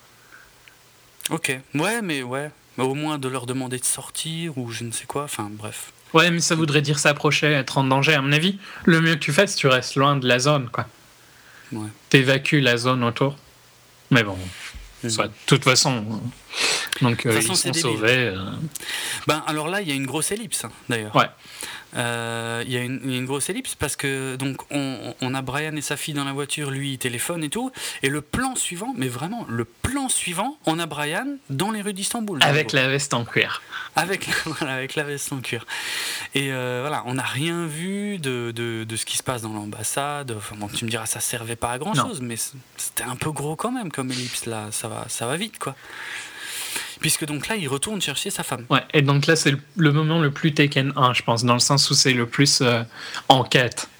Ok. 1.31 1.59
Ouais, 1.75 2.03
mais 2.03 2.23
ouais. 2.23 2.51
Mais 2.77 2.85
au 2.85 2.95
moins 2.95 3.19
de 3.19 3.29
leur 3.29 3.47
demander 3.47 3.79
de 3.79 3.85
sortir 3.85 4.59
ou 4.59 4.71
je 4.71 4.85
ne 4.85 4.91
sais 4.93 5.07
quoi. 5.07 5.25
Enfin, 5.25 5.49
bref. 5.51 5.93
Ouais, 6.13 6.31
mais 6.31 6.41
ça 6.41 6.55
voudrait 6.55 6.83
dire 6.83 6.99
s'approcher, 6.99 7.47
être 7.53 7.79
en 7.79 7.85
danger. 7.85 8.15
À 8.15 8.21
mon 8.23 8.33
avis, 8.33 8.59
le 8.85 9.01
mieux 9.01 9.15
que 9.15 9.21
tu 9.21 9.33
fais, 9.33 9.47
c'est 9.47 9.55
que 9.57 9.61
tu 9.61 9.67
restes 9.69 9.97
loin 9.97 10.17
de 10.17 10.27
la 10.29 10.39
zone, 10.39 10.69
quoi. 10.71 10.87
Ouais. 11.73 11.89
T'évacues 12.11 12.61
la 12.61 12.77
zone 12.77 13.03
autour. 13.05 13.37
Mais 14.11 14.23
bon, 14.23 14.37
Mhm. 15.03 15.11
soit, 15.11 15.27
de 15.29 15.33
toute 15.47 15.65
façon. 15.65 16.05
euh, 16.11 17.01
Donc, 17.03 17.27
euh, 17.27 17.33
façon, 17.41 17.55
ils 17.55 17.75
sont 17.75 17.75
sauvés. 17.75 18.29
euh. 18.29 18.37
Ben 19.27 19.43
alors 19.47 19.69
là, 19.69 19.81
il 19.81 19.89
y 19.89 19.93
a 19.93 19.95
une 19.95 20.07
grosse 20.07 20.31
ellipse 20.31 20.65
hein, 20.65 20.71
d'ailleurs. 20.89 21.15
Ouais. 21.17 21.29
Euh, 21.97 22.63
Il 22.67 22.73
y, 22.73 22.77
a 22.77 22.83
une 22.83 23.01
il 23.05 23.11
y 23.13 23.15
a 23.15 23.19
une 23.19 23.27
grosse 23.27 23.49
ellipse 23.51 23.75
parce 23.75 23.97
que 23.97 24.37
donc 24.37 24.63
on, 24.71 25.15
on 25.21 25.35
a 25.35 25.43
Brian 25.43 25.77
et 25.77 25.81
sa 25.81 25.97
fille 25.97 26.15
dans 26.15 26.25
la 26.25 26.33
voiture, 26.33 26.71
lui 26.71 26.93
il 26.93 26.99
téléphone 26.99 27.45
et 27.45 27.51
tout, 27.51 27.71
et 28.03 28.09
le 28.09 28.21
plan 28.21 28.57
suivant, 28.57 28.95
mais 28.97 29.09
vraiment 29.09 29.47
le 29.49 29.65
plan 29.65 30.09
suivant, 30.09 30.59
on 30.67 30.79
a 30.79 30.87
Brian 30.87 31.27
dans 31.51 31.71
les 31.71 31.83
rues 31.83 31.93
d'Istanbul. 31.93 32.39
Avec 32.43 32.73
la 32.73 32.89
veste 32.89 33.15
en 33.15 33.25
cuir. 33.25 33.63
avec, 33.97 34.29
voilà, 34.45 34.75
avec 34.75 34.95
la 34.97 35.05
veste 35.05 35.33
en 35.33 35.41
cuir. 35.41 35.67
Et 36.35 36.53
euh, 36.53 36.79
voilà, 36.81 37.03
on 37.07 37.15
n'a 37.15 37.23
rien 37.23 37.67
vu 37.67 38.19
de, 38.19 38.53
de, 38.55 38.85
de 38.85 38.97
ce 38.97 39.05
qui 39.07 39.17
se 39.17 39.23
passe 39.23 39.43
dans 39.43 39.53
l'ambassade. 39.53 40.33
Enfin, 40.37 40.57
bon, 40.59 40.69
tu 40.69 40.85
me 40.85 40.91
diras, 40.91 41.07
ça 41.07 41.21
servait 41.21 41.57
pas 41.57 41.71
à 41.73 41.79
grand 41.79 41.95
chose, 41.95 42.21
mais 42.21 42.37
c'était 42.77 43.05
un 43.05 43.17
peu 43.17 43.31
gros 43.31 43.57
quand 43.57 43.71
même 43.71 43.91
comme 43.93 44.11
ellipse 44.11 44.47
là. 44.47 44.69
Ça 44.71 44.89
va, 44.89 45.05
ça 45.09 45.27
va 45.27 45.37
vite 45.37 45.59
quoi. 45.59 45.75
Puisque 47.05 47.27
donc 47.27 47.49
là, 47.49 47.57
il 47.57 47.69
retourne 47.69 48.01
chercher 48.01 48.31
sa 48.31 48.43
femme. 48.43 48.65
Ouais, 48.71 48.81
et 48.95 49.03
donc 49.03 49.27
là, 49.27 49.37
c'est 49.37 49.51
le, 49.51 49.61
le 49.77 49.93
moment 49.93 50.23
le 50.23 50.31
plus 50.31 50.55
Taken 50.55 50.95
1, 50.97 51.13
je 51.13 51.23
pense, 51.23 51.45
dans 51.45 51.53
le 51.53 51.61
sens 51.61 51.91
où 51.91 51.95
c'est 51.95 52.15
le 52.15 52.25
plus 52.25 52.63
euh, 52.63 52.83
enquête. 53.29 53.91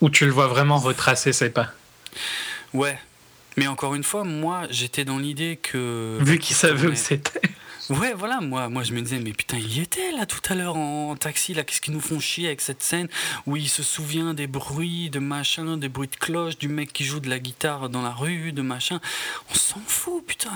Où 0.00 0.08
tu 0.08 0.24
le 0.24 0.32
vois 0.32 0.46
vraiment 0.46 0.78
retracer 0.78 1.34
ses 1.34 1.50
pas. 1.50 1.68
Ouais. 2.72 2.98
Mais 3.58 3.66
encore 3.66 3.94
une 3.94 4.04
fois, 4.04 4.24
moi, 4.24 4.62
j'étais 4.70 5.04
dans 5.04 5.18
l'idée 5.18 5.58
que. 5.62 6.16
Vu 6.22 6.38
qu'il 6.38 6.56
savait 6.56 6.86
où 6.86 6.94
c'était. 6.94 7.42
Ouais, 7.90 8.14
voilà, 8.16 8.40
moi, 8.40 8.70
moi 8.70 8.84
je 8.84 8.94
me 8.94 9.02
disais, 9.02 9.18
mais 9.18 9.34
putain, 9.34 9.58
il 9.58 9.76
y 9.76 9.82
était 9.82 10.10
là 10.12 10.24
tout 10.24 10.40
à 10.48 10.54
l'heure 10.54 10.76
en 10.76 11.14
taxi, 11.16 11.52
là, 11.52 11.62
qu'est-ce 11.62 11.82
qu'ils 11.82 11.92
nous 11.92 12.00
font 12.00 12.20
chier 12.20 12.46
avec 12.46 12.62
cette 12.62 12.82
scène 12.82 13.08
où 13.46 13.58
il 13.58 13.68
se 13.68 13.82
souvient 13.82 14.32
des 14.32 14.46
bruits, 14.46 15.10
de 15.10 15.18
machin, 15.18 15.76
des 15.76 15.90
bruits 15.90 16.08
de 16.08 16.16
cloche, 16.16 16.56
du 16.56 16.68
mec 16.68 16.90
qui 16.90 17.04
joue 17.04 17.20
de 17.20 17.28
la 17.28 17.38
guitare 17.38 17.90
dans 17.90 18.00
la 18.00 18.12
rue, 18.12 18.52
de 18.52 18.62
machin. 18.62 18.98
On 19.50 19.54
s'en 19.54 19.82
fout, 19.86 20.24
putain. 20.26 20.48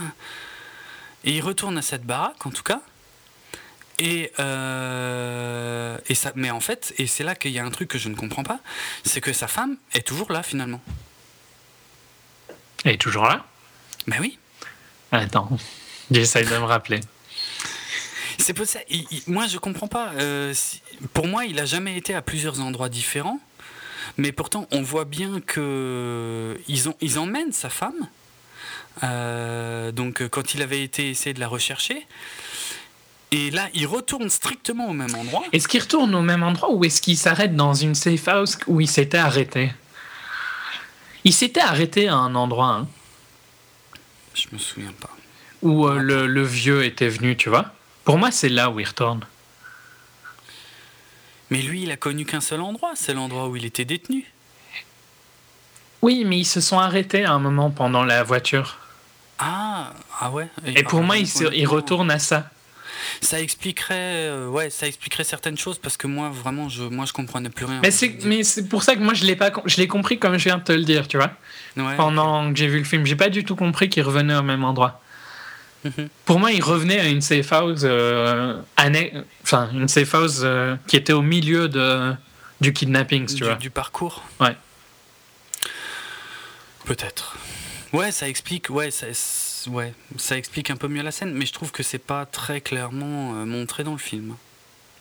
Et 1.25 1.33
il 1.37 1.41
retourne 1.43 1.77
à 1.79 1.83
cette 1.83 2.05
baraque, 2.05 2.45
en 2.47 2.51
tout 2.51 2.63
cas. 2.63 2.81
Et, 3.99 4.33
euh, 4.39 5.99
et 6.09 6.15
ça, 6.15 6.31
mais 6.37 6.51
en 6.51 6.61
fait, 6.61 6.95
et 6.99 7.07
c'est 7.09 7.25
là 7.25 7.35
qu'il 7.35 7.51
y 7.51 7.59
a 7.59 7.65
un 7.65 7.71
truc 7.71 7.89
que 7.89 7.99
je 7.99 8.09
ne 8.09 8.15
comprends 8.15 8.45
pas, 8.45 8.61
c'est 9.05 9.21
que 9.21 9.33
sa 9.33 9.49
femme 9.49 9.77
est 9.93 10.07
toujours 10.07 10.31
là 10.31 10.43
finalement. 10.45 10.81
Elle 12.85 12.93
est 12.95 12.99
toujours 12.99 13.25
là? 13.25 13.45
Ben 14.07 14.19
oui, 14.21 14.39
Attends, 15.11 15.49
j'essaye 16.11 16.45
de 16.47 16.51
me 16.59 16.65
rappeler. 16.65 17.01
C'est 18.39 18.53
pour 18.55 18.67
ça. 18.67 18.79
il- 18.89 19.07
il- 19.11 19.23
moi, 19.27 19.47
je 19.49 19.59
comprends 19.59 19.89
pas. 19.89 20.13
euh, 20.13 20.53
si- 20.55 20.81
pour 21.13 21.27
moi, 21.27 21.45
il 21.47 21.59
a 21.59 21.65
jamais 21.65 21.97
été 21.97 22.15
à 22.15 22.23
plusieurs 22.23 22.61
endroits 22.61 22.89
différents, 22.89 23.41
mais 24.17 24.31
pourtant, 24.33 24.69
on 24.71 24.81
voit 24.83 25.05
bien 25.07 25.41
que 25.41 26.57
ils 26.69 26.89
ont, 26.89 26.95
ils 27.01 27.19
emmènent 27.19 27.53
sa 27.53 27.69
femme. 27.69 28.09
Euh, 29.03 29.93
donc, 29.93 30.23
euh, 30.23 30.29
quand 30.29 30.55
il 30.55 30.63
avait 30.63 30.83
été 30.83 31.11
essayer 31.11 31.35
de 31.35 31.41
la 31.41 31.49
rechercher, 31.49 32.07
et 33.31 33.51
là, 33.51 33.69
il 33.75 33.87
retourne 33.87 34.31
strictement 34.31 34.89
au 34.89 34.93
même 34.93 35.15
endroit. 35.15 35.45
Est-ce 35.53 35.69
qu'il 35.69 35.81
retourne 35.81 36.15
au 36.15 36.23
même 36.23 36.43
endroit 36.43 36.71
ou 36.73 36.85
est-ce 36.85 37.01
qu'il 37.03 37.17
s'arrête 37.19 37.55
dans 37.55 37.75
une 37.75 37.95
safe 37.95 38.27
house 38.29 38.59
où 38.67 38.81
il 38.81 38.89
s'était 38.89 39.19
arrêté? 39.19 39.73
Il 41.25 41.35
s'était 41.35 41.61
arrêté 41.61 42.09
à 42.09 42.15
un 42.15 42.35
endroit 42.35 42.69
hein, 42.69 42.89
Je 44.35 44.47
me 44.53 44.59
souviens 44.59 44.93
pas. 44.99 45.11
où 45.63 45.87
euh, 45.87 45.99
le, 45.99 46.27
le 46.27 46.43
vieux 46.43 46.85
était 46.85 47.09
venu, 47.09 47.37
tu 47.37 47.51
vois. 47.51 47.67
Pour 48.05 48.17
moi, 48.17 48.31
c'est 48.31 48.49
là 48.49 48.71
où 48.71 48.81
il 48.81 48.87
retourne. 48.87 49.27
Mais 51.51 51.61
lui, 51.61 51.83
il 51.83 51.91
a 51.91 51.97
connu 51.97 52.25
qu'un 52.25 52.41
seul 52.41 52.61
endroit, 52.63 52.93
c'est 52.95 53.13
l'endroit 53.15 53.49
où 53.49 53.57
il 53.57 53.65
était 53.67 53.85
détenu. 53.85 54.25
Oui, 56.01 56.25
mais 56.25 56.39
ils 56.39 56.45
se 56.47 56.61
sont 56.61 56.79
arrêtés 56.79 57.25
à 57.25 57.33
un 57.33 57.39
moment 57.39 57.71
pendant 57.71 58.05
la 58.05 58.23
voiture. 58.23 58.79
Ah, 59.39 59.93
ah 60.21 60.31
ouais. 60.31 60.49
Et, 60.67 60.83
pour 60.83 61.03
moi, 61.03 61.17
ils, 61.17 61.27
se- 61.29 61.53
ils 61.55 61.67
retournent 61.67 62.11
à 62.11 62.19
ça. 62.19 62.51
Ça 63.21 63.41
expliquerait, 63.41 63.95
euh, 64.29 64.49
ouais, 64.49 64.71
ça 64.71 64.87
expliquerait 64.87 65.25
certaines 65.25 65.57
choses 65.57 65.79
parce 65.79 65.97
que 65.97 66.07
moi, 66.07 66.31
vraiment, 66.31 66.69
je, 66.69 66.83
moi, 66.83 67.05
je 67.07 67.13
comprenais 67.13 67.49
plus 67.49 67.65
rien. 67.65 67.81
Mais 67.83 67.91
c'est, 67.91 68.19
mais 68.25 68.43
c'est 68.43 68.69
pour 68.69 68.83
ça 68.83 68.97
que 68.97 69.01
moi, 69.01 69.15
je 69.15 69.25
l'ai 69.25 69.37
pas, 69.37 69.53
je 69.65 69.77
l'ai 69.77 69.87
compris 69.89 70.19
comme 70.19 70.37
je 70.39 70.45
viens 70.45 70.59
de 70.59 70.65
te 70.65 70.73
le 70.73 70.83
dire, 70.85 71.07
tu 71.09 71.17
vois. 71.17 71.31
Ouais. 71.77 71.97
Pendant 71.97 72.51
que 72.53 72.59
j'ai 72.59 72.67
vu 72.67 72.79
le 72.79 72.85
film, 72.85 73.07
j'ai 73.07 73.17
pas 73.17 73.29
du 73.29 73.45
tout 73.45 73.55
compris 73.57 73.89
qu'ils 73.89 74.03
revenaient 74.03 74.37
au 74.37 74.43
même 74.43 74.65
endroit. 74.65 75.01
Mhm. 75.85 76.09
Pour 76.25 76.41
moi, 76.41 76.51
ils 76.51 76.63
revenaient 76.63 76.99
à 76.99 77.07
une 77.09 77.21
safe 77.21 77.53
house, 77.53 77.83
euh, 77.85 78.61
enfin 79.45 79.71
une 79.73 79.87
safe 79.87 80.13
house 80.15 80.41
euh, 80.43 80.75
qui 80.89 80.97
était 80.97 81.13
au 81.13 81.23
milieu 81.23 81.69
de 81.69 82.13
du 82.61 82.73
kidnapping, 82.73 83.27
tu 83.27 83.35
du, 83.37 83.45
vois. 83.45 83.55
du 83.55 83.71
parcours. 83.71 84.25
Ouais. 84.41 84.57
Peut-être. 86.85 87.37
Ouais, 87.93 88.13
ça 88.13 88.29
explique. 88.29 88.71
Ouais, 88.71 88.91
ça, 88.91 89.07
ouais, 89.71 89.95
ça 90.17 90.37
explique 90.37 90.71
un 90.71 90.77
peu 90.77 90.89
mieux 90.89 91.03
la 91.03 91.11
scène, 91.11 91.33
mais 91.35 91.47
je 91.47 91.53
trouve 91.53 91.73
que 91.73 91.83
c'est 91.83 91.99
pas 91.99 92.27
très 92.27 92.61
clairement 92.61 93.35
euh, 93.35 93.45
montré 93.45 93.85
dans 93.85 93.93
le 93.93 93.99
film. 93.99 94.37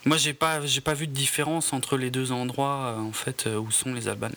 Moi, 0.06 0.18
j'ai 0.18 0.34
pas, 0.34 0.66
j'ai 0.66 0.82
pas 0.82 0.94
vu 0.94 1.08
de 1.08 1.12
différence 1.12 1.74
entre 1.74 1.98
les 1.98 2.12
deux 2.12 2.32
endroits 2.32 2.96
euh, 2.96 3.00
en 3.00 3.12
fait 3.12 3.48
euh, 3.48 3.58
où 3.58 3.72
sont 3.72 3.94
les 3.94 4.08
Albanais. 4.08 4.36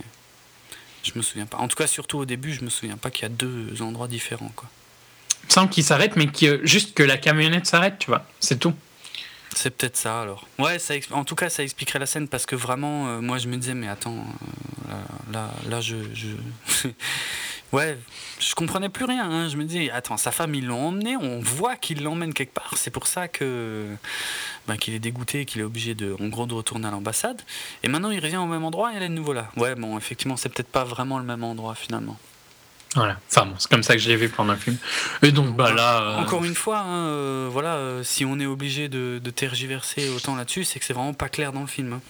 Je 1.02 1.12
me 1.14 1.22
souviens 1.22 1.47
pas. 1.47 1.59
En 1.59 1.68
tout 1.68 1.77
cas, 1.77 1.86
surtout 1.86 2.18
au 2.18 2.24
début, 2.24 2.52
je 2.52 2.62
me 2.62 2.70
souviens 2.70 2.97
pas 2.97 3.10
qu'il 3.10 3.22
y 3.22 3.27
a 3.27 3.31
deux 3.31 3.81
endroits 3.81 4.09
différents, 4.09 4.52
quoi. 4.55 4.68
Il 5.44 5.47
me 5.47 5.52
semble 5.52 5.70
qu'ils 5.70 5.85
s'arrêtent, 5.85 6.16
mais 6.16 6.27
que, 6.27 6.64
juste 6.66 6.94
que 6.94 7.02
la 7.02 7.16
camionnette 7.16 7.66
s'arrête, 7.66 7.98
tu 7.98 8.09
vois. 8.09 8.27
C'est 8.40 8.59
tout. 8.59 8.74
C'est 9.55 9.70
peut-être 9.70 9.97
ça 9.97 10.20
alors. 10.20 10.47
Ouais, 10.59 10.78
ça 10.78 10.94
en 11.10 11.24
tout 11.24 11.35
cas, 11.35 11.51
ça 11.51 11.62
expliquerait 11.62 11.98
la 11.98 12.06
scène 12.06 12.28
parce 12.28 12.47
que 12.47 12.55
vraiment, 12.55 13.09
euh, 13.09 13.20
moi 13.20 13.39
je 13.39 13.48
me 13.48 13.56
disais, 13.56 13.74
mais 13.74 13.89
attends, 13.89 14.24
euh, 14.89 14.93
là, 15.32 15.51
là, 15.64 15.70
là, 15.70 15.81
je. 15.81 15.97
je... 16.14 16.89
ouais, 17.72 17.98
je 18.38 18.55
comprenais 18.55 18.88
plus 18.88 19.05
rien. 19.05 19.28
hein. 19.30 19.48
Je 19.48 19.56
me 19.56 19.64
disais, 19.64 19.90
attends, 19.90 20.16
sa 20.16 20.30
femme, 20.30 20.55
ils 20.55 20.66
l'ont 20.66 20.88
emmené, 20.88 21.16
on 21.16 21.40
voit 21.40 21.76
qu'il 21.76 22.02
l'emmène 22.02 22.32
quelque 22.34 22.55
part. 22.55 22.72
C'est 22.76 22.90
pour 22.90 23.06
ça 23.06 23.28
que. 23.28 23.86
ben, 24.68 24.76
qu'il 24.76 24.94
est 24.94 24.98
dégoûté, 24.98 25.44
qu'il 25.44 25.60
est 25.60 25.64
obligé 25.64 25.94
de, 25.94 26.16
en 26.20 26.28
gros, 26.28 26.47
de 26.47 26.55
retourner 26.55 26.88
à 26.88 26.90
l'ambassade. 26.90 27.42
Et 27.82 27.88
maintenant, 27.88 28.10
il 28.10 28.20
revient 28.20 28.36
au 28.38 28.47
même 28.47 28.64
endroit 28.64 28.92
et 28.92 28.97
elle 28.97 29.02
est 29.05 29.09
de 29.09 29.14
nouveau 29.14 29.32
là. 29.32 29.51
Ouais, 29.56 29.74
bon, 29.74 29.97
effectivement, 29.98 30.36
c'est 30.36 30.48
peut-être 30.48 30.70
pas 30.70 30.84
vraiment 30.84 31.18
le 31.18 31.24
même 31.24 31.42
endroit 31.44 31.74
finalement. 31.74 32.18
Voilà. 32.97 33.18
Enfin 33.30 33.47
bon, 33.47 33.55
c'est 33.59 33.70
comme 33.70 33.84
ça 33.84 33.94
que 33.94 34.01
je 34.01 34.09
l'ai 34.09 34.16
vu 34.16 34.28
pendant 34.28 34.52
le 34.55 34.59
film. 34.59 34.76
Et 35.22 35.30
donc, 35.30 35.55
bah 35.55 35.72
là. 35.72 36.02
euh, 36.02 36.16
Encore 36.16 36.44
une 36.44 36.56
fois, 36.56 36.78
hein, 36.80 37.06
euh, 37.06 37.48
voilà, 37.48 37.74
euh, 37.76 38.02
si 38.02 38.24
on 38.24 38.40
est 38.40 38.47
obligé 38.47 38.88
de, 38.88 39.20
de 39.22 39.30
tergiverser 39.30 40.09
autant 40.09 40.34
là-dessus, 40.34 40.64
c'est 40.64 40.80
que 40.80 40.84
c'est 40.84 40.92
vraiment 40.92 41.14
pas 41.14 41.28
clair 41.28 41.52
dans 41.52 41.60
le 41.60 41.68
film. 41.68 41.92
hein. 41.92 42.01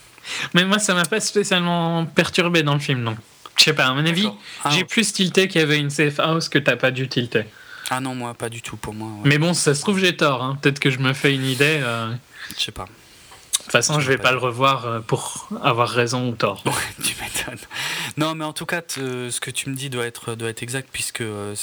Mais 0.55 0.65
moi, 0.65 0.79
ça 0.79 0.95
m'a 0.95 1.05
pas 1.05 1.21
spécialement 1.21 2.07
perturbé 2.07 2.63
dans 2.63 2.73
le 2.73 2.81
film, 2.81 3.05
donc. 3.05 3.17
Je 3.61 3.65
sais 3.67 3.73
pas, 3.75 3.87
à 3.87 3.93
mon 3.93 4.07
avis. 4.07 4.27
Ah, 4.65 4.71
j'ai 4.71 4.85
plus 4.85 5.13
tilté 5.13 5.47
qu'il 5.47 5.61
y 5.61 5.65
avait 5.65 5.79
une 5.79 5.91
safe 5.91 6.19
house 6.19 6.49
que 6.49 6.59
t'as 6.59 6.77
pas 6.77 6.91
dû 6.91 7.09
tilter. 7.09 7.45
Ah 7.91 8.01
non, 8.01 8.15
moi, 8.15 8.33
pas 8.33 8.49
du 8.49 8.63
tout 8.63 8.77
pour 8.79 8.95
moi. 8.95 9.09
ouais. 9.09 9.21
Mais 9.29 9.37
bon, 9.37 9.53
ça 9.53 9.75
se 9.75 9.83
trouve, 9.83 9.99
j'ai 9.99 10.17
tort. 10.17 10.43
hein. 10.43 10.57
Peut-être 10.63 10.79
que 10.79 10.91
je 10.91 10.99
me 10.99 11.13
fais 11.13 11.35
une 11.35 11.45
idée. 11.45 11.81
euh. 11.83 12.11
Je 12.57 12.63
sais 12.63 12.73
pas. 12.73 12.85
De 12.85 13.63
toute 13.65 13.73
façon, 13.73 14.01
je 14.01 14.09
vais 14.09 14.17
pas 14.17 14.33
le 14.33 14.39
revoir 14.39 14.87
euh, 14.87 15.01
pour 15.01 15.49
avoir 15.63 15.89
raison 15.91 16.29
ou 16.31 16.35
tort. 16.35 16.63
Ouais, 16.65 16.73
tu 17.05 17.15
m'étonnes. 17.21 17.59
Non, 18.17 18.35
mais 18.35 18.45
en 18.47 18.53
tout 18.55 18.65
cas, 18.65 18.81
ce 18.89 19.39
que 19.41 19.51
tu 19.51 19.69
me 19.69 19.75
dis 19.75 19.91
doit 19.91 20.07
être, 20.07 20.35
doit 20.35 20.49
être 20.49 20.63
exact 20.63 20.89
puisque 20.91 21.21
euh, 21.21 21.55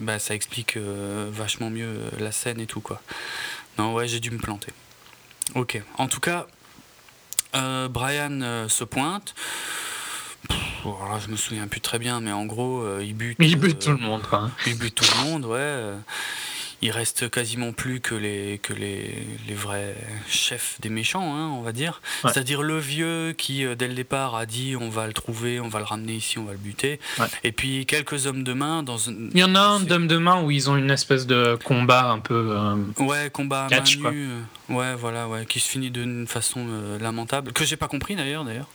bah, 0.00 0.18
ça 0.18 0.34
explique 0.34 0.76
euh, 0.76 1.28
vachement 1.32 1.70
mieux 1.70 1.98
la 2.20 2.32
scène 2.32 2.60
et 2.60 2.66
tout, 2.66 2.80
quoi. 2.82 3.00
Non, 3.78 3.94
ouais, 3.94 4.06
j'ai 4.08 4.20
dû 4.20 4.30
me 4.30 4.38
planter. 4.38 4.72
Ok. 5.54 5.80
En 5.98 6.08
tout 6.08 6.20
cas, 6.20 6.46
euh, 7.54 7.88
Brian 7.88 8.66
se 8.68 8.84
pointe. 8.84 9.34
Alors 10.84 11.18
je 11.24 11.30
me 11.30 11.36
souviens 11.36 11.66
plus 11.66 11.80
très 11.80 11.98
bien, 11.98 12.20
mais 12.20 12.32
en 12.32 12.44
gros, 12.46 12.82
euh, 12.82 13.02
il 13.04 13.14
bute. 13.14 13.36
Il 13.40 13.56
bute 13.56 13.82
euh, 13.88 13.92
tout 13.92 13.98
le 14.00 14.04
monde, 14.06 14.22
quoi. 14.22 14.50
Il 14.66 14.78
bute 14.78 14.94
tout 14.94 15.04
le 15.18 15.24
monde, 15.30 15.44
ouais. 15.44 15.58
euh, 15.58 15.96
Il 16.82 16.90
reste 16.92 17.28
quasiment 17.30 17.72
plus 17.72 18.00
que 18.00 18.14
les, 18.14 18.58
que 18.62 18.72
les, 18.72 19.26
les 19.48 19.54
vrais 19.54 19.96
chefs 20.28 20.76
des 20.80 20.88
méchants, 20.90 21.34
hein, 21.34 21.48
on 21.48 21.62
va 21.62 21.72
dire. 21.72 22.00
Ouais. 22.22 22.30
C'est-à-dire 22.32 22.62
le 22.62 22.78
vieux 22.78 23.34
qui, 23.36 23.64
euh, 23.64 23.74
dès 23.74 23.88
le 23.88 23.94
départ, 23.94 24.36
a 24.36 24.46
dit 24.46 24.76
on 24.80 24.88
va 24.88 25.06
le 25.08 25.12
trouver, 25.12 25.58
on 25.58 25.68
va 25.68 25.80
le 25.80 25.86
ramener 25.86 26.12
ici, 26.14 26.38
on 26.38 26.44
va 26.44 26.52
le 26.52 26.58
buter. 26.58 27.00
Ouais. 27.18 27.26
Et 27.42 27.50
puis 27.50 27.84
quelques 27.86 28.26
hommes 28.26 28.44
de 28.44 28.52
main 28.52 28.82
dans. 28.84 28.98
Il 28.98 29.36
y 29.38 29.42
en 29.44 29.54
a 29.56 29.60
un 29.60 29.78
c'est- 29.80 29.86
d'homme 29.86 30.06
de 30.06 30.18
main 30.18 30.40
où 30.42 30.50
ils 30.52 30.70
ont 30.70 30.76
une 30.76 30.90
espèce 30.92 31.26
de 31.26 31.58
combat 31.64 32.10
un 32.10 32.20
peu. 32.20 32.50
euh, 32.52 32.76
Ouais, 32.98 33.30
combat 33.32 33.64
à 33.64 33.68
Catch, 33.68 33.96
main 33.96 34.02
quoi. 34.02 34.10
nue, 34.12 34.28
euh, 34.28 34.40
Ouais, 34.68 34.94
voilà, 34.96 35.28
ouais, 35.28 35.46
qui 35.46 35.60
se 35.60 35.68
finit 35.68 35.90
d'une 35.90 36.26
façon 36.26 36.64
euh, 36.68 36.98
lamentable, 36.98 37.52
que 37.52 37.64
j'ai 37.64 37.76
pas 37.76 37.86
compris 37.88 38.16
d'ailleurs, 38.16 38.44
d'ailleurs, 38.44 38.66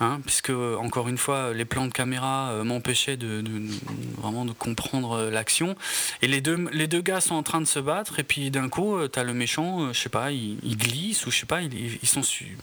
hein, 0.00 0.20
puisque 0.24 0.50
euh, 0.50 0.76
encore 0.76 1.08
une 1.08 1.18
fois, 1.18 1.52
les 1.52 1.64
plans 1.64 1.86
de 1.86 1.92
caméra 1.92 2.50
euh, 2.50 2.64
m'empêchaient 2.64 3.16
de, 3.16 3.40
de- 3.40 3.58
de- 3.58 3.72
vraiment 4.20 4.44
de 4.44 4.52
comprendre 4.52 5.12
euh, 5.16 5.30
l'action. 5.30 5.76
Et 6.22 6.26
les 6.28 6.40
deux, 6.40 6.68
les 6.72 6.86
deux 6.86 7.00
gars 7.02 7.20
sont 7.20 7.34
en 7.34 7.42
train 7.42 7.60
de 7.60 7.66
se 7.66 7.78
battre, 7.78 8.18
et 8.18 8.24
puis 8.24 8.50
d'un 8.50 8.68
coup, 8.68 8.96
euh, 8.96 9.08
t'as 9.08 9.22
le 9.24 9.34
méchant, 9.34 9.92
je 9.92 9.98
sais 9.98 10.08
pas, 10.08 10.30
il, 10.32 10.58
il 10.62 10.76
glisse 10.76 11.26
ou 11.26 11.30
je 11.30 11.38
sais 11.40 11.46
pas, 11.46 11.62
il- 11.62 11.98
ils 12.02 12.08
sont 12.08 12.22
su, 12.22 12.56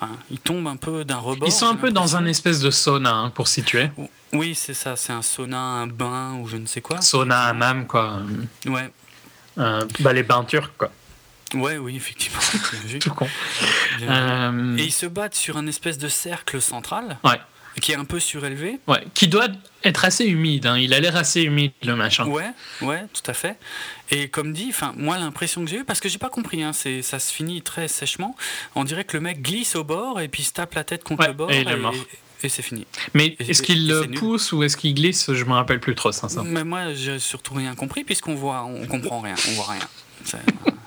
enfin, 0.00 0.12
ils 0.30 0.38
tombent 0.40 0.68
un 0.68 0.76
peu 0.76 1.04
d'un 1.04 1.18
rebord. 1.18 1.48
Ils 1.48 1.52
sont 1.52 1.66
un 1.68 1.76
peu 1.76 1.90
dans 1.90 2.16
un 2.16 2.24
espèce 2.26 2.60
de 2.60 2.70
sauna, 2.70 3.14
hein, 3.14 3.30
pour 3.30 3.48
situer. 3.48 3.90
Oui, 4.32 4.54
c'est 4.54 4.74
ça, 4.74 4.94
c'est 4.96 5.12
un 5.12 5.22
sauna, 5.22 5.58
un 5.58 5.86
bain 5.86 6.34
ou 6.40 6.48
je 6.48 6.56
ne 6.58 6.66
sais 6.66 6.80
quoi. 6.82 7.00
Sauna, 7.00 7.44
hammam, 7.44 7.86
quoi. 7.86 8.20
Ouais, 8.66 8.90
bah, 10.00 10.12
les 10.12 10.22
bains 10.22 10.44
turcs, 10.44 10.72
quoi. 10.76 10.90
Ouais, 11.54 11.76
oui, 11.78 11.96
effectivement. 11.96 12.38
Tout 13.00 13.10
con. 13.14 13.28
bien 13.98 14.52
Euh, 14.52 14.76
Et 14.76 14.84
ils 14.84 14.92
se 14.92 15.06
battent 15.06 15.34
sur 15.34 15.56
un 15.56 15.66
espèce 15.66 15.98
de 15.98 16.08
cercle 16.08 16.60
central. 16.60 17.18
Ouais. 17.24 17.40
Qui 17.80 17.92
est 17.92 17.96
un 17.96 18.04
peu 18.04 18.18
surélevé. 18.18 18.80
Ouais, 18.88 19.04
qui 19.14 19.28
doit 19.28 19.46
être 19.84 20.04
assez 20.04 20.24
humide. 20.24 20.66
hein. 20.66 20.76
Il 20.76 20.92
a 20.94 20.98
l'air 20.98 21.14
assez 21.14 21.42
humide, 21.42 21.70
le 21.84 21.94
machin. 21.94 22.26
Ouais, 22.26 22.50
ouais, 22.82 23.04
tout 23.12 23.22
à 23.30 23.34
fait. 23.34 23.56
Et 24.10 24.28
comme 24.28 24.52
dit, 24.52 24.66
enfin, 24.70 24.92
moi 24.96 25.16
l'impression 25.16 25.64
que 25.64 25.70
j'ai 25.70 25.76
eue, 25.76 25.84
parce 25.84 26.00
que 26.00 26.08
j'ai 26.08 26.18
pas 26.18 26.28
compris, 26.30 26.60
hein, 26.64 26.72
c'est, 26.72 27.02
ça 27.02 27.20
se 27.20 27.32
finit 27.32 27.62
très 27.62 27.86
sèchement. 27.86 28.34
On 28.74 28.82
dirait 28.82 29.04
que 29.04 29.16
le 29.16 29.20
mec 29.22 29.42
glisse 29.42 29.76
au 29.76 29.84
bord 29.84 30.20
et 30.20 30.26
puis 30.26 30.42
se 30.42 30.52
tape 30.54 30.74
la 30.74 30.82
tête 30.82 31.04
contre 31.04 31.20
Ouais, 31.22 31.28
le 31.28 31.34
bord 31.34 31.52
et 31.52 31.60
il 31.60 31.68
est 31.68 31.76
mort. 31.76 31.94
et 32.42 32.48
c'est 32.48 32.62
fini. 32.62 32.84
Mais 33.14 33.36
est-ce 33.38 33.62
qu'il 33.62 33.86
le 33.86 34.06
nul. 34.06 34.18
pousse 34.18 34.50
ou 34.50 34.64
est-ce 34.64 34.76
qu'il 34.76 34.94
glisse? 34.94 35.32
Je 35.32 35.44
me 35.44 35.52
rappelle 35.52 35.78
plus 35.78 35.94
trop, 35.94 36.10
sincèrement. 36.10 36.50
Mais 36.50 36.64
moi, 36.64 36.94
j'ai 36.94 37.20
surtout 37.20 37.54
rien 37.54 37.76
compris 37.76 38.02
puisqu'on 38.02 38.34
voit, 38.34 38.64
on 38.64 38.86
comprend 38.88 39.20
rien, 39.20 39.36
on 39.50 39.52
voit 39.52 39.66
rien. 39.74 40.40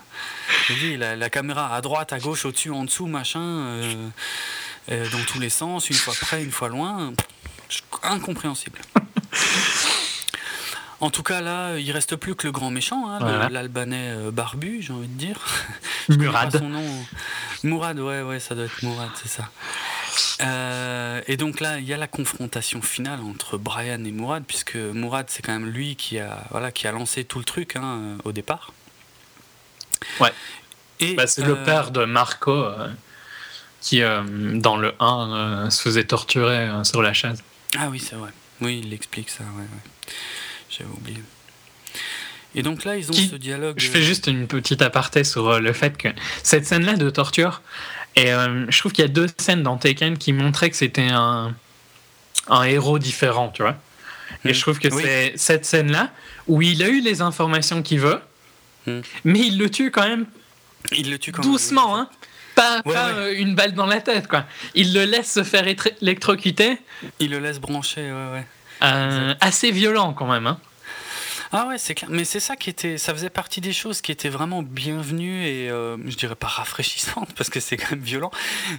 Je 0.68 0.74
dis, 0.74 0.98
la, 0.98 1.16
la 1.16 1.30
caméra 1.30 1.76
à 1.76 1.82
droite, 1.82 2.14
à 2.14 2.20
gauche, 2.20 2.46
au-dessus, 2.46 2.72
en 2.72 2.84
dessous, 2.86 3.08
machin, 3.08 3.42
euh, 3.42 4.08
euh, 4.92 5.10
dans 5.10 5.24
tous 5.26 5.40
les 5.40 5.50
sens, 5.50 5.90
une 5.90 5.96
fois 5.96 6.14
près, 6.20 6.44
une 6.44 6.52
fois 6.52 6.70
loin, 6.70 7.14
incompréhensible. 8.04 8.80
En 11.00 11.10
tout 11.10 11.24
cas, 11.24 11.42
là, 11.42 11.78
il 11.80 11.92
reste 11.92 12.16
plus 12.16 12.36
que 12.36 12.46
le 12.46 12.52
grand 12.52 12.70
méchant, 12.70 13.10
hein, 13.10 13.18
Voilà. 13.20 13.50
l'Albanais 13.50 14.12
euh, 14.12 14.32
barbu, 14.32 14.82
j'ai 14.84 14.94
envie 14.94 15.08
de 15.08 15.18
dire. 15.18 15.40
Murad. 16.10 16.56
son 16.56 16.70
nom. 16.70 16.86
Mourad, 17.64 18.00
ouais, 18.00 18.22
ouais, 18.22 18.40
ça 18.40 18.54
doit 18.54 18.66
être 18.66 18.84
Mourad, 18.84 19.10
c'est 19.22 19.30
ça. 19.30 19.50
Euh, 20.42 21.22
et 21.28 21.38
donc 21.38 21.60
là, 21.60 21.80
il 21.80 21.86
y 21.88 21.94
a 21.94 21.98
la 21.98 22.08
confrontation 22.08 22.82
finale 22.84 23.20
entre 23.22 23.58
Brian 23.58 24.04
et 24.04 24.12
Mourad, 24.12 24.44
puisque 24.48 24.76
Mourad, 24.76 25.26
c'est 25.30 25.42
quand 25.42 25.54
même 25.54 25.70
lui 25.70 25.96
qui 25.96 26.20
a, 26.20 26.44
voilà, 26.52 26.72
qui 26.72 26.88
a 26.88 26.92
lancé 26.92 27.24
tout 27.24 27.40
le 27.40 27.46
truc 27.46 27.76
hein, 27.76 28.18
au 28.24 28.32
départ. 28.32 28.72
Ouais. 30.20 30.32
Bah, 31.16 31.26
c'est 31.28 31.44
euh, 31.44 31.48
le 31.48 31.64
père 31.64 31.92
de 31.92 32.06
Marco 32.06 32.52
euh, 32.52 32.88
qui, 33.82 34.02
euh, 34.02 34.22
dans 34.60 34.78
le 34.78 34.94
1, 35.00 35.32
euh, 35.66 35.70
se 35.70 35.82
faisait 35.82 36.04
torturer 36.04 36.68
euh, 36.70 36.84
sur 36.84 37.02
la 37.02 37.14
chaise. 37.14 37.44
Ah 37.78 37.88
oui, 37.90 38.00
c'est 38.00 38.16
vrai. 38.16 38.30
Oui, 38.62 38.82
il 38.86 38.94
explique 38.94 39.30
ça, 39.30 39.44
ouais, 39.44 39.62
ouais. 39.62 40.14
J'avais 40.70 40.90
oublié. 40.92 41.18
Et 42.54 42.64
donc 42.64 42.84
là, 42.84 42.98
ils 42.98 43.10
ont 43.10 43.14
Qui- 43.14 43.28
ce 43.30 43.36
dialogue. 43.36 43.76
Je 43.80 43.88
euh, 43.88 43.92
fais 43.92 44.02
juste 44.04 44.28
une 44.28 44.48
petite 44.48 44.82
aparté 44.82 45.24
sur 45.24 45.48
euh, 45.50 45.60
le 45.60 45.74
fait 45.74 45.98
que 45.98 46.10
cette 46.44 46.66
scène-là 46.68 46.96
de 46.98 47.10
torture, 47.10 47.62
et 48.16 48.32
euh, 48.34 48.66
je 48.70 48.78
trouve 48.80 48.92
qu'il 48.92 49.04
y 49.04 49.06
a 49.06 49.12
deux 49.12 49.28
scènes 49.38 49.64
dans 49.64 49.78
Taken 49.78 50.18
qui 50.18 50.34
montraient 50.34 50.70
que 50.70 50.76
c'était 50.76 51.08
un, 51.10 51.56
un 52.50 52.64
héros 52.64 53.00
différent, 53.00 53.50
tu 53.50 53.62
vois. 53.64 53.78
Et 54.46 54.50
Mm. 54.50 54.54
je 54.54 54.62
trouve 54.62 54.80
que 54.80 54.88
Oui. 54.90 55.02
c'est 55.04 55.34
cette 55.38 55.66
scène-là 55.66 56.10
où 56.48 56.62
il 56.62 56.84
a 56.84 56.90
eu 56.90 57.02
les 57.02 57.22
informations 57.22 57.82
qu'il 57.82 58.00
veut, 58.00 58.20
Mm. 58.88 59.00
mais 59.26 59.40
il 59.40 59.58
le 59.58 59.70
tue 59.70 59.92
quand 59.92 60.08
même 60.08 60.26
Il 60.92 61.10
le 61.12 61.20
tue 61.20 61.32
quand 61.32 61.44
même. 61.44 61.52
doucement, 61.52 61.98
hein. 61.98 62.10
Pas, 62.56 62.82
Ouais, 62.86 62.94
pas 62.94 63.08
ouais. 63.14 63.20
euh, 63.20 63.40
une 63.40 63.56
balle 63.56 63.74
dans 63.74 63.86
la 63.86 64.02
tête, 64.02 64.28
quoi. 64.28 64.46
Il 64.76 64.94
le 64.94 65.06
laisse 65.06 65.32
se 65.32 65.44
faire 65.44 65.66
électrocuter, 66.02 66.78
Il 67.20 67.32
le 67.32 67.40
laisse 67.40 67.60
brancher, 67.60 68.12
ouais, 68.12 68.32
ouais. 68.34 68.46
euh, 68.84 69.34
assez 69.40 69.72
violent 69.72 70.14
quand 70.14 70.28
même. 70.28 70.48
Hein. 70.48 70.60
Ah 71.54 71.68
ouais, 71.68 71.78
c'est 71.78 71.96
clair. 71.96 72.10
Mais 72.10 72.24
c'est 72.24 72.40
ça 72.40 72.56
qui 72.56 72.70
était, 72.70 72.98
ça 72.98 73.14
faisait 73.14 73.30
partie 73.30 73.60
des 73.60 73.74
choses 73.74 74.00
qui 74.00 74.12
étaient 74.14 74.30
vraiment 74.30 74.64
bienvenues 74.64 75.46
et 75.46 75.70
euh, 75.70 75.98
je 76.08 76.16
dirais 76.16 76.36
pas 76.36 76.48
rafraîchissantes 76.48 77.34
parce 77.38 77.50
que 77.50 77.60
c'est 77.60 77.76
quand 77.76 77.92
même 77.92 78.00
violent, 78.00 78.32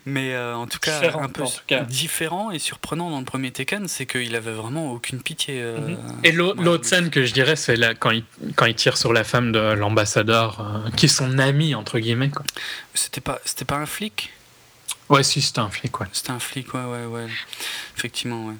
mais 0.06 0.32
euh, 0.34 0.54
en 0.56 0.66
tout 0.66 0.78
cas 0.78 1.00
un 1.18 1.28
peu 1.28 1.44
cas. 1.66 1.80
différent 1.80 2.50
et 2.50 2.58
surprenant 2.58 3.10
dans 3.10 3.18
le 3.18 3.26
premier 3.26 3.50
Tekken, 3.50 3.88
c'est 3.88 4.06
qu'il 4.06 4.34
avait 4.34 4.52
vraiment 4.52 4.90
aucune 4.92 5.20
pitié. 5.20 5.56
euh, 5.60 5.78
Mhm. 5.80 5.98
Et 6.24 6.30
ouais, 6.30 6.52
l'autre 6.56 6.86
scène 6.86 7.10
que 7.10 7.24
je 7.26 7.32
dirais, 7.34 7.56
c'est 7.56 7.76
là, 7.76 7.94
quand, 7.94 8.10
il, 8.10 8.24
quand 8.56 8.64
il 8.66 8.74
tire 8.74 8.96
sur 8.96 9.12
la 9.12 9.24
femme 9.24 9.52
de 9.52 9.58
l'ambassadeur, 9.74 10.60
euh, 10.60 10.90
qui 10.92 11.06
est 11.06 11.08
son 11.10 11.38
ami, 11.38 11.74
entre 11.74 11.98
guillemets. 11.98 12.30
Quoi. 12.30 12.42
C'était 12.94 13.20
pas, 13.20 13.38
c'était 13.44 13.64
pas 13.66 13.76
un 13.76 13.86
flic? 13.86 14.30
Ouais, 15.10 15.22
si, 15.22 15.42
c'était 15.42 15.58
un 15.58 15.68
flic, 15.68 16.00
ouais. 16.00 16.06
C'était 16.12 16.30
un 16.30 16.38
flic, 16.38 16.72
ouais, 16.72 16.84
ouais, 16.84 17.04
ouais. 17.04 17.26
Effectivement, 17.98 18.46
ouais. 18.46 18.54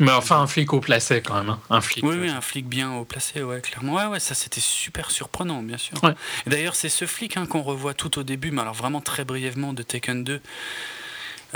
Mais 0.00 0.10
enfin, 0.12 0.40
un 0.40 0.46
flic 0.46 0.72
au 0.72 0.80
placé 0.80 1.22
quand 1.22 1.34
même. 1.34 1.50
hein. 1.50 1.60
Un 1.70 1.80
flic. 1.80 2.04
Oui, 2.04 2.16
oui, 2.18 2.28
un 2.28 2.40
flic 2.40 2.66
bien 2.66 2.92
haut 2.94 3.04
placé, 3.04 3.42
ouais, 3.42 3.60
clairement. 3.60 3.94
Ouais, 3.94 4.06
ouais, 4.06 4.20
ça 4.20 4.34
c'était 4.34 4.60
super 4.60 5.10
surprenant, 5.10 5.62
bien 5.62 5.78
sûr. 5.78 6.02
Ouais. 6.02 6.14
Et 6.46 6.50
D'ailleurs, 6.50 6.74
c'est 6.74 6.88
ce 6.88 7.06
flic 7.06 7.36
hein, 7.36 7.46
qu'on 7.46 7.62
revoit 7.62 7.94
tout 7.94 8.18
au 8.18 8.22
début, 8.24 8.50
mais 8.50 8.62
alors 8.62 8.74
vraiment 8.74 9.00
très 9.00 9.24
brièvement 9.24 9.72
de 9.72 9.82
Taken 9.82 10.24
2. 10.24 10.40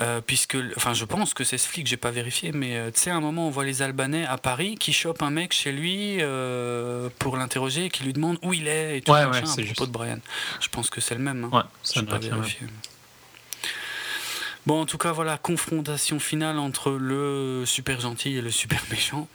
euh, 0.01 0.21
puisque, 0.25 0.57
enfin, 0.77 0.95
je 0.95 1.05
pense 1.05 1.35
que 1.35 1.43
c'est 1.43 1.59
ce 1.59 1.67
flic, 1.67 1.89
j'ai 1.89 1.97
pas 1.97 2.13
vérifié, 2.13 2.53
mais 2.53 2.77
euh, 2.77 2.93
tu 2.93 3.01
sais, 3.01 3.11
à 3.11 3.17
un 3.17 3.21
moment, 3.21 3.49
on 3.49 3.51
voit 3.51 3.65
les 3.65 3.83
Albanais 3.83 4.25
à 4.27 4.39
Paris 4.39 4.77
qui 4.79 4.93
chopent 4.93 5.23
un 5.23 5.31
mec 5.31 5.53
chez 5.53 5.73
lui 5.73 6.19
euh, 6.21 7.09
pour 7.19 7.37
l'interroger 7.37 7.87
et 7.87 7.91
qui 7.91 8.05
lui 8.05 8.13
demande 8.13 8.39
où 8.43 8.53
il 8.55 8.69
est 8.69 8.99
et 8.99 9.01
tout 9.03 9.11
Ouais, 9.11 9.27
machin, 9.27 9.41
ouais, 9.41 9.47
c'est 9.47 9.63
à 9.63 9.65
propos 9.65 9.67
juste. 9.67 9.87
de 9.87 9.91
Brian. 9.93 10.19
Je 10.61 10.69
pense 10.69 10.89
que 10.91 11.01
c'est 11.01 11.17
le 11.17 11.21
même. 11.23 11.43
hein. 11.53 11.57
Ouais, 11.57 11.63
ça 11.83 12.01
pas 12.05 12.19
vérifié. 12.19 12.69
Bon, 14.69 14.83
en 14.83 14.85
tout 14.85 14.99
cas, 14.99 15.13
voilà, 15.13 15.39
confrontation 15.39 16.21
finale 16.21 16.59
entre 16.59 16.91
le 16.91 17.63
super 17.65 18.01
gentil 18.01 18.37
et 18.37 18.43
le 18.43 18.51
super 18.51 18.83
méchant. 18.91 19.27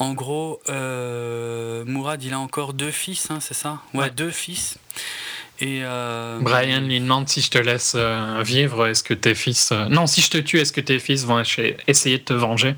En 0.00 0.14
gros, 0.14 0.60
euh, 0.68 1.84
Mourad, 1.86 2.20
il 2.24 2.32
a 2.34 2.40
encore 2.40 2.72
deux 2.74 2.90
fils, 2.90 3.30
hein, 3.30 3.38
c'est 3.40 3.54
ça? 3.54 3.80
Ouais, 3.94 4.00
Ouais. 4.00 4.10
deux 4.10 4.32
fils. 4.32 4.78
Et 5.60 5.82
euh, 5.84 6.40
Brian 6.40 6.80
lui 6.80 6.98
demande 6.98 7.28
si 7.28 7.40
je 7.40 7.50
te 7.50 7.58
laisse 7.58 7.92
euh, 7.94 8.42
vivre, 8.44 8.88
est-ce 8.88 9.04
que 9.04 9.14
tes 9.14 9.36
fils. 9.36 9.70
euh, 9.70 9.84
Non, 9.86 10.08
si 10.08 10.22
je 10.22 10.30
te 10.30 10.38
tue, 10.38 10.58
est-ce 10.58 10.72
que 10.72 10.80
tes 10.80 10.98
fils 10.98 11.22
vont 11.24 11.40
essayer 11.86 12.18
de 12.18 12.24
te 12.24 12.32
venger? 12.32 12.74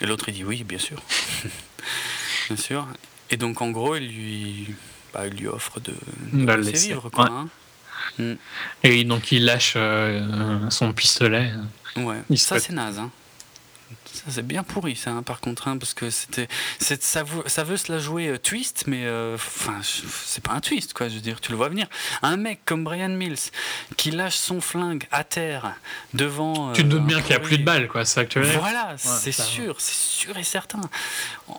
Et 0.00 0.06
l'autre, 0.06 0.28
il 0.28 0.34
dit 0.34 0.44
oui, 0.44 0.62
bien 0.62 0.78
sûr. 0.78 1.02
bien 2.48 2.56
sûr. 2.56 2.86
Et 3.30 3.36
donc, 3.36 3.60
en 3.60 3.70
gros, 3.72 3.96
il 3.96 4.06
lui, 4.06 4.74
bah, 5.12 5.26
il 5.26 5.34
lui 5.34 5.48
offre 5.48 5.80
de, 5.80 5.92
de 6.32 6.44
De 6.46 6.52
le 6.52 6.56
laisser 6.58 6.70
laisser, 6.72 6.88
vivre. 6.90 7.08
Quoi, 7.10 7.24
ouais. 7.24 7.30
hein. 7.32 7.48
Mm. 8.18 8.34
Et 8.82 9.04
donc 9.04 9.32
il 9.32 9.44
lâche 9.44 9.74
euh, 9.76 10.68
son 10.70 10.92
pistolet. 10.92 11.52
Ouais, 11.96 12.22
Il 12.30 12.38
ça 12.38 12.58
c'est 12.58 12.72
naze. 12.72 12.98
Hein. 12.98 13.10
Ça 14.12 14.22
c'est 14.28 14.46
bien 14.46 14.62
pourri 14.62 14.94
ça, 14.96 15.10
hein, 15.10 15.22
par 15.22 15.40
contre, 15.40 15.66
hein, 15.68 15.76
parce 15.76 15.92
que 15.92 16.08
c'était, 16.08 16.46
ça, 16.78 17.22
veut, 17.24 17.42
ça 17.46 17.64
veut 17.64 17.76
se 17.76 17.90
la 17.92 17.98
jouer 17.98 18.28
euh, 18.28 18.38
twist, 18.38 18.84
mais 18.86 19.04
euh, 19.04 19.34
enfin, 19.34 19.80
je- 19.82 20.06
c'est 20.24 20.42
pas 20.42 20.52
un 20.52 20.60
twist 20.60 20.94
quoi. 20.94 21.08
Je 21.08 21.14
veux 21.16 21.20
dire, 21.20 21.40
tu 21.40 21.50
le 21.50 21.56
vois 21.56 21.68
venir. 21.68 21.86
Un 22.22 22.36
mec 22.36 22.60
comme 22.64 22.84
Brian 22.84 23.08
Mills 23.10 23.50
qui 23.96 24.10
lâche 24.12 24.36
son 24.36 24.60
flingue 24.60 25.04
à 25.10 25.24
terre 25.24 25.74
devant. 26.14 26.72
tu 26.72 26.82
te 26.82 26.86
euh, 26.86 26.90
doutes 26.90 27.06
bien 27.06 27.20
qu'il 27.20 27.30
n'y 27.30 27.36
a 27.36 27.40
plus 27.40 27.58
de 27.58 27.64
balles, 27.64 27.88
quoi, 27.88 28.04
c'est 28.04 28.28
dire 28.38 28.58
Voilà, 28.60 28.94
c'est 28.96 29.32
sûr, 29.32 29.76
c'est 29.80 29.94
sûr 29.96 30.36
et 30.38 30.44
certain. 30.44 30.80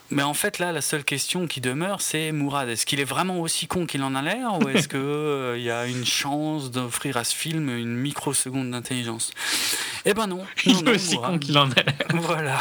Mais 0.10 0.24
en 0.24 0.34
fait, 0.34 0.58
là, 0.60 0.72
la 0.72 0.82
seule 0.82 1.04
question 1.04 1.48
qui 1.48 1.62
demeure, 1.62 2.02
c'est 2.02 2.32
Mourad. 2.32 2.70
Est-ce 2.70 2.86
qu'il 2.86 3.00
est 3.00 3.04
vraiment 3.06 3.40
aussi 3.40 3.68
con 3.68 3.86
qu'il 3.86 4.02
en 4.04 4.16
a 4.16 4.22
l'air 4.22 4.58
ou 4.60 4.70
est-ce 4.70 4.88
qu'il 5.56 5.62
y 5.64 5.70
a 5.70 5.86
une 5.86 6.06
chance 6.06 6.72
d'offrir 6.72 7.18
à 7.18 7.24
ce 7.24 7.36
film 7.36 7.70
une 7.70 7.96
microseconde 7.96 8.72
d'intelligence? 8.72 9.32
Eh 10.06 10.14
ben 10.14 10.28
non. 10.28 10.46
Il 10.66 10.74
non, 10.84 10.92
est 10.92 10.96
aussi 10.96 11.16
con 11.18 11.38
qu'il 11.40 11.58
en 11.58 11.70
est. 11.72 11.86
Voilà. 12.14 12.60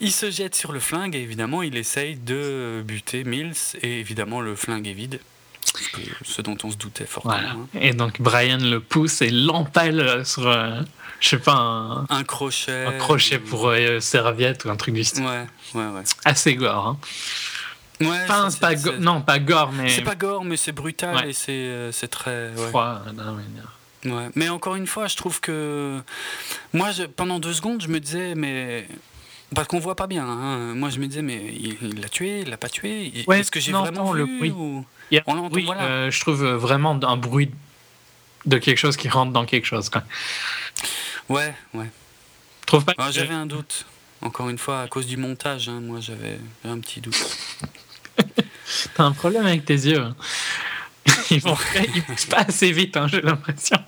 Il 0.00 0.12
se 0.12 0.30
jette 0.30 0.54
sur 0.54 0.72
le 0.72 0.80
flingue 0.80 1.14
et 1.16 1.20
évidemment, 1.20 1.62
il 1.62 1.76
essaye 1.76 2.16
de 2.16 2.82
buter 2.86 3.24
Mills 3.24 3.54
et 3.82 4.00
évidemment, 4.00 4.40
le 4.40 4.54
flingue 4.56 4.86
est 4.86 4.92
vide. 4.92 5.20
Ce 6.24 6.42
dont 6.42 6.56
on 6.64 6.70
se 6.70 6.76
doutait 6.76 7.06
fortement. 7.06 7.34
Voilà. 7.34 7.50
hein. 7.52 7.66
Et 7.80 7.92
donc 7.94 8.20
Brian 8.20 8.58
le 8.60 8.78
pousse 8.80 9.22
et 9.22 9.30
l'empale 9.30 10.24
sur, 10.26 10.46
euh, 10.46 10.80
je 11.20 11.28
sais 11.30 11.38
pas, 11.38 11.54
un, 11.54 12.06
Un 12.10 12.24
crochet. 12.24 12.84
un 12.86 12.92
crochet 12.98 13.36
ou- 13.38 13.48
pour 13.48 13.68
euh, 13.68 13.98
serviette 14.00 14.64
ou 14.64 14.70
un 14.70 14.76
truc 14.76 14.94
du 14.94 15.02
style. 15.04 15.24
Ouais, 15.24 15.46
ouais, 15.74 15.86
ouais. 15.88 16.02
Assez 16.24 16.54
gore. 16.56 16.86
Hein. 16.88 16.98
Ouais, 18.00 18.08
Enfin, 18.24 18.50
ça, 18.50 18.70
c'est 18.74 18.82
pas 18.84 18.98
non, 18.98 19.20
pas 19.22 19.38
gore, 19.38 19.72
mais 19.72 19.88
C'est 19.88 20.02
pas 20.02 20.16
gore, 20.16 20.44
mais 20.44 20.56
c'est 20.56 20.72
brutal 20.72 21.14
Ouais. 21.16 21.30
et 21.30 21.32
c'est 21.32 21.52
euh, 21.52 21.92
c'est 21.92 22.08
très. 22.08 22.50
ouais. 22.56 22.68
froid. 22.68 23.00
non, 23.14 23.32
mais- 23.34 23.42
Ouais. 24.04 24.28
Mais 24.34 24.48
encore 24.48 24.74
une 24.76 24.86
fois, 24.86 25.06
je 25.08 25.16
trouve 25.16 25.40
que. 25.40 26.00
Moi, 26.72 26.90
je- 26.92 27.04
pendant 27.04 27.38
deux 27.38 27.52
secondes, 27.52 27.80
je 27.82 27.88
me 27.88 28.00
disais, 28.00 28.34
mais. 28.34 28.86
Parce 29.54 29.68
qu'on 29.68 29.78
voit 29.78 29.96
pas 29.96 30.06
bien. 30.06 30.24
hein. 30.26 30.74
Moi, 30.74 30.88
je 30.88 30.98
me 30.98 31.06
disais, 31.06 31.20
mais 31.22 31.54
il 31.54 32.00
l'a 32.00 32.08
tué, 32.08 32.40
il 32.40 32.48
l'a 32.48 32.56
pas 32.56 32.68
tué 32.70 33.12
Ouais, 33.26 33.40
Est-ce 33.40 33.50
que 33.50 33.60
j'ai 33.60 33.70
vraiment 33.72 34.12
vu 34.12 34.18
le 34.18 34.24
bruit. 34.26 34.50
ou- 34.50 34.84
On 35.26 35.34
l'entend, 35.34 35.54
oui, 35.54 35.64
voilà. 35.66 35.82
euh, 35.82 36.10
je 36.10 36.20
trouve 36.20 36.42
vraiment 36.44 36.98
un 37.02 37.16
bruit 37.18 37.50
de 38.46 38.56
quelque 38.58 38.78
chose 38.78 38.96
qui 38.96 39.08
rentre 39.10 39.30
dans 39.32 39.44
quelque 39.44 39.66
chose. 39.66 39.90
Quoi. 39.90 40.02
Ouais, 41.28 41.54
ouais. 41.74 41.90
Je 42.62 42.66
trouve 42.66 42.84
pas 42.86 42.94
Ah, 42.96 43.08
que- 43.08 43.12
j'avais 43.12 43.34
un 43.34 43.44
doute. 43.46 43.84
Encore 44.22 44.48
une 44.48 44.56
fois, 44.58 44.80
à 44.82 44.88
cause 44.88 45.06
du 45.06 45.16
montage, 45.18 45.68
hein, 45.68 45.80
moi, 45.82 46.00
j'avais 46.00 46.38
j'avais 46.64 46.74
un 46.74 46.78
petit 46.80 47.00
doute. 47.02 47.16
T'as 48.94 49.04
un 49.04 49.12
problème 49.12 49.44
avec 49.44 49.64
tes 49.66 49.74
yeux. 49.74 50.00
hein. 50.00 50.16
Ils 51.30 51.40
vont 51.40 51.56
ils 51.94 52.02
poussent 52.02 52.26
pas 52.26 52.44
assez 52.48 52.70
vite, 52.72 52.96
hein, 52.96 53.06
j'ai 53.08 53.20
l'impression. 53.22 53.78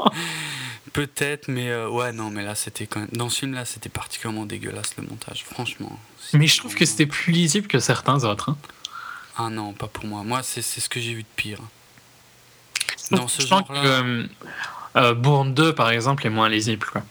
Peut-être, 0.92 1.48
mais 1.48 1.70
euh, 1.70 1.88
ouais, 1.88 2.12
non, 2.12 2.30
mais 2.30 2.42
là, 2.44 2.54
c'était 2.54 2.86
quand 2.86 3.00
même. 3.00 3.08
Dans 3.12 3.28
ce 3.28 3.40
film-là, 3.40 3.64
c'était 3.64 3.88
particulièrement 3.88 4.46
dégueulasse 4.46 4.94
le 4.96 5.04
montage, 5.06 5.44
franchement. 5.44 5.98
Mais 6.32 6.46
je 6.46 6.56
trouve 6.58 6.74
que 6.74 6.84
c'était 6.84 7.06
plus 7.06 7.32
lisible 7.32 7.66
que 7.66 7.78
certains 7.80 8.24
autres. 8.24 8.50
hein. 8.50 8.56
Ah 9.36 9.50
non, 9.50 9.72
pas 9.72 9.88
pour 9.88 10.04
moi. 10.06 10.22
Moi, 10.22 10.42
c'est 10.42 10.62
ce 10.62 10.88
que 10.88 11.00
j'ai 11.00 11.14
vu 11.14 11.22
de 11.22 11.28
pire. 11.36 11.58
Dans 13.10 13.26
ce 13.28 13.42
je 13.42 13.46
sens 13.48 13.62
que 13.68 13.74
genre-là. 13.74 13.90
euh, 13.90 14.26
euh, 14.96 15.14
Bourne 15.14 15.52
2, 15.54 15.74
par 15.74 15.90
exemple, 15.90 16.26
est 16.26 16.30
moins 16.30 16.48
lisible. 16.48 16.86
quoi. 16.86 17.02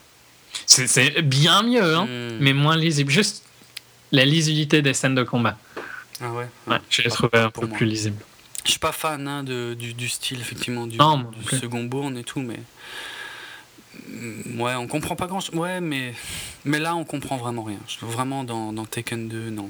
C'est 0.65 1.21
bien 1.21 1.63
mieux, 1.63 1.95
hein, 1.95 2.05
Hmm. 2.05 2.37
mais 2.39 2.53
moins 2.53 2.77
lisible. 2.77 3.11
Juste 3.11 3.43
la 4.11 4.23
lisibilité 4.25 4.81
des 4.81 4.93
scènes 4.93 5.15
de 5.15 5.23
combat. 5.23 5.57
Ah 6.21 6.31
ouais. 6.31 6.47
Ouais, 6.67 6.77
je 6.89 7.01
l'ai 7.01 7.09
trouvé 7.09 7.37
un 7.39 7.49
peu 7.49 7.65
moi. 7.65 7.75
plus 7.75 7.85
lisible. 7.85 8.23
Je 8.65 8.71
suis 8.71 8.79
pas 8.79 8.91
fan 8.91 9.27
hein, 9.27 9.43
de, 9.43 9.73
du, 9.73 9.93
du 9.93 10.07
style, 10.07 10.39
effectivement, 10.39 10.87
du, 10.87 10.97
Non, 10.97 11.29
second 11.49 11.83
Bourne 11.83 12.17
et 12.17 12.23
tout, 12.23 12.39
mais. 12.39 12.59
Ouais, 14.57 14.75
on 14.75 14.87
comprend 14.87 15.15
pas 15.15 15.27
grand 15.27 15.39
chose. 15.39 15.55
Ouais, 15.55 15.81
mais. 15.81 16.13
Mais 16.65 16.79
là, 16.79 16.95
on 16.95 17.03
comprend 17.03 17.37
vraiment 17.37 17.63
rien. 17.63 17.79
Je 17.87 18.05
vraiment 18.05 18.43
dans, 18.43 18.71
dans 18.71 18.85
Taken 18.85 19.27
2, 19.27 19.49
non. 19.49 19.69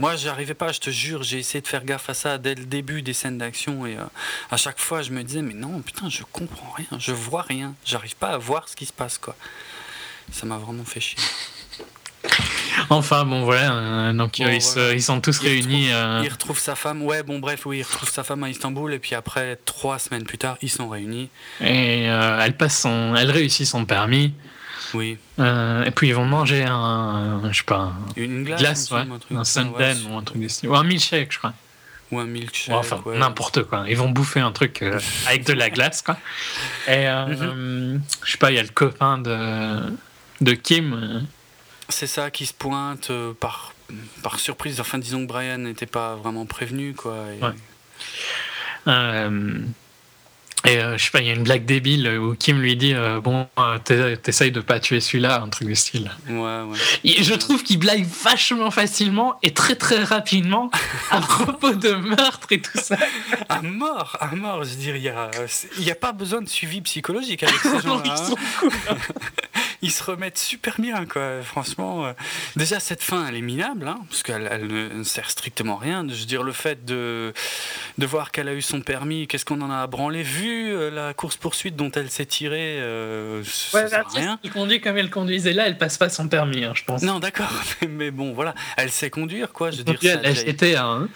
Moi, 0.00 0.16
j'arrivais 0.16 0.54
pas, 0.54 0.72
je 0.72 0.80
te 0.80 0.90
jure, 0.90 1.22
j'ai 1.22 1.38
essayé 1.38 1.60
de 1.60 1.68
faire 1.68 1.84
gaffe 1.84 2.10
à 2.10 2.14
ça 2.14 2.36
dès 2.36 2.56
le 2.56 2.64
début 2.64 3.00
des 3.02 3.12
scènes 3.12 3.38
d'action 3.38 3.86
et 3.86 3.96
euh, 3.96 4.02
à 4.50 4.56
chaque 4.56 4.80
fois, 4.80 5.02
je 5.02 5.12
me 5.12 5.22
disais, 5.22 5.40
mais 5.40 5.54
non, 5.54 5.80
putain, 5.82 6.08
je 6.08 6.24
comprends 6.32 6.72
rien, 6.72 6.98
je 6.98 7.12
vois 7.12 7.42
rien, 7.42 7.76
j'arrive 7.84 8.16
pas 8.16 8.30
à 8.30 8.38
voir 8.38 8.68
ce 8.68 8.74
qui 8.74 8.86
se 8.86 8.92
passe, 8.92 9.18
quoi. 9.18 9.36
Ça 10.32 10.46
m'a 10.46 10.58
vraiment 10.58 10.84
fait 10.84 10.98
chier. 10.98 11.18
Enfin, 12.90 13.24
bon, 13.24 13.44
voilà. 13.44 13.72
euh, 13.72 14.12
donc, 14.12 14.38
Bon, 14.38 14.44
euh, 14.46 14.52
ils, 14.54 14.62
se- 14.62 14.74
voilà. 14.78 14.94
ils 14.94 15.02
sont 15.02 15.20
tous 15.20 15.40
Il 15.42 15.48
réunis. 15.48 15.92
euh, 15.92 16.20
Il 16.24 16.28
retrouve 16.30 16.58
sa 16.58 16.74
femme, 16.74 17.02
ouais, 17.02 17.22
bon, 17.22 17.38
bref, 17.38 17.66
oui, 17.66 17.78
il 17.78 17.82
retrouve 17.82 18.08
sa 18.10 18.24
femme 18.24 18.42
à 18.44 18.48
Istanbul 18.50 18.92
et 18.92 18.98
puis 18.98 19.14
après, 19.14 19.58
trois 19.64 19.98
semaines 19.98 20.24
plus 20.24 20.38
tard, 20.38 20.56
ils 20.62 20.70
sont 20.70 20.88
réunis. 20.88 21.30
et 21.60 22.02
elle, 22.04 22.56
passe 22.56 22.80
son, 22.80 23.14
elle 23.16 23.30
réussit 23.30 23.66
son 23.66 23.84
permis. 23.84 24.32
Oui, 24.92 25.18
euh, 25.40 25.82
et 25.84 25.90
puis, 25.90 26.08
ils 26.08 26.14
vont 26.14 26.24
manger 26.26 26.62
un. 26.68 27.40
je 27.50 27.56
sais 27.58 27.64
pas. 27.64 27.76
Un 27.76 27.94
une 28.16 28.44
glace, 28.44 28.60
glace, 28.60 28.90
ouais. 28.92 29.00
un 29.00 29.18
truc 29.18 29.36
Un 29.38 29.44
sundae 29.44 29.72
ouais. 29.78 29.94
ou 30.08 30.16
un 30.16 30.22
truc 30.22 30.40
du 30.40 30.48
style. 30.48 30.68
Ou 30.68 30.76
un 30.76 30.84
milkshake, 30.84 31.32
je 31.32 31.38
crois. 31.38 31.52
Ou 32.12 32.20
un 32.20 32.26
milkshake. 32.26 32.74
Enfin, 32.76 33.02
n'importe 33.16 33.64
quoi. 33.64 33.86
Ils 33.88 33.96
vont 33.96 34.10
bouffer 34.10 34.38
un 34.38 34.52
truc 34.52 34.82
euh, 34.82 35.00
avec 35.26 35.46
de 35.46 35.52
la 35.52 35.70
glace, 35.70 36.00
quoi. 36.02 36.16
Et 36.86 37.08
euh, 37.08 37.26
Mhm. 37.96 38.02
je 38.24 38.30
sais 38.30 38.38
pas, 38.38 38.52
il 38.52 38.54
y 38.56 38.58
a 38.58 38.62
le 38.62 38.68
copain 38.68 39.18
de, 39.18 39.78
de 40.42 40.52
Kim. 40.52 41.26
C'est 41.88 42.06
ça 42.06 42.30
qui 42.30 42.46
se 42.46 42.54
pointe 42.54 43.10
euh, 43.10 43.32
par, 43.38 43.72
par 44.22 44.38
surprise. 44.38 44.80
Enfin, 44.80 44.98
disons 44.98 45.22
que 45.22 45.28
Brian 45.28 45.58
n'était 45.58 45.86
pas 45.86 46.14
vraiment 46.16 46.46
prévenu, 46.46 46.94
quoi. 46.94 47.16
et- 47.38 47.44
Ouais. 47.44 47.52
euh, 48.88 49.58
et 50.66 50.78
euh, 50.78 50.96
je 50.96 51.04
sais 51.04 51.10
pas, 51.10 51.20
il 51.20 51.26
y 51.26 51.30
a 51.30 51.34
une 51.34 51.42
blague 51.42 51.66
débile 51.66 52.08
où 52.18 52.34
Kim 52.34 52.58
lui 52.60 52.74
dit 52.74 52.94
euh, 52.94 53.20
Bon, 53.20 53.46
euh, 53.58 53.78
t'es- 53.78 54.16
t'essayes 54.16 54.50
de 54.50 54.60
pas 54.60 54.80
tuer 54.80 55.00
celui-là, 55.00 55.42
un 55.42 55.48
truc 55.50 55.68
du 55.68 55.74
style. 55.76 56.10
Ouais, 56.28 56.34
ouais. 56.62 56.78
Et 57.04 57.22
je 57.22 57.34
trouve 57.34 57.62
qu'il 57.62 57.78
blague 57.78 58.06
vachement 58.24 58.70
facilement 58.70 59.38
et 59.42 59.52
très 59.52 59.76
très 59.76 60.02
rapidement 60.02 60.70
à 61.10 61.20
propos 61.20 61.72
de 61.74 61.92
meurtre 61.92 62.48
et 62.50 62.62
tout 62.62 62.78
ça. 62.78 62.96
À 63.50 63.60
mort, 63.60 64.16
à 64.20 64.34
mort, 64.34 64.64
je 64.64 64.70
veux 64.70 64.76
dire, 64.76 64.96
il 64.96 65.02
n'y 65.02 65.08
a, 65.08 65.30
y 65.80 65.90
a 65.90 65.94
pas 65.94 66.12
besoin 66.12 66.40
de 66.40 66.48
suivi 66.48 66.80
psychologique 66.80 67.42
avec 67.42 67.56
ces 67.60 67.80
gens-là. 67.82 68.02
ils 68.06 68.10
hein. 68.90 68.96
Ils 69.84 69.90
se 69.90 70.02
remettent 70.02 70.38
super 70.38 70.76
bien, 70.80 71.04
quoi. 71.04 71.42
Franchement, 71.42 72.06
euh, 72.06 72.12
déjà, 72.56 72.80
cette 72.80 73.02
fin, 73.02 73.26
elle 73.28 73.36
est 73.36 73.42
minable, 73.42 73.86
hein, 73.86 73.98
parce 74.08 74.22
qu'elle 74.22 74.48
elle 74.50 74.66
ne 74.66 75.02
sert 75.04 75.28
strictement 75.30 75.76
à 75.78 75.80
rien. 75.82 76.06
Je 76.08 76.14
veux 76.14 76.24
dire, 76.24 76.42
le 76.42 76.52
fait 76.52 76.86
de, 76.86 77.34
de 77.98 78.06
voir 78.06 78.30
qu'elle 78.32 78.48
a 78.48 78.54
eu 78.54 78.62
son 78.62 78.80
permis, 78.80 79.26
qu'est-ce 79.26 79.44
qu'on 79.44 79.60
en 79.60 79.70
a 79.70 79.86
branlé, 79.86 80.22
vu 80.22 80.72
euh, 80.72 80.88
la 80.90 81.12
course-poursuite 81.12 81.76
dont 81.76 81.90
elle 81.90 82.10
s'est 82.10 82.24
tirée, 82.24 82.80
euh, 82.80 83.44
ça 83.44 83.78
Ouais, 83.82 83.88
sert 83.88 84.06
à 84.06 84.38
il 84.42 84.50
conduit 84.50 84.80
comme 84.80 84.96
elle 84.96 85.10
conduisait 85.10 85.52
là, 85.52 85.66
elle 85.66 85.76
passe 85.76 85.98
pas 85.98 86.08
son 86.08 86.28
permis, 86.28 86.64
hein, 86.64 86.72
je 86.74 86.84
pense. 86.84 87.02
Non, 87.02 87.18
d'accord, 87.18 87.52
mais, 87.86 88.10
bon, 88.10 88.32
voilà, 88.32 88.54
elle 88.78 88.90
sait 88.90 89.10
conduire, 89.10 89.52
quoi. 89.52 89.70
Je 89.70 89.78
veux 89.78 89.84
dire, 89.84 89.96
à 89.96 90.14
ça 90.14 90.16
déjà- 90.16 90.46
GTA, 90.46 90.84
hein. 90.86 91.08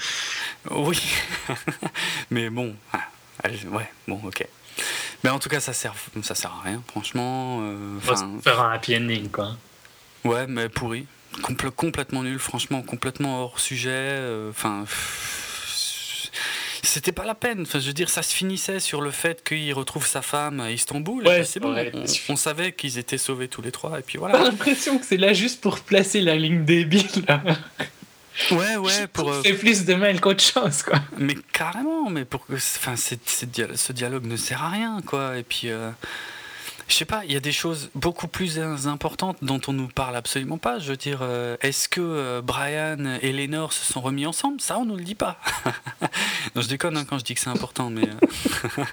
Oui, 0.70 1.00
mais 2.30 2.50
bon, 2.50 2.74
ah, 2.92 3.00
elle- 3.44 3.66
ouais, 3.70 3.88
bon, 4.06 4.20
ok. 4.24 4.46
Mais 5.24 5.30
en 5.30 5.38
tout 5.38 5.48
cas, 5.48 5.60
ça 5.60 5.72
sert, 5.72 5.94
ça 6.22 6.34
sert 6.34 6.52
à 6.52 6.62
rien, 6.68 6.82
franchement. 6.88 7.60
euh, 7.62 7.98
faire 8.42 8.60
un 8.60 8.72
happy 8.72 8.96
ending, 8.96 9.28
quoi. 9.30 9.56
Ouais, 10.24 10.46
mais 10.46 10.68
pourri. 10.68 11.06
Complètement 11.76 12.22
nul, 12.22 12.38
franchement, 12.38 12.82
complètement 12.82 13.42
hors 13.42 13.58
sujet. 13.60 13.90
euh, 13.92 14.50
Enfin. 14.50 14.82
pff, 14.84 16.30
c'était 16.82 17.12
pas 17.12 17.24
la 17.24 17.34
peine. 17.34 17.62
Enfin, 17.62 17.80
je 17.80 17.86
veux 17.88 17.92
dire, 17.92 18.08
ça 18.08 18.22
se 18.22 18.34
finissait 18.34 18.80
sur 18.80 19.00
le 19.02 19.10
fait 19.10 19.44
qu'il 19.46 19.72
retrouve 19.74 20.06
sa 20.06 20.22
femme 20.22 20.60
à 20.60 20.70
Istanbul. 20.70 21.26
Ouais, 21.26 21.40
et 21.40 21.44
c'est 21.44 21.60
bon. 21.60 21.74
on, 21.94 22.04
on 22.30 22.36
savait 22.36 22.72
qu'ils 22.72 22.96
étaient 22.98 23.18
sauvés 23.18 23.48
tous 23.48 23.60
les 23.62 23.72
trois. 23.72 23.98
Et 23.98 24.02
puis 24.02 24.14
J'ai 24.14 24.18
voilà. 24.20 24.38
l'impression 24.42 24.98
que 24.98 25.04
c'est 25.04 25.16
là 25.18 25.32
juste 25.34 25.60
pour 25.60 25.80
placer 25.80 26.20
la 26.20 26.36
ligne 26.36 26.64
débile. 26.64 27.06
Là. 27.28 27.42
Ouais, 28.52 28.76
ouais, 28.76 29.06
pour. 29.12 29.30
euh, 29.30 29.40
C'est 29.44 29.54
plus 29.54 29.84
de 29.84 29.94
mal 29.94 30.20
qu'autre 30.20 30.42
chose, 30.42 30.82
quoi. 30.82 31.00
Mais 31.18 31.36
carrément, 31.52 32.08
mais 32.10 32.24
pour 32.24 32.46
que. 32.46 32.54
Enfin, 32.54 32.94
ce 32.96 33.92
dialogue 33.92 34.24
ne 34.26 34.36
sert 34.36 34.62
à 34.62 34.70
rien, 34.70 35.00
quoi. 35.04 35.36
Et 35.38 35.42
puis. 35.42 35.68
euh, 35.70 35.90
je 36.86 36.94
sais 36.94 37.04
pas, 37.04 37.22
il 37.26 37.32
y 37.32 37.36
a 37.36 37.40
des 37.40 37.52
choses 37.52 37.90
beaucoup 37.94 38.28
plus 38.28 38.58
importantes 38.86 39.36
dont 39.42 39.60
on 39.68 39.74
nous 39.74 39.88
parle 39.88 40.16
absolument 40.16 40.56
pas. 40.56 40.78
Je 40.78 40.88
veux 40.90 40.96
dire, 40.96 41.18
euh, 41.20 41.58
est-ce 41.60 41.86
que 41.86 42.40
Brian 42.40 43.18
et 43.20 43.30
Lénore 43.30 43.74
se 43.74 43.84
sont 43.92 44.00
remis 44.00 44.24
ensemble? 44.24 44.58
Ça, 44.62 44.78
on 44.78 44.86
nous 44.86 44.96
le 44.96 45.04
dit 45.04 45.14
pas. 45.14 45.38
non, 46.56 46.62
je 46.62 46.68
déconne 46.68 46.96
hein, 46.96 47.04
quand 47.06 47.18
je 47.18 47.24
dis 47.24 47.34
que 47.34 47.40
c'est 47.40 47.50
important, 47.50 47.90
mais. 47.90 48.08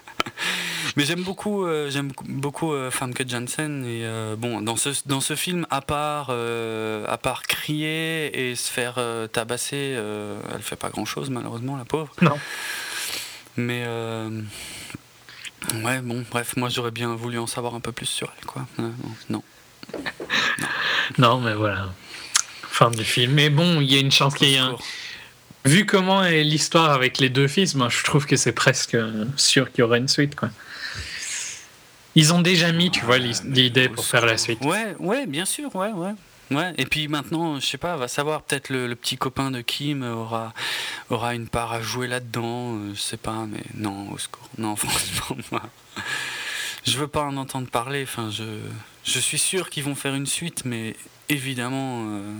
mais 0.96 1.06
j'aime 1.06 1.24
beaucoup, 1.24 1.66
euh, 1.66 1.90
j'aime 1.90 2.12
beaucoup 2.28 2.74
euh, 2.74 2.92
Famke 2.92 3.28
Janssen 3.28 3.84
et 3.86 4.06
euh, 4.06 4.36
bon 4.38 4.62
dans 4.62 4.76
ce 4.76 4.90
dans 5.06 5.22
ce 5.22 5.36
film, 5.36 5.66
à 5.70 5.82
part 5.82 6.28
euh, 6.30 7.06
à 7.08 7.18
part 7.18 7.44
crier 7.44 8.50
et 8.50 8.56
se 8.56 8.72
faire 8.72 8.96
euh, 8.98 9.28
tabasser, 9.28 9.94
euh, 9.96 10.40
elle 10.54 10.62
fait 10.62 10.76
pas 10.76 10.90
grand 10.90 11.06
chose 11.06 11.30
malheureusement 11.30 11.78
la 11.78 11.86
pauvre. 11.86 12.12
Non. 12.22 12.38
Mais 13.58 13.84
euh, 13.86 14.42
ouais, 15.84 16.02
bon, 16.02 16.26
bref, 16.30 16.56
moi 16.58 16.70
j'aurais 16.70 16.92
bien 16.92 17.16
voulu 17.16 17.40
en 17.40 17.48
savoir 17.48 17.76
un 17.76 17.80
peu 17.80 17.92
plus 17.92 18.06
sur 18.06 18.32
elle, 18.38 18.46
quoi. 18.46 18.68
Euh, 18.80 18.90
non. 19.30 19.44
Non, 21.20 21.40
mais 21.40 21.54
voilà. 21.54 21.94
Fin 22.64 22.90
du 22.90 23.04
film. 23.04 23.34
Mais 23.34 23.52
bon, 23.52 23.80
il 23.80 23.92
y 23.92 23.96
a 23.96 24.00
une 24.00 24.12
chance 24.12 24.34
qu'il 24.34 24.50
y 24.50 24.56
ait 24.56 24.58
un. 24.58 24.76
Vu 25.66 25.86
comment 25.86 26.24
est 26.24 26.44
l'histoire 26.44 26.92
avec 26.92 27.20
les 27.20 27.30
deux 27.30 27.48
fils, 27.48 27.76
moi 27.76 27.90
je 27.90 28.04
trouve 28.04 28.26
que 28.26 28.36
c'est 28.36 28.52
presque 28.52 28.98
sûr 29.38 29.72
qu'il 29.72 29.80
y 29.80 29.84
aura 29.84 29.98
une 29.98 30.08
suite, 30.08 30.36
quoi. 30.36 30.50
Ils 32.16 32.34
ont 32.34 32.42
déjà 32.42 32.72
mis, 32.72 32.92
tu 32.92 33.04
vois, 33.04 33.18
l'idée 33.18 33.90
pour 33.90 34.06
faire 34.06 34.26
la 34.26 34.38
suite. 34.38 34.64
Ouais, 34.64 34.96
ouais, 35.00 35.26
bien 35.28 35.46
sûr, 35.46 35.76
ouais, 35.76 35.92
ouais. 35.92 36.14
Ouais, 36.52 36.74
et 36.78 36.86
puis 36.86 37.08
maintenant, 37.08 37.60
je 37.60 37.66
sais 37.66 37.78
pas, 37.78 37.98
va 37.98 38.08
savoir, 38.08 38.44
peut-être 38.44 38.70
le, 38.70 38.94
petit 38.96 39.18
copain 39.18 39.50
de 39.50 39.62
Kim 39.62 40.04
aura, 40.04 40.54
aura 41.10 41.34
une 41.34 41.48
part 41.48 41.74
à 41.74 41.82
jouer 41.82 42.08
là-dedans, 42.08 42.76
euh, 42.76 42.94
je 42.94 43.00
sais 43.00 43.18
pas, 43.18 43.46
mais 43.48 43.64
non, 43.74 44.12
au 44.12 44.18
secours. 44.18 44.48
Non, 44.58 44.76
franchement, 44.76 45.38
moi, 45.52 45.64
je 46.86 46.98
veux 46.98 47.08
pas 47.08 47.24
en 47.24 47.36
entendre 47.38 47.68
parler, 47.68 48.04
enfin, 48.04 48.30
je, 48.30 48.44
je 49.04 49.20
suis 49.20 49.40
sûr 49.40 49.72
qu'ils 49.72 49.84
vont 49.84 49.96
faire 49.96 50.14
une 50.14 50.28
suite, 50.28 50.66
mais 50.66 50.96
évidemment, 51.30 52.06
euh, 52.10 52.32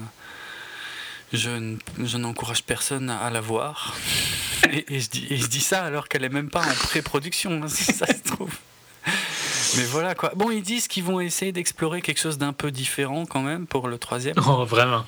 je, 1.34 1.76
je 2.04 2.18
n'encourage 2.18 2.64
personne 2.64 3.10
à, 3.10 3.32
la 3.32 3.42
voir. 3.42 3.96
Et, 4.72 4.96
et 4.96 5.00
je 5.00 5.10
dis, 5.10 5.28
et 5.30 5.38
je 5.38 5.46
dis 5.46 5.60
ça 5.60 5.84
alors 5.84 6.08
qu'elle 6.08 6.24
est 6.24 6.30
même 6.30 6.50
pas 6.50 6.62
en 6.62 6.74
pré-production, 6.74 7.62
hein, 7.64 7.68
si 7.68 7.84
ça 7.84 8.08
se 8.08 8.24
trouve. 8.24 8.58
Mais 9.78 9.84
voilà 9.84 10.16
quoi. 10.16 10.32
Bon, 10.36 10.52
ils 10.52 10.62
disent 10.62 10.88
qu'ils 10.88 11.04
vont 11.04 11.20
essayer 11.20 11.52
d'explorer 11.52 12.02
quelque 12.02 12.20
chose 12.20 12.38
d'un 12.38 12.54
peu 12.54 12.72
différent 12.72 13.26
quand 13.26 13.42
même 13.42 13.68
pour 13.68 13.88
le 13.88 13.98
troisième. 13.98 14.36
Oh, 14.48 14.66
vraiment. 14.66 15.06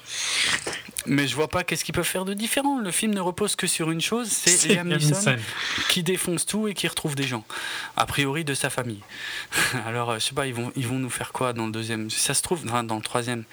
Mais 1.08 1.28
je 1.28 1.36
vois 1.36 1.48
pas 1.48 1.64
qu'est-ce 1.64 1.86
qu'ils 1.86 1.96
peuvent 1.96 2.04
faire 2.04 2.26
de 2.26 2.34
différent. 2.34 2.80
Le 2.80 2.92
film 2.92 3.14
ne 3.14 3.22
repose 3.22 3.56
que 3.56 3.66
sur 3.66 3.92
une 3.92 4.02
chose, 4.02 4.28
c'est 4.30 4.76
Liam 4.76 4.90
Neeson 4.90 5.38
qui 5.90 6.04
défonce 6.04 6.46
tout 6.46 6.68
et 6.68 6.74
qui 6.74 6.88
retrouve 6.88 7.16
des 7.16 7.24
gens. 7.24 7.46
A 7.96 8.06
priori 8.06 8.44
de 8.44 8.54
sa 8.54 8.70
famille. 8.70 9.00
Alors, 9.86 10.12
euh, 10.12 10.20
je 10.20 10.26
sais 10.26 10.36
pas, 10.36 10.48
ils 10.48 10.54
vont, 10.54 10.72
ils 10.76 10.88
vont 10.88 11.00
nous 11.00 11.10
faire 11.10 11.32
quoi 11.32 11.54
dans 11.54 11.66
le 11.66 11.72
deuxième? 11.72 12.10
Ça 12.10 12.34
se 12.34 12.42
trouve, 12.42 12.62
enfin, 12.66 12.84
dans 12.84 12.98
le 12.98 13.02
troisième, 13.02 13.46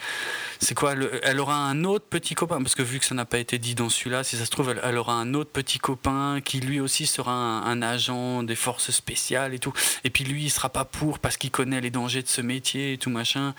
c'est 0.60 0.74
quoi 0.74 0.94
le- 0.94 1.20
Elle 1.22 1.40
aura 1.40 1.56
un 1.56 1.84
autre 1.84 2.04
petit 2.08 2.34
copain, 2.34 2.62
parce 2.62 2.74
que 2.74 2.82
vu 2.82 2.98
que 2.98 3.04
ça 3.04 3.14
n'a 3.14 3.24
pas 3.24 3.38
été 3.38 3.58
dit 3.58 3.74
dans 3.74 3.88
celui-là, 3.88 4.24
si 4.24 4.36
ça 4.36 4.44
se 4.44 4.50
trouve, 4.50 4.70
elle, 4.70 4.80
elle 4.82 4.96
aura 4.96 5.14
un 5.14 5.34
autre 5.34 5.50
petit 5.50 5.78
copain 5.78 6.40
qui 6.44 6.60
lui 6.60 6.80
aussi 6.80 7.06
sera 7.06 7.32
un, 7.32 7.62
un 7.64 7.82
agent 7.82 8.42
des 8.42 8.54
forces 8.56 8.90
spéciales 8.90 9.54
et 9.54 9.58
tout. 9.58 9.72
Et 10.04 10.10
puis 10.10 10.24
lui, 10.24 10.44
il 10.44 10.50
sera 10.50 10.68
pas 10.68 10.84
pour 10.84 11.18
parce 11.18 11.36
qu'il 11.36 11.50
connaît 11.50 11.80
les 11.80 11.90
dangers 11.90 12.22
de 12.22 12.28
ce 12.28 12.40
métier 12.40 12.92
et 12.94 12.98
tout 12.98 13.10
machin. 13.10 13.54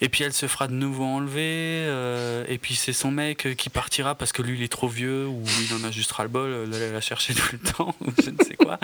Et 0.00 0.08
puis 0.08 0.24
elle 0.24 0.32
se 0.32 0.46
fera 0.46 0.66
de 0.68 0.72
nouveau 0.74 1.04
enlever. 1.04 1.40
euh, 1.88 2.44
et 2.48 2.58
puis 2.58 2.74
c'est 2.74 2.92
son 2.92 3.10
mec 3.10 3.54
qui 3.56 3.68
partira 3.70 4.14
parce 4.14 4.32
que 4.32 4.42
lui, 4.42 4.56
il 4.58 4.62
est 4.62 4.68
trop 4.68 4.88
vieux 4.88 5.26
ou 5.26 5.42
il 5.68 5.74
en 5.74 5.84
a 5.84 5.90
juste 5.90 6.12
ras-le-bol 6.12 6.50
euh, 6.50 6.66
d'aller 6.66 6.92
la 6.92 7.00
chercher 7.00 7.34
tout 7.34 7.48
le 7.52 7.58
temps 7.72 7.94
ou 8.00 8.10
je 8.22 8.30
ne 8.30 8.36
sais 8.44 8.54
quoi. 8.56 8.78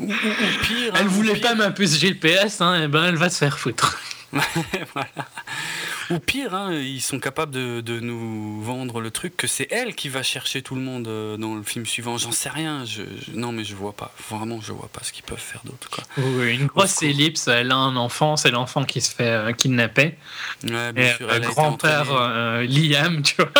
Ou, 0.00 0.04
ou- 0.04 0.12
ou 0.12 0.64
pire. 0.64 0.92
hein, 0.94 0.98
Elle 1.00 1.06
ou 1.08 1.10
voulait 1.10 1.32
pire- 1.34 1.42
pas 1.42 1.54
ma 1.54 1.70
puce 1.70 1.98
GPS, 1.98 2.60
hein, 2.60 2.82
et 2.84 2.88
ben 2.88 3.04
elle 3.06 3.16
va 3.16 3.30
se 3.30 3.38
faire 3.38 3.58
foutre. 3.58 3.98
voilà. 4.32 5.08
Ou 6.10 6.18
pire, 6.20 6.54
hein, 6.54 6.72
ils 6.72 7.02
sont 7.02 7.18
capables 7.20 7.52
de, 7.52 7.80
de 7.82 8.00
nous 8.00 8.62
vendre 8.62 9.00
le 9.00 9.10
truc 9.10 9.36
que 9.36 9.46
c'est 9.46 9.68
elle 9.70 9.94
qui 9.94 10.08
va 10.08 10.22
chercher 10.22 10.62
tout 10.62 10.74
le 10.74 10.80
monde 10.80 11.06
euh, 11.06 11.36
dans 11.36 11.54
le 11.54 11.62
film 11.62 11.84
suivant. 11.84 12.16
J'en 12.16 12.32
sais 12.32 12.48
rien. 12.48 12.84
Je, 12.86 13.02
je- 13.02 13.32
non, 13.38 13.52
mais 13.52 13.64
je 13.64 13.74
vois 13.74 13.92
pas. 13.92 14.12
Vraiment, 14.30 14.60
je 14.60 14.72
vois 14.72 14.88
pas 14.92 15.00
ce 15.02 15.12
qu'ils 15.12 15.24
peuvent 15.24 15.38
faire 15.38 15.60
d'autre. 15.64 16.00
Oui, 16.16 16.54
une 16.56 16.66
grosse 16.66 17.02
ellipse, 17.02 17.48
elle 17.48 17.72
a 17.72 17.76
un 17.76 17.96
enfant, 17.96 18.36
c'est 18.36 18.50
l'enfant 18.50 18.84
qui 18.84 19.00
se 19.02 19.14
fait 19.14 19.24
euh, 19.28 19.52
kidnapper. 19.52 20.14
Ouais, 20.64 20.92
bien 20.92 21.04
Et 21.12 21.16
sûr, 21.16 21.28
euh, 21.30 21.38
grand-père 21.40 22.06
euh, 22.12 22.62
Liam, 22.64 23.22
tu 23.22 23.34
vois. 23.36 23.50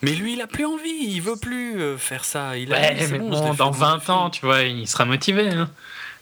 Mais 0.00 0.12
lui, 0.14 0.34
il 0.34 0.40
a 0.40 0.46
plus 0.46 0.64
envie. 0.64 1.06
Il 1.08 1.20
veut 1.20 1.36
plus 1.36 1.98
faire 1.98 2.24
ça. 2.24 2.56
Il 2.56 2.72
a, 2.72 2.78
Ouais, 2.78 3.06
mais 3.10 3.18
bon, 3.18 3.30
dans 3.30 3.48
le 3.48 3.76
20 3.76 4.00
film. 4.00 4.16
ans, 4.16 4.30
tu 4.30 4.46
vois, 4.46 4.62
il 4.62 4.86
sera 4.86 5.04
motivé. 5.04 5.48
hein. 5.48 5.68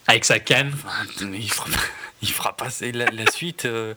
Avec 0.09 0.25
sa 0.25 0.39
canne. 0.39 0.73
Enfin, 0.75 1.05
il 1.35 1.51
fera, 1.51 1.67
il 2.23 2.31
fera 2.33 2.57
passer 2.57 2.93
la, 2.93 3.07
la 3.11 3.31
suite. 3.31 3.65
euh, 3.65 3.95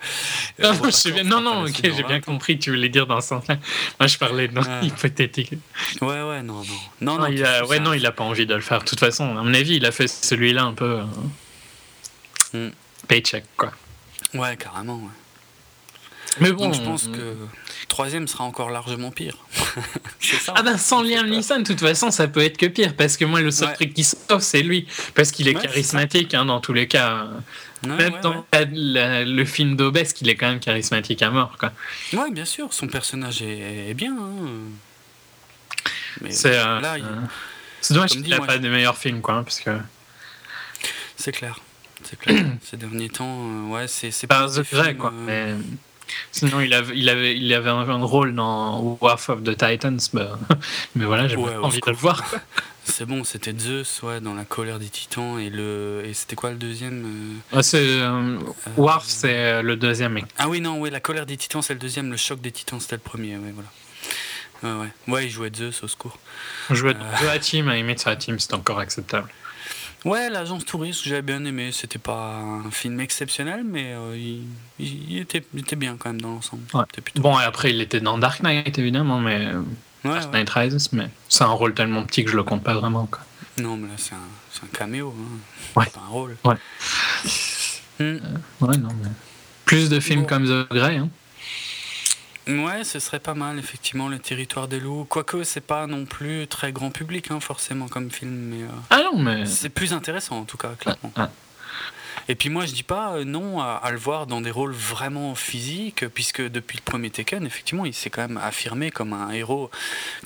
Non, 0.59 0.69
euh, 0.69 0.73
non, 0.73 0.89
je 0.91 1.09
bien, 1.11 1.23
non, 1.23 1.63
ok, 1.65 1.79
j'ai 1.83 1.91
bien 1.91 2.07
20 2.07 2.15
ans. 2.17 2.21
compris, 2.21 2.57
tu 2.59 2.71
voulais 2.71 2.89
dire 2.89 3.05
dans 3.07 3.21
ce 3.21 3.29
sens-là. 3.29 3.57
Moi, 3.99 4.07
je 4.07 4.17
parlais 4.17 4.47
dans 4.47 4.61
Ah. 4.67 4.81
hypothétique. 4.83 5.53
Ouais, 6.01 6.21
ouais, 6.21 6.41
non, 6.41 6.55
non. 6.55 6.63
Non, 7.01 7.13
Non, 7.13 7.19
non, 7.19 7.25
il 7.27 7.43
a, 7.45 7.65
ouais, 7.65 7.77
ça- 7.77 7.83
non, 7.83 7.93
il 7.93 8.05
a 8.05 8.11
pas 8.11 8.23
envie 8.23 8.45
de 8.45 8.55
le 8.55 8.61
faire. 8.61 8.79
De 8.79 8.85
toute 8.85 8.99
façon, 8.99 9.37
à 9.37 9.43
mon 9.43 9.53
avis, 9.53 9.75
il 9.75 9.85
a 9.85 9.91
fait 9.91 10.07
celui-là 10.07 10.63
un 10.63 10.73
peu. 10.73 10.99
euh, 11.01 11.03
Hmm. 12.53 12.71
Paycheck, 13.07 13.45
quoi. 13.55 13.71
Ouais, 14.33 14.57
carrément. 14.57 14.95
ouais. 14.95 15.09
Mais 16.39 16.51
bon. 16.51 16.65
Donc 16.65 16.75
je 16.75 16.81
pense 16.81 17.03
que 17.07 17.17
le 17.17 17.37
troisième 17.87 18.27
sera 18.27 18.43
encore 18.43 18.69
largement 18.69 19.11
pire. 19.11 19.37
c'est 20.19 20.37
ça. 20.37 20.53
Ah 20.55 20.61
ben 20.63 20.77
sans 20.77 21.01
Liam 21.01 21.27
pas. 21.27 21.35
Neeson, 21.35 21.59
de 21.59 21.63
toute 21.63 21.79
façon, 21.79 22.11
ça 22.11 22.27
peut 22.27 22.41
être 22.41 22.57
que 22.57 22.65
pire, 22.67 22.95
parce 22.95 23.17
que 23.17 23.25
moi, 23.25 23.41
le 23.41 23.51
seul 23.51 23.69
Ouais. 23.69 23.73
truc 23.75 23.93
qui 23.93 24.03
sauve, 24.03 24.41
c'est 24.41 24.61
lui, 24.61 24.87
parce 25.15 25.31
qu'il 25.31 25.47
est 25.47 25.55
Ouais, 25.55 25.61
charismatique 25.63 26.33
hein, 26.33 26.45
dans 26.45 26.59
tous 26.61 26.73
les 26.73 26.87
cas. 26.87 27.27
Ouais, 27.83 27.89
Même 27.95 28.13
ouais, 28.13 28.19
dans 28.21 28.35
ouais. 28.35 28.43
la- 28.53 28.65
la- 28.65 29.25
le 29.25 29.45
film 29.45 29.75
d'Obesque, 29.75 30.21
il 30.21 30.29
est 30.29 30.35
quand 30.35 30.49
même 30.49 30.59
charismatique 30.59 31.21
à 31.21 31.29
mort. 31.31 31.57
Quoi. 31.57 31.71
Ouais, 32.13 32.29
bien 32.31 32.45
sûr, 32.45 32.73
son 32.73 32.87
personnage 32.87 33.41
est, 33.41 33.89
est 33.89 33.93
bien. 33.93 34.15
hein. 34.17 34.47
Mais 36.21 36.31
C'est 36.31 36.57
euh, 36.57 36.79
là, 36.81 36.97
il- 36.97 37.05
c'est 37.81 37.93
dommage 37.93 38.09
qu'il 38.11 38.27
n'a 38.29 38.39
pas 38.39 38.55
je- 38.55 38.59
de 38.59 38.69
meilleurs 38.69 38.97
films, 38.97 39.21
quoi, 39.21 39.35
hein, 39.35 39.43
parce 39.43 39.61
que 39.61 39.71
c'est 41.15 41.31
clair. 41.31 41.59
C'est 42.03 42.17
clair. 42.19 42.45
Ces 42.69 42.77
derniers 42.77 43.09
temps, 43.09 43.45
euh, 43.47 43.67
ouais, 43.69 43.87
c'est 43.87 44.11
c'est 44.11 44.27
pas 44.27 44.47
des 44.47 44.61
vrai, 44.61 44.95
quoi. 44.95 45.11
euh, 45.13 45.55
Mais 45.57 45.63
sinon, 46.31 46.59
il 46.61 46.73
avait, 46.73 46.97
il 46.97 47.09
avait, 47.09 47.35
il 47.37 47.53
avait 47.53 47.69
un, 47.69 47.83
rôle 48.03 48.33
dans 48.35 48.97
War 49.01 49.19
of 49.29 49.43
the 49.43 49.55
Titans, 49.57 49.99
bah, 50.13 50.37
mais 50.95 51.05
voilà, 51.05 51.27
j'ai 51.27 51.35
Ouais, 51.35 51.55
envie 51.57 51.79
de 51.81 51.89
le 51.91 51.95
voir. 51.97 52.23
C'est 52.83 53.05
bon, 53.05 53.23
c'était 53.23 53.53
Zeus, 53.57 54.01
ouais, 54.01 54.19
dans 54.19 54.33
la 54.33 54.45
colère 54.45 54.79
des 54.79 54.89
titans 54.89 55.39
et 55.39 55.51
le 55.51 56.01
et 56.05 56.13
c'était 56.15 56.35
quoi 56.35 56.49
le 56.49 56.55
deuxième 56.55 57.05
euh, 57.05 57.57
Ah, 57.59 57.61
c'est, 57.61 57.77
euh, 57.83 58.39
War, 58.77 59.03
c'est 59.05 59.35
euh, 59.35 59.61
le 59.61 59.75
deuxième. 59.75 60.13
mec. 60.13 60.25
Ah 60.39 60.49
oui, 60.49 60.59
non, 60.59 60.79
ouais, 60.79 60.89
la 60.89 60.99
colère 60.99 61.27
des 61.27 61.37
titans, 61.37 61.61
c'est 61.61 61.73
le 61.73 61.79
deuxième. 61.79 62.09
Le 62.09 62.17
choc 62.17 62.41
des 62.41 62.51
titans, 62.51 62.79
c'était 62.79 62.95
le 62.95 63.01
premier. 63.01 63.37
Ouais, 63.37 63.53
voilà. 63.53 63.69
Ouais, 64.79 64.81
ouais. 65.07 65.13
Ouais, 65.13 65.25
il 65.25 65.29
jouait 65.29 65.51
Zeus 65.55 65.83
au 65.83 65.87
secours. 65.87 66.17
Je 66.71 66.75
jouais 66.75 66.95
Euh. 66.95 67.21
de 67.21 67.27
la 67.27 67.37
team, 67.37 67.69
à 67.69 67.75
limite, 67.75 67.99
sur 67.99 68.09
la 68.09 68.15
team, 68.15 68.39
c'était 68.39 68.55
encore 68.55 68.79
acceptable. 68.79 69.29
Ouais, 70.05 70.29
l'agence 70.29 70.65
touriste, 70.65 71.01
j'avais 71.03 71.21
bien 71.21 71.43
aimé. 71.45 71.71
C'était 71.73 71.99
pas 71.99 72.37
un 72.37 72.71
film 72.71 72.99
exceptionnel, 72.99 73.63
mais 73.65 73.93
euh, 73.93 74.17
il, 74.79 75.17
était, 75.17 75.43
il 75.53 75.59
était 75.61 75.75
bien 75.75 75.97
quand 75.97 76.09
même 76.09 76.21
dans 76.21 76.29
l'ensemble. 76.35 76.63
Ouais. 76.73 76.83
Bon, 77.15 77.39
et 77.39 77.43
après, 77.43 77.71
il 77.71 77.81
était 77.81 77.99
dans 77.99 78.17
Dark 78.17 78.41
Knight, 78.41 78.77
évidemment, 78.79 79.19
mais 79.19 79.47
euh, 79.47 79.61
Ouais, 80.05 80.11
Dark 80.13 80.25
ouais. 80.25 80.31
Knight 80.31 80.49
Rises, 80.51 80.89
mais 80.93 81.09
c'est 81.27 81.43
un 81.43 81.47
rôle 81.47 81.73
tellement 81.73 82.03
petit 82.03 82.23
que 82.23 82.31
je 82.31 82.37
le 82.37 82.43
compte 82.43 82.63
pas 82.63 82.73
vraiment. 82.73 83.05
Quoi. 83.07 83.19
Non, 83.57 83.75
mais 83.75 83.89
là, 83.89 83.95
c'est 83.97 84.13
un, 84.15 84.65
un 84.65 84.67
caméo. 84.77 85.13
Hein. 85.17 85.39
Ouais. 85.75 85.85
C'est 85.85 85.93
pas 85.93 86.05
un 86.05 86.09
rôle. 86.09 86.37
Ouais. 86.45 86.55
Ouais, 87.99 88.77
non, 88.77 88.89
mais... 89.03 89.09
Plus 89.65 89.89
de 89.89 89.99
films 89.99 90.21
Bon. 90.21 90.27
comme 90.27 90.45
The 90.45 90.69
Grey, 90.73 90.95
hein. 90.97 91.09
Ouais, 92.49 92.83
ce 92.83 92.99
serait 92.99 93.19
pas 93.19 93.35
mal, 93.35 93.59
effectivement, 93.59 94.07
Le 94.07 94.17
Territoire 94.17 94.67
des 94.67 94.79
loups. 94.79 95.05
Quoique, 95.07 95.43
c'est 95.43 95.61
pas 95.61 95.85
non 95.87 96.05
plus 96.05 96.47
très 96.47 96.71
grand 96.71 96.89
public, 96.89 97.29
hein, 97.31 97.39
forcément, 97.39 97.87
comme 97.87 98.09
film, 98.09 98.31
mais 98.31 98.63
euh, 98.63 98.67
Ah 98.89 99.01
non, 99.03 99.19
mais... 99.19 99.45
c'est 99.45 99.69
plus 99.69 99.93
intéressant, 99.93 100.39
en 100.39 100.45
tout 100.45 100.57
cas, 100.57 100.69
clairement. 100.79 101.11
Ah. 101.15 101.29
Et 102.27 102.35
puis 102.35 102.49
moi, 102.49 102.65
je 102.65 102.73
dis 102.73 102.83
pas 102.83 103.13
euh, 103.13 103.23
non 103.23 103.59
à, 103.59 103.73
à 103.83 103.91
le 103.91 103.97
voir 103.97 104.25
dans 104.27 104.41
des 104.41 104.51
rôles 104.51 104.71
vraiment 104.73 105.35
physiques, 105.35 106.07
puisque 106.09 106.41
depuis 106.41 106.77
le 106.77 106.83
premier 106.83 107.09
Tekken, 107.09 107.45
effectivement, 107.45 107.85
il 107.85 107.93
s'est 107.93 108.09
quand 108.09 108.21
même 108.21 108.37
affirmé 108.37 108.89
comme 108.91 109.13
un 109.13 109.29
héros 109.31 109.69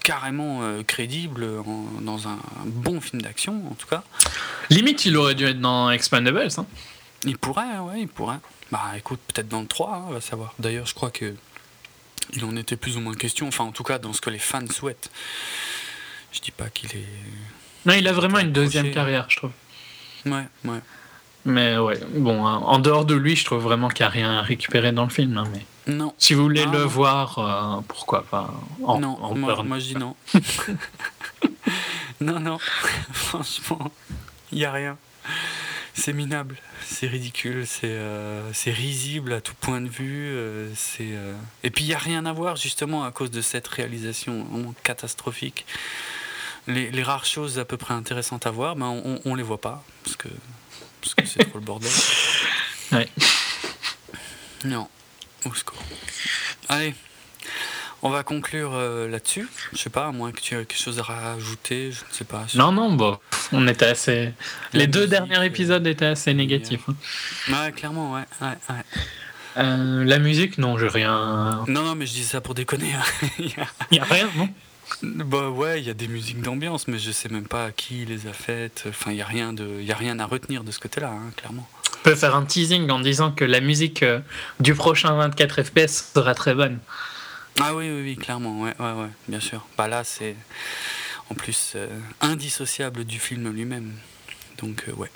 carrément 0.04 0.64
euh, 0.64 0.84
crédible 0.84 1.46
en- 1.66 2.02
dans 2.02 2.28
un 2.28 2.38
bon 2.66 3.00
film 3.02 3.22
d'action, 3.22 3.62
en 3.70 3.76
tout 3.76 3.88
cas. 3.88 4.04
Limite, 4.70 5.06
il 5.06 5.16
aurait 5.18 5.36
dû 5.36 5.46
être 5.46 5.60
dans 5.62 5.90
Expandables. 5.92 6.48
Hein. 6.58 6.66
Il 7.26 7.38
pourrait, 7.38 7.80
ouais, 7.80 8.02
il 8.02 8.08
pourrait. 8.08 8.40
Bah 8.72 8.82
écoute, 8.98 9.20
peut-être 9.34 9.48
dans 9.48 9.62
le 9.62 9.68
3, 9.68 9.96
hein, 9.96 10.04
on 10.10 10.14
va 10.14 10.22
savoir. 10.22 10.54
D'ailleurs, 10.60 10.86
je 10.86 10.94
crois 10.96 11.12
que 11.12 11.34
il 12.34 12.46
en 12.46 12.56
était 12.56 12.76
plus 12.78 12.98
ou 12.98 13.02
moins 13.02 13.14
question, 13.14 13.48
enfin 13.48 13.64
en 13.66 13.72
tout 13.72 13.84
cas 13.84 14.00
dans 14.00 14.14
ce 14.14 14.22
que 14.22 14.30
les 14.30 14.40
fans 14.40 14.66
souhaitent. 14.70 15.10
Je 16.32 16.40
dis 16.40 16.52
pas 16.52 16.70
qu'il 16.70 16.90
est. 16.92 17.06
Non, 17.86 17.94
il 17.94 18.08
a 18.08 18.14
vraiment 18.14 18.40
une 18.40 18.52
deuxième 18.54 18.92
carrière, 18.92 19.26
je 19.30 19.38
trouve. 19.38 19.52
Ouais, 20.26 20.46
ouais. 20.66 20.80
Mais 21.46 21.78
ouais, 21.78 22.00
bon, 22.16 22.48
hein, 22.48 22.56
en 22.66 22.80
dehors 22.80 23.04
de 23.06 23.14
lui, 23.16 23.36
je 23.36 23.44
trouve 23.44 23.62
vraiment 23.62 23.90
qu'il 23.90 24.06
n'y 24.06 24.08
a 24.08 24.12
rien 24.12 24.32
à 24.40 24.42
récupérer 24.42 24.94
dans 24.94 25.04
le 25.04 25.10
film. 25.10 25.38
hein, 25.38 25.44
mais 25.52 25.94
Non, 25.94 26.14
si 26.18 26.34
vous 26.34 26.44
voulez 26.44 26.64
Ah. 26.66 26.72
le 26.72 26.80
voir, 26.84 27.38
euh, 27.40 27.82
pourquoi 27.88 28.24
pas 28.24 28.54
en, 28.84 29.00
non, 29.00 29.18
en 29.22 29.36
moi, 29.36 29.62
moi, 29.64 29.80
je 29.80 29.86
dis 29.88 29.96
non. 29.98 30.16
non, 32.22 32.40
non, 32.40 32.58
franchement, 33.12 33.92
il 34.52 34.60
n'y 34.60 34.66
a 34.66 34.72
rien. 34.72 34.98
C'est 35.96 36.14
minable, 36.14 36.58
c'est 36.84 37.06
ridicule, 37.08 37.68
c'est 37.68 37.86
euh, 37.86 38.52
c'est 38.52 38.72
risible 38.72 39.32
à 39.34 39.42
tout 39.42 39.54
point 39.54 39.80
de 39.80 39.88
vue. 39.90 40.28
euh, 40.32 40.70
c'est 40.76 41.12
euh, 41.12 41.36
Et 41.64 41.70
puis 41.70 41.84
il 41.84 41.88
n'y 41.88 41.94
a 41.94 42.00
rien 42.00 42.26
à 42.26 42.34
voir 42.34 42.56
justement 42.56 43.04
à 43.04 43.12
cause 43.12 43.30
de 43.30 43.42
cette 43.42 43.68
réalisation 43.68 44.74
catastrophique. 44.84 45.66
Les, 46.68 46.90
les 46.90 47.04
rares 47.04 47.26
choses 47.26 47.60
à 47.60 47.66
peu 47.66 47.78
près 47.78 47.94
intéressantes 47.94 48.48
à 48.48 48.52
voir, 48.52 48.76
ben, 48.76 48.88
on, 48.88 49.20
on 49.26 49.36
les 49.36 49.44
voit 49.44 49.62
pas 49.62 49.84
parce 50.04 50.16
que 50.16 50.30
parce 51.02 51.14
que 51.14 51.26
c'est 51.26 51.46
trop 51.50 51.60
le 51.60 51.66
bordel. 51.66 51.92
Ouais. 52.92 53.10
Non, 54.66 54.88
au 55.46 55.54
secours. 55.56 55.82
Allez, 56.70 56.94
on 58.04 58.10
va 58.10 58.22
conclure 58.24 58.72
euh, 58.76 59.08
là-dessus. 59.10 59.48
Je 59.74 59.78
sais 59.80 59.90
pas, 59.90 60.08
à 60.08 60.12
moins 60.12 60.32
que 60.32 60.40
tu 60.42 60.54
aies 60.54 60.66
quelque 60.66 60.78
chose 60.80 61.00
à 61.00 61.04
rajouter, 61.04 61.92
je 61.92 62.02
ne 62.02 62.14
sais 62.14 62.26
pas. 62.26 62.46
Non, 62.56 62.72
non, 62.72 62.92
bon, 62.94 63.18
on 63.52 63.68
était 63.68 63.86
assez. 63.86 64.34
Les 64.74 64.86
deux 64.88 65.08
derniers 65.08 65.38
euh, 65.40 65.44
épisodes 65.44 65.86
étaient 65.88 66.06
assez 66.06 66.34
négatifs. 66.34 66.82
hein. 66.90 66.96
Ouais, 67.52 67.72
clairement, 67.72 68.14
ouais. 68.14 68.24
ouais, 68.42 68.48
ouais. 68.70 68.76
Euh, 69.58 70.04
la 70.04 70.20
musique, 70.20 70.58
non, 70.58 70.78
j'ai 70.78 70.88
rien. 70.88 71.64
Non, 71.68 71.84
non, 71.84 71.96
mais 71.96 72.06
je 72.06 72.14
dis 72.14 72.24
ça 72.24 72.42
pour 72.42 72.54
déconner. 72.56 72.94
hein. 72.94 73.28
Il 73.40 73.46
y 73.48 73.54
a- 73.60 73.68
Il 73.92 73.94
n'y 73.96 74.00
a 74.00 74.04
rien, 74.04 74.30
non? 74.36 74.50
Bah 75.02 75.50
ouais, 75.50 75.82
il 75.82 75.88
y 75.88 75.90
a 75.90 75.94
des 75.94 76.08
musiques 76.08 76.42
d'ambiance, 76.42 76.88
mais 76.88 77.00
je 77.00 77.10
sais 77.12 77.28
même 77.28 77.48
pas 77.48 77.72
qui 77.72 78.06
les 78.06 78.28
a 78.28 78.34
faites. 78.34 78.84
Enfin, 78.88 79.12
il 79.12 79.18
y 79.18 79.22
a 79.22 79.26
rien 79.26 79.52
de, 79.52 79.82
y 79.82 79.92
a 79.92 79.96
rien 79.96 80.20
à 80.20 80.26
retenir 80.26 80.64
de 80.64 80.72
ce 80.72 80.80
côté-là, 80.80 81.10
hein, 81.10 81.32
clairement. 81.36 81.68
On 82.00 82.04
peut 82.04 82.16
faire 82.16 82.36
un 82.36 82.46
teasing 82.46 82.90
en 82.92 83.00
disant 83.00 83.32
que 83.32 83.44
la 83.44 83.60
musique 83.60 84.04
euh, 84.04 84.20
du 84.60 84.76
prochain 84.76 85.14
24 85.16 85.64
FPS 85.64 86.12
sera 86.14 86.36
très 86.36 86.54
bonne. 86.54 86.80
Ah 87.60 87.76
oui, 87.76 87.90
oui, 87.90 88.02
oui, 88.02 88.16
clairement, 88.18 88.62
ouais, 88.62 88.74
ouais, 88.80 88.92
ouais, 88.94 89.10
bien 89.28 89.40
sûr. 89.40 89.66
Bah 89.78 89.88
là, 89.88 90.04
c'est 90.04 90.36
en 91.30 91.36
plus 91.36 91.74
euh, 91.76 91.88
indissociable 92.22 93.04
du 93.06 93.20
film 93.20 93.50
lui-même. 93.52 93.94
Donc, 94.58 94.86
euh, 94.88 94.94
ouais. 94.94 95.12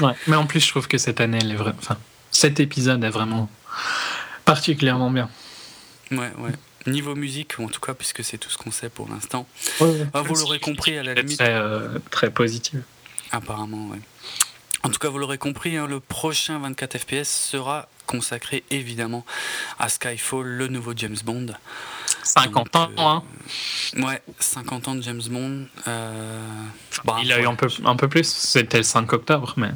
Ouais. 0.00 0.12
Mais 0.26 0.36
en 0.36 0.46
plus, 0.46 0.60
je 0.60 0.68
trouve 0.68 0.88
que 0.88 0.98
cette 0.98 1.20
année, 1.20 1.38
elle 1.40 1.50
est 1.52 1.56
vra- 1.56 1.74
enfin, 1.78 1.96
cet 2.30 2.60
épisode 2.60 3.02
est 3.04 3.10
vraiment 3.10 3.48
particulièrement 4.44 5.10
bien. 5.10 5.28
Ouais, 6.10 6.32
ouais. 6.38 6.52
Niveau 6.86 7.14
musique, 7.16 7.58
en 7.58 7.68
tout 7.68 7.80
cas, 7.80 7.94
puisque 7.94 8.22
c'est 8.24 8.38
tout 8.38 8.48
ce 8.50 8.56
qu'on 8.58 8.70
sait 8.70 8.88
pour 8.88 9.08
l'instant. 9.08 9.46
Ah, 10.14 10.22
vous 10.22 10.34
l'aurez 10.36 10.60
compris, 10.60 10.96
à 10.96 11.02
la 11.02 11.14
limite. 11.14 11.38
Très, 11.38 11.52
euh, 11.54 11.98
très 12.10 12.30
positive. 12.30 12.82
Apparemment, 13.32 13.88
ouais. 13.88 13.98
En 14.84 14.88
tout 14.90 14.98
cas, 15.00 15.08
vous 15.08 15.18
l'aurez 15.18 15.38
compris, 15.38 15.76
hein, 15.76 15.86
le 15.88 15.98
prochain 15.98 16.58
24 16.60 16.98
FPS 16.98 17.24
sera 17.28 17.88
consacré 18.06 18.64
évidemment 18.70 19.24
à 19.78 19.88
Skyfall, 19.88 20.46
le 20.46 20.68
nouveau 20.68 20.92
James 20.96 21.16
Bond. 21.24 21.46
50 22.22 22.54
Donc, 22.72 22.76
ans, 22.76 22.90
euh, 22.98 23.02
hein. 23.02 23.22
Ouais, 24.06 24.22
50 24.40 24.88
ans 24.88 24.94
de 24.94 25.02
James 25.02 25.22
Bond. 25.30 25.66
euh, 25.86 26.40
bah, 27.04 27.18
Il 27.22 27.32
a 27.32 27.40
eu 27.40 27.46
un 27.46 27.54
peu, 27.54 27.68
un 27.84 27.96
peu 27.96 28.08
plus, 28.08 28.26
c'était 28.26 28.78
le 28.78 28.82
5 28.82 29.12
octobre, 29.12 29.54
mais. 29.56 29.70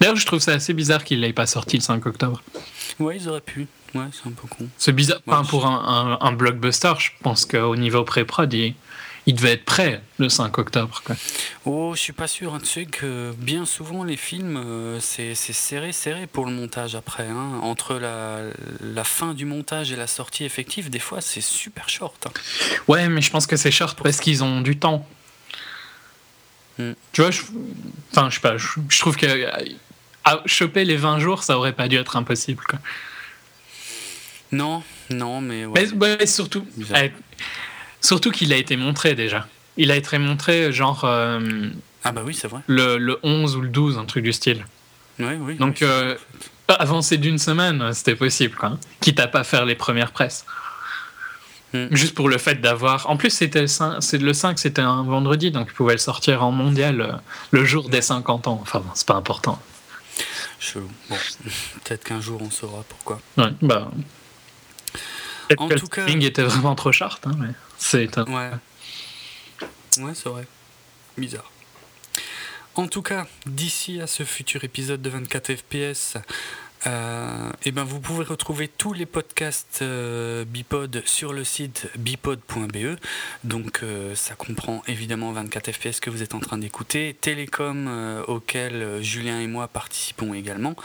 D'ailleurs, 0.00 0.16
je 0.16 0.26
trouve 0.26 0.40
ça 0.40 0.52
assez 0.52 0.72
bizarre 0.74 1.04
qu'il 1.04 1.20
n'ait 1.20 1.32
pas 1.32 1.46
sorti 1.46 1.76
le 1.76 1.82
5 1.82 2.04
octobre. 2.06 2.42
Ouais, 2.98 3.16
ils 3.16 3.28
auraient 3.28 3.40
pu. 3.40 3.68
Ouais, 3.94 4.06
c'est 4.12 4.28
un 4.28 4.32
peu 4.32 4.48
con. 4.48 4.68
C'est 4.76 4.92
bizarre. 4.92 5.20
Ouais, 5.26 5.34
Enfin, 5.34 5.44
pour 5.48 5.66
un, 5.66 6.18
un- 6.20 6.26
un 6.26 6.32
blockbuster, 6.32 6.92
je 6.98 7.10
pense 7.22 7.46
qu'au 7.46 7.76
niveau 7.76 8.02
pré-prod, 8.04 8.52
il, 8.52 8.74
il 9.28 9.34
devait 9.34 9.52
être 9.52 9.64
prêt 9.66 10.00
le 10.18 10.30
5 10.30 10.56
octobre. 10.56 11.02
Quoi. 11.04 11.14
Oh, 11.66 11.92
je 11.94 12.00
suis 12.00 12.12
pas 12.14 12.26
sûr. 12.26 12.54
hein. 12.54 12.60
Tu 12.60 12.66
sais 12.66 12.86
que 12.86 13.34
bien 13.36 13.66
souvent, 13.66 14.02
les 14.02 14.16
films, 14.16 14.56
euh, 14.56 14.98
c'est 15.00 15.34
serré, 15.34 15.92
serré 15.92 16.26
pour 16.26 16.46
le 16.46 16.52
montage 16.52 16.94
après. 16.94 17.26
hein. 17.28 17.60
Entre 17.62 17.94
la, 17.98 18.40
la 18.80 19.04
fin 19.04 19.34
du 19.34 19.44
montage 19.44 19.92
et 19.92 19.96
la 19.96 20.06
sortie 20.06 20.44
effective, 20.44 20.88
des 20.88 20.98
fois, 20.98 21.20
c'est 21.20 21.42
super 21.42 21.90
short. 21.90 22.26
hein. 22.26 22.30
Ouais, 22.88 23.08
mais 23.10 23.20
je 23.20 23.30
pense 23.30 23.46
que 23.46 23.56
c'est 23.56 23.70
short 23.70 24.00
parce 24.02 24.16
qu'ils 24.18 24.42
ont 24.42 24.62
du 24.62 24.78
temps. 24.78 25.06
Hmm. 26.78 26.92
Tu 27.12 27.20
vois, 27.20 27.30
je, 27.30 27.42
enfin, 28.12 28.30
je 28.30 28.36
sais 28.36 28.40
pas, 28.40 28.56
je, 28.56 28.66
je 28.88 28.98
trouve 28.98 29.16
que 29.16 29.26
à 30.24 30.42
choper 30.46 30.84
les 30.86 30.96
20 30.96 31.18
jours, 31.18 31.42
ça 31.42 31.58
aurait 31.58 31.72
pas 31.74 31.86
dû 31.88 31.96
être 31.96 32.16
impossible. 32.16 32.62
Quoi. 32.64 32.78
Non, 34.52 34.82
non, 35.10 35.40
mais 35.42 35.66
ouais. 35.66 35.86
Mais 35.94 36.26
surtout, 36.26 36.64
euh, 36.94 37.08
surtout 38.00 38.30
qu'il 38.30 38.52
a 38.52 38.56
été 38.56 38.76
montré 38.76 39.14
déjà. 39.14 39.46
Il 39.76 39.90
a 39.90 39.96
été 39.96 40.18
montré 40.18 40.72
genre 40.72 41.02
euh, 41.04 41.68
Ah 42.04 42.12
bah 42.12 42.22
oui, 42.24 42.34
c'est 42.34 42.48
vrai. 42.48 42.60
le, 42.66 42.98
le 42.98 43.18
11 43.22 43.56
ou 43.56 43.60
le 43.60 43.68
12, 43.68 43.98
un 43.98 44.04
truc 44.04 44.24
du 44.24 44.32
style. 44.32 44.64
Ouais, 45.18 45.36
oui. 45.40 45.56
Donc, 45.56 45.78
oui, 45.80 45.86
euh. 45.88 46.16
Avancer 46.68 47.16
d'une 47.16 47.38
semaine, 47.38 47.92
c'était 47.94 48.14
possible, 48.14 48.54
quoi. 48.54 48.68
hein. 48.70 48.78
Quitte 49.00 49.20
à 49.20 49.26
pas 49.26 49.42
faire 49.42 49.64
les 49.64 49.74
premières 49.74 50.12
presses. 50.12 50.44
Hmm. 51.72 51.86
Juste 51.90 52.14
pour 52.14 52.28
le 52.28 52.36
fait 52.38 52.56
d'avoir. 52.60 53.08
En 53.08 53.16
plus, 53.16 53.30
c'était 53.30 53.62
le 53.62 53.66
5, 53.66 54.02
c'est 54.02 54.18
le 54.18 54.32
5, 54.34 54.58
c'était 54.58 54.82
un 54.82 55.02
vendredi, 55.02 55.50
donc 55.50 55.68
ils 55.70 55.74
pouvaient 55.74 55.94
le 55.94 55.98
sortir 55.98 56.42
en 56.44 56.50
mondial 56.52 57.00
euh, 57.00 57.12
le 57.52 57.64
jour 57.64 57.88
des 57.88 58.02
50 58.02 58.48
ans. 58.48 58.58
Enfin, 58.62 58.80
bon, 58.80 58.90
c'est 58.94 59.06
pas 59.06 59.14
important. 59.14 59.58
Chelou. 60.60 60.88
Bon, 61.08 61.16
peut-être 61.84 62.04
qu'un 62.04 62.20
jour 62.20 62.40
on 62.42 62.50
saura 62.50 62.84
pourquoi. 62.88 63.20
Ouais, 63.38 63.52
bah. 63.62 63.90
Peut-être 65.48 65.62
En 65.62 65.68
que 65.68 65.74
tout 65.74 65.88
le 65.90 66.06
cas- 66.06 66.26
était 66.26 66.42
vraiment 66.42 66.74
trop 66.74 66.92
short, 66.92 67.26
hein, 67.26 67.32
mais 67.38 67.48
c'est. 67.78 68.18
un- 68.18 68.24
Ouais. 68.24 68.50
Ouais, 70.04 70.12
c'est 70.14 70.28
vrai. 70.28 70.46
Bizarre. 71.16 71.50
En 72.74 72.86
tout 72.86 73.02
cas, 73.02 73.26
d'ici 73.46 74.00
à 74.00 74.06
ce 74.06 74.22
futur 74.22 74.62
épisode 74.62 75.02
de 75.02 75.10
24 75.10 75.54
FPS, 75.56 76.16
eh 76.86 77.72
ben 77.72 77.82
vous 77.82 77.98
pouvez 77.98 78.24
retrouver 78.24 78.68
tous 78.68 78.92
les 78.92 79.04
podcasts 79.04 79.80
euh, 79.82 80.44
Bipod 80.44 81.02
sur 81.06 81.32
le 81.32 81.42
site 81.42 81.88
bipod.be. 81.98 82.96
Donc 83.42 83.80
euh, 83.82 84.14
ça 84.14 84.36
comprend 84.36 84.82
évidemment 84.86 85.32
24 85.32 85.72
FPS 85.72 85.98
que 85.98 86.08
vous 86.10 86.22
êtes 86.22 86.34
en 86.34 86.40
train 86.40 86.56
d'écouter, 86.56 87.16
Télécom 87.20 87.88
euh, 87.88 88.22
auquel 88.28 89.02
Julien 89.02 89.40
et 89.40 89.48
moi 89.48 89.66
participons 89.66 90.32
également, 90.34 90.76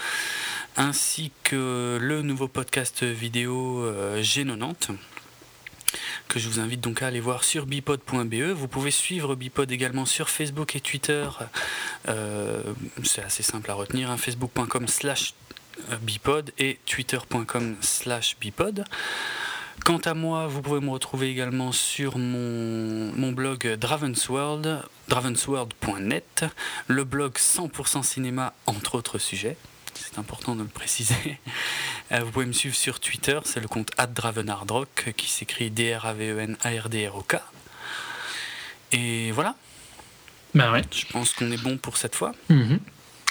ainsi 0.76 1.30
que 1.44 1.98
le 2.00 2.22
nouveau 2.22 2.48
podcast 2.48 3.04
vidéo 3.04 3.84
euh, 3.84 4.20
G90 4.20 4.96
que 6.28 6.38
je 6.38 6.48
vous 6.48 6.60
invite 6.60 6.80
donc 6.80 7.02
à 7.02 7.06
aller 7.06 7.20
voir 7.20 7.44
sur 7.44 7.66
bipod.be. 7.66 8.52
Vous 8.54 8.68
pouvez 8.68 8.90
suivre 8.90 9.34
Bipod 9.34 9.70
également 9.70 10.04
sur 10.06 10.28
Facebook 10.28 10.74
et 10.76 10.80
Twitter. 10.80 11.28
Euh, 12.08 12.62
c'est 13.02 13.22
assez 13.22 13.42
simple 13.42 13.70
à 13.70 13.74
retenir. 13.74 14.10
hein, 14.10 14.16
Facebook.com 14.16 14.88
slash 14.88 15.34
euh, 15.90 15.96
bipod 16.02 16.52
et 16.58 16.78
twitter.com 16.86 17.76
slash 17.80 18.36
bipod. 18.40 18.84
Quant 19.84 19.98
à 19.98 20.14
moi, 20.14 20.46
vous 20.46 20.62
pouvez 20.62 20.80
me 20.80 20.90
retrouver 20.90 21.28
également 21.30 21.72
sur 21.72 22.16
mon, 22.16 23.12
mon 23.12 23.32
blog 23.32 23.74
Dravensworld, 23.74 24.82
dravensworld.net, 25.08 26.46
le 26.86 27.04
blog 27.04 27.34
100% 27.34 28.02
cinéma 28.02 28.54
entre 28.66 28.94
autres 28.94 29.18
sujets. 29.18 29.56
C'est 29.94 30.18
important 30.18 30.54
de 30.54 30.62
le 30.62 30.68
préciser. 30.68 31.38
Euh, 32.12 32.20
vous 32.20 32.30
pouvez 32.30 32.44
me 32.44 32.52
suivre 32.52 32.74
sur 32.74 33.00
Twitter, 33.00 33.40
c'est 33.44 33.60
le 33.60 33.66
compte 33.66 33.90
@dravenardrock 34.14 35.14
qui 35.16 35.30
s'écrit 35.30 35.70
D-R-A-V-E-N-A-R-D-R-O-K. 35.70 37.36
Et 38.92 39.32
voilà, 39.32 39.56
ouais. 40.54 40.82
je 40.92 41.06
pense 41.06 41.32
qu'on 41.32 41.50
est 41.50 41.62
bon 41.62 41.78
pour 41.78 41.96
cette 41.96 42.14
fois. 42.14 42.34
Mhm. 42.50 42.78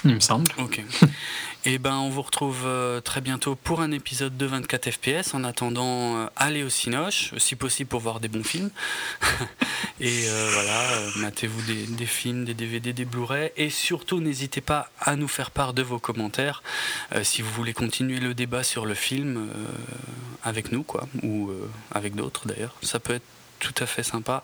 Il 0.04 0.14
me 0.14 0.20
semble. 0.20 0.50
Ok. 0.58 0.82
Et 1.66 1.78
ben 1.78 1.96
on 1.96 2.10
vous 2.10 2.20
retrouve 2.20 2.64
euh, 2.66 3.00
très 3.00 3.22
bientôt 3.22 3.54
pour 3.54 3.80
un 3.80 3.90
épisode 3.90 4.36
de 4.36 4.44
24 4.44 4.90
FPS. 4.90 5.32
En 5.32 5.44
attendant, 5.44 6.16
euh, 6.16 6.26
allez 6.36 6.62
au 6.62 6.68
Cinoche, 6.68 7.32
si 7.38 7.56
possible 7.56 7.88
pour 7.88 8.00
voir 8.00 8.20
des 8.20 8.28
bons 8.28 8.44
films. 8.44 8.68
et 10.00 10.28
euh, 10.28 10.50
voilà, 10.52 11.00
matez-vous 11.16 11.62
des, 11.96 12.04
films, 12.04 12.44
des 12.44 12.52
DVD, 12.52 12.92
des 12.92 13.06
Blu-ray. 13.06 13.50
Et 13.56 13.70
surtout, 13.70 14.20
n'hésitez 14.20 14.60
pas 14.60 14.90
à 15.00 15.16
nous 15.16 15.28
faire 15.28 15.50
part 15.50 15.72
de 15.72 15.80
vos 15.80 15.98
commentaires 15.98 16.62
si 17.22 17.40
vous 17.40 17.50
voulez 17.52 17.72
continuer 17.72 18.20
le 18.20 18.34
débat 18.34 18.62
sur 18.62 18.84
le 18.84 18.94
film 18.94 19.48
avec 20.42 20.70
nous, 20.70 20.82
quoi, 20.82 21.08
ou 21.22 21.50
avec 21.92 22.14
d'autres 22.14 22.46
d'ailleurs. 22.46 22.74
Ça 22.82 23.00
peut 23.00 23.14
être 23.14 23.24
tout 23.72 23.82
à 23.82 23.86
fait 23.86 24.02
sympa 24.02 24.42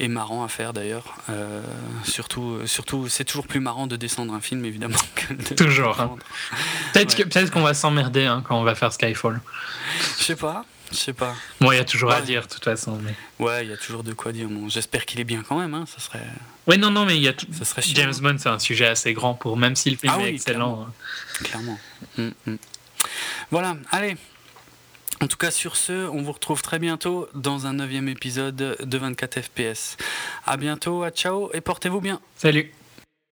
et 0.00 0.08
marrant 0.08 0.42
à 0.44 0.48
faire 0.48 0.72
d'ailleurs. 0.72 1.14
Euh, 1.30 1.60
surtout, 2.04 2.60
surtout 2.66 3.08
c'est 3.08 3.24
toujours 3.24 3.46
plus 3.46 3.60
marrant 3.60 3.86
de 3.86 3.96
descendre 3.96 4.32
un 4.34 4.40
film 4.40 4.64
évidemment 4.64 4.98
que 5.14 5.34
de 5.34 5.54
Toujours, 5.54 6.00
hein. 6.00 6.16
Peut-être 6.92 7.18
Ouais. 7.18 7.50
qu'on 7.50 7.62
va 7.62 7.74
s'emmerder 7.74 8.24
hein, 8.26 8.42
quand 8.46 8.58
on 8.58 8.64
va 8.64 8.74
faire 8.74 8.92
Skyfall. 8.92 9.40
Je 10.18 10.24
sais 10.24 10.36
pas, 10.36 10.64
je 10.90 10.96
sais 10.96 11.12
pas. 11.12 11.34
Bon, 11.60 11.70
il 11.72 11.76
y 11.76 11.80
a 11.80 11.84
toujours 11.84 12.10
à 12.12 12.16
Ouais. 12.20 12.22
dire, 12.22 12.42
de 12.46 12.52
toute 12.52 12.64
façon. 12.64 12.98
Mais... 13.02 13.14
Ouais, 13.44 13.64
il 13.66 13.70
y 13.70 13.72
a 13.72 13.76
toujours 13.76 14.02
de 14.02 14.12
quoi 14.14 14.32
dire. 14.32 14.48
Bon, 14.48 14.68
J'espère 14.68 15.04
qu'il 15.04 15.20
est 15.20 15.24
bien 15.24 15.42
quand 15.46 15.58
même. 15.58 15.74
Hein. 15.74 15.84
Ça 15.86 16.00
serait, 16.00 16.24
Oui, 16.66 16.78
non, 16.78 16.90
non, 16.90 17.04
mais 17.04 17.16
il 17.16 17.22
y 17.22 17.28
a 17.28 17.32
tout. 17.32 17.46
ça 17.52 17.64
serait 17.64 17.82
chiant. 17.82 17.94
James 17.96 18.14
Bond, 18.20 18.36
c'est 18.38 18.48
un 18.48 18.58
sujet 18.58 18.86
assez 18.86 19.12
grand 19.12 19.34
pour, 19.34 19.56
même 19.56 19.76
si 19.76 19.90
le 19.90 19.96
film 19.96 20.12
Ah 20.16 20.20
est 20.20 20.24
oui, 20.24 20.34
excellent. 20.34 20.86
hein. 20.88 20.92
clairement. 21.44 21.78
Mm, 22.18 22.28
mm. 22.46 22.56
Voilà, 23.50 23.76
allez. 23.92 24.16
En 25.20 25.28
tout 25.28 25.38
cas, 25.38 25.50
sur 25.50 25.76
ce, 25.76 26.08
on 26.08 26.22
vous 26.22 26.32
retrouve 26.32 26.62
très 26.62 26.78
bientôt 26.78 27.28
dans 27.34 27.66
un 27.66 27.74
neuvième 27.74 28.08
épisode 28.08 28.76
de 28.78 28.98
24 28.98 29.40
FPS. 29.40 29.96
À 30.44 30.56
bientôt, 30.56 31.02
à 31.02 31.10
ciao 31.10 31.50
et 31.54 31.60
portez-vous 31.60 32.00
bien. 32.00 32.20
Salut 32.36 32.72